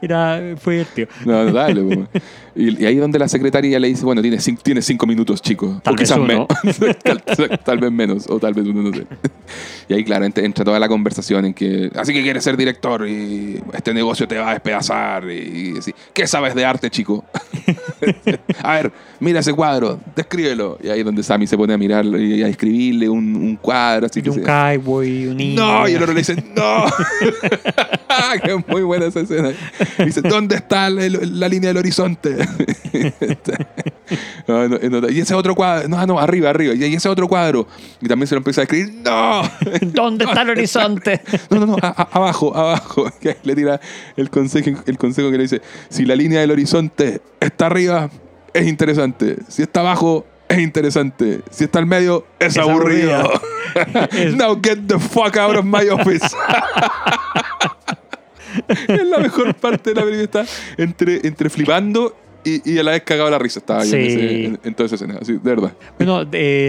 era, 0.00 0.40
fue 0.58 0.74
divertido. 0.74 1.08
No, 1.24 1.52
dale. 1.52 2.06
Y, 2.54 2.82
y 2.82 2.86
ahí 2.86 2.96
donde 2.96 3.18
la 3.18 3.28
secretaria 3.28 3.78
le 3.80 3.88
dice, 3.88 4.04
bueno, 4.04 4.22
tienes 4.22 4.44
cinco, 4.44 4.62
tienes 4.62 4.84
cinco 4.84 5.06
minutos, 5.06 5.42
chico. 5.42 5.80
Tal 5.82 5.94
o 5.94 5.96
vez 5.96 6.08
quizás 6.08 6.18
uno. 6.18 6.46
me- 6.62 6.94
tal, 7.02 7.22
tal 7.64 7.78
vez 7.78 7.90
menos, 7.90 8.26
o 8.30 8.38
tal 8.38 8.54
vez 8.54 8.66
uno, 8.66 8.82
no 8.82 8.92
sé. 8.94 9.04
Y 9.88 9.94
ahí, 9.94 10.04
claro, 10.04 10.24
entra, 10.24 10.44
entra 10.44 10.64
toda 10.64 10.78
la 10.78 10.88
conversación 10.88 11.46
en 11.46 11.54
que, 11.54 11.90
así 11.96 12.12
que 12.12 12.22
quieres 12.22 12.44
ser 12.44 12.56
director 12.56 13.08
y 13.08 13.23
este 13.72 13.94
negocio 13.94 14.26
te 14.28 14.38
va 14.38 14.50
a 14.50 14.52
despedazar. 14.54 15.30
Y, 15.30 15.74
y 15.74 15.78
así, 15.78 15.94
¿qué 16.12 16.26
sabes 16.26 16.54
de 16.54 16.64
arte, 16.64 16.90
chico? 16.90 17.24
a 18.62 18.74
ver, 18.74 18.92
mira 19.20 19.40
ese 19.40 19.52
cuadro, 19.52 20.00
descríbelo. 20.14 20.78
Y 20.82 20.88
ahí 20.88 21.00
es 21.00 21.04
donde 21.04 21.22
Sammy 21.22 21.46
se 21.46 21.56
pone 21.56 21.74
a 21.74 21.78
mirarlo 21.78 22.18
y 22.20 22.42
a 22.42 22.48
escribirle 22.48 23.08
un, 23.08 23.34
un 23.36 23.56
cuadro. 23.56 24.06
Así 24.06 24.20
Y 24.20 24.22
que 24.22 24.30
un 24.30 24.40
cowboy, 24.42 25.26
un 25.28 25.36
niño. 25.36 25.64
no, 25.64 25.88
y 25.88 25.92
el 25.92 26.02
otro 26.02 26.14
le 26.14 26.20
dice, 26.20 26.36
no. 26.54 26.84
que 28.42 28.52
es 28.54 28.68
muy 28.68 28.82
buena 28.82 29.06
esa 29.06 29.20
escena. 29.20 29.52
Dice, 30.04 30.20
¿dónde 30.22 30.56
está 30.56 30.90
la, 30.90 31.08
la 31.08 31.48
línea 31.48 31.68
del 31.68 31.78
horizonte? 31.78 32.36
No, 34.46 34.68
no, 34.68 35.08
y 35.08 35.20
ese 35.20 35.34
otro 35.34 35.54
cuadro, 35.54 35.88
no, 35.88 36.06
no, 36.06 36.18
arriba, 36.18 36.50
arriba. 36.50 36.74
Y 36.74 36.94
ese 36.94 37.08
otro 37.08 37.26
cuadro. 37.28 37.66
Y 38.00 38.06
también 38.08 38.26
se 38.26 38.34
lo 38.34 38.38
empieza 38.40 38.60
a 38.60 38.64
escribir, 38.64 38.92
no. 39.04 39.42
¿Dónde 39.82 40.26
está 40.26 40.42
el 40.42 40.50
horizonte? 40.50 41.20
No, 41.50 41.60
no, 41.60 41.66
no, 41.66 41.76
a- 41.80 41.88
a- 41.96 42.08
abajo, 42.12 42.54
abajo. 42.56 43.10
Que 43.20 43.36
le 43.42 43.54
tira 43.54 43.80
el 44.16 44.28
consejo, 44.30 44.82
el 44.86 44.98
consejo 44.98 45.30
que 45.30 45.36
le 45.38 45.42
dice, 45.44 45.62
si 45.88 46.04
la 46.04 46.14
línea 46.14 46.40
del 46.40 46.50
horizonte 46.50 47.20
está 47.40 47.66
arriba, 47.66 48.10
es 48.52 48.66
interesante. 48.66 49.36
Si 49.48 49.62
está 49.62 49.80
abajo, 49.80 50.26
es 50.48 50.58
interesante. 50.58 51.40
Si 51.50 51.64
está 51.64 51.78
al 51.78 51.86
medio, 51.86 52.26
es, 52.38 52.48
Es 52.56 52.58
aburrido. 52.58 53.30
Now 54.36 54.60
get 54.62 54.78
the 54.86 54.98
fuck 54.98 55.36
out 55.38 55.56
of 55.56 55.64
my 55.64 55.88
office. 55.88 56.24
es 58.88 59.04
la 59.06 59.18
mejor 59.18 59.54
parte 59.54 59.90
de 59.90 59.96
la 59.96 60.02
película. 60.06 60.42
Está 60.42 60.44
entre, 60.76 61.26
entre 61.26 61.50
flipando 61.50 62.14
y, 62.44 62.72
y 62.74 62.78
a 62.78 62.82
la 62.82 62.92
vez 62.92 63.02
cagado 63.02 63.30
la 63.30 63.38
risa. 63.38 63.58
Estaba 63.60 63.84
yo 63.84 63.96
en, 63.96 64.02
Sí. 64.04 64.08
ese- 64.12 64.44
en- 64.46 64.60
en 64.64 64.74
toda 64.74 64.86
esa 64.86 64.94
escena. 64.96 65.18
Así, 65.20 65.32
de 65.32 65.38
verdad. 65.38 65.72
Bueno, 65.98 66.22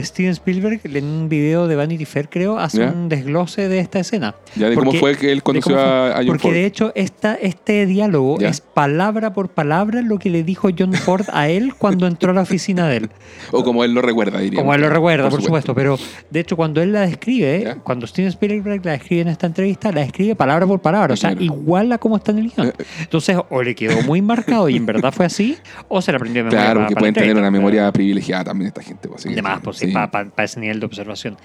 Steven 0.03 0.31
Spielberg 0.31 0.80
en 0.84 1.03
un 1.06 1.30
video 1.30 1.68
de 1.68 1.76
Vanity 1.76 2.06
Fair, 2.06 2.30
creo, 2.30 2.57
hace 2.57 2.80
¿Ya? 2.80 2.91
un 2.91 3.10
desglose 3.10 3.68
de 3.68 3.80
esta 3.80 3.99
escena. 3.99 4.35
Ya 4.56 4.69
de 4.69 4.76
cómo 4.76 4.85
Porque- 4.91 4.99
fue 4.99 5.18
que 5.18 5.31
él 5.31 5.43
conoció 5.43 5.76
cómo 5.76 5.85
a, 5.85 6.11
a 6.11 6.15
John 6.18 6.27
Porque 6.27 6.41
Ford. 6.43 6.53
de 6.53 6.65
hecho 6.65 6.91
esta, 6.95 7.35
este 7.35 7.85
diálogo 7.85 8.39
¿Ya? 8.39 8.49
es 8.49 8.61
palabra 8.61 9.34
por 9.34 9.49
palabra 9.49 10.02
lo 10.02 10.18
que 10.19 10.30
le 10.30 10.43
dijo 10.43 10.69
John 10.77 10.93
Ford 10.93 11.26
a 11.34 11.49
él 11.49 11.73
cuando 11.76 12.07
entró 12.07 12.31
a 12.31 12.34
la 12.34 12.41
oficina 12.41 12.88
de 12.88 12.97
él. 12.97 13.10
O 13.52 13.64
como 13.64 13.84
él 13.84 13.93
lo 13.93 14.02
recuerda, 14.02 14.39
diría. 14.39 14.60
Como 14.60 14.73
él 14.73 14.81
lo 14.81 14.89
recuerda, 14.89 15.30
por, 15.30 15.41
supuesto. 15.41 15.73
Pero 15.76 15.97
de 16.30 16.39
hecho, 16.39 16.56
cuando 16.56 16.81
él 16.81 16.91
la 16.93 17.02
describe, 17.02 17.61
¿Ya? 17.64 17.76
cuando 17.76 18.07
Steven 18.07 18.30
Spielberg 18.30 18.85
la 18.85 18.93
describe 18.93 19.22
en 19.23 19.27
esta 19.30 19.47
entrevista, 19.47 19.91
la 19.91 20.02
describe 20.02 20.35
palabra 20.35 20.65
por 20.65 20.80
palabra. 20.81 21.14
O 21.14 21.18
sea, 21.18 21.31
Claro. 21.31 21.43
igual 21.43 21.91
a 21.91 21.97
cómo 21.97 22.18
está 22.18 22.31
en 22.31 22.39
el 22.39 22.52
guion. 22.52 22.68
Eh, 22.68 22.73
Entonces, 23.02 23.38
o 23.49 23.61
le 23.64 23.76
quedó 23.76 24.02
muy 24.03 24.22
marcado 24.22 24.69
y 24.69 24.76
en 24.77 24.85
verdad 24.85 25.14
fue 25.14 25.26
así, 25.26 25.57
o 25.87 26.01
se 26.01 26.11
la 26.11 26.17
aprendió 26.17 26.43
de 26.43 26.49
memoria. 26.49 26.65
Claro, 26.65 26.79
porque 26.81 26.95
pueden 26.95 27.13
tener 27.13 27.35
una 27.37 27.51
memoria 27.51 27.91
privilegiada 27.91 28.45
también 28.45 28.67
esta 28.67 28.81
gente. 28.81 29.07
Pues, 29.07 29.23
De 29.23 29.41
más, 29.41 29.61
pues 29.61 29.77
sí, 29.77 29.87
para 29.87 30.29
ese 30.43 30.59
nivel 30.59 30.79
de 30.79 30.85
observación. 30.85 31.37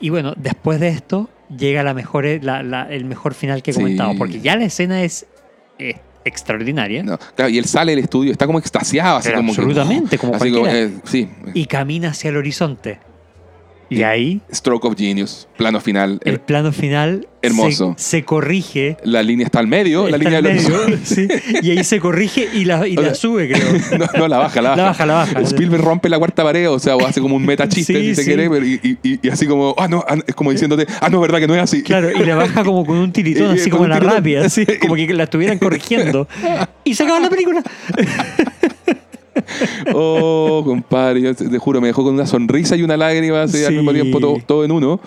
Y 0.00 0.10
bueno, 0.10 0.32
después 0.36 0.78
de 0.80 0.88
esto 0.88 1.28
llega 1.56 1.82
la 1.82 1.94
mejor, 1.94 2.24
la- 2.42 2.62
la- 2.62 2.88
el 2.90 3.04
mejor 3.04 3.34
final 3.34 3.62
que 3.62 3.70
he 3.72 3.74
Sí. 3.74 3.80
comentado, 3.80 4.14
porque 4.16 4.40
ya 4.40 4.54
la 4.56 4.64
escena 4.64 5.02
es, 5.02 5.26
extraordinaria. 6.24 7.02
No, 7.02 7.18
claro, 7.34 7.48
y 7.50 7.58
él 7.58 7.64
sale 7.64 7.92
del 7.92 8.00
estudio, 8.04 8.32
está 8.32 8.46
como 8.46 8.58
extasiado, 8.58 9.16
así 9.16 9.28
Pero 9.28 9.38
como 9.38 9.54
que- 9.54 9.60
absolutamente, 9.60 10.18
como 10.18 10.34
así 10.34 10.52
eh, 10.66 10.90
sí, 11.04 11.28
Y 11.54 11.64
camina 11.66 12.10
hacia 12.10 12.30
el 12.30 12.36
horizonte. 12.36 12.98
Y 13.90 14.00
Y- 14.00 14.02
ahí, 14.02 14.40
stroke 14.52 14.84
of 14.84 14.96
genius, 14.98 15.48
plano 15.56 15.80
final. 15.80 16.20
el 16.24 16.34
el- 16.34 16.40
plano 16.40 16.72
final 16.72 17.26
Hermoso. 17.40 17.94
Se, 17.96 18.18
se 18.18 18.24
corrige. 18.24 18.96
la 19.04 19.22
línea 19.22 19.46
está 19.46 19.60
al 19.60 19.66
medio, 19.68 20.08
la 20.08 20.18
línea 20.18 20.42
del 20.42 20.46
horizonte. 20.48 20.98
sí, 21.04 21.28
y 21.62 21.70
ahí 21.70 21.84
se 21.84 22.00
corrige 22.00 22.48
y 22.52 22.64
la, 22.64 22.86
y 22.86 22.96
la 22.96 23.02
sea, 23.02 23.14
sube, 23.14 23.48
creo. 23.50 23.66
No, 23.98 24.06
no, 24.18 24.28
la 24.28 24.38
baja, 24.38 24.60
la 24.60 24.70
baja. 24.70 24.76
La 24.82 24.88
baja, 24.88 25.06
la 25.06 25.14
baja. 25.14 25.40
Spielberg 25.42 25.82
rompe 25.82 26.08
la 26.08 26.18
cuarta 26.18 26.42
pared, 26.42 26.68
o 26.68 26.78
sea, 26.78 26.96
o 26.96 27.06
hace 27.06 27.20
como 27.20 27.36
un 27.36 27.46
meta 27.46 27.68
chiste, 27.68 27.94
Sí, 27.94 28.08
si 28.08 28.14
se 28.16 28.22
sí. 28.22 28.26
quiere, 28.28 28.50
pero 28.50 28.66
y, 28.66 29.20
así 29.30 29.46
como, 29.46 29.74
ah, 29.78 29.88
no, 29.88 30.04
ah, 30.06 30.16
es 30.26 30.34
como 30.34 30.50
diciéndote, 30.50 30.86
ah, 31.00 31.08
no, 31.08 31.20
verdad 31.20 31.38
que 31.38 31.46
no 31.46 31.54
es 31.54 31.62
así. 31.62 31.82
Claro, 31.82 32.10
y 32.10 32.24
la 32.26 32.34
baja 32.34 32.64
como 32.64 32.84
con 32.84 32.98
un 32.98 33.12
tiritón, 33.12 33.50
así 33.58 33.70
como 33.70 33.86
la 33.86 34.00
rápida, 34.00 34.44
así, 34.46 34.66
como 34.80 34.96
que 34.96 35.14
la 35.14 35.24
estuvieran 35.24 35.58
corrigiendo. 35.58 36.28
Y 36.84 36.94
se 36.94 37.04
acaba 37.04 37.20
la 37.20 37.30
película. 37.30 37.62
Oh, 39.94 40.62
compadre, 40.64 41.20
yo 41.22 41.34
te, 41.34 41.58
juro, 41.58 41.80
me 41.80 41.88
dejó 41.88 42.04
con 42.04 42.14
una 42.14 42.26
sonrisa 42.26 42.76
y 42.76 42.82
una 42.82 42.96
lágrima 42.96 43.42
así, 43.42 43.58
al 43.64 43.70
Sí. 43.70 43.74
mismo 43.76 43.92
tiempo, 43.92 44.20
todo, 44.20 44.36
todo 44.46 44.64
en 44.64 44.72
uno. 44.72 45.00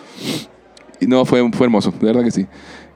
Y 1.00 1.08
no, 1.08 1.26
fue, 1.26 1.42
fue 1.52 1.66
hermoso, 1.66 1.92
de 2.00 2.06
verdad 2.06 2.24
que 2.24 2.32
sí. 2.32 2.46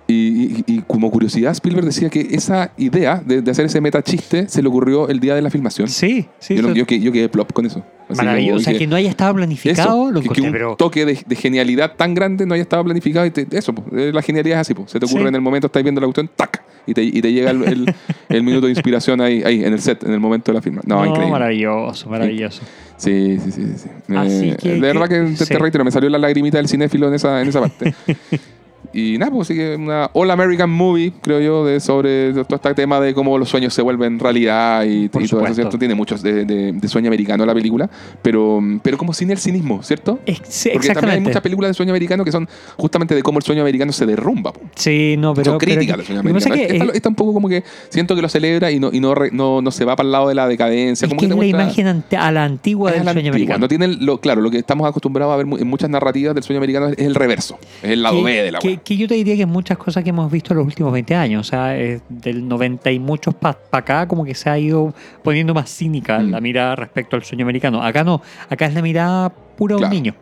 Y, 0.08 0.14
y- 0.14 0.64
y 0.68 0.82
como 0.86 1.10
curiosidad, 1.10 1.52
Spielberg 1.54 1.86
decía 1.88 2.10
que 2.12 2.22
esa 2.32 2.72
idea 2.78 3.24
de, 3.26 3.42
de 3.42 3.50
hacer 3.50 3.66
ese 3.66 3.82
meta 3.82 4.04
chiste 4.04 4.48
se 4.48 4.62
le 4.62 4.68
ocurrió 4.68 5.10
el 5.10 5.20
día 5.20 5.34
de 5.34 5.42
la 5.42 5.50
filmación. 5.50 5.88
Sí, 5.88 6.28
sí. 6.38 6.54
yo, 6.56 6.62
eso- 6.62 6.74
yo, 6.74 6.86
que- 6.86 7.00
yo 7.00 7.12
quedé 7.12 7.28
plop 7.28 7.52
con 7.54 7.66
eso. 7.66 7.84
Así 8.08 8.18
maravilloso. 8.18 8.50
como 8.52 8.58
O 8.58 8.64
sea, 8.64 8.74
dije, 8.74 8.86
que 8.86 8.88
no 8.88 8.96
haya 8.98 9.10
estado 9.10 9.34
planificado, 9.34 10.04
eso, 10.04 10.12
lo 10.12 10.22
que, 10.22 10.30
que 10.30 10.42
encontré, 10.42 10.48
un 10.48 10.54
pero 10.54 10.76
toque 10.76 11.06
de, 11.08 11.18
de 11.26 11.36
genialidad 11.36 11.96
tan 11.96 12.14
grande 12.14 12.46
no 12.46 12.54
haya 12.54 12.62
estado 12.62 12.84
planificado. 12.84 13.26
Y 13.26 13.32
te- 13.32 13.48
eso, 13.58 13.74
eh, 13.94 14.12
la 14.14 14.22
genialidad 14.22 14.60
es 14.60 14.68
así. 14.68 14.74
po. 14.76 14.88
Se 14.88 15.00
te 15.00 15.06
ocurre 15.08 15.24
Sí. 15.24 15.28
en 15.30 15.36
el 15.36 15.42
momento, 15.42 15.66
estás 15.66 15.82
viendo 15.82 16.00
la 16.00 16.06
cuestión, 16.06 16.30
¡tac! 16.36 16.62
Y 16.88 16.94
te, 16.94 17.04
y 17.04 17.22
te 17.22 17.32
llega 17.34 17.52
el, 17.52 17.64
el- 17.64 17.96
el 18.30 18.44
minuto 18.44 18.68
de 18.68 18.74
inspiración 18.74 19.22
ahí, 19.22 19.42
ahí, 19.44 19.64
en 19.64 19.74
el 19.74 19.80
set, 19.80 20.04
en 20.04 20.14
el 20.14 20.20
momento 20.20 20.52
de 20.52 20.56
la 20.58 20.62
firma. 20.62 20.82
No, 20.86 20.98
no, 21.00 21.06
increíble. 21.08 21.32
maravilloso, 21.32 22.10
maravilloso. 22.10 22.62
Sí, 22.98 23.38
sí, 23.44 23.52
sí. 23.52 23.64
sí, 23.76 23.90
Así 24.16 24.54
que- 24.62 24.70
de 24.74 24.80
verdad 24.80 25.08
que, 25.10 25.26
que- 25.32 25.38
te, 25.38 25.46
te 25.46 25.60
reitero, 25.60 25.84
me 25.84 25.92
salió 25.92 26.10
la 26.10 26.18
lagrimita 26.18 26.58
del 26.58 26.68
cinéfilo 26.68 27.08
en 27.08 27.16
esa, 27.16 27.42
en 27.42 27.48
esa 27.48 27.60
parte. 27.62 27.94
y 28.94 29.18
nada, 29.18 29.32
pues 29.32 29.48
sí 29.48 29.56
que 29.56 29.76
una 29.76 30.10
All 30.14 30.30
American 30.32 30.70
Movie, 30.70 31.14
creo 31.22 31.40
yo, 31.40 31.66
de 31.66 31.80
sobre 31.80 32.34
todo 32.34 32.56
este 32.56 32.74
tema 32.74 33.00
de 33.00 33.14
cómo 33.14 33.38
los 33.38 33.50
sueños 33.50 33.74
se 33.74 33.82
vuelven 33.82 34.20
realidad 34.20 34.84
y, 34.86 35.06
y 35.06 35.10
todo 35.10 35.22
eso. 35.46 35.54
¿cierto? 35.54 35.78
Tiene 35.78 35.96
muchos 35.96 36.22
de, 36.22 36.46
de- 36.46 36.72
de 36.74 36.88
sueño 36.88 37.08
americano 37.08 37.46
la 37.46 37.54
película, 37.54 37.90
pero, 38.22 38.60
pero 38.82 38.98
como 38.98 39.14
sin 39.14 39.30
el 39.32 39.38
cinismo, 39.38 39.82
¿cierto? 39.84 40.20
Es- 40.26 40.42
sí, 40.48 40.70
Porque 40.74 40.88
también 40.88 40.88
hay 40.88 40.90
exactamente. 40.90 41.22
muchas 41.30 41.42
películas 41.42 41.70
de 41.70 41.74
sueño 41.76 41.92
americano 41.92 42.24
que 42.26 42.32
son 42.32 42.48
justamente 42.78 43.16
de 43.16 43.24
cómo 43.24 43.40
el 43.40 43.44
sueño 43.44 43.62
americano 43.62 43.92
se 43.92 44.06
derrumba. 44.06 44.54
po. 44.54 44.62
Sí, 44.76 45.16
no, 45.18 45.34
pero. 45.34 45.52
son 45.52 45.60
críticas 45.60 45.98
del 45.98 46.06
sueño 46.06 46.20
americano. 46.22 46.56
es 46.56 46.62
Esta, 46.62 46.86
eh, 46.86 46.92
esta 46.94 47.10
un 47.10 47.16
poco 47.16 47.34
como 47.34 47.48
que 47.50 47.64
siento 47.90 48.16
que 48.16 48.22
lo 48.22 48.30
celebra 48.30 48.72
y 48.72 48.80
no, 48.80 48.90
y 48.92 49.00
no, 49.00 49.16
re- 49.16 49.32
no, 49.32 49.62
no 49.62 49.72
se 49.72 49.86
va 49.86 49.96
para 49.96 50.06
el 50.08 50.12
lado 50.12 50.28
de 50.30 50.36
la 50.36 50.48
decadencia. 50.48 51.06
es 51.06 51.10
como 51.10 51.20
que 51.22 51.28
que 51.28 51.34
es 51.34 51.40
la 51.40 51.46
imagen 51.46 52.04
a 52.18 52.32
la 52.32 52.44
antigua 52.44 52.90
es 52.92 52.98
del 52.98 53.06
la 53.06 53.14
sueño 53.14 53.32
antigua. 53.32 53.56
americano. 53.56 53.60
No 53.60 53.68
tienen 53.68 54.06
lo, 54.06 54.20
claro, 54.20 54.42
lo 54.42 54.52
que 54.52 54.58
estamos 54.58 54.88
acostumbrados 54.88 55.34
a 55.34 55.38
ver 55.38 55.46
en 55.60 55.68
muchas 55.68 55.90
narrativas 55.90 56.34
del 56.36 56.44
sueño 56.44 56.58
americano 56.60 56.88
es 56.88 57.00
el 57.00 57.16
reverso. 57.16 57.58
Es 57.82 57.92
el 57.92 58.04
lado 58.04 58.22
B 58.24 58.42
de 58.44 58.52
la 58.52 58.60
que, 58.60 58.75
que 58.84 58.98
yo 58.98 59.08
te 59.08 59.16
diría 59.16 59.36
que 59.36 59.46
muchas 59.46 59.78
cosas 59.78 60.04
que 60.04 60.10
hemos 60.12 60.32
visto 60.32 60.54
en 60.54 60.58
los 60.58 60.66
últimos 60.68 60.92
20 60.94 61.16
años, 61.16 61.48
o 61.48 61.50
sea, 61.50 61.78
eh, 61.78 62.02
del 62.10 62.48
90 62.48 62.92
y 62.92 63.00
muchos 63.00 63.34
para 63.36 63.58
acá, 63.72 64.08
como 64.08 64.24
que 64.26 64.36
se 64.36 64.50
ha 64.50 64.58
ido 64.58 64.94
poniendo 65.24 65.54
más 65.54 65.70
cínica 65.70 66.20
Mm. 66.20 66.32
la 66.32 66.42
mirada 66.42 66.76
respecto 66.76 67.16
al 67.16 67.24
sueño 67.24 67.46
americano. 67.46 67.82
Acá 67.84 68.04
no, 68.04 68.22
acá 68.50 68.66
es 68.66 68.74
la 68.74 68.82
mirada 68.82 69.30
pura 69.30 69.76
de 69.78 69.84
un 69.84 69.90
niño. 69.90 70.16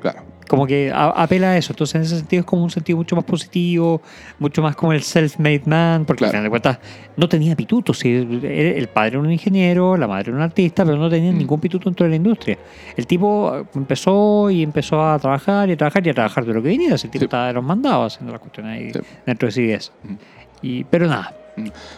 Claro. 0.00 0.22
Como 0.48 0.66
que 0.66 0.90
a- 0.92 1.10
apela 1.10 1.52
a 1.52 1.56
eso. 1.56 1.72
Entonces, 1.72 1.94
en 1.94 2.02
ese 2.02 2.18
sentido, 2.18 2.40
es 2.40 2.46
como 2.46 2.62
un 2.64 2.70
sentido 2.70 2.98
mucho 2.98 3.16
más 3.16 3.24
positivo, 3.24 4.02
mucho 4.38 4.60
más 4.62 4.76
como 4.76 4.92
el 4.92 5.00
self-made 5.02 5.62
man, 5.66 6.04
porque 6.04 6.18
Claro. 6.18 6.28
al 6.28 6.32
final 6.32 6.44
de 6.44 6.50
cuentas 6.50 6.78
no 7.16 7.28
tenía 7.28 7.56
pituto. 7.56 7.94
Si 7.94 8.10
el 8.14 8.88
padre 8.92 9.10
era 9.10 9.18
un 9.20 9.32
ingeniero, 9.32 9.96
la 9.96 10.06
madre 10.06 10.28
era 10.28 10.36
un 10.36 10.42
artista, 10.42 10.84
pero 10.84 10.98
no 10.98 11.08
tenía 11.08 11.32
Mm. 11.32 11.38
ningún 11.38 11.60
pituto 11.60 11.88
dentro 11.88 12.04
de 12.04 12.10
la 12.10 12.16
industria. 12.16 12.58
El 12.96 13.06
tipo 13.06 13.66
empezó 13.74 14.50
y 14.50 14.62
empezó 14.62 15.02
a 15.02 15.18
trabajar 15.18 15.68
y 15.68 15.72
a 15.72 15.76
trabajar 15.76 16.06
y 16.06 16.10
a 16.10 16.14
trabajar 16.14 16.44
de 16.44 16.52
lo 16.54 16.62
que 16.62 16.68
venía. 16.68 16.98
Si 16.98 17.06
el 17.06 17.10
tipo 17.10 17.20
Sí. 17.22 17.24
estaba 17.26 17.46
de 17.46 17.52
los 17.54 17.64
mandados 17.64 18.14
haciendo 18.14 18.32
las 18.32 18.40
cuestiones 18.40 18.72
ahí 18.78 18.92
Sí. 18.92 19.00
dentro 19.24 19.46
de 19.48 19.52
CBS. 19.52 19.92
Mm. 20.02 20.14
Y, 20.62 20.84
pero 20.84 21.06
nada, 21.06 21.34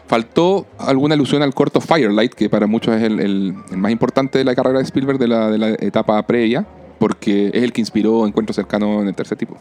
Faltó 0.07 0.67
alguna 0.79 1.15
alusión 1.15 1.43
al 1.43 1.55
corto 1.55 1.81
Firelight, 1.81 2.35
que 2.35 2.51
para 2.51 2.67
muchos 2.67 2.95
es 2.95 3.03
el, 3.03 3.21
el- 3.21 3.55
el 3.71 3.77
más 3.79 3.91
importante 3.91 4.37
de 4.39 4.45
la 4.45 4.55
carrera 4.55 4.79
de 4.81 4.85
Spielberg 4.85 5.19
de 5.19 5.29
la, 5.29 5.51
de 5.51 5.57
la 5.57 5.69
etapa 5.71 6.23
previa, 6.27 6.67
porque 6.99 7.49
es 7.53 7.63
el 7.63 7.73
que 7.73 7.81
inspiró 7.81 8.27
Encuentro 8.27 8.55
Cercano 8.55 9.03
en 9.03 9.09
el 9.09 9.15
tercer 9.15 9.39
tipo. 9.39 9.57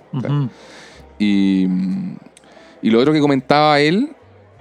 Y, 1.18 1.68
y 2.82 2.90
lo 2.90 3.00
otro 3.00 3.14
que 3.14 3.20
comentaba 3.20 3.80
él 3.80 4.16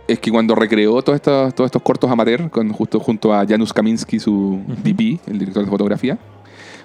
es 0.07 0.19
que 0.19 0.31
cuando 0.31 0.55
recreó 0.55 1.01
todos 1.03 1.17
estos, 1.17 1.55
todos 1.55 1.69
estos 1.69 1.83
cortos 1.83 2.11
amateur, 2.11 2.51
con, 2.51 2.71
justo 2.73 3.01
junto 3.01 3.33
a 3.33 3.47
Janusz 3.47 3.73
Kaminski, 3.73 4.19
su 4.19 4.61
DP, 4.83 5.21
el 5.29 5.39
director 5.39 5.65
de 5.65 5.71
fotografía, 5.71 6.19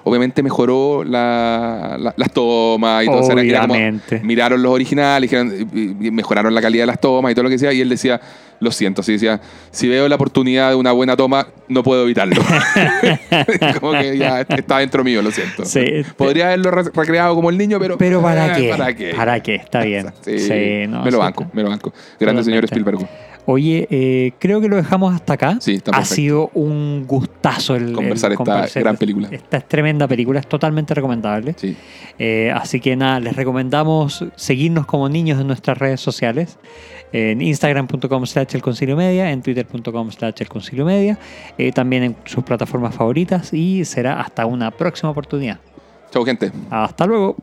obviamente 0.10 0.44
mejoró 0.44 1.03
la- 1.03 1.95
la- 1.99 2.14
las 2.18 2.31
tomas 2.31 3.03
y 3.03 3.07
todo. 3.07 3.19
O 3.19 3.23
sea, 3.23 3.34
era- 3.34 3.44
era 3.44 3.61
como- 3.61 3.73
obviamente. 3.76 4.19
miraron 4.23 4.61
los 4.61 4.72
originales, 4.72 5.31
y- 5.31 6.11
mejoraron 6.11 6.53
la 6.53 6.61
calidad 6.61 6.84
de 6.84 6.88
las 6.88 6.99
tomas 6.99 7.31
y 7.31 7.36
todo 7.36 7.44
lo 7.44 7.49
que 7.49 7.57
sea, 7.57 7.72
y 7.73 7.81
él 7.81 7.90
decía, 7.90 8.19
lo 8.61 8.72
siento, 8.72 8.99
así 9.02 9.14
decía, 9.14 9.40
si 9.72 9.88
veo 9.88 10.10
la 10.10 10.15
oportunidad 10.15 10.69
de 10.72 10.76
una 10.76 10.91
buena 10.91 11.15
toma, 11.15 11.48
no 11.69 11.81
puedo 11.81 12.03
evitarlo. 12.03 12.36
como 13.80 13.94
que 13.94 14.18
ya 14.18 14.41
está 14.41 14.80
dentro 14.80 15.03
mío, 15.03 15.22
lo 15.22 15.31
siento. 15.31 15.64
Sí. 15.65 16.03
Podría 16.18 16.48
haberlo 16.48 16.72
re- 16.72 16.91
recreado 16.94 17.36
como 17.36 17.49
el 17.49 17.57
niño, 17.57 17.80
pero... 17.80 17.98
Pero 17.98 18.22
¿para 18.22 18.57
eh, 18.57 18.61
qué? 18.61 18.69
¿Para 18.69 18.94
qué? 18.95 19.14
¿Para 19.15 19.40
qué? 19.41 19.56
Está 19.56 19.81
bien. 19.84 20.07
Sí, 20.22 20.40
Sí, 20.40 20.88
no, 20.88 21.03
me 21.03 21.11
lo 21.11 21.19
banco, 21.19 21.48
me 21.53 21.64
lo 21.64 21.69
banco. 21.69 21.94
Grande 22.19 22.44
señor. 22.44 22.65
Spielberg. 22.65 22.99
Oye, 23.51 23.88
eh, 23.89 24.34
creo 24.38 24.61
que 24.61 24.69
lo 24.69 24.76
dejamos 24.76 25.11
hasta 25.15 25.34
acá. 25.34 25.57
Sí, 25.59 25.73
está 25.73 25.89
ha 25.89 25.93
perfecto. 25.95 26.15
sido 26.15 26.51
un 26.53 27.05
gustazo 27.07 27.76
el 27.76 27.93
Conversar 27.93 28.31
el 28.31 28.38
esta 28.39 28.80
gran 28.80 28.95
película. 28.95 29.27
Esta 29.31 29.57
es 29.57 29.67
tremenda 29.67 30.07
película, 30.07 30.39
es 30.39 30.47
totalmente 30.47 30.93
recomendable. 30.93 31.55
Sí. 31.57 31.76
Eh, 32.19 32.51
así 32.53 32.80
que 32.80 32.95
nada, 32.95 33.19
les 33.19 33.35
recomendamos 33.35 34.23
seguirnos 34.35 34.85
como 34.85 35.09
niños 35.09 35.41
en 35.41 35.47
nuestras 35.47 35.80
redes 35.80 35.99
sociales. 35.99 36.59
En 37.11 37.41
instagram.com 37.41 38.26
slash 38.27 38.53
el 38.53 38.61
concilio 38.61 38.95
media, 38.95 39.31
en 39.31 39.41
twitter.com 39.41 40.11
slash 40.11 40.35
el 40.41 40.47
concilio 40.47 40.85
media, 40.85 41.17
eh, 41.57 41.71
también 41.71 42.03
en 42.03 42.15
sus 42.26 42.43
plataformas 42.43 42.93
favoritas 42.93 43.51
y 43.51 43.84
será 43.84 44.21
hasta 44.21 44.45
una 44.45 44.69
próxima 44.69 45.09
oportunidad. 45.09 45.59
Chau, 46.11 46.23
gente. 46.23 46.51
Hasta 46.69 47.07
luego. 47.07 47.35